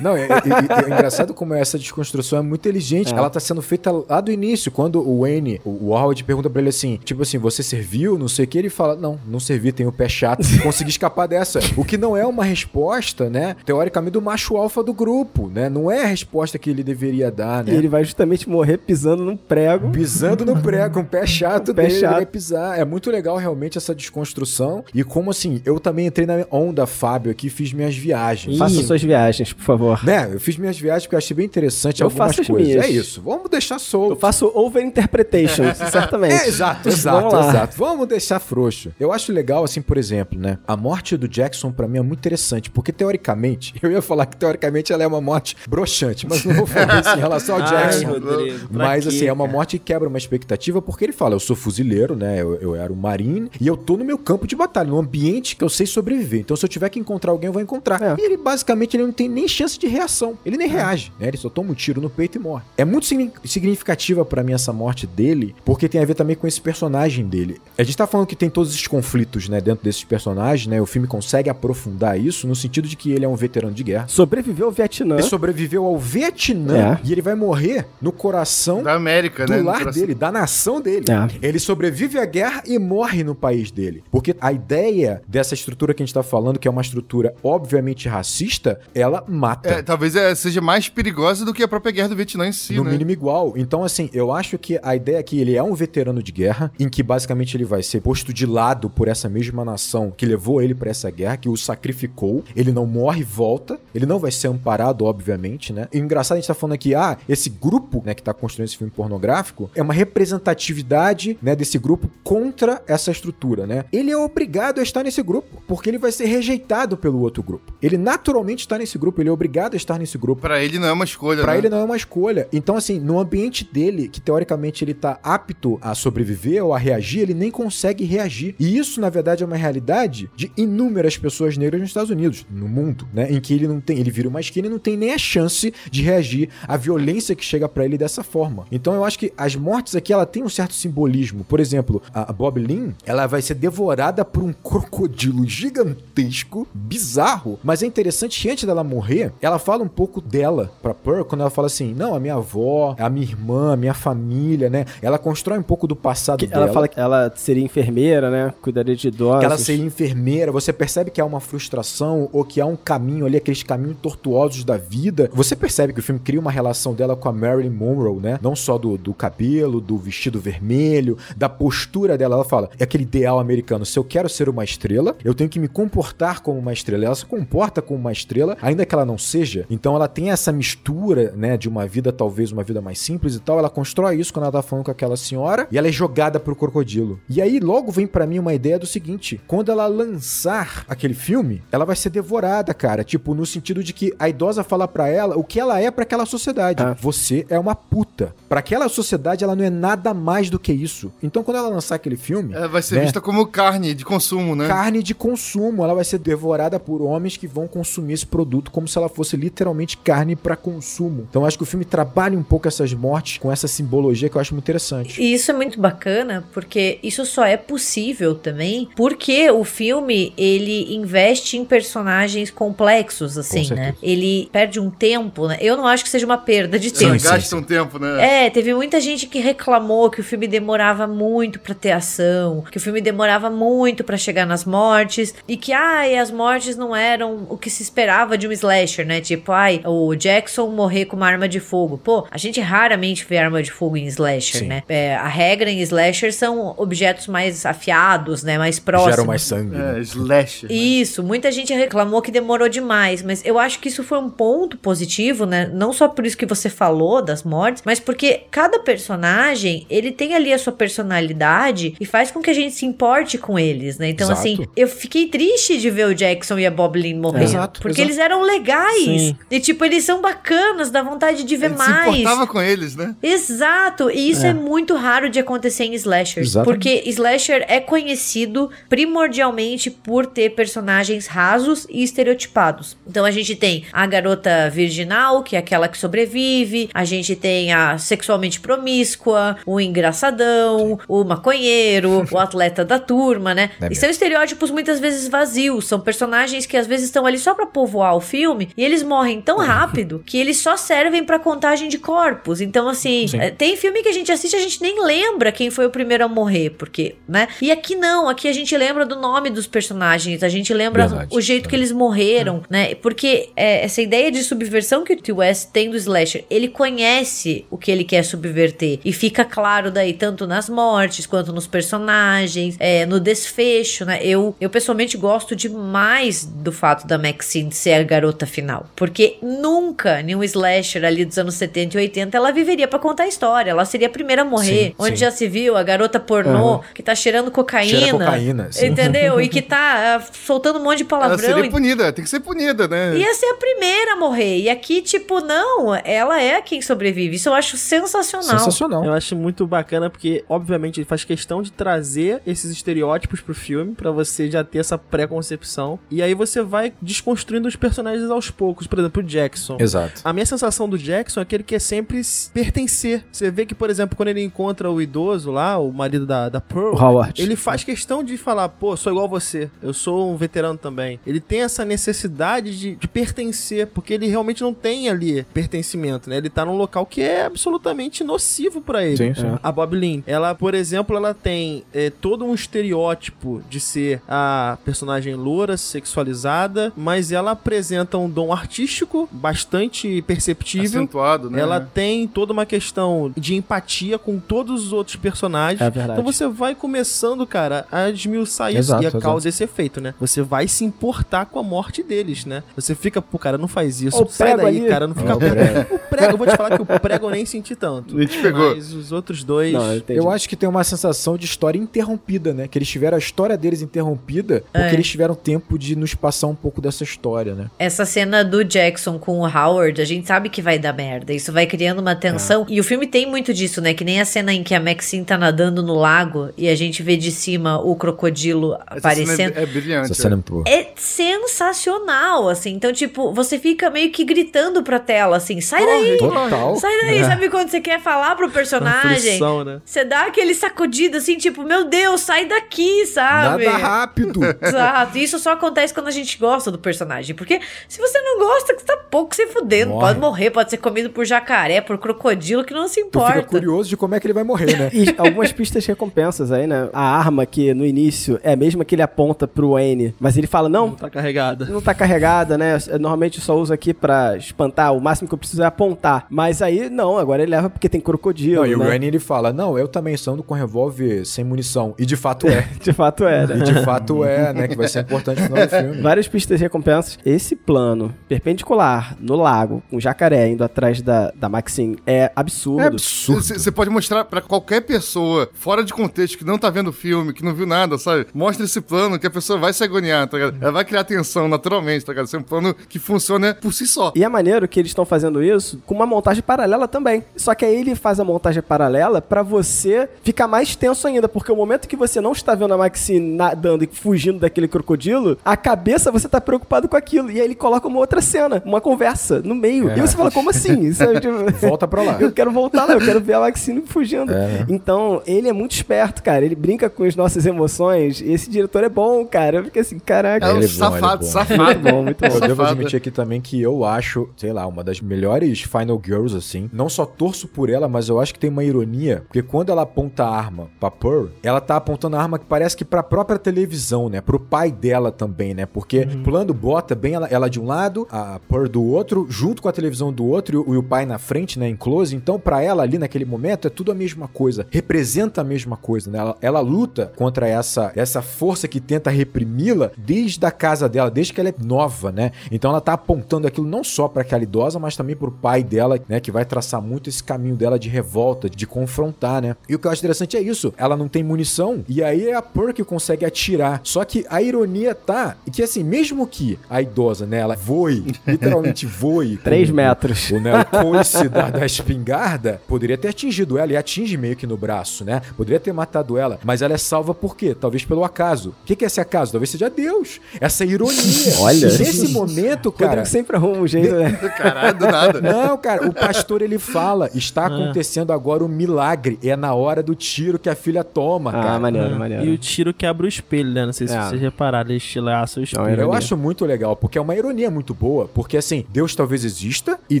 Não, 0.00 0.16
é, 0.16 0.22
é- 0.22 0.26
é- 0.26 0.84
é 0.84 0.94
engraçado 0.94 1.34
como 1.34 1.54
essa 1.54 1.78
desconstrução 1.78 2.38
é 2.38 2.42
muito 2.42 2.60
inteligente. 2.60 3.12
Ela 3.14 3.30
tá 3.30 3.40
sendo 3.40 3.62
feita 3.62 3.90
lá 4.08 4.20
do 4.20 4.30
início, 4.30 4.70
quando 4.70 5.00
o 5.00 5.20
Wayne, 5.22 5.60
o 5.64 5.80
o 5.90 5.92
Howard 5.92 6.22
pergunta 6.24 6.48
pra 6.48 6.60
ele 6.60 6.68
assim, 6.68 6.98
tipo 7.04 7.22
assim, 7.22 7.38
você 7.38 7.59
serviu, 7.62 8.18
não 8.18 8.28
sei 8.28 8.44
o 8.44 8.48
que, 8.48 8.58
ele 8.58 8.70
fala, 8.70 8.94
não, 8.96 9.18
não 9.26 9.40
servi, 9.40 9.72
tenho 9.72 9.88
o 9.88 9.92
pé 9.92 10.08
chato, 10.08 10.42
consegui 10.62 10.90
escapar 10.90 11.26
dessa. 11.26 11.60
O 11.76 11.84
que 11.84 11.96
não 11.96 12.16
é 12.16 12.24
uma 12.26 12.44
resposta, 12.44 13.28
né, 13.30 13.56
teoricamente 13.64 14.12
do 14.12 14.22
macho 14.22 14.56
alfa 14.56 14.82
do 14.82 14.92
grupo, 14.92 15.48
né, 15.52 15.68
não 15.68 15.90
é 15.90 16.02
a 16.04 16.06
resposta 16.06 16.58
que 16.58 16.70
ele 16.70 16.82
deveria 16.82 17.30
dar, 17.30 17.66
E 17.66 17.70
né. 17.70 17.76
ele 17.76 17.88
vai 17.88 18.04
justamente 18.04 18.48
morrer 18.48 18.78
pisando 18.78 19.24
num 19.24 19.36
prego. 19.36 19.90
Pisando 19.90 20.44
no 20.44 20.60
prego, 20.60 21.00
o 21.00 21.04
pé 21.04 21.26
chato 21.26 21.74
Pé 21.74 21.82
dele, 21.82 21.94
ele 21.94 22.00
chato. 22.00 22.12
vai 22.14 22.26
pisar. 22.26 22.78
É 22.78 22.84
muito 22.84 23.10
legal 23.10 23.36
realmente 23.36 23.76
essa 23.78 23.94
desconstrução. 23.94 24.84
E 24.94 25.02
como 25.04 25.30
assim, 25.30 25.60
eu 25.64 25.78
também 25.80 26.06
entrei 26.06 26.26
na 26.26 26.44
onda, 26.50 26.86
Fábio, 26.86 27.30
aqui, 27.30 27.48
fiz 27.48 27.72
minhas 27.72 27.96
viagens. 27.96 28.56
Faça 28.58 28.74
Ih, 28.80 28.84
suas 28.84 29.02
viagens, 29.02 29.52
por 29.52 29.62
favor. 29.64 30.04
né, 30.04 30.28
eu 30.32 30.40
fiz 30.40 30.56
minhas 30.56 30.78
viagens 30.78 31.04
porque 31.04 31.14
eu 31.14 31.18
achei 31.18 31.36
bem 31.36 31.46
interessante 31.46 32.00
Eu 32.00 32.06
algumas 32.06 32.28
faço 32.28 32.40
as 32.42 32.46
coisas. 32.46 32.68
minhas. 32.68 32.84
É 32.84 32.88
isso, 32.88 33.20
vamos 33.22 33.48
deixar 33.50 33.78
solto. 33.78 34.12
Eu 34.12 34.16
faço 34.16 34.50
overinterpretation, 34.54 35.64
certamente. 35.90 36.32
É, 36.34 36.48
exato, 36.48 36.80
Vamos 36.84 36.98
exato, 36.98 37.34
lá. 37.36 37.49
Exato. 37.50 37.76
Vamos 37.78 38.06
deixar 38.08 38.38
frouxo. 38.40 38.92
Eu 38.98 39.12
acho 39.12 39.32
legal, 39.32 39.64
assim, 39.64 39.80
por 39.82 39.96
exemplo, 39.96 40.38
né? 40.38 40.58
A 40.66 40.76
morte 40.76 41.16
do 41.16 41.28
Jackson, 41.28 41.70
pra 41.72 41.86
mim, 41.88 41.98
é 41.98 42.02
muito 42.02 42.18
interessante, 42.20 42.70
porque 42.70 42.92
teoricamente, 42.92 43.74
eu 43.82 43.90
ia 43.90 44.02
falar 44.02 44.26
que 44.26 44.36
teoricamente 44.36 44.92
ela 44.92 45.02
é 45.02 45.06
uma 45.06 45.20
morte 45.20 45.56
broxante, 45.68 46.26
mas 46.28 46.44
não 46.44 46.54
vou 46.54 46.66
falar 46.66 47.00
isso 47.00 47.10
em 47.16 47.20
relação 47.20 47.56
ao 47.56 47.62
Ai, 47.62 47.68
Jackson. 47.68 48.08
Rodrigo, 48.08 48.68
pra 48.68 48.84
Mas 48.86 49.06
assim, 49.06 49.26
é 49.26 49.32
uma 49.32 49.46
morte 49.46 49.78
que 49.78 49.84
quebra 49.84 50.08
uma 50.08 50.18
expectativa, 50.18 50.80
porque 50.82 51.04
ele 51.04 51.12
fala: 51.12 51.34
eu 51.34 51.40
sou 51.40 51.54
fuzileiro, 51.56 52.16
né? 52.16 52.40
Eu, 52.40 52.54
eu 52.56 52.74
era 52.74 52.92
um 52.92 52.96
marine, 52.96 53.50
e 53.60 53.66
eu 53.66 53.76
tô 53.76 53.96
no 53.96 54.04
meu 54.04 54.18
campo 54.18 54.46
de 54.46 54.54
batalha, 54.56 54.88
num 54.90 54.98
ambiente 54.98 55.56
que 55.56 55.64
eu 55.64 55.68
sei 55.68 55.86
sobreviver. 55.86 56.40
Então, 56.40 56.56
se 56.56 56.64
eu 56.64 56.68
tiver 56.68 56.88
que 56.88 56.98
encontrar 56.98 57.30
alguém, 57.32 57.46
eu 57.48 57.52
vou 57.52 57.62
encontrar. 57.62 58.00
É. 58.02 58.14
E 58.18 58.24
ele 58.24 58.36
basicamente 58.36 58.96
ele 58.96 59.04
não 59.04 59.12
tem 59.12 59.28
nem 59.28 59.46
chance 59.48 59.78
de 59.78 59.86
reação. 59.86 60.38
Ele 60.44 60.56
nem 60.56 60.68
reage, 60.68 61.12
né? 61.18 61.28
Ele 61.28 61.36
só 61.36 61.48
toma 61.48 61.70
um 61.70 61.74
tiro 61.74 62.00
no 62.00 62.10
peito 62.10 62.36
e 62.36 62.38
morre. 62.40 62.62
É 62.76 62.84
muito 62.84 63.06
signi- 63.06 63.32
significativa 63.44 64.24
pra 64.24 64.42
mim 64.42 64.52
essa 64.52 64.72
morte 64.72 65.06
dele, 65.06 65.54
porque 65.64 65.88
tem 65.88 66.00
a 66.00 66.04
ver 66.04 66.14
também 66.14 66.36
com 66.36 66.46
esse 66.46 66.60
personagem 66.60 67.26
dele. 67.26 67.39
A 67.78 67.82
gente 67.82 67.96
tá 67.96 68.06
falando 68.06 68.26
que 68.26 68.36
tem 68.36 68.50
todos 68.50 68.70
esses 68.72 68.86
conflitos, 68.86 69.48
né, 69.48 69.60
dentro 69.60 69.84
desses 69.84 70.04
personagens, 70.04 70.66
né? 70.66 70.80
O 70.80 70.86
filme 70.86 71.06
consegue 71.06 71.48
aprofundar 71.48 72.18
isso 72.18 72.46
no 72.46 72.54
sentido 72.54 72.86
de 72.88 72.96
que 72.96 73.12
ele 73.12 73.24
é 73.24 73.28
um 73.28 73.34
veterano 73.36 73.72
de 73.72 73.82
guerra. 73.82 74.06
Sobreviveu 74.08 74.66
ao 74.66 74.72
Vietnã. 74.72 75.14
Ele 75.16 75.22
sobreviveu 75.22 75.84
ao 75.84 75.98
Vietnã 75.98 76.92
É. 76.94 77.00
e 77.04 77.12
ele 77.12 77.22
vai 77.22 77.34
morrer 77.34 77.86
no 78.00 78.12
coração 78.12 78.82
Da 78.82 78.94
América, 78.94 79.46
do 79.46 79.52
né? 79.52 79.58
no 79.58 79.64
lar 79.64 79.78
coração. 79.78 80.00
dele, 80.00 80.14
da 80.14 80.30
nação 80.32 80.80
dele. 80.80 81.06
É. 81.10 81.46
Ele 81.46 81.58
sobrevive 81.58 82.18
à 82.18 82.24
guerra 82.24 82.62
e 82.66 82.78
morre 82.78 83.24
no 83.24 83.34
país 83.34 83.70
dele. 83.70 84.02
Porque 84.10 84.34
a 84.40 84.52
ideia 84.52 85.22
dessa 85.26 85.54
estrutura 85.54 85.94
que 85.94 86.02
a 86.02 86.06
gente 86.06 86.14
tá 86.14 86.22
falando, 86.22 86.58
que 86.58 86.68
é 86.68 86.70
uma 86.70 86.82
estrutura 86.82 87.34
obviamente 87.42 88.08
racista, 88.08 88.80
ela 88.94 89.24
mata. 89.26 89.68
É, 89.70 89.82
talvez 89.82 90.14
é, 90.16 90.34
seja 90.34 90.60
mais 90.60 90.88
perigosa 90.88 91.44
do 91.44 91.52
que 91.54 91.62
a 91.62 91.68
própria 91.68 91.92
guerra 91.92 92.08
do 92.08 92.16
Vietnã 92.16 92.46
em 92.46 92.52
si, 92.52 92.74
no 92.74 92.84
né? 92.84 92.90
mínimo 92.92 93.10
igual. 93.10 93.54
Então, 93.56 93.82
assim, 93.84 94.08
eu 94.12 94.32
acho 94.32 94.58
que 94.58 94.78
a 94.82 94.94
ideia 94.96 95.18
é 95.18 95.22
que 95.22 95.38
ele 95.40 95.56
é 95.56 95.62
um 95.62 95.74
veterano 95.74 96.22
de 96.22 96.32
guerra, 96.32 96.72
em 96.78 96.88
que 96.88 97.02
basicamente 97.20 97.54
ele 97.54 97.64
vai 97.66 97.82
ser 97.82 98.00
posto 98.00 98.32
de 98.32 98.46
lado 98.46 98.88
por 98.88 99.06
essa 99.06 99.28
mesma 99.28 99.62
nação 99.62 100.10
que 100.10 100.24
levou 100.24 100.62
ele 100.62 100.74
pra 100.74 100.90
essa 100.90 101.10
guerra, 101.10 101.36
que 101.36 101.48
o 101.50 101.56
sacrificou. 101.56 102.42
Ele 102.56 102.72
não 102.72 102.86
morre 102.86 103.20
e 103.20 103.24
volta. 103.24 103.78
Ele 103.94 104.06
não 104.06 104.18
vai 104.18 104.30
ser 104.30 104.48
amparado, 104.48 105.04
obviamente, 105.04 105.70
né? 105.70 105.86
E 105.92 106.00
o 106.00 106.04
engraçado, 106.04 106.38
a 106.38 106.40
gente 106.40 106.46
tá 106.48 106.54
falando 106.54 106.74
aqui, 106.74 106.94
ah, 106.94 107.18
esse 107.28 107.50
grupo, 107.50 108.02
né, 108.06 108.14
que 108.14 108.22
tá 108.22 108.32
construindo 108.32 108.68
esse 108.68 108.78
filme 108.78 108.90
pornográfico, 108.90 109.70
é 109.74 109.82
uma 109.82 109.92
representatividade, 109.92 111.36
né, 111.42 111.54
desse 111.54 111.78
grupo 111.78 112.08
contra 112.24 112.82
essa 112.86 113.10
estrutura, 113.10 113.66
né? 113.66 113.84
Ele 113.92 114.10
é 114.10 114.16
obrigado 114.16 114.80
a 114.80 114.82
estar 114.82 115.02
nesse 115.02 115.22
grupo, 115.22 115.62
porque 115.66 115.90
ele 115.90 115.98
vai 115.98 116.12
ser 116.12 116.24
rejeitado 116.24 116.96
pelo 116.96 117.20
outro 117.20 117.42
grupo. 117.42 117.74
Ele 117.82 117.98
naturalmente 117.98 118.60
está 118.60 118.78
nesse 118.78 118.96
grupo, 118.96 119.20
ele 119.20 119.28
é 119.28 119.32
obrigado 119.32 119.74
a 119.74 119.76
estar 119.76 119.98
nesse 119.98 120.16
grupo. 120.16 120.40
Pra 120.40 120.62
ele 120.64 120.78
não 120.78 120.88
é 120.88 120.92
uma 120.92 121.04
escolha, 121.04 121.42
Pra 121.42 121.52
né? 121.52 121.58
ele 121.58 121.68
não 121.68 121.78
é 121.78 121.84
uma 121.84 121.96
escolha. 121.96 122.48
Então, 122.52 122.76
assim, 122.76 122.98
no 122.98 123.18
ambiente 123.18 123.68
dele, 123.70 124.08
que 124.08 124.20
teoricamente 124.20 124.82
ele 124.84 124.94
tá 124.94 125.18
apto 125.22 125.78
a 125.82 125.94
sobreviver 125.94 126.64
ou 126.64 126.72
a 126.72 126.78
reagir, 126.78 127.09
ele 127.18 127.34
nem 127.34 127.50
consegue 127.50 128.04
reagir. 128.04 128.54
E 128.58 128.76
isso, 128.78 129.00
na 129.00 129.08
verdade, 129.08 129.42
é 129.42 129.46
uma 129.46 129.56
realidade 129.56 130.30
de 130.36 130.52
inúmeras 130.56 131.16
pessoas 131.16 131.56
negras 131.56 131.80
nos 131.80 131.90
Estados 131.90 132.10
Unidos, 132.10 132.46
no 132.50 132.68
mundo, 132.68 133.06
né? 133.12 133.30
Em 133.30 133.40
que 133.40 133.54
ele 133.54 133.66
não 133.66 133.80
tem, 133.80 133.98
ele 133.98 134.10
vira 134.10 134.28
uma 134.28 134.40
esquina 134.40 134.66
e 134.66 134.70
não 134.70 134.78
tem 134.78 134.96
nem 134.96 135.12
a 135.12 135.18
chance 135.18 135.72
de 135.90 136.02
reagir 136.02 136.48
à 136.66 136.76
violência 136.76 137.34
que 137.34 137.44
chega 137.44 137.68
pra 137.68 137.84
ele 137.84 137.98
dessa 137.98 138.22
forma. 138.22 138.66
Então, 138.70 138.94
eu 138.94 139.04
acho 139.04 139.18
que 139.18 139.32
as 139.36 139.56
mortes 139.56 139.96
aqui, 139.96 140.12
ela 140.12 140.26
tem 140.26 140.42
um 140.42 140.48
certo 140.48 140.74
simbolismo. 140.74 141.44
Por 141.44 141.60
exemplo, 141.60 142.02
a 142.14 142.32
Bob 142.32 142.60
Lynn, 142.60 142.92
ela 143.04 143.26
vai 143.26 143.42
ser 143.42 143.54
devorada 143.54 144.24
por 144.24 144.42
um 144.42 144.52
crocodilo 144.52 145.46
gigantesco, 145.46 146.66
bizarro, 146.72 147.58
mas 147.62 147.82
é 147.82 147.86
interessante 147.86 148.40
que 148.40 148.50
antes 148.50 148.64
dela 148.64 148.84
morrer, 148.84 149.32
ela 149.40 149.58
fala 149.58 149.82
um 149.82 149.88
pouco 149.88 150.20
dela 150.20 150.70
pra 150.82 150.94
Pearl, 150.94 151.24
quando 151.24 151.40
ela 151.40 151.50
fala 151.50 151.66
assim, 151.66 151.94
não, 151.94 152.14
a 152.14 152.20
minha 152.20 152.34
avó, 152.34 152.94
a 152.98 153.08
minha 153.08 153.26
irmã, 153.26 153.72
a 153.72 153.76
minha 153.76 153.94
família, 153.94 154.68
né? 154.70 154.84
Ela 155.02 155.18
constrói 155.18 155.58
um 155.58 155.62
pouco 155.62 155.86
do 155.86 155.96
passado 155.96 156.38
Que 156.40 156.46
dela. 156.46 156.64
ela 156.64 156.72
fala 156.72 156.88
que 156.88 156.99
ela 157.00 157.32
seria 157.34 157.64
enfermeira, 157.64 158.30
né? 158.30 158.54
Cuidaria 158.60 158.94
de 158.94 159.08
idosos. 159.08 159.40
que 159.40 159.46
ela 159.46 159.58
seria 159.58 159.84
enfermeira, 159.84 160.52
você 160.52 160.72
percebe 160.72 161.10
que 161.10 161.20
há 161.20 161.24
uma 161.24 161.40
frustração 161.40 162.28
ou 162.32 162.44
que 162.44 162.60
há 162.60 162.66
um 162.66 162.76
caminho 162.76 163.26
ali, 163.26 163.36
aqueles 163.36 163.62
caminhos 163.62 163.96
tortuosos 164.02 164.64
da 164.64 164.76
vida. 164.76 165.30
Você 165.32 165.56
percebe 165.56 165.92
que 165.92 166.00
o 166.00 166.02
filme 166.02 166.20
cria 166.20 166.38
uma 166.38 166.50
relação 166.50 166.94
dela 166.94 167.16
com 167.16 167.28
a 167.28 167.32
Marilyn 167.32 167.70
Monroe, 167.70 168.20
né? 168.20 168.38
Não 168.42 168.54
só 168.54 168.76
do, 168.76 168.96
do 168.98 169.14
cabelo, 169.14 169.80
do 169.80 169.96
vestido 169.96 170.38
vermelho, 170.38 171.16
da 171.36 171.48
postura 171.48 172.18
dela. 172.18 172.36
Ela 172.36 172.44
fala, 172.44 172.70
é 172.78 172.84
aquele 172.84 173.04
ideal 173.04 173.40
americano. 173.40 173.86
Se 173.86 173.98
eu 173.98 174.04
quero 174.04 174.28
ser 174.28 174.48
uma 174.48 174.64
estrela, 174.64 175.16
eu 175.24 175.34
tenho 175.34 175.48
que 175.48 175.58
me 175.58 175.68
comportar 175.68 176.40
como 176.42 176.58
uma 176.58 176.72
estrela. 176.72 177.04
Ela 177.04 177.14
se 177.14 177.26
comporta 177.26 177.80
como 177.80 177.98
uma 177.98 178.12
estrela, 178.12 178.56
ainda 178.60 178.84
que 178.84 178.94
ela 178.94 179.04
não 179.04 179.18
seja. 179.18 179.64
Então 179.70 179.94
ela 179.94 180.08
tem 180.08 180.30
essa 180.30 180.52
mistura, 180.52 181.32
né, 181.36 181.56
de 181.56 181.68
uma 181.68 181.86
vida, 181.86 182.12
talvez 182.12 182.52
uma 182.52 182.62
vida 182.62 182.80
mais 182.80 182.98
simples 182.98 183.34
e 183.34 183.40
tal. 183.40 183.58
Ela 183.58 183.70
constrói 183.70 184.16
isso 184.16 184.32
quando 184.32 184.44
ela 184.44 184.52
tá 184.52 184.62
falando 184.62 184.84
com 184.84 184.90
aquela 184.90 185.16
senhora 185.16 185.66
e 185.70 185.78
ela 185.78 185.88
é 185.88 185.92
jogada 185.92 186.38
pro 186.38 186.54
crocodilo. 186.54 186.89
E 187.28 187.40
aí 187.40 187.60
logo 187.60 187.92
vem 187.92 188.06
pra 188.06 188.26
mim 188.26 188.38
uma 188.38 188.54
ideia 188.54 188.78
do 188.78 188.86
seguinte: 188.86 189.40
quando 189.46 189.70
ela 189.70 189.86
lançar 189.86 190.84
aquele 190.88 191.14
filme, 191.14 191.62
ela 191.70 191.84
vai 191.84 191.96
ser 191.96 192.10
devorada, 192.10 192.72
cara. 192.74 193.04
Tipo, 193.04 193.34
no 193.34 193.46
sentido 193.46 193.82
de 193.82 193.92
que 193.92 194.12
a 194.18 194.28
idosa 194.28 194.64
fala 194.64 194.86
pra 194.88 195.08
ela 195.08 195.36
o 195.36 195.44
que 195.44 195.60
ela 195.60 195.80
é 195.80 195.90
pra 195.90 196.02
aquela 196.02 196.26
sociedade. 196.26 196.82
Ah. 196.82 196.96
Você 197.00 197.46
é 197.48 197.58
uma 197.58 197.74
puta. 197.74 198.34
Pra 198.48 198.60
aquela 198.60 198.88
sociedade, 198.88 199.44
ela 199.44 199.54
não 199.54 199.64
é 199.64 199.70
nada 199.70 200.12
mais 200.12 200.50
do 200.50 200.58
que 200.58 200.72
isso. 200.72 201.12
Então, 201.22 201.42
quando 201.42 201.58
ela 201.58 201.68
lançar 201.68 201.94
aquele 201.96 202.16
filme, 202.16 202.54
Ela 202.54 202.68
vai 202.68 202.82
ser 202.82 202.96
né? 202.96 203.02
vista 203.02 203.20
como 203.20 203.46
carne 203.46 203.94
de 203.94 204.04
consumo, 204.04 204.54
né? 204.56 204.66
carne 204.66 205.02
de 205.02 205.14
consumo. 205.14 205.84
Ela 205.84 205.94
vai 205.94 206.04
ser 206.04 206.18
devorada 206.18 206.78
por 206.80 207.02
homens 207.02 207.36
que 207.36 207.46
vão 207.46 207.66
consumir 207.66 208.14
esse 208.14 208.26
produto 208.26 208.70
como 208.70 208.88
se 208.88 208.98
ela 208.98 209.08
fosse 209.08 209.36
literalmente 209.36 209.96
carne 209.98 210.34
pra 210.34 210.56
consumo. 210.56 211.26
Então, 211.28 211.42
eu 211.42 211.46
acho 211.46 211.56
que 211.56 211.62
o 211.62 211.66
filme 211.66 211.84
trabalha 211.84 212.36
um 212.38 212.42
pouco 212.42 212.66
essas 212.68 212.92
mortes 212.92 213.38
com 213.38 213.50
essa 213.52 213.68
simbologia 213.68 214.28
que 214.28 214.36
eu 214.36 214.40
acho 214.40 214.54
muito 214.54 214.64
interessante. 214.64 215.20
E 215.20 215.32
isso 215.34 215.50
é 215.50 215.54
muito 215.54 215.80
bacana, 215.80 216.44
porque 216.52 216.79
isso 217.02 217.24
só 217.24 217.44
é 217.44 217.56
possível 217.56 218.34
também 218.34 218.88
porque 218.96 219.50
o 219.50 219.64
filme, 219.64 220.32
ele 220.36 220.94
investe 220.94 221.56
em 221.56 221.64
personagens 221.64 222.50
complexos, 222.50 223.38
assim, 223.38 223.64
certeza. 223.64 223.74
né? 223.74 223.94
Ele 224.02 224.48
perde 224.52 224.80
um 224.80 224.90
tempo, 224.90 225.46
né? 225.48 225.58
Eu 225.60 225.76
não 225.76 225.86
acho 225.86 226.04
que 226.04 226.10
seja 226.10 226.26
uma 226.26 226.38
perda 226.38 226.78
de 226.78 226.92
tempo. 226.92 227.18
sim, 227.18 227.28
gasta 227.28 227.48
sim. 227.48 227.56
um 227.56 227.62
tempo, 227.62 227.98
né? 227.98 228.46
É, 228.46 228.50
teve 228.50 228.74
muita 228.74 229.00
gente 229.00 229.26
que 229.26 229.38
reclamou 229.38 230.10
que 230.10 230.20
o 230.20 230.24
filme 230.24 230.46
demorava 230.46 231.06
muito 231.06 231.58
pra 231.58 231.74
ter 231.74 231.92
ação, 231.92 232.64
que 232.70 232.76
o 232.76 232.80
filme 232.80 233.00
demorava 233.00 233.50
muito 233.50 234.04
pra 234.04 234.16
chegar 234.16 234.46
nas 234.46 234.64
mortes 234.64 235.34
e 235.46 235.56
que 235.56 235.72
ai, 235.72 236.16
as 236.16 236.30
mortes 236.30 236.76
não 236.76 236.94
eram 236.94 237.46
o 237.48 237.56
que 237.56 237.70
se 237.70 237.82
esperava 237.82 238.36
de 238.36 238.46
um 238.46 238.52
slasher, 238.52 239.06
né? 239.06 239.20
Tipo, 239.20 239.52
ai, 239.52 239.80
o 239.84 240.14
Jackson 240.14 240.68
morrer 240.68 241.06
com 241.06 241.16
uma 241.16 241.26
arma 241.26 241.48
de 241.48 241.60
fogo. 241.60 241.98
Pô, 241.98 242.26
a 242.30 242.38
gente 242.38 242.60
raramente 242.60 243.24
vê 243.28 243.38
arma 243.38 243.62
de 243.62 243.70
fogo 243.70 243.96
em 243.96 244.06
slasher, 244.06 244.60
Sim. 244.60 244.66
né? 244.66 244.82
É, 244.88 245.14
a 245.16 245.28
regra 245.28 245.70
em 245.70 245.80
slasher 245.80 246.32
são 246.32 246.69
objetos 246.76 247.26
mais 247.26 247.64
afiados, 247.66 248.42
né? 248.42 248.58
Mais 248.58 248.78
próximos. 248.78 249.14
Geram 249.14 249.26
mais 249.26 249.42
sangue. 249.42 249.76
né? 249.76 249.98
É, 249.98 250.00
slash. 250.00 250.66
né? 250.66 250.72
Isso, 250.74 251.22
muita 251.22 251.50
gente 251.50 251.72
reclamou 251.72 252.22
que 252.22 252.30
demorou 252.30 252.68
demais, 252.68 253.22
mas 253.22 253.44
eu 253.44 253.58
acho 253.58 253.78
que 253.78 253.88
isso 253.88 254.02
foi 254.02 254.18
um 254.18 254.30
ponto 254.30 254.76
positivo, 254.76 255.46
né? 255.46 255.70
Não 255.72 255.92
só 255.92 256.08
por 256.08 256.26
isso 256.26 256.36
que 256.36 256.46
você 256.46 256.68
falou 256.68 257.22
das 257.22 257.42
mortes, 257.42 257.82
mas 257.84 258.00
porque 258.00 258.42
cada 258.50 258.78
personagem, 258.80 259.86
ele 259.90 260.10
tem 260.10 260.34
ali 260.34 260.52
a 260.52 260.58
sua 260.58 260.72
personalidade 260.72 261.94
e 262.00 262.04
faz 262.06 262.30
com 262.30 262.40
que 262.40 262.50
a 262.50 262.54
gente 262.54 262.74
se 262.74 262.86
importe 262.86 263.38
com 263.38 263.58
eles, 263.58 263.98
né? 263.98 264.08
Então, 264.10 264.26
Exato. 264.26 264.40
assim, 264.40 264.66
eu 264.76 264.88
fiquei 264.88 265.28
triste 265.28 265.78
de 265.78 265.90
ver 265.90 266.06
o 266.06 266.14
Jackson 266.14 266.58
e 266.58 266.66
a 266.66 266.70
Bob 266.70 266.98
Lynn 266.98 267.18
morrer. 267.20 267.44
Exato, 267.44 267.80
porque 267.80 268.00
exato. 268.00 268.08
eles 268.08 268.18
eram 268.18 268.42
legais. 268.42 268.94
Sim. 269.04 269.36
E, 269.50 269.60
tipo, 269.60 269.84
eles 269.84 270.04
são 270.04 270.20
bacanas, 270.20 270.90
dá 270.90 271.02
vontade 271.02 271.44
de 271.44 271.56
ver 271.56 271.66
Ele 271.66 271.76
se 271.76 271.88
mais. 271.88 272.14
importava 272.14 272.46
com 272.46 272.60
eles, 272.60 272.96
né? 272.96 273.14
Exato, 273.22 274.10
e 274.10 274.30
isso 274.30 274.46
é. 274.46 274.54
muito 274.54 274.94
raro 274.94 275.28
de 275.28 275.38
acontecer 275.38 275.84
em 275.84 275.94
slashers, 275.94 276.52
Exatamente. 276.60 276.64
porque 276.64 277.10
slasher 277.10 277.64
é 277.68 277.80
conhecido 277.80 278.70
primordialmente 278.88 279.90
por 279.90 280.26
ter 280.26 280.50
personagens 280.50 281.26
rasos 281.26 281.86
e 281.90 282.02
estereotipados. 282.02 282.96
Então 283.06 283.24
a 283.24 283.30
gente 283.30 283.54
tem 283.54 283.84
a 283.92 284.06
garota 284.06 284.70
virginal, 284.70 285.42
que 285.42 285.56
é 285.56 285.58
aquela 285.58 285.88
que 285.88 285.98
sobrevive, 285.98 286.90
a 286.94 287.04
gente 287.04 287.34
tem 287.36 287.72
a 287.72 287.98
sexualmente 287.98 288.60
promíscua, 288.60 289.56
o 289.66 289.80
engraçadão, 289.80 290.98
o 291.08 291.24
maconheiro, 291.24 292.26
o 292.30 292.38
atleta 292.38 292.84
da 292.84 292.98
turma, 292.98 293.54
né? 293.54 293.70
É 293.80 293.88
e 293.90 293.96
são 293.96 294.08
estereótipos 294.08 294.70
muitas 294.70 295.00
vezes 295.00 295.28
vazios, 295.28 295.86
são 295.86 296.00
personagens 296.00 296.66
que 296.66 296.76
às 296.76 296.86
vezes 296.86 297.06
estão 297.06 297.26
ali 297.26 297.38
só 297.38 297.54
pra 297.54 297.66
povoar 297.66 298.16
o 298.16 298.20
filme 298.20 298.70
e 298.76 298.84
eles 298.84 299.02
morrem 299.02 299.40
tão 299.40 299.58
rápido 299.58 300.22
que 300.24 300.38
eles 300.38 300.58
só 300.58 300.76
servem 300.76 301.24
pra 301.24 301.38
contagem 301.38 301.88
de 301.88 301.98
corpos. 301.98 302.60
Então, 302.60 302.88
assim, 302.88 303.26
Sim. 303.28 303.38
é, 303.38 303.50
tem 303.50 303.76
filme 303.76 304.02
que 304.02 304.08
a 304.08 304.12
gente 304.12 304.30
assiste 304.30 304.54
e 304.54 304.56
a 304.56 304.60
gente 304.60 304.82
nem 304.82 305.04
lembra 305.04 305.52
quem 305.52 305.70
foi 305.70 305.86
o 305.86 305.90
primeiro 305.90 306.24
a 306.24 306.28
morrer, 306.28 306.49
porque, 306.76 307.16
né? 307.28 307.48
E 307.60 307.70
aqui 307.70 307.94
não, 307.94 308.28
aqui 308.28 308.48
a 308.48 308.52
gente 308.52 308.76
lembra 308.76 309.06
do 309.06 309.16
nome 309.16 309.50
dos 309.50 309.66
personagens, 309.66 310.42
a 310.42 310.48
gente 310.48 310.72
lembra 310.74 311.06
Verdade, 311.06 311.36
o 311.36 311.40
jeito 311.40 311.68
que 311.68 311.76
eles 311.76 311.92
morreram, 311.92 312.62
né? 312.68 312.94
Porque 312.96 313.50
é, 313.54 313.84
essa 313.84 314.02
ideia 314.02 314.30
de 314.30 314.42
subversão 314.42 315.04
que 315.04 315.12
o 315.12 315.16
T. 315.16 315.32
West 315.32 315.70
tem 315.72 315.90
do 315.90 315.96
slasher, 315.96 316.44
ele 316.50 316.68
conhece 316.68 317.64
o 317.70 317.76
que 317.76 317.90
ele 317.90 318.04
quer 318.04 318.24
subverter 318.24 318.98
e 319.04 319.12
fica 319.12 319.44
claro 319.44 319.90
daí 319.90 320.12
tanto 320.12 320.46
nas 320.46 320.68
mortes 320.68 321.26
quanto 321.26 321.52
nos 321.52 321.66
personagens, 321.66 322.76
é, 322.78 323.06
no 323.06 323.20
desfecho, 323.20 324.04
né? 324.04 324.20
Eu, 324.22 324.54
eu 324.60 324.70
pessoalmente 324.70 325.16
gosto 325.16 325.54
demais 325.54 326.44
do 326.44 326.72
fato 326.72 327.06
da 327.06 327.18
Maxine 327.18 327.72
ser 327.72 327.92
a 327.92 328.02
garota 328.02 328.46
final, 328.46 328.86
porque 328.96 329.38
nunca 329.42 330.22
nenhum 330.22 330.42
slasher 330.42 331.04
ali 331.04 331.24
dos 331.24 331.38
anos 331.38 331.54
70 331.54 331.96
e 331.96 332.00
80 332.00 332.36
ela 332.36 332.50
viveria 332.50 332.88
pra 332.88 332.98
contar 332.98 333.24
a 333.24 333.28
história, 333.28 333.70
ela 333.70 333.84
seria 333.84 334.08
a 334.08 334.10
primeira 334.10 334.42
a 334.42 334.44
morrer, 334.44 334.88
Sim, 334.88 334.94
onde 334.98 335.18
sim. 335.18 335.24
já 335.24 335.30
se 335.30 335.46
viu 335.46 335.76
a 335.76 335.82
garota 335.82 336.18
pornô 336.44 336.74
Uhum. 336.76 336.80
que 336.94 337.02
tá 337.02 337.14
cheirando 337.14 337.50
cocaína, 337.50 337.98
Cheira 337.98 338.12
cocaína, 338.18 338.68
sim. 338.72 338.86
entendeu? 338.86 339.40
E 339.40 339.48
que 339.48 339.60
tá 339.62 340.16
ah, 340.16 340.22
soltando 340.32 340.78
um 340.78 340.82
monte 340.82 340.98
de 340.98 341.02
Ela 341.04 341.08
palavrão. 341.10 341.38
seria 341.38 341.64
e- 341.66 341.70
punida, 341.70 342.12
tem 342.12 342.24
que 342.24 342.30
ser 342.30 342.40
punida, 342.40 342.86
né? 342.88 343.16
Ia 343.16 343.34
ser 343.34 343.46
a 343.46 343.54
primeira 343.54 344.12
a 344.12 344.16
morrer. 344.16 344.58
E 344.58 344.68
aqui, 344.70 345.02
tipo, 345.02 345.40
não, 345.40 345.94
ela 346.04 346.40
é 346.40 346.60
quem 346.60 346.80
sobrevive. 346.82 347.36
Isso 347.36 347.48
eu 347.48 347.54
acho 347.54 347.76
sensacional. 347.76 348.58
Sensacional. 348.58 349.04
Eu 349.04 349.12
acho 349.12 349.34
muito 349.36 349.66
bacana 349.66 350.08
porque, 350.10 350.44
obviamente, 350.48 350.98
ele 351.00 351.04
faz 351.06 351.24
questão 351.24 351.62
de 351.62 351.70
trazer 351.72 352.40
esses 352.46 352.70
estereótipos 352.70 353.40
pro 353.40 353.54
filme 353.54 353.94
pra 353.94 354.10
você 354.10 354.50
já 354.50 354.62
ter 354.64 354.78
essa 354.78 354.96
pré-concepção. 354.98 355.98
E 356.10 356.22
aí 356.22 356.34
você 356.34 356.62
vai 356.62 356.92
desconstruindo 357.00 357.68
os 357.68 357.76
personagens 357.76 358.30
aos 358.30 358.50
poucos. 358.50 358.86
Por 358.86 358.98
exemplo, 358.98 359.22
o 359.22 359.26
Jackson. 359.26 359.76
Exato. 359.78 360.20
A 360.24 360.32
minha 360.32 360.46
sensação 360.46 360.88
do 360.88 360.98
Jackson 360.98 361.40
é 361.40 361.44
que 361.44 361.54
ele 361.54 361.64
quer 361.64 361.80
sempre 361.80 362.20
pertencer. 362.52 363.24
Você 363.30 363.50
vê 363.50 363.64
que, 363.66 363.74
por 363.74 363.90
exemplo, 363.90 364.16
quando 364.16 364.28
ele 364.28 364.42
encontra 364.42 364.90
o 364.90 365.00
idoso 365.00 365.50
lá, 365.50 365.78
o 365.78 365.92
marido 365.92 366.19
da, 366.26 366.48
da 366.48 366.60
Pearl, 366.60 366.94
O 366.94 366.98
Howard. 367.02 367.40
ele 367.40 367.56
faz 367.56 367.84
questão 367.84 368.22
de 368.22 368.36
falar, 368.36 368.68
pô, 368.68 368.96
sou 368.96 369.12
igual 369.12 369.26
a 369.26 369.28
você, 369.28 369.70
eu 369.82 369.92
sou 369.92 370.32
um 370.32 370.36
veterano 370.36 370.78
também. 370.78 371.18
Ele 371.26 371.40
tem 371.40 371.62
essa 371.62 371.84
necessidade 371.84 372.78
de, 372.78 372.96
de 372.96 373.08
pertencer, 373.08 373.86
porque 373.88 374.14
ele 374.14 374.26
realmente 374.26 374.62
não 374.62 374.72
tem 374.74 375.08
ali 375.08 375.44
pertencimento, 375.54 376.28
né? 376.28 376.36
Ele 376.36 376.50
tá 376.50 376.64
num 376.64 376.76
local 376.76 377.04
que 377.06 377.22
é 377.22 377.44
absolutamente 377.44 378.22
nocivo 378.24 378.80
pra 378.80 379.04
ele. 379.04 379.16
Sim, 379.16 379.34
sim. 379.34 379.58
A 379.62 379.72
Bob 379.72 379.96
Lynn, 379.96 380.22
ela, 380.26 380.54
por 380.54 380.74
exemplo, 380.74 381.16
ela 381.16 381.34
tem 381.34 381.84
é, 381.92 382.10
todo 382.10 382.44
um 382.44 382.54
estereótipo 382.54 383.62
de 383.68 383.80
ser 383.80 384.22
a 384.28 384.78
personagem 384.84 385.34
loura, 385.34 385.76
sexualizada, 385.76 386.92
mas 386.96 387.32
ela 387.32 387.52
apresenta 387.52 388.18
um 388.18 388.28
dom 388.28 388.52
artístico 388.52 389.28
bastante 389.30 390.22
perceptível. 390.22 391.00
Acentuado, 391.00 391.50
né? 391.50 391.60
Ela 391.60 391.80
tem 391.80 392.26
toda 392.26 392.52
uma 392.52 392.66
questão 392.66 393.32
de 393.36 393.54
empatia 393.54 394.18
com 394.18 394.38
todos 394.38 394.86
os 394.86 394.92
outros 394.92 395.16
personagens. 395.16 395.80
É 395.80 395.90
verdade. 395.90 396.09
Então 396.12 396.24
você 396.24 396.46
vai 396.48 396.74
começando, 396.74 397.46
cara, 397.46 397.86
a 397.90 398.08
esmiuçar 398.10 398.70
isso. 398.70 398.78
Exato, 398.78 399.02
e 399.02 399.06
a 399.06 399.08
exato. 399.08 399.22
causa 399.22 399.48
esse 399.48 399.62
efeito, 399.64 400.00
né? 400.00 400.14
Você 400.20 400.42
vai 400.42 400.66
se 400.68 400.84
importar 400.84 401.46
com 401.46 401.58
a 401.58 401.62
morte 401.62 402.02
deles, 402.02 402.44
né? 402.44 402.62
Você 402.76 402.94
fica, 402.94 403.20
pô, 403.22 403.38
cara, 403.38 403.56
não 403.58 403.68
faz 403.68 404.00
isso. 404.02 404.26
Sai 404.30 404.48
prego 404.54 404.62
daí, 404.70 404.80
ali. 404.80 404.88
cara. 404.88 405.06
Não 405.06 405.14
fica 405.14 405.34
o 405.36 405.38
prego. 405.38 405.94
O 405.94 405.98
prego, 405.98 406.32
eu 406.32 406.38
vou 406.38 406.46
te 406.46 406.56
falar 406.56 406.76
que 406.76 406.82
o 406.82 406.86
prego 407.00 407.26
eu 407.26 407.30
nem 407.30 407.46
senti 407.46 407.74
tanto. 407.76 408.16
A 408.16 408.20
gente 408.20 408.38
pegou. 408.40 408.74
Mas 408.74 408.92
os 408.92 409.12
outros 409.12 409.44
dois. 409.44 409.72
Não, 409.72 409.92
eu. 409.94 410.02
Eu 410.08 410.30
acho 410.30 410.48
que 410.48 410.56
tem 410.56 410.68
uma 410.68 410.84
sensação 410.84 411.36
de 411.36 411.44
história 411.46 411.78
interrompida, 411.78 412.52
né? 412.52 412.68
Que 412.68 412.78
eles 412.78 412.88
tiveram 412.88 413.16
a 413.16 413.18
história 413.18 413.56
deles 413.56 413.82
interrompida 413.82 414.62
porque 414.72 414.78
É. 414.78 414.92
eles 414.94 415.08
tiveram 415.08 415.34
tempo 415.34 415.78
de 415.78 415.94
nos 415.96 416.14
passar 416.14 416.46
um 416.48 416.54
pouco 416.54 416.80
dessa 416.80 417.04
história, 417.04 417.54
né? 417.54 417.66
Essa 417.78 418.04
cena 418.04 418.44
do 418.44 418.64
Jackson 418.64 419.18
com 419.18 419.40
o 419.40 419.46
Howard, 419.46 420.00
a 420.00 420.04
gente 420.04 420.26
sabe 420.26 420.48
que 420.48 420.60
vai 420.62 420.78
dar 420.78 420.92
merda. 420.92 421.32
Isso 421.32 421.52
vai 421.52 421.66
criando 421.66 422.00
uma 422.00 422.14
tensão. 422.14 422.66
E 422.68 422.80
o 422.80 422.84
filme 422.84 423.06
tem 423.06 423.26
muito 423.28 423.52
disso, 423.54 423.80
né? 423.80 423.94
Que 423.94 424.04
nem 424.04 424.20
a 424.20 424.24
cena 424.24 424.52
em 424.52 424.62
que 424.62 424.74
a 424.74 424.80
Maxine 424.80 425.24
tá 425.24 425.36
nadando 425.38 425.82
no 425.82 425.94
lago 426.00 426.50
e 426.56 426.68
a 426.68 426.74
gente 426.74 427.02
vê 427.02 427.16
de 427.16 427.30
cima 427.30 427.78
o 427.80 427.94
crocodilo 427.94 428.74
Essa 428.74 428.98
aparecendo. 428.98 429.36
cena 429.36 429.52
é, 429.56 429.62
é 429.62 429.66
brilhante. 429.66 430.10
Essa 430.12 430.22
cena 430.22 430.42
é. 430.66 430.80
É 430.80 430.92
sensacional, 430.96 432.48
assim. 432.48 432.72
Então, 432.72 432.92
tipo, 432.92 433.32
você 433.32 433.58
fica 433.58 433.90
meio 433.90 434.10
que 434.10 434.24
gritando 434.24 434.82
pra 434.82 434.98
tela, 434.98 435.36
assim, 435.36 435.60
sai 435.60 435.84
daí! 435.84 436.16
Total. 436.18 436.76
Sai 436.76 437.00
daí, 437.02 437.24
sabe 437.24 437.48
quando 437.48 437.68
você 437.68 437.80
quer 437.80 438.00
falar 438.00 438.34
pro 438.36 438.50
personagem? 438.50 439.10
aflição, 439.16 439.64
né? 439.64 439.80
Você 439.84 440.04
dá 440.04 440.26
aquele 440.26 440.54
sacudido 440.54 441.16
assim, 441.18 441.36
tipo, 441.36 441.62
meu 441.62 441.84
Deus, 441.84 442.20
sai 442.22 442.46
daqui, 442.46 443.06
sabe? 443.06 443.64
Nada 443.64 443.78
rápido. 443.78 444.40
Exato. 444.60 445.18
Isso 445.18 445.38
só 445.38 445.52
acontece 445.52 445.92
quando 445.92 446.08
a 446.08 446.12
gente 446.12 446.38
gosta 446.38 446.70
do 446.70 446.78
personagem. 446.78 447.34
Porque 447.34 447.60
se 447.88 448.00
você 448.00 448.20
não 448.20 448.38
gosta, 448.38 448.74
você 448.76 448.84
tá 448.84 448.96
pouco 449.10 449.34
se 449.34 449.46
fudendo. 449.48 449.90
Morre. 449.92 450.00
Pode 450.06 450.18
morrer, 450.20 450.50
pode 450.50 450.70
ser 450.70 450.78
comido 450.78 451.10
por 451.10 451.24
jacaré, 451.24 451.80
por 451.80 451.98
crocodilo, 451.98 452.64
que 452.64 452.72
não 452.74 452.88
se 452.88 453.02
Tu 453.04 453.18
fica 453.18 453.30
importa. 453.30 453.42
curioso 453.48 453.88
de 453.88 453.96
como 453.96 454.14
é 454.14 454.20
que 454.20 454.26
ele 454.26 454.34
vai 454.34 454.44
morrer, 454.44 454.76
né? 454.78 454.90
E 454.92 455.14
algumas 455.18 455.52
pistas 455.52 455.84
recompensas 455.90 456.50
aí, 456.52 456.66
né? 456.66 456.88
A 456.92 457.02
arma 457.18 457.44
que 457.46 457.72
no 457.74 457.84
início 457.84 458.38
é 458.42 458.52
a 458.52 458.56
mesma 458.56 458.84
que 458.84 458.94
ele 458.94 459.02
aponta 459.02 459.46
pro 459.46 459.72
Wayne, 459.72 460.14
mas 460.18 460.36
ele 460.36 460.46
fala, 460.46 460.68
Não 460.68 460.88
não, 460.88 460.94
tá 460.94 461.10
carregada. 461.10 461.66
não 461.66 461.80
tá 461.80 461.92
carregada, 461.94 462.56
né? 462.56 462.78
Eu 462.88 462.98
Normalmente 462.98 463.38
eu 463.38 463.44
só 463.44 463.56
uso 463.58 463.72
aqui 463.72 463.92
pra 463.92 464.36
espantar, 464.36 464.94
o 464.94 465.00
máximo 465.00 465.28
que 465.28 465.34
eu 465.34 465.38
preciso 465.38 465.62
é 465.62 465.66
apontar. 465.66 466.26
Mas 466.30 466.62
aí, 466.62 466.88
não, 466.88 467.18
agora 467.18 467.42
ele 467.42 467.50
leva 467.50 467.68
porque 467.68 467.88
tem 467.88 468.00
crocodilo, 468.00 468.62
Não, 468.62 468.66
e 468.66 468.74
o 468.74 468.78
né? 468.78 468.90
Ryan 468.90 469.04
ele 469.04 469.18
fala: 469.18 469.52
Não, 469.52 469.78
eu 469.78 469.88
também 469.88 470.16
sou 470.16 470.34
ando 470.34 470.42
com 470.42 470.54
revólver 470.54 471.24
sem 471.26 471.44
munição. 471.44 471.94
E 471.98 472.06
de 472.06 472.16
fato 472.16 472.46
é. 472.48 472.66
De 472.80 472.92
fato 472.92 473.24
é, 473.24 473.46
né? 473.46 473.58
E 473.58 473.62
de 473.62 473.82
fato 473.84 474.24
é, 474.24 474.52
né? 474.52 474.68
Que 474.68 474.76
vai 474.76 474.88
ser 474.88 475.00
importante 475.00 475.40
no 475.40 475.46
final 475.48 475.66
do 475.66 475.70
filme. 475.70 476.02
Várias 476.02 476.28
pistas 476.28 476.58
de 476.58 476.64
recompensas. 476.64 477.18
Esse 477.24 477.54
plano 477.56 478.14
perpendicular 478.28 479.16
no 479.20 479.36
lago, 479.36 479.82
com 479.90 479.96
o 479.96 480.00
jacaré 480.00 480.48
indo 480.48 480.64
atrás 480.64 481.00
da, 481.02 481.32
da 481.34 481.48
Maxine, 481.48 481.98
é 482.06 482.30
absurdo. 482.34 482.80
É 482.82 482.86
absurdo. 482.86 483.42
Você 483.42 483.70
pode 483.70 483.90
mostrar 483.90 484.24
pra 484.24 484.40
qualquer 484.40 484.80
pessoa, 484.82 485.48
fora 485.54 485.79
de 485.84 485.92
contexto, 485.92 486.38
que 486.38 486.44
não 486.44 486.58
tá 486.58 486.70
vendo 486.70 486.88
o 486.88 486.92
filme, 486.92 487.32
que 487.32 487.44
não 487.44 487.54
viu 487.54 487.66
nada, 487.66 487.98
sabe? 487.98 488.26
Mostra 488.34 488.64
esse 488.64 488.80
plano 488.80 489.18
que 489.18 489.26
a 489.26 489.30
pessoa 489.30 489.58
vai 489.58 489.72
se 489.72 489.82
agoniar, 489.82 490.26
tá 490.28 490.36
ligado? 490.36 490.56
Ela 490.60 490.72
vai 490.72 490.84
criar 490.84 491.04
tensão 491.04 491.48
naturalmente, 491.48 492.04
tá 492.04 492.12
ligado? 492.12 492.26
Esse 492.26 492.36
é 492.36 492.38
um 492.38 492.42
plano 492.42 492.74
que 492.88 492.98
funciona 492.98 493.54
por 493.54 493.72
si 493.72 493.86
só. 493.86 494.12
E 494.14 494.24
é 494.24 494.28
maneiro 494.28 494.66
que 494.68 494.80
eles 494.80 494.90
estão 494.90 495.04
fazendo 495.04 495.42
isso 495.42 495.80
com 495.86 495.94
uma 495.94 496.06
montagem 496.06 496.42
paralela 496.42 496.86
também. 496.88 497.24
Só 497.36 497.54
que 497.54 497.64
aí 497.64 497.76
ele 497.76 497.94
faz 497.94 498.20
a 498.20 498.24
montagem 498.24 498.62
paralela 498.62 499.20
pra 499.20 499.42
você 499.42 500.08
ficar 500.22 500.46
mais 500.48 500.76
tenso 500.76 501.06
ainda, 501.06 501.28
porque 501.28 501.52
o 501.52 501.56
momento 501.56 501.88
que 501.88 501.96
você 501.96 502.20
não 502.20 502.32
está 502.32 502.54
vendo 502.54 502.74
a 502.74 502.78
Maxine 502.78 503.36
nadando 503.36 503.84
e 503.84 503.86
fugindo 503.86 504.38
daquele 504.38 504.68
crocodilo, 504.68 505.38
a 505.44 505.56
cabeça 505.56 506.10
você 506.10 506.28
tá 506.28 506.40
preocupado 506.40 506.88
com 506.88 506.96
aquilo. 506.96 507.30
E 507.30 507.40
aí 507.40 507.44
ele 507.44 507.54
coloca 507.54 507.86
uma 507.86 507.98
outra 507.98 508.20
cena, 508.20 508.62
uma 508.64 508.80
conversa 508.80 509.40
no 509.44 509.54
meio. 509.54 509.90
É. 509.90 509.98
E 509.98 510.00
você 510.00 510.16
fala, 510.16 510.30
como 510.30 510.50
assim? 510.50 510.80
Isso 510.86 511.02
é, 511.02 511.20
tipo, 511.20 511.50
Volta 511.60 511.86
pra 511.86 512.02
lá. 512.02 512.16
Eu 512.20 512.32
quero 512.32 512.50
voltar 512.50 512.84
lá, 512.84 512.94
eu 512.94 513.00
quero 513.00 513.20
ver 513.20 513.34
a 513.34 513.40
Maxine 513.40 513.82
fugindo. 513.86 514.32
É. 514.32 514.66
Então, 514.68 515.22
ele 515.26 515.48
é 515.48 515.52
muito 515.52 515.69
esperto, 515.74 516.22
cara. 516.22 516.44
Ele 516.44 516.54
brinca 516.54 516.88
com 516.90 517.04
as 517.04 517.14
nossas 517.16 517.46
emoções. 517.46 518.20
E 518.20 518.32
esse 518.32 518.50
diretor 518.50 518.84
é 518.84 518.88
bom, 518.88 519.24
cara. 519.26 519.58
Eu 519.58 519.64
fiquei 519.64 519.82
assim, 519.82 519.98
caraca. 519.98 520.46
É 520.46 520.52
um 520.52 520.56
ele 520.56 520.64
é 520.66 520.68
bom, 520.68 520.74
safado, 520.74 521.24
ele 521.24 521.30
é 521.30 521.32
bom. 521.32 521.32
safado. 521.32 521.60
Muito 521.80 521.80
bom, 521.90 522.02
muito 522.02 522.20
bom. 522.28 522.34
Eu 522.34 522.40
devo 522.40 522.62
admitir 522.62 522.96
aqui 522.96 523.10
também 523.10 523.40
que 523.40 523.60
eu 523.60 523.84
acho, 523.84 524.28
sei 524.36 524.52
lá, 524.52 524.66
uma 524.66 524.82
das 524.84 525.00
melhores 525.00 525.60
Final 525.62 526.00
Girls, 526.04 526.36
assim. 526.36 526.68
Não 526.72 526.88
só 526.88 527.04
torço 527.06 527.46
por 527.48 527.70
ela, 527.70 527.88
mas 527.88 528.08
eu 528.08 528.18
acho 528.20 528.32
que 528.34 528.40
tem 528.40 528.50
uma 528.50 528.64
ironia. 528.64 529.22
Porque 529.26 529.42
quando 529.42 529.70
ela 529.70 529.82
aponta 529.82 530.24
a 530.24 530.34
arma 530.36 530.68
pra 530.78 530.90
Pearl, 530.90 531.26
ela 531.42 531.60
tá 531.60 531.76
apontando 531.76 532.16
a 532.16 532.20
arma 532.22 532.38
que 532.38 532.44
parece 532.46 532.76
que 532.76 532.84
pra 532.84 533.02
própria 533.02 533.38
televisão, 533.38 534.08
né? 534.08 534.20
Pro 534.20 534.40
pai 534.40 534.70
dela 534.72 535.10
também, 535.12 535.54
né? 535.54 535.66
Porque 535.66 536.00
Uhum. 536.00 536.22
pulando 536.22 536.54
bota 536.54 536.94
bem 536.94 537.14
ela, 537.14 537.26
ela 537.28 537.48
de 537.48 537.60
um 537.60 537.66
lado, 537.66 538.06
a 538.10 538.40
Pearl 538.48 538.66
do 538.68 538.82
outro, 538.82 539.26
junto 539.28 539.60
com 539.62 539.68
a 539.68 539.72
televisão 539.72 540.12
do 540.12 540.24
outro 540.24 540.56
e 540.66 540.70
o, 540.70 540.74
e 540.74 540.78
o 540.78 540.82
pai 540.82 541.04
na 541.06 541.18
frente, 541.18 541.58
né? 541.58 541.68
Em 541.68 541.76
close. 541.76 542.14
Então, 542.16 542.38
pra 542.40 542.62
ela 542.62 542.82
ali 542.82 542.98
naquele 542.98 543.24
momento, 543.24 543.66
é 543.66 543.70
tudo 543.70 543.92
a 543.92 543.94
mesma 543.94 544.26
coisa. 544.28 544.66
Representa 544.70 545.40
a 545.40 545.44
mesma 545.44 545.59
coisa, 545.76 546.10
né? 546.10 546.18
Ela, 546.18 546.36
ela 546.40 546.60
luta 546.60 547.12
contra 547.16 547.48
essa, 547.48 547.92
essa 547.94 548.22
força 548.22 548.68
que 548.68 548.80
tenta 548.80 549.10
reprimi-la 549.10 549.90
desde 549.96 550.44
a 550.44 550.50
casa 550.50 550.88
dela, 550.88 551.10
desde 551.10 551.32
que 551.32 551.40
ela 551.40 551.50
é 551.50 551.54
nova, 551.62 552.12
né? 552.12 552.32
Então 552.50 552.70
ela 552.70 552.80
tá 552.80 552.92
apontando 552.92 553.46
aquilo 553.46 553.66
não 553.66 553.82
só 553.82 554.08
pra 554.08 554.22
aquela 554.22 554.42
idosa, 554.42 554.78
mas 554.78 554.96
também 554.96 555.16
pro 555.16 555.30
pai 555.30 555.62
dela, 555.62 555.98
né? 556.08 556.20
Que 556.20 556.30
vai 556.30 556.44
traçar 556.44 556.80
muito 556.80 557.08
esse 557.08 557.22
caminho 557.22 557.56
dela 557.56 557.78
de 557.78 557.88
revolta, 557.88 558.48
de 558.48 558.66
confrontar, 558.66 559.42
né? 559.42 559.56
E 559.68 559.74
o 559.74 559.78
que 559.78 559.86
eu 559.86 559.90
acho 559.90 560.00
interessante 560.00 560.36
é 560.36 560.40
isso. 560.40 560.72
Ela 560.76 560.96
não 560.96 561.08
tem 561.08 561.22
munição, 561.22 561.84
e 561.88 562.02
aí 562.02 562.28
é 562.28 562.34
a 562.34 562.42
Pearl 562.42 562.72
que 562.72 562.84
consegue 562.84 563.24
atirar. 563.24 563.80
Só 563.82 564.04
que 564.04 564.24
a 564.28 564.40
ironia 564.42 564.94
tá 564.94 565.36
que, 565.50 565.62
assim, 565.62 565.82
mesmo 565.82 566.26
que 566.26 566.58
a 566.68 566.80
idosa, 566.80 567.26
né? 567.26 567.38
Ela 567.38 567.56
voe, 567.56 568.04
literalmente 568.26 568.86
voe. 568.86 569.36
Três 569.38 569.70
metros. 569.70 570.30
o, 570.30 570.40
né, 570.40 570.60
o 570.60 570.82
coice 570.82 571.28
da, 571.28 571.50
da 571.50 571.66
espingarda 571.66 572.60
poderia 572.68 572.96
ter 572.96 573.08
atingido 573.08 573.58
ela 573.58 573.72
e 573.72 573.76
atinge 573.76 574.16
meio 574.16 574.36
que 574.36 574.46
no 574.46 574.56
braço, 574.56 575.04
né? 575.04 575.20
Poderia 575.36 575.49
ter 575.58 575.72
matado 575.72 576.16
ela, 576.18 576.38
mas 576.44 576.62
ela 576.62 576.74
é 576.74 576.78
salva 576.78 577.14
por 577.14 577.36
quê? 577.36 577.54
Talvez 577.58 577.84
pelo 577.84 578.04
acaso. 578.04 578.50
O 578.62 578.64
que, 578.66 578.76
que 578.76 578.84
é 578.84 578.86
esse 578.86 579.00
acaso? 579.00 579.32
Talvez 579.32 579.50
seja 579.50 579.68
Deus. 579.70 580.20
Essa 580.40 580.64
ironia. 580.64 581.00
Olha. 581.40 581.66
Nesse 581.66 582.08
momento, 582.08 582.70
cara. 582.70 582.90
Rodrigo 582.90 583.08
sempre 583.08 583.36
arruma 583.36 583.58
um 583.58 583.66
jeito, 583.66 583.94
né? 583.94 584.12
Caralho, 584.36 584.78
do 584.78 584.86
nada. 584.86 585.20
Não, 585.20 585.56
cara, 585.58 585.86
o 585.88 585.92
pastor 585.92 586.42
ele 586.42 586.58
fala: 586.58 587.10
está 587.14 587.46
acontecendo 587.46 588.12
agora 588.12 588.44
um 588.44 588.48
milagre. 588.48 589.18
É 589.22 589.34
na 589.36 589.54
hora 589.54 589.82
do 589.82 589.94
tiro 589.94 590.38
que 590.38 590.48
a 590.48 590.54
filha 590.54 590.84
toma, 590.84 591.30
Ah, 591.30 591.42
cara. 591.42 591.58
maneiro, 591.58 591.94
Ah, 591.94 591.98
maneiro. 591.98 592.24
E 592.24 592.30
o 592.34 592.38
tiro 592.38 592.72
quebra 592.74 593.06
o 593.06 593.08
espelho, 593.08 593.50
né? 593.50 593.64
Não 593.66 593.72
sei 593.72 593.88
se 593.88 593.94
É. 593.96 594.02
vocês 594.02 594.20
repararam, 594.20 594.68
ele 594.70 594.76
estilaça 594.78 595.40
o 595.40 595.42
espelho. 595.42 595.64
ironia. 595.66 595.84
Eu 595.84 595.92
acho 595.92 596.16
muito 596.16 596.44
legal, 596.44 596.76
porque 596.76 596.98
é 596.98 597.00
uma 597.00 597.14
ironia 597.16 597.50
muito 597.50 597.72
boa, 597.74 598.08
porque 598.12 598.36
assim, 598.36 598.64
Deus 598.68 598.94
talvez 598.94 599.24
exista 599.24 599.78
e 599.88 600.00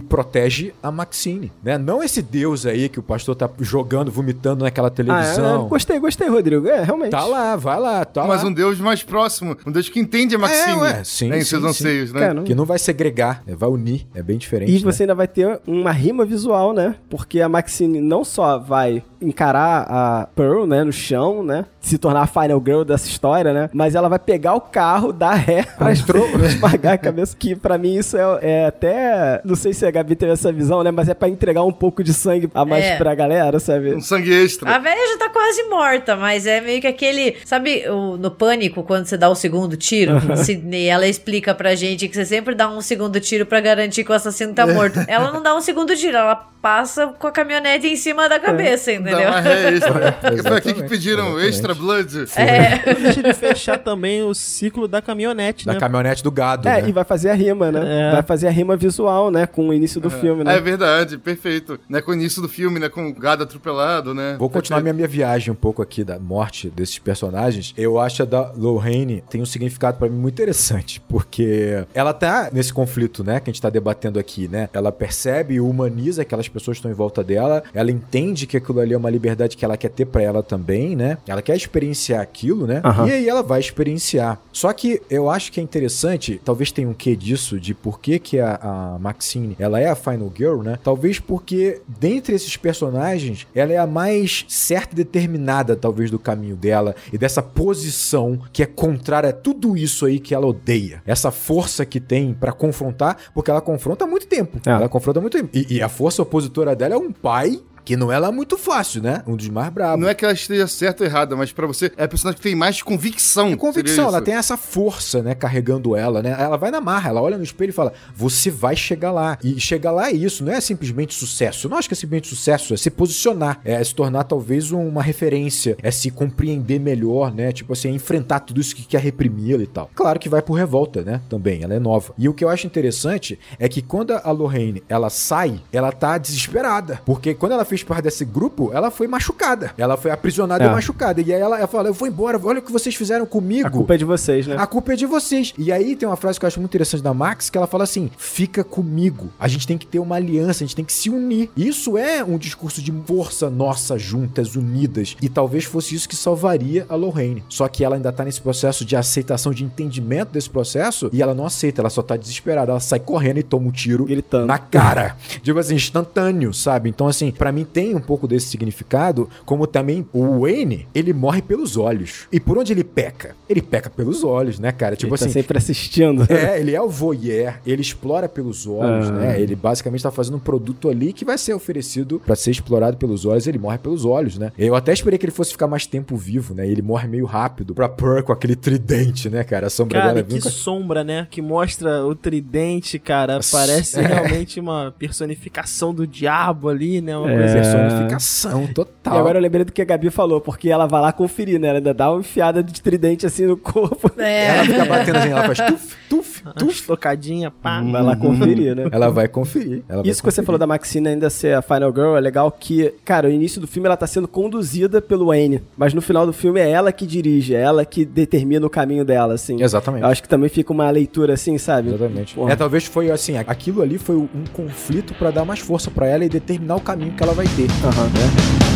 protege 0.00 0.72
a 0.82 0.90
Maxine, 0.90 1.50
né? 1.62 1.78
Não 1.78 2.02
esse 2.02 2.20
Deus 2.22 2.66
aí 2.66 2.88
que 2.88 2.98
o 2.98 3.02
pastor 3.02 3.34
tá 3.34 3.48
jogando, 3.60 4.10
vomitando 4.10 4.64
naquela 4.64 4.90
É, 5.38 5.68
gostei, 5.68 5.98
gostei, 5.98 6.28
Rodrigo. 6.28 6.68
É, 6.68 6.82
realmente. 6.82 7.10
Tá 7.10 7.24
lá, 7.24 7.56
vai 7.56 7.78
lá, 7.78 8.04
tá 8.04 8.24
Mas 8.24 8.42
lá. 8.42 8.48
um 8.48 8.52
Deus 8.52 8.78
mais 8.78 9.02
próximo, 9.02 9.56
um 9.66 9.70
Deus 9.72 9.88
que 9.88 9.98
entende 10.00 10.34
a 10.34 10.38
Maxine 10.38 10.82
É, 10.84 11.04
sim, 11.04 11.28
né, 11.28 11.38
em 11.38 11.40
sim, 11.42 11.46
seus 11.50 11.62
sim. 11.62 11.68
anseios, 11.68 12.12
né? 12.12 12.20
Cara, 12.20 12.42
Que 12.42 12.54
não 12.54 12.64
vai 12.64 12.78
segregar, 12.78 13.42
né? 13.46 13.54
vai 13.56 13.68
unir, 13.68 14.06
é 14.14 14.22
bem 14.22 14.38
diferente. 14.38 14.70
E 14.70 14.74
né? 14.74 14.80
você 14.92 15.02
ainda 15.04 15.14
vai 15.14 15.28
ter 15.28 15.60
uma 15.66 15.92
rima 15.92 16.24
visual, 16.24 16.72
né? 16.72 16.94
Porque 17.08 17.40
a 17.40 17.48
Maxine 17.48 18.00
não 18.00 18.24
só 18.24 18.58
vai 18.58 19.02
encarar 19.22 19.86
a 19.88 20.28
Pearl, 20.34 20.66
né, 20.66 20.82
no 20.82 20.92
chão, 20.92 21.42
né? 21.42 21.66
Se 21.80 21.98
tornar 21.98 22.22
a 22.22 22.26
final 22.26 22.62
girl 22.64 22.82
dessa 22.84 23.06
história, 23.06 23.52
né? 23.52 23.70
Mas 23.72 23.94
ela 23.94 24.08
vai 24.08 24.18
pegar 24.18 24.54
o 24.54 24.60
carro, 24.60 25.12
dar 25.12 25.34
ré 25.34 25.62
pra 25.78 25.92
esmagar 25.92 26.94
a 26.94 26.98
cabeça. 26.98 27.36
Que 27.38 27.54
pra 27.54 27.76
mim 27.78 27.96
isso 27.96 28.16
é, 28.16 28.38
é 28.42 28.66
até. 28.66 29.40
Não 29.44 29.54
sei 29.54 29.72
se 29.72 29.84
a 29.86 29.90
Gabi 29.90 30.14
teve 30.16 30.32
essa 30.32 30.50
visão, 30.52 30.82
né? 30.82 30.90
Mas 30.90 31.08
é 31.08 31.14
pra 31.14 31.28
entregar 31.28 31.62
um 31.62 31.72
pouco 31.72 32.02
de 32.02 32.12
sangue 32.14 32.50
a 32.54 32.64
mais 32.64 32.84
É. 32.84 32.96
pra 32.96 33.14
galera, 33.14 33.58
sabe? 33.60 33.94
Um 33.94 34.00
sangue 34.00 34.32
extra. 34.32 34.74
A 34.74 34.78
velha 34.78 35.06
já 35.12 35.18
tá 35.20 35.28
quase 35.30 35.62
morta, 35.64 36.16
mas 36.16 36.46
é 36.46 36.60
meio 36.60 36.80
que 36.80 36.86
aquele. 36.86 37.36
Sabe 37.44 37.84
o- 37.88 38.16
no 38.16 38.30
pânico, 38.30 38.82
quando 38.82 39.04
você 39.06 39.16
dá 39.16 39.28
o 39.28 39.34
segundo 39.34 39.76
tiro? 39.76 40.12
Sidney, 40.36 40.86
ela 40.88 41.06
explica 41.06 41.54
pra 41.54 41.74
gente 41.74 42.08
que 42.08 42.14
você 42.14 42.24
sempre 42.24 42.54
dá 42.54 42.68
um 42.68 42.80
segundo 42.80 43.20
tiro 43.20 43.44
pra 43.46 43.60
garantir 43.60 44.04
que 44.04 44.10
o 44.10 44.14
assassino 44.14 44.54
tá 44.54 44.66
morto. 44.66 44.98
Ela 45.08 45.32
não 45.32 45.42
dá 45.42 45.54
um 45.54 45.60
segundo 45.60 45.94
tiro, 45.96 46.16
ela 46.16 46.34
passa 46.62 47.06
com 47.18 47.26
a 47.26 47.32
caminhonete 47.32 47.86
em 47.86 47.96
cima 47.96 48.28
da 48.28 48.38
cabeça, 48.38 48.90
Dá 48.92 48.96
entendeu? 48.98 49.28
uma 49.28 49.40
ré 49.40 49.68
extra. 49.74 50.12
Foi 50.42 50.56
aqui 50.58 50.74
que 50.74 50.82
pediram 50.84 51.24
exatamente. 51.40 51.48
extra 51.48 51.74
blood. 51.74 52.24
É. 52.36 52.94
Deixa 52.94 53.22
de 53.22 53.32
fechar 53.34 53.78
também 53.78 54.22
o 54.22 54.34
ciclo 54.34 54.86
da 54.86 55.00
caminhonete, 55.00 55.64
Da 55.64 55.72
né? 55.74 55.80
Caminhonete 55.80 56.22
do 56.22 56.30
gado, 56.30 56.68
É, 56.68 56.82
né? 56.82 56.88
e 56.88 56.92
vai 56.92 57.04
fazer 57.04 57.30
a 57.30 57.34
rima, 57.34 57.72
né? 57.72 58.08
É. 58.08 58.12
Vai 58.12 58.22
fazer 58.22 58.46
a 58.46 58.50
rima 58.50 58.76
visual, 58.76 59.30
né? 59.30 59.46
Com 59.46 59.68
o 59.68 59.74
início 59.74 60.00
do 60.00 60.10
filme, 60.10 60.44
né? 60.44 60.56
É 60.56 60.60
verdade, 60.60 61.16
perfeito. 61.18 61.80
Né, 61.88 62.00
com 62.02 62.10
o 62.10 62.14
início 62.14 62.42
do 62.42 62.48
filme, 62.48 62.78
né? 62.78 62.88
Com 62.90 63.08
o 63.08 63.14
gado 63.14 63.42
atropelado, 63.44 64.14
né? 64.14 64.36
Vou 64.38 64.50
continuar 64.50 64.80
minha, 64.82 64.92
minha 64.92 65.08
viagem 65.10 65.52
um 65.52 65.56
pouco 65.56 65.82
aqui 65.82 66.04
da 66.04 66.18
morte 66.18 66.70
desses 66.70 66.98
personagens. 66.98 67.74
Eu 67.76 67.98
acho 67.98 68.22
a 68.22 68.26
da 68.26 68.52
Lorraine 68.52 69.22
tem 69.28 69.42
um 69.42 69.46
significado 69.46 69.98
pra 69.98 70.08
mim 70.08 70.16
muito 70.16 70.34
interessante, 70.34 71.00
porque 71.08 71.84
ela 71.92 72.12
tá 72.12 72.48
nesse 72.52 72.72
conflito, 72.72 73.24
né, 73.24 73.40
que 73.40 73.50
a 73.50 73.52
gente 73.52 73.62
tá 73.62 73.70
debatendo 73.70 74.18
aqui, 74.18 74.48
né? 74.48 74.68
Ela 74.72 74.92
percebe 74.92 75.54
e 75.54 75.60
humaniza 75.60 76.22
aquelas 76.22 76.48
pessoas 76.48 76.76
que 76.76 76.80
estão 76.80 76.90
em 76.90 76.94
volta 76.94 77.22
dela, 77.24 77.62
ela 77.74 77.90
entende 77.90 78.46
que 78.46 78.56
aquilo 78.56 78.80
ali 78.80 78.94
é 78.94 78.96
uma 78.96 79.10
liberdade 79.10 79.56
que 79.56 79.64
ela 79.64 79.76
quer 79.76 79.90
ter 79.90 80.06
pra 80.06 80.22
ela 80.22 80.42
também, 80.42 80.94
né? 80.94 81.18
Ela 81.26 81.42
quer 81.42 81.56
experienciar 81.56 82.20
aquilo, 82.20 82.66
né? 82.66 82.80
Aham. 82.84 83.06
E 83.08 83.12
aí 83.12 83.28
ela 83.28 83.42
vai 83.42 83.60
experienciar. 83.60 84.40
Só 84.52 84.72
que 84.72 85.02
eu 85.10 85.28
acho 85.28 85.50
que 85.50 85.60
é 85.60 85.62
interessante, 85.62 86.40
talvez 86.44 86.70
tenha 86.70 86.88
um 86.88 86.94
quê 86.94 87.16
disso, 87.16 87.58
de 87.58 87.74
por 87.74 88.00
que 88.00 88.18
que 88.18 88.38
a, 88.38 88.58
a 88.62 88.98
Maxine, 88.98 89.56
ela 89.58 89.80
é 89.80 89.88
a 89.88 89.96
Final 89.96 90.32
Girl, 90.36 90.62
né? 90.62 90.78
Talvez 90.82 91.18
porque 91.18 91.80
dentre 91.86 92.34
esses 92.34 92.56
personagens, 92.56 93.46
ela 93.54 93.72
é 93.72 93.78
a 93.78 93.86
mais 93.86 94.44
certa 94.48 94.94
determinada, 95.04 95.74
talvez, 95.76 96.10
do 96.10 96.18
caminho 96.18 96.56
dela 96.56 96.94
e 97.12 97.18
dessa 97.18 97.42
posição 97.42 98.40
que 98.52 98.62
é 98.62 98.66
contrária 98.66 99.30
a 99.30 99.32
tudo 99.32 99.76
isso 99.76 100.06
aí 100.06 100.18
que 100.18 100.34
ela 100.34 100.46
odeia. 100.46 101.02
Essa 101.06 101.30
força 101.30 101.86
que 101.86 102.00
tem 102.00 102.34
pra 102.34 102.52
confrontar, 102.52 103.16
porque 103.34 103.50
ela 103.50 103.60
confronta 103.60 104.04
há 104.04 104.08
muito 104.08 104.26
tempo. 104.26 104.58
É. 104.66 104.70
Ela 104.70 104.88
confronta 104.88 105.18
há 105.18 105.22
muito 105.22 105.36
tempo. 105.36 105.50
E, 105.52 105.76
e 105.76 105.82
a 105.82 105.88
força 105.88 106.22
opositora 106.22 106.76
dela 106.76 106.94
é 106.94 106.98
um 106.98 107.12
pai 107.12 107.60
que 107.90 107.96
não 107.96 108.12
é 108.12 108.20
lá 108.20 108.30
muito 108.30 108.56
fácil, 108.56 109.02
né? 109.02 109.20
Um 109.26 109.34
dos 109.34 109.48
mais 109.48 109.68
bravos. 109.68 110.00
Não 110.00 110.08
é 110.08 110.14
que 110.14 110.24
ela 110.24 110.32
esteja 110.32 110.68
certa 110.68 111.02
ou 111.02 111.10
errada, 111.10 111.34
mas 111.34 111.50
pra 111.50 111.66
você 111.66 111.90
é 111.96 112.04
a 112.04 112.08
personagem 112.08 112.36
que 112.36 112.42
tem 112.48 112.54
mais 112.54 112.80
convicção. 112.80 113.48
É 113.48 113.56
convicção, 113.56 114.06
ela 114.06 114.22
tem 114.22 114.34
essa 114.34 114.56
força, 114.56 115.20
né, 115.24 115.34
carregando 115.34 115.96
ela, 115.96 116.22
né? 116.22 116.36
Ela 116.38 116.56
vai 116.56 116.70
na 116.70 116.80
marra, 116.80 117.10
ela 117.10 117.20
olha 117.20 117.36
no 117.36 117.42
espelho 117.42 117.70
e 117.70 117.72
fala: 117.72 117.92
"Você 118.14 118.48
vai 118.48 118.76
chegar 118.76 119.10
lá". 119.10 119.36
E 119.42 119.58
chegar 119.58 119.90
lá 119.90 120.08
é 120.08 120.12
isso, 120.12 120.44
não 120.44 120.52
é 120.52 120.60
simplesmente 120.60 121.14
sucesso. 121.14 121.66
Eu 121.66 121.70
não 121.72 121.78
acho 121.78 121.88
que 121.88 121.94
é 121.94 121.96
simplesmente 121.96 122.28
sucesso, 122.28 122.72
é 122.74 122.76
se 122.76 122.90
posicionar, 122.90 123.60
é 123.64 123.82
se 123.82 123.92
tornar 123.92 124.22
talvez 124.22 124.70
uma 124.70 125.02
referência, 125.02 125.76
é 125.82 125.90
se 125.90 126.12
compreender 126.12 126.78
melhor, 126.78 127.34
né? 127.34 127.50
Tipo 127.50 127.72
assim, 127.72 127.88
é 127.88 127.90
enfrentar 127.90 128.38
tudo 128.38 128.60
isso 128.60 128.76
que 128.76 128.84
quer 128.84 129.00
reprimir 129.00 129.60
e 129.60 129.66
tal. 129.66 129.90
Claro 129.96 130.20
que 130.20 130.28
vai 130.28 130.42
por 130.42 130.52
revolta, 130.54 131.02
né? 131.02 131.20
Também, 131.28 131.64
ela 131.64 131.74
é 131.74 131.80
nova. 131.80 132.14
E 132.16 132.28
o 132.28 132.34
que 132.34 132.44
eu 132.44 132.48
acho 132.50 132.68
interessante 132.68 133.36
é 133.58 133.68
que 133.68 133.82
quando 133.82 134.12
a 134.12 134.30
Lorraine, 134.30 134.80
ela 134.88 135.10
sai, 135.10 135.60
ela 135.72 135.90
tá 135.90 136.16
desesperada, 136.18 137.00
porque 137.04 137.34
quando 137.34 137.50
ela 137.50 137.64
fez 137.64 137.79
parte 137.84 138.04
desse 138.04 138.24
grupo, 138.24 138.70
ela 138.72 138.90
foi 138.90 139.06
machucada. 139.06 139.72
Ela 139.76 139.96
foi 139.96 140.10
aprisionada 140.10 140.64
É. 140.64 140.66
e 140.66 140.70
machucada. 140.70 141.20
E 141.20 141.32
aí 141.32 141.40
ela, 141.40 141.58
ela 141.58 141.66
fala: 141.66 141.88
"Eu 141.88 141.94
vou 141.94 142.06
embora, 142.08 142.40
olha 142.42 142.58
o 142.58 142.62
que 142.62 142.72
vocês 142.72 142.94
fizeram 142.94 143.26
comigo". 143.26 143.66
A 143.66 143.70
culpa 143.70 143.94
é 143.94 143.96
de 143.98 144.04
vocês, 144.04 144.46
né? 144.46 144.56
A 144.58 144.66
culpa 144.66 144.92
é 144.92 144.96
de 144.96 145.06
vocês. 145.06 145.52
E 145.58 145.70
aí 145.72 145.96
tem 145.96 146.08
uma 146.08 146.16
frase 146.16 146.38
que 146.38 146.44
eu 146.44 146.48
acho 146.48 146.58
muito 146.60 146.70
interessante 146.70 147.02
da 147.02 147.12
Max, 147.14 147.50
que 147.50 147.56
ela 147.58 147.66
fala 147.66 147.84
assim: 147.84 148.10
fica 148.16 148.62
comigo. 148.64 149.28
A 149.38 149.48
gente 149.48 149.66
tem 149.66 149.76
que 149.78 149.86
ter 149.86 149.98
uma 149.98 150.16
aliança, 150.16 150.64
a 150.64 150.66
gente 150.66 150.76
tem 150.76 150.84
que 150.84 150.92
se 150.92 151.10
unir. 151.10 151.50
Isso 151.56 151.96
é 151.98 152.24
um 152.24 152.38
discurso 152.38 152.80
de 152.82 152.92
força 153.06 153.50
nossa, 153.50 153.98
juntas, 153.98 154.54
unidas. 154.56 155.16
E 155.20 155.28
talvez 155.28 155.64
fosse 155.64 155.94
isso 155.94 156.08
que 156.08 156.16
salvaria 156.16 156.86
a 156.88 156.94
Lorraine. 156.94 157.42
Só 157.48 157.66
que 157.68 157.84
ela 157.84 157.96
ainda 157.96 158.12
tá 158.12 158.24
nesse 158.24 158.40
processo 158.40 158.84
de 158.84 158.96
aceitação, 158.96 159.52
de 159.52 159.64
entendimento 159.64 160.30
desse 160.30 160.48
processo, 160.50 161.10
e 161.12 161.22
ela 161.22 161.34
não 161.34 161.46
aceita, 161.46 161.80
ela 161.82 161.90
só 161.90 162.02
tá 162.02 162.16
desesperada. 162.16 162.70
Ela 162.72 162.80
sai 162.80 163.00
correndo 163.00 163.38
e 163.38 163.42
toma 163.42 163.68
um 163.68 163.70
tiro 163.70 164.04
Gritando. 164.04 164.46
na 164.46 164.58
cara. 164.58 165.16
tipo 165.42 165.58
assim, 165.58 165.74
instantâneo, 165.74 166.52
sabe? 166.54 166.88
Então, 166.88 167.08
assim, 167.08 167.30
pra 167.30 167.50
mim 167.52 167.59
tem 167.64 167.94
um 167.94 168.00
pouco 168.00 168.26
desse 168.28 168.46
significado, 168.46 169.28
como 169.44 169.66
também 169.66 170.06
o 170.12 170.40
Wayne, 170.40 170.86
ele 170.94 171.12
morre 171.12 171.42
pelos 171.42 171.76
olhos. 171.76 172.26
E 172.32 172.38
por 172.40 172.58
onde 172.58 172.72
ele 172.72 172.84
peca? 172.84 173.34
Ele 173.48 173.62
peca 173.62 173.88
pelos 173.90 174.22
olhos, 174.24 174.58
né, 174.58 174.72
cara? 174.72 174.96
Tipo 174.96 175.12
Ele 175.14 175.18
tá 175.18 175.24
assim. 175.26 175.32
sempre 175.34 175.58
assistindo. 175.58 176.26
É, 176.30 176.58
ele 176.58 176.74
é 176.74 176.80
o 176.80 176.88
voyeur, 176.88 177.54
ele 177.66 177.82
explora 177.82 178.28
pelos 178.28 178.66
olhos, 178.66 179.08
Ah. 179.08 179.12
né? 179.12 179.40
Ele 179.40 179.54
basicamente 179.54 180.02
tá 180.02 180.10
fazendo 180.10 180.36
um 180.36 180.40
produto 180.40 180.88
ali 180.88 181.12
que 181.12 181.24
vai 181.24 181.36
ser 181.36 181.52
oferecido 181.54 182.20
pra 182.24 182.34
ser 182.36 182.50
explorado 182.50 182.96
pelos 182.96 183.24
olhos, 183.26 183.46
ele 183.46 183.58
morre 183.58 183.78
pelos 183.78 184.04
olhos, 184.04 184.38
né? 184.38 184.52
Eu 184.58 184.74
até 184.74 184.92
esperei 184.92 185.18
que 185.18 185.24
ele 185.26 185.32
fosse 185.32 185.52
ficar 185.52 185.66
mais 185.66 185.86
tempo 185.86 186.16
vivo, 186.16 186.54
né? 186.54 186.66
Ele 186.66 186.80
morre 186.82 187.06
meio 187.08 187.26
rápido 187.26 187.74
pra 187.74 187.88
Pearl 187.88 188.22
com 188.22 188.32
aquele 188.32 188.56
tridente, 188.56 189.28
né, 189.28 189.44
cara? 189.44 189.66
A 189.66 189.70
sombra 189.70 190.00
Cara, 190.00 190.12
dela 190.14 190.26
que 190.26 190.32
vindo 190.34 190.42
com- 190.44 190.50
sombra, 190.50 191.04
né? 191.04 191.26
Que 191.30 191.42
mostra 191.42 192.04
o 192.06 192.14
tridente, 192.14 192.98
cara. 192.98 193.40
Parece 193.50 193.98
é. 194.00 194.06
realmente 194.06 194.58
uma 194.60 194.94
personificação 194.98 195.92
do 195.94 196.06
diabo 196.06 196.68
ali, 196.68 197.00
né? 197.00 197.16
Uma 197.16 197.30
É. 197.30 197.38
coisa 197.38 197.49
assim. 197.58 197.78
personificação 197.78 198.66
total. 198.68 199.14
E 199.14 199.18
agora 199.18 199.38
eu 199.38 199.42
lembrei 199.42 199.64
do 199.64 199.72
que 199.72 199.82
a 199.82 199.84
Gabi 199.84 200.10
falou, 200.10 200.40
porque 200.40 200.70
ela 200.70 200.86
vai 200.86 201.00
lá 201.00 201.12
conferir, 201.12 201.58
né? 201.58 201.68
Ela 201.68 201.78
ainda 201.78 201.94
dá 201.94 202.10
uma 202.10 202.20
enfiada 202.20 202.62
de 202.62 202.80
tridente 202.80 203.26
assim 203.26 203.46
no 203.46 203.56
corpo. 203.56 204.10
É. 204.18 204.46
Ela 204.46 204.64
fica 204.64 204.84
batendo 204.84 205.18
assim, 205.18 205.30
ela 205.30 205.54
faz 205.54 205.58
tuf, 205.70 205.96
tuf, 206.08 206.29
Uma 206.44 206.54
tuf. 206.54 206.86
tocadinha, 206.86 207.50
pá. 207.50 207.80
Vai 207.82 208.02
lá 208.02 208.16
conferir, 208.16 208.74
né? 208.74 208.88
Ela 208.90 209.10
vai 209.10 209.28
conferir. 209.28 209.82
ela 209.88 210.02
vai 210.02 210.10
Isso 210.10 210.22
que 210.22 210.30
você 210.30 210.42
falou 210.42 210.58
da 210.58 210.66
Maxine 210.66 211.08
ainda 211.08 211.30
ser 211.30 211.54
a 211.54 211.62
Final 211.62 211.92
Girl 211.92 212.16
é 212.16 212.20
legal 212.20 212.50
que, 212.50 212.92
cara, 213.04 213.28
o 213.28 213.30
início 213.30 213.60
do 213.60 213.66
filme 213.66 213.86
ela 213.86 213.96
tá 213.96 214.06
sendo 214.06 214.28
conduzida 214.28 215.00
pelo 215.00 215.26
Wayne, 215.26 215.62
mas 215.76 215.94
no 215.94 216.00
final 216.00 216.26
do 216.26 216.32
filme 216.32 216.60
é 216.60 216.70
ela 216.70 216.92
que 216.92 217.06
dirige, 217.06 217.54
é 217.54 217.60
ela 217.60 217.84
que 217.84 218.04
determina 218.04 218.66
o 218.66 218.70
caminho 218.70 219.04
dela, 219.04 219.34
assim. 219.34 219.62
Exatamente. 219.62 220.02
Eu 220.02 220.08
acho 220.08 220.22
que 220.22 220.28
também 220.28 220.48
fica 220.48 220.72
uma 220.72 220.90
leitura 220.90 221.34
assim, 221.34 221.58
sabe? 221.58 221.88
Exatamente. 221.88 222.34
Porra. 222.34 222.52
É, 222.52 222.56
talvez 222.56 222.84
foi 222.84 223.10
assim, 223.10 223.36
aquilo 223.36 223.82
ali 223.82 223.98
foi 223.98 224.16
um 224.16 224.28
conflito 224.52 225.14
pra 225.14 225.30
dar 225.30 225.44
mais 225.44 225.60
força 225.60 225.90
pra 225.90 226.06
ela 226.06 226.24
e 226.24 226.28
determinar 226.28 226.76
o 226.76 226.80
caminho 226.80 227.12
que 227.12 227.22
ela 227.22 227.32
vai 227.32 227.46
ter. 227.46 227.68
Aham. 227.84 228.04
né? 228.06 228.69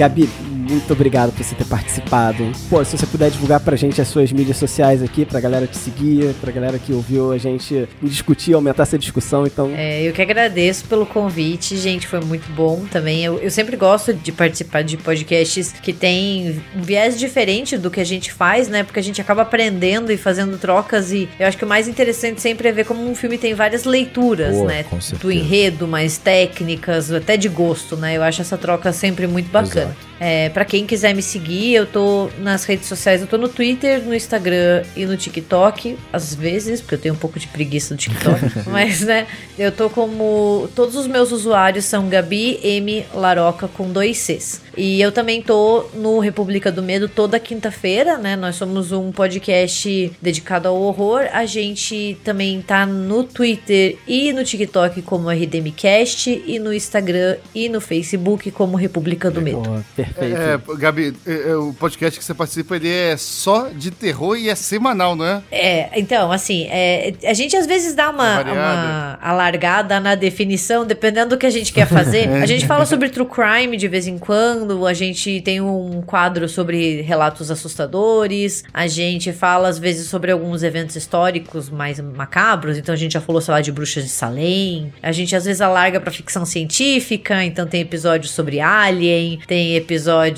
Gabi, 0.00 0.24
muito 0.70 0.92
obrigado 0.92 1.32
por 1.32 1.42
você 1.42 1.54
ter 1.54 1.64
participado. 1.64 2.50
Pô, 2.68 2.84
se 2.84 2.96
você 2.96 3.06
puder 3.06 3.30
divulgar 3.30 3.60
pra 3.60 3.76
gente 3.76 4.00
as 4.00 4.08
suas 4.08 4.32
mídias 4.32 4.56
sociais 4.56 5.02
aqui, 5.02 5.24
pra 5.24 5.40
galera 5.40 5.66
te 5.66 5.76
seguir, 5.76 6.32
pra 6.40 6.52
galera 6.52 6.78
que 6.78 6.92
ouviu 6.92 7.32
a 7.32 7.38
gente 7.38 7.88
discutir, 8.02 8.54
aumentar 8.54 8.84
essa 8.84 8.98
discussão, 8.98 9.46
então. 9.46 9.70
É, 9.76 10.02
eu 10.02 10.12
que 10.12 10.22
agradeço 10.22 10.84
pelo 10.84 11.04
convite, 11.04 11.76
gente, 11.76 12.06
foi 12.06 12.20
muito 12.20 12.50
bom 12.52 12.84
também. 12.90 13.24
Eu, 13.24 13.38
eu 13.38 13.50
sempre 13.50 13.76
gosto 13.76 14.14
de 14.14 14.30
participar 14.30 14.82
de 14.82 14.96
podcasts 14.96 15.72
que 15.72 15.92
tem 15.92 16.62
um 16.76 16.82
viés 16.82 17.18
diferente 17.18 17.76
do 17.76 17.90
que 17.90 18.00
a 18.00 18.04
gente 18.04 18.32
faz, 18.32 18.68
né? 18.68 18.84
Porque 18.84 19.00
a 19.00 19.02
gente 19.02 19.20
acaba 19.20 19.42
aprendendo 19.42 20.12
e 20.12 20.16
fazendo 20.16 20.56
trocas 20.56 21.12
e 21.12 21.28
eu 21.38 21.46
acho 21.46 21.58
que 21.58 21.64
o 21.64 21.68
mais 21.68 21.88
interessante 21.88 22.40
sempre 22.40 22.68
é 22.68 22.72
ver 22.72 22.84
como 22.84 23.08
um 23.08 23.14
filme 23.14 23.36
tem 23.36 23.54
várias 23.54 23.84
leituras, 23.84 24.56
Pô, 24.56 24.64
né? 24.64 24.84
com 24.84 24.98
Do 25.20 25.32
enredo, 25.32 25.88
mais 25.88 26.16
técnicas, 26.16 27.10
até 27.10 27.36
de 27.36 27.48
gosto, 27.48 27.96
né? 27.96 28.16
Eu 28.16 28.22
acho 28.22 28.40
essa 28.40 28.56
troca 28.56 28.92
sempre 28.92 29.26
muito 29.26 29.50
bacana. 29.50 29.90
Exato. 29.90 30.10
É, 30.20 30.50
para 30.60 30.66
quem 30.66 30.84
quiser 30.84 31.14
me 31.14 31.22
seguir, 31.22 31.72
eu 31.72 31.86
tô 31.86 32.28
nas 32.38 32.66
redes 32.66 32.86
sociais, 32.86 33.22
eu 33.22 33.26
tô 33.26 33.38
no 33.38 33.48
Twitter, 33.48 34.04
no 34.04 34.14
Instagram 34.14 34.82
e 34.94 35.06
no 35.06 35.16
TikTok, 35.16 35.96
às 36.12 36.34
vezes, 36.34 36.82
porque 36.82 36.96
eu 36.96 36.98
tenho 36.98 37.14
um 37.14 37.16
pouco 37.16 37.38
de 37.38 37.48
preguiça 37.48 37.94
do 37.94 37.98
TikTok, 37.98 38.68
mas 38.68 39.00
né, 39.00 39.26
eu 39.58 39.72
tô 39.72 39.88
como 39.88 40.68
todos 40.76 40.96
os 40.96 41.06
meus 41.06 41.32
usuários 41.32 41.86
são 41.86 42.10
Gabi 42.10 42.60
M 42.62 43.06
Laroca 43.14 43.68
com 43.68 43.90
dois 43.90 44.18
Cs. 44.18 44.60
E 44.76 45.00
eu 45.00 45.10
também 45.10 45.42
tô 45.42 45.84
no 45.94 46.18
República 46.20 46.70
do 46.70 46.82
Medo 46.82 47.08
toda 47.08 47.38
quinta-feira, 47.40 48.16
né? 48.16 48.36
Nós 48.36 48.56
somos 48.56 48.92
um 48.92 49.10
podcast 49.10 50.12
dedicado 50.22 50.68
ao 50.68 50.80
horror. 50.80 51.28
A 51.32 51.44
gente 51.44 52.16
também 52.24 52.62
tá 52.62 52.86
no 52.86 53.24
Twitter 53.24 53.98
e 54.06 54.32
no 54.32 54.44
TikTok 54.44 55.02
como 55.02 55.28
RDMcast 55.28 56.44
e 56.46 56.58
no 56.58 56.72
Instagram 56.72 57.36
e 57.54 57.68
no 57.68 57.80
Facebook 57.80 58.50
como 58.52 58.76
República 58.76 59.30
do 59.30 59.42
Medo. 59.42 59.62
Pô, 59.62 59.80
perfeito. 59.94 60.36
É, 60.36 60.49
é, 60.54 61.50
é, 61.50 61.56
o 61.56 61.72
podcast 61.72 62.18
que 62.18 62.24
você 62.24 62.34
participa, 62.34 62.76
ele 62.76 62.88
é 62.88 63.16
só 63.16 63.68
de 63.68 63.90
terror 63.90 64.36
e 64.36 64.48
é 64.48 64.54
semanal, 64.54 65.14
não 65.14 65.24
é? 65.24 65.42
É, 65.50 65.90
então, 65.98 66.32
assim, 66.32 66.66
é, 66.70 67.14
a 67.24 67.34
gente 67.34 67.56
às 67.56 67.66
vezes 67.66 67.94
dá 67.94 68.10
uma, 68.10 68.42
uma 68.42 69.18
alargada 69.20 70.00
na 70.00 70.14
definição, 70.14 70.86
dependendo 70.86 71.30
do 71.30 71.38
que 71.38 71.46
a 71.46 71.50
gente 71.50 71.72
quer 71.72 71.86
fazer. 71.86 72.28
A 72.40 72.46
gente 72.46 72.66
fala 72.66 72.86
sobre 72.86 73.08
true 73.08 73.26
crime 73.26 73.76
de 73.76 73.86
vez 73.86 74.06
em 74.06 74.18
quando, 74.18 74.86
a 74.86 74.94
gente 74.94 75.40
tem 75.42 75.60
um 75.60 76.02
quadro 76.02 76.48
sobre 76.48 77.02
relatos 77.02 77.50
assustadores, 77.50 78.64
a 78.72 78.86
gente 78.86 79.32
fala 79.32 79.68
às 79.68 79.78
vezes 79.78 80.08
sobre 80.08 80.32
alguns 80.32 80.62
eventos 80.62 80.96
históricos 80.96 81.68
mais 81.68 82.00
macabros, 82.00 82.78
então 82.78 82.92
a 82.92 82.96
gente 82.96 83.12
já 83.12 83.20
falou, 83.20 83.40
sei 83.40 83.52
lá, 83.52 83.60
de 83.60 83.70
bruxas 83.70 84.04
de 84.04 84.10
Salem. 84.10 84.92
A 85.02 85.12
gente 85.12 85.34
às 85.36 85.44
vezes 85.44 85.60
alarga 85.60 86.00
pra 86.00 86.10
ficção 86.10 86.44
científica, 86.44 87.44
então 87.44 87.66
tem 87.66 87.80
episódios 87.80 88.32
sobre 88.32 88.60
Alien, 88.60 89.40
tem 89.46 89.76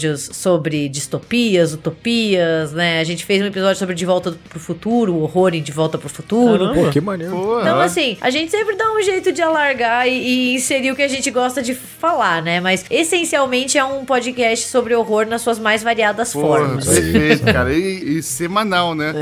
episódios 0.02 0.30
sobre 0.32 0.88
distopias, 0.88 1.72
utopias, 1.74 2.72
né? 2.72 3.00
A 3.00 3.04
gente 3.04 3.24
fez 3.24 3.40
um 3.42 3.46
episódio 3.46 3.76
sobre 3.78 3.94
De 3.94 4.04
Volta 4.04 4.34
pro 4.48 4.58
Futuro, 4.58 5.14
o 5.14 5.22
horror 5.22 5.54
em 5.54 5.62
De 5.62 5.72
Volta 5.72 5.96
pro 5.98 6.08
Futuro. 6.08 6.66
Caramba. 6.66 6.84
Pô, 6.86 6.90
que 6.90 7.00
maneiro. 7.00 7.32
Pô, 7.34 7.60
Então, 7.60 7.80
é. 7.80 7.84
assim, 7.84 8.16
a 8.20 8.30
gente 8.30 8.50
sempre 8.50 8.76
dá 8.76 8.92
um 8.92 9.02
jeito 9.02 9.32
de 9.32 9.40
alargar 9.42 10.06
e, 10.08 10.12
e 10.12 10.54
inserir 10.54 10.90
o 10.90 10.96
que 10.96 11.02
a 11.02 11.08
gente 11.08 11.30
gosta 11.30 11.62
de 11.62 11.74
falar, 11.74 12.42
né? 12.42 12.60
Mas 12.60 12.84
essencialmente 12.90 13.78
é 13.78 13.84
um 13.84 14.04
podcast 14.04 14.68
sobre 14.68 14.94
horror 14.94 15.26
nas 15.26 15.42
suas 15.42 15.58
mais 15.58 15.82
variadas 15.82 16.32
Porra, 16.32 16.46
formas. 16.58 16.86
perfeito, 16.86 17.44
cara. 17.52 17.72
E, 17.72 18.18
e 18.18 18.22
semanal, 18.22 18.94
né? 18.94 19.12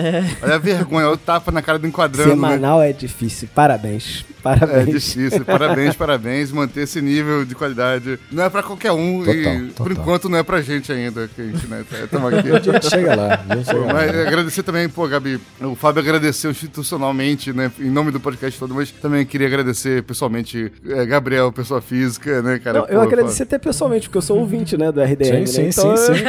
Olha 0.43 0.55
a 0.55 0.59
vergonha, 0.59 1.07
olha 1.07 1.15
o 1.15 1.19
tapa 1.19 1.51
na 1.53 1.63
cara 1.63 1.79
do 1.79 1.87
enquadrando. 1.87 2.29
Né? 2.31 2.35
Semanal 2.35 2.83
é 2.83 2.93
difícil. 2.93 3.49
Parabéns. 3.55 4.25
É 4.41 4.43
Parabéns. 4.43 4.87
difícil. 5.15 5.45
Parabéns, 5.45 5.95
parabéns. 5.95 6.51
Manter 6.53 6.83
esse 6.85 7.01
nível 7.03 7.45
de 7.45 7.55
qualidade. 7.55 8.19
Não 8.33 8.45
é 8.45 8.49
pra 8.49 8.63
qualquer 8.63 8.91
um. 8.93 9.19
Total, 9.23 9.35
e 9.35 9.59
por 9.69 9.89
total. 9.89 9.93
enquanto 9.93 10.29
não 10.31 10.39
é 10.39 10.43
pra 10.43 10.63
gente 10.63 10.70
ainda. 10.93 11.29
Que 11.35 11.43
a 11.43 11.45
gente, 11.45 11.67
né? 11.67 11.85
Estamos 12.05 12.33
aqui. 12.35 12.51
A 12.51 12.59
gente 12.61 12.89
chega 12.91 13.15
lá. 13.17 13.37
Gente 13.37 13.65
Pô, 13.67 13.73
chega 13.73 13.87
lá. 13.87 13.93
Mas 13.93 14.11
agradecer 14.27 14.63
também, 14.63 14.89
pô, 14.89 15.07
Gabi, 15.09 15.41
o 15.61 15.75
Fábio 15.75 16.01
agradeceu 16.03 16.51
institucionalmente, 16.51 17.53
né, 17.53 17.71
em 17.79 17.91
nome 17.91 18.11
do 18.11 18.21
podcast 18.21 18.59
todo, 18.59 18.75
mas 18.75 18.91
também 18.91 19.25
queria 19.25 19.47
agradecer 19.47 20.03
pessoalmente 20.03 20.73
eh, 20.87 21.07
Gabriel, 21.07 21.53
pessoa 21.53 21.81
física, 21.81 22.43
né, 22.43 22.59
cara. 22.59 22.81
Não, 22.81 22.87
eu 22.87 23.01
Pô, 23.01 23.07
agradeci 23.07 23.43
até 23.43 23.59
pessoalmente, 23.59 24.09
porque 24.09 24.19
eu 24.19 24.23
sou 24.23 24.39
ouvinte, 24.39 24.77
né, 24.77 24.91
do 24.93 25.01
RDM. 25.01 25.25
Sim, 25.25 25.63
né? 25.63 25.71
sim, 25.73 25.81
Então, 25.81 25.97
sim, 25.97 26.11
eu- 26.13 26.17
sim, 26.17 26.23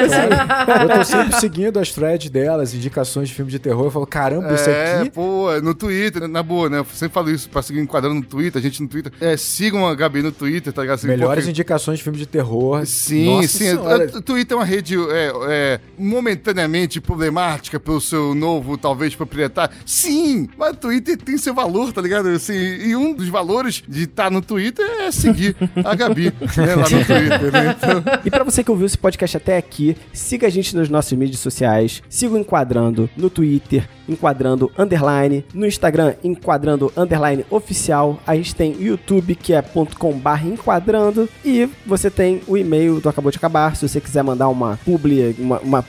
claro. 0.65 0.91
Eu 0.91 0.97
tô 0.97 1.03
sempre 1.03 1.39
seguindo 1.39 1.79
as 1.79 1.91
threads 1.91 2.29
delas, 2.29 2.73
indicações 2.73 3.29
de 3.29 3.35
filme 3.35 3.51
de 3.51 3.59
terror. 3.59 3.85
Eu 3.85 3.91
falo, 3.91 4.05
caramba, 4.07 4.53
isso 4.53 4.69
É, 4.69 4.99
aqui. 5.01 5.09
pô, 5.11 5.47
no 5.61 5.73
Twitter, 5.73 6.27
na 6.27 6.43
boa, 6.43 6.69
né? 6.69 6.79
Eu 6.79 6.85
sempre 6.93 7.13
falo 7.13 7.29
isso 7.29 7.49
pra 7.49 7.61
seguir 7.61 7.79
enquadrando 7.79 8.15
no 8.15 8.23
Twitter, 8.25 8.59
a 8.59 8.63
gente 8.63 8.81
no 8.81 8.87
Twitter. 8.87 9.11
É, 9.19 9.35
sigam 9.37 9.87
a 9.87 9.95
Gabi 9.95 10.21
no 10.21 10.31
Twitter, 10.31 10.71
tá 10.73 10.81
ligado? 10.81 10.95
Assim, 10.97 11.07
Melhores 11.07 11.43
porque- 11.43 11.49
indicações 11.51 11.97
de 11.99 12.03
filme 12.03 12.17
de 12.19 12.25
terror. 12.25 12.85
Sim, 12.85 13.25
Nossa 13.25 13.47
sim. 13.47 13.57
Senhora. 13.69 14.07
O 14.21 14.23
Twitter 14.23 14.55
é 14.55 14.59
uma 14.59 14.65
rede 14.65 14.95
é, 14.95 15.31
é, 15.49 15.79
momentaneamente 15.97 17.01
problemática 17.01 17.79
pelo 17.79 17.99
seu 17.99 18.35
novo, 18.35 18.77
talvez, 18.77 19.15
proprietário. 19.15 19.73
Sim, 19.83 20.47
mas 20.55 20.73
o 20.73 20.75
Twitter 20.75 21.17
tem 21.17 21.39
seu 21.39 21.55
valor, 21.55 21.91
tá 21.91 21.99
ligado? 22.03 22.29
Assim, 22.29 22.53
e 22.53 22.95
um 22.95 23.13
dos 23.13 23.27
valores 23.29 23.81
de 23.87 24.03
estar 24.03 24.29
no 24.29 24.39
Twitter 24.39 24.85
é 24.99 25.11
seguir 25.11 25.55
a 25.83 25.95
Gabi 25.95 26.25
né, 26.55 26.75
lá 26.75 26.83
no 26.83 27.01
Twitter, 27.03 27.51
né? 27.51 27.75
Então, 27.75 28.03
E 28.23 28.29
pra 28.29 28.43
você 28.43 28.63
que 28.63 28.69
ouviu 28.69 28.85
esse 28.85 28.97
podcast 28.97 29.37
até 29.37 29.57
aqui, 29.57 29.97
siga 30.13 30.45
a 30.45 30.51
gente 30.51 30.75
nas 30.75 30.87
nossas 30.87 31.17
mídias 31.17 31.39
sociais, 31.39 32.03
siga 32.07 32.35
o 32.35 32.37
Enquadrando 32.37 33.09
no 33.17 33.27
Twitter, 33.27 33.89
Enquadrando 34.07 34.71
Underline, 34.77 35.43
no 35.51 35.65
Instagram, 35.65 36.13
Enquadrando 36.23 36.93
Underline 36.95 37.43
Oficial, 37.49 38.19
a 38.27 38.35
gente 38.35 38.53
tem 38.53 38.79
YouTube, 38.79 39.33
que 39.33 39.53
é 39.53 39.63
.com 39.97 40.13
barra 40.13 40.47
Enquadrando, 40.47 41.27
e 41.43 41.67
você 41.87 42.11
tem 42.11 42.41
o 42.47 42.55
e-mail 42.55 42.99
do 42.99 43.09
Acabou 43.09 43.31
de 43.31 43.37
Acabar, 43.37 43.75
se 43.75 43.87
você 43.87 43.99
quiser 43.99 44.10
mandar 44.23 44.49
uma 44.49 44.77
publi, 44.83 45.35
uma... 45.39 45.59
uma 45.59 45.85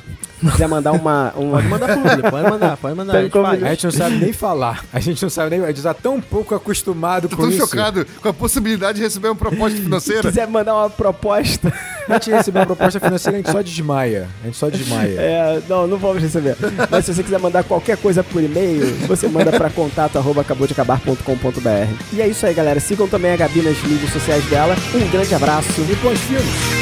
quiser 0.50 0.68
mandar 0.68 0.92
uma... 0.92 1.32
uma 1.36 1.58
Pode 1.58 1.68
mandar 1.68 1.96
publi, 1.96 2.30
pode 2.30 2.50
mandar, 2.50 2.76
pode 2.76 2.94
mandar. 2.96 3.18
a 3.18 3.22
gente. 3.22 3.64
A 3.64 3.70
gente 3.70 3.84
não 3.84 3.92
sabe 3.92 4.16
nem 4.16 4.32
falar. 4.32 4.84
A 4.92 5.00
gente 5.00 5.22
não 5.22 5.30
sabe 5.30 5.50
nem. 5.50 5.64
A 5.64 5.68
gente 5.68 5.82
tá 5.82 5.94
tão 5.94 6.20
pouco 6.20 6.54
acostumado 6.54 7.28
tô 7.28 7.36
com 7.36 7.42
tão 7.42 7.50
isso. 7.50 7.60
chocado 7.60 8.06
com 8.20 8.28
a 8.28 8.32
possibilidade 8.32 8.98
de 8.98 9.04
receber 9.04 9.28
uma 9.28 9.36
proposta 9.36 9.78
financeira. 9.78 10.22
quiser 10.22 10.46
mandar 10.46 10.74
uma 10.74 10.90
proposta, 10.90 11.72
A 12.08 12.14
gente 12.14 12.30
receber 12.30 12.58
uma 12.60 12.66
proposta 12.66 12.98
financeira, 12.98 13.38
a 13.38 13.40
gente 13.40 13.50
só 13.50 13.62
desmaia. 13.62 14.28
A 14.42 14.46
gente 14.46 14.56
só 14.56 14.68
desmaia. 14.68 15.20
É, 15.20 15.62
não, 15.68 15.86
não 15.86 15.98
vamos 15.98 16.22
receber. 16.22 16.56
Mas 16.90 17.04
se 17.04 17.14
você 17.14 17.22
quiser 17.22 17.38
mandar 17.38 17.62
qualquer 17.64 17.96
coisa 17.96 18.24
por 18.24 18.42
e-mail, 18.42 18.94
você 19.06 19.28
manda 19.28 19.52
pra 19.52 19.70
contato 19.70 20.18
arroba 20.18 20.40
acabodeacabar.com.br. 20.40 21.94
E 22.12 22.20
é 22.20 22.28
isso 22.28 22.44
aí, 22.44 22.54
galera. 22.54 22.80
Sigam 22.80 23.08
também 23.08 23.32
a 23.32 23.36
Gabi 23.36 23.62
nas 23.62 23.80
mídias 23.82 24.10
sociais 24.12 24.44
dela. 24.46 24.74
Um 24.94 25.10
grande 25.10 25.34
abraço 25.34 25.80
e 25.80 25.94
bons 25.96 26.18
filmes. 26.20 26.81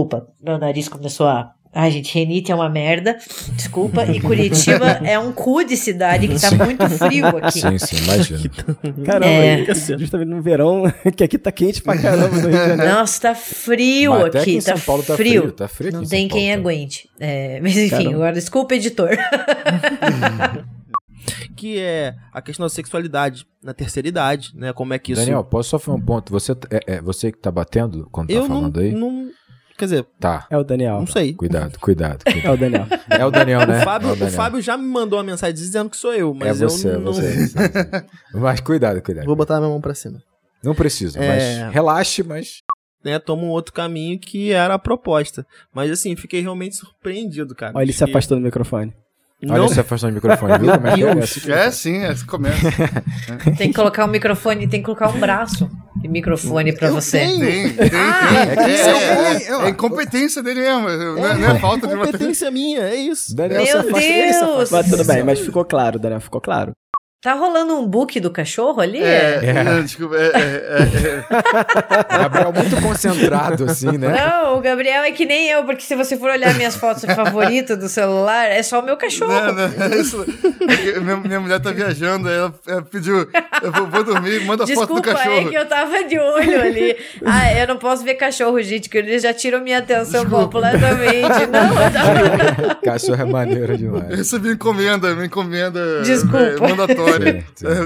Desculpa, 0.00 0.26
meu 0.42 0.58
nariz 0.58 0.88
começou 0.88 1.26
a. 1.26 1.52
Ai, 1.72 1.90
gente, 1.92 2.12
Renite 2.18 2.50
é 2.50 2.54
uma 2.54 2.68
merda. 2.68 3.16
Desculpa. 3.52 4.04
E 4.04 4.20
Curitiba 4.20 4.86
é 5.06 5.16
um 5.20 5.30
cu 5.30 5.62
de 5.62 5.76
cidade 5.76 6.26
que 6.26 6.40
tá 6.40 6.50
muito 6.64 6.88
frio 6.88 7.26
aqui. 7.28 7.60
Sim, 7.60 7.78
sim, 7.78 7.96
imagina. 8.02 8.50
Caramba, 9.04 9.26
É. 9.26 9.60
e 9.62 9.98
justamente 9.98 10.28
no 10.28 10.42
verão, 10.42 10.82
que 11.16 11.22
aqui 11.22 11.38
tá 11.38 11.52
quente 11.52 11.80
pra 11.80 11.96
caramba 11.96 12.28
no 12.28 12.40
Rio 12.40 12.50
de 12.50 12.56
Janeiro. 12.56 12.92
Nossa, 12.92 13.20
tá 13.20 13.34
frio 13.36 14.10
Mas 14.12 14.24
até 14.24 14.38
aqui, 14.40 14.50
aqui 14.50 14.56
em 14.58 14.62
tá, 14.62 14.76
São 14.76 14.84
Paulo 14.84 15.02
tá 15.04 15.14
frio. 15.16 15.42
frio, 15.42 15.52
tá 15.52 15.68
frio 15.68 15.92
Não 15.92 16.02
em 16.02 16.06
tem 16.08 16.22
São 16.22 16.28
Paulo 16.30 16.42
quem 16.42 16.50
também. 16.56 16.72
aguente. 16.74 17.10
É, 17.20 17.60
mas 17.60 17.76
enfim, 17.76 17.90
Caramba. 17.90 18.14
agora 18.14 18.32
desculpa, 18.32 18.74
editor. 18.74 19.10
Que 21.56 21.78
é 21.78 22.14
a 22.32 22.40
questão 22.40 22.64
da 22.64 22.70
sexualidade 22.70 23.46
na 23.62 23.74
terceira 23.74 24.08
idade, 24.08 24.52
né? 24.54 24.72
Como 24.72 24.94
é 24.94 24.98
que 24.98 25.12
isso. 25.12 25.20
Daniel, 25.20 25.44
posso 25.44 25.68
só 25.70 25.78
fazer 25.78 25.96
um 25.96 26.00
ponto? 26.00 26.32
Você, 26.32 26.52
é, 26.70 26.94
é 26.94 27.02
você 27.02 27.30
que 27.30 27.38
tá 27.38 27.50
batendo 27.50 28.08
quando 28.10 28.30
eu 28.30 28.42
tá 28.42 28.48
não, 28.48 28.56
falando 28.56 28.80
aí? 28.80 28.92
não. 28.92 29.30
Quer 29.80 29.86
dizer, 29.86 30.06
Tá. 30.20 30.46
É 30.50 30.58
o 30.58 30.62
Daniel. 30.62 30.98
não 31.00 31.06
sei. 31.06 31.32
Cuidado, 31.32 31.78
cuidado. 31.80 32.22
cuidado. 32.22 32.44
É 32.44 32.50
o 32.52 32.56
Daniel. 32.58 32.86
É 33.08 33.24
o 33.24 33.30
Daniel, 33.30 33.66
né? 33.66 33.80
O 33.80 33.82
Fábio, 33.82 34.08
é 34.10 34.12
o 34.12 34.14
Daniel. 34.16 34.36
Fábio 34.36 34.60
já 34.60 34.76
me 34.76 34.84
mandou 34.84 35.18
uma 35.18 35.24
mensagem 35.24 35.54
dizendo 35.54 35.88
que 35.88 35.96
sou 35.96 36.12
eu, 36.12 36.32
é 36.32 36.34
mas 36.44 36.60
você, 36.60 36.88
eu 36.88 36.92
é 36.92 36.98
não. 36.98 37.12
você, 37.12 37.26
é 37.26 37.32
você. 37.46 38.06
Mas 38.34 38.60
cuidado, 38.60 39.00
cuidado. 39.00 39.24
Vou 39.24 39.34
botar 39.34 39.56
a 39.56 39.58
minha 39.58 39.70
mão 39.70 39.80
pra 39.80 39.94
cima. 39.94 40.22
Não 40.62 40.74
precisa, 40.74 41.18
É. 41.18 41.62
mas 41.64 41.72
relaxe, 41.74 42.22
mas. 42.22 42.62
Né, 43.02 43.18
toma 43.18 43.42
um 43.44 43.48
outro 43.48 43.72
caminho 43.72 44.18
que 44.18 44.52
era 44.52 44.74
a 44.74 44.78
proposta. 44.78 45.46
Mas 45.74 45.90
assim, 45.90 46.14
fiquei 46.14 46.42
realmente 46.42 46.76
surpreendido, 46.76 47.54
cara. 47.54 47.72
Olha, 47.74 47.84
ele 47.84 47.94
se 47.94 48.04
afastou 48.04 48.36
do 48.36 48.44
microfone. 48.44 48.92
Não, 49.42 49.54
Olha 49.54 49.68
se 49.68 49.80
afastou 49.80 50.10
do 50.10 50.14
microfone, 50.14 50.58
viu 50.58 50.72
como 50.72 50.86
é 50.86 50.94
que 50.94 51.04
é? 51.50 51.54
É, 51.54 51.70
sim, 51.70 51.96
é, 51.98 52.08
assim 52.08 52.26
começa. 52.26 52.58
Tem 53.56 53.68
que 53.68 53.74
colocar 53.74 54.04
o 54.04 54.08
microfone, 54.08 54.68
tem 54.68 54.80
que 54.80 54.84
colocar 54.84 55.08
um 55.08 55.18
braço 55.18 55.70
de 55.96 56.08
microfone 56.08 56.72
pra 56.74 56.90
você. 56.90 57.20
Tem, 57.20 57.38
tem, 57.40 57.72
tem. 57.74 57.86
é 57.86 58.56
que 58.56 58.70
É, 58.70 58.80
é 58.80 59.46
é, 59.48 59.56
um- 59.56 59.62
é, 59.62 59.66
é 59.66 59.68
incompetência 59.70 60.42
dele 60.42 60.60
mesmo. 60.60 60.88
Não 60.90 61.26
é, 61.26 61.34
não 61.38 61.50
é 61.52 61.58
falta 61.58 61.86
de 61.86 61.96
competência 61.96 62.50
minha, 62.50 62.80
é 62.80 62.96
isso. 62.96 63.34
Daniel 63.34 63.64
se 63.66 63.72
Meu 63.72 63.80
afasta, 63.80 63.98
ele 64.06 64.32
se 64.32 64.40
Deus! 64.40 64.52
afasta. 64.52 64.76
Mas 64.76 64.90
tudo 64.90 65.04
bem, 65.06 65.24
mas 65.24 65.40
ficou 65.40 65.64
claro, 65.64 65.98
Daniel, 65.98 66.20
ficou 66.20 66.40
claro. 66.40 66.72
Tá 67.22 67.34
rolando 67.34 67.74
um 67.74 67.86
book 67.86 68.18
do 68.18 68.30
cachorro 68.30 68.80
ali? 68.80 68.98
É, 68.98 69.62
não, 69.62 69.82
desculpa. 69.82 70.16
É, 70.16 70.28
é, 70.28 70.30
é, 70.30 70.80
é. 71.06 71.24
Gabriel 72.18 72.50
muito 72.50 72.80
concentrado, 72.80 73.64
assim, 73.64 73.98
né? 73.98 74.08
Não, 74.08 74.56
o 74.56 74.60
Gabriel 74.62 75.02
é 75.02 75.12
que 75.12 75.26
nem 75.26 75.50
eu, 75.50 75.62
porque 75.64 75.82
se 75.82 75.94
você 75.94 76.16
for 76.16 76.30
olhar 76.30 76.54
minhas 76.54 76.76
fotos 76.76 77.04
favoritas 77.04 77.76
do 77.76 77.90
celular, 77.90 78.46
é 78.46 78.62
só 78.62 78.80
o 78.80 78.82
meu 78.82 78.96
cachorro. 78.96 79.30
Não, 79.34 79.52
não, 79.52 79.64
é 79.64 80.00
isso. 80.00 80.24
É 80.96 80.98
minha, 81.00 81.16
minha 81.18 81.40
mulher 81.40 81.60
tá 81.60 81.72
viajando, 81.72 82.26
aí 82.26 82.36
ela, 82.36 82.54
ela 82.66 82.82
pediu, 82.82 83.28
eu 83.62 83.70
vou, 83.70 83.86
vou 83.88 84.02
dormir, 84.02 84.42
manda 84.46 84.66
foto 84.66 84.74
do 84.74 85.02
Desculpa, 85.02 85.10
é 85.10 85.14
cachorro. 85.14 85.50
que 85.50 85.58
eu 85.58 85.66
tava 85.68 86.04
de 86.04 86.18
olho 86.18 86.62
ali. 86.62 86.96
Ah, 87.26 87.52
eu 87.52 87.66
não 87.68 87.76
posso 87.76 88.02
ver 88.02 88.14
cachorro, 88.14 88.62
gente, 88.62 88.88
que 88.88 88.96
eles 88.96 89.22
já 89.22 89.34
tiram 89.34 89.60
minha 89.60 89.76
atenção 89.76 90.24
completamente. 90.24 91.46
Não, 91.52 91.82
eu 91.82 91.92
tava... 91.92 92.74
Cachorro 92.82 93.20
é 93.20 93.24
maneiro 93.26 93.74
Eu 93.74 93.76
demais. 93.76 94.08
recebi 94.08 94.52
encomenda, 94.52 95.12
minha 95.12 95.26
encomenda 95.26 96.00
Desculpa. 96.00 96.38
é, 96.38 96.56
mandatória. 96.56 97.09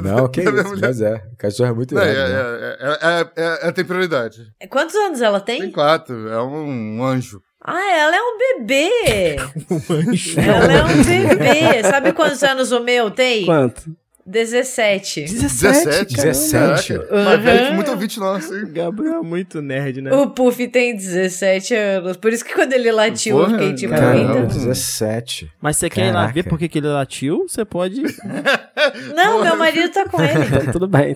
Não, 0.02 0.28
que 0.28 0.40
isso, 0.44 0.80
mas 0.80 1.00
é. 1.00 1.22
Cachorro 1.38 1.70
é 1.70 1.72
muito 1.72 1.94
Não, 1.94 2.02
é, 2.02 2.12
irado, 2.12 2.32
né? 2.32 2.38
é, 2.38 2.76
é, 2.80 3.20
é, 3.20 3.30
é, 3.36 3.58
ela 3.62 3.72
tem 3.72 3.84
prioridade. 3.84 4.46
Quantos 4.70 4.94
anos 4.94 5.20
ela 5.20 5.40
Tem 5.40 5.60
tem? 5.60 5.70
quatro, 5.72 6.28
é 6.28 6.42
um, 6.42 6.98
um 6.98 7.04
anjo. 7.04 7.40
Ah, 7.66 7.92
ela 7.96 8.14
é 8.16 8.20
um 8.20 8.38
bebê. 8.38 9.36
ela 10.36 10.72
é 10.72 10.84
um 10.84 11.02
bebê. 11.02 11.82
Sabe 11.88 12.12
quantos 12.12 12.42
anos 12.42 12.72
o 12.72 12.80
meu 12.80 13.10
tem? 13.10 13.46
Quanto? 13.46 13.82
17. 14.26 15.20
17? 15.24 16.14
17? 16.16 16.94
Caraca, 16.98 17.24
Mas 17.46 17.68
que 17.68 17.74
muito 17.74 17.90
ouvinte 17.90 18.18
nosso, 18.18 18.54
hein? 18.56 18.64
Gabriel 18.72 19.20
é 19.20 19.22
muito 19.22 19.60
nerd, 19.60 20.00
né? 20.00 20.14
O 20.14 20.30
Puff 20.30 20.66
tem 20.68 20.96
17 20.96 21.74
anos. 21.74 22.16
Por 22.16 22.32
isso 22.32 22.42
que 22.42 22.54
quando 22.54 22.72
ele 22.72 22.90
latiu, 22.90 23.38
eu 23.38 23.44
Porra, 23.44 23.58
fiquei 23.58 23.74
tipo, 23.74 23.94
caramba. 23.94 24.28
Caramba, 24.34 24.46
17. 24.46 25.52
Mas 25.60 25.76
você 25.76 25.90
quer 25.90 26.08
ir 26.08 26.12
lá 26.12 26.26
ver 26.28 26.44
por 26.44 26.58
que 26.58 26.68
que 26.68 26.78
ele 26.78 26.86
latiu? 26.88 27.44
Você 27.46 27.66
pode. 27.66 28.00
Não, 29.14 29.44
meu 29.44 29.56
marido 29.56 29.92
tá 29.92 30.08
com 30.08 30.22
ele. 30.22 30.72
Tudo 30.72 30.88
bem. 30.88 31.12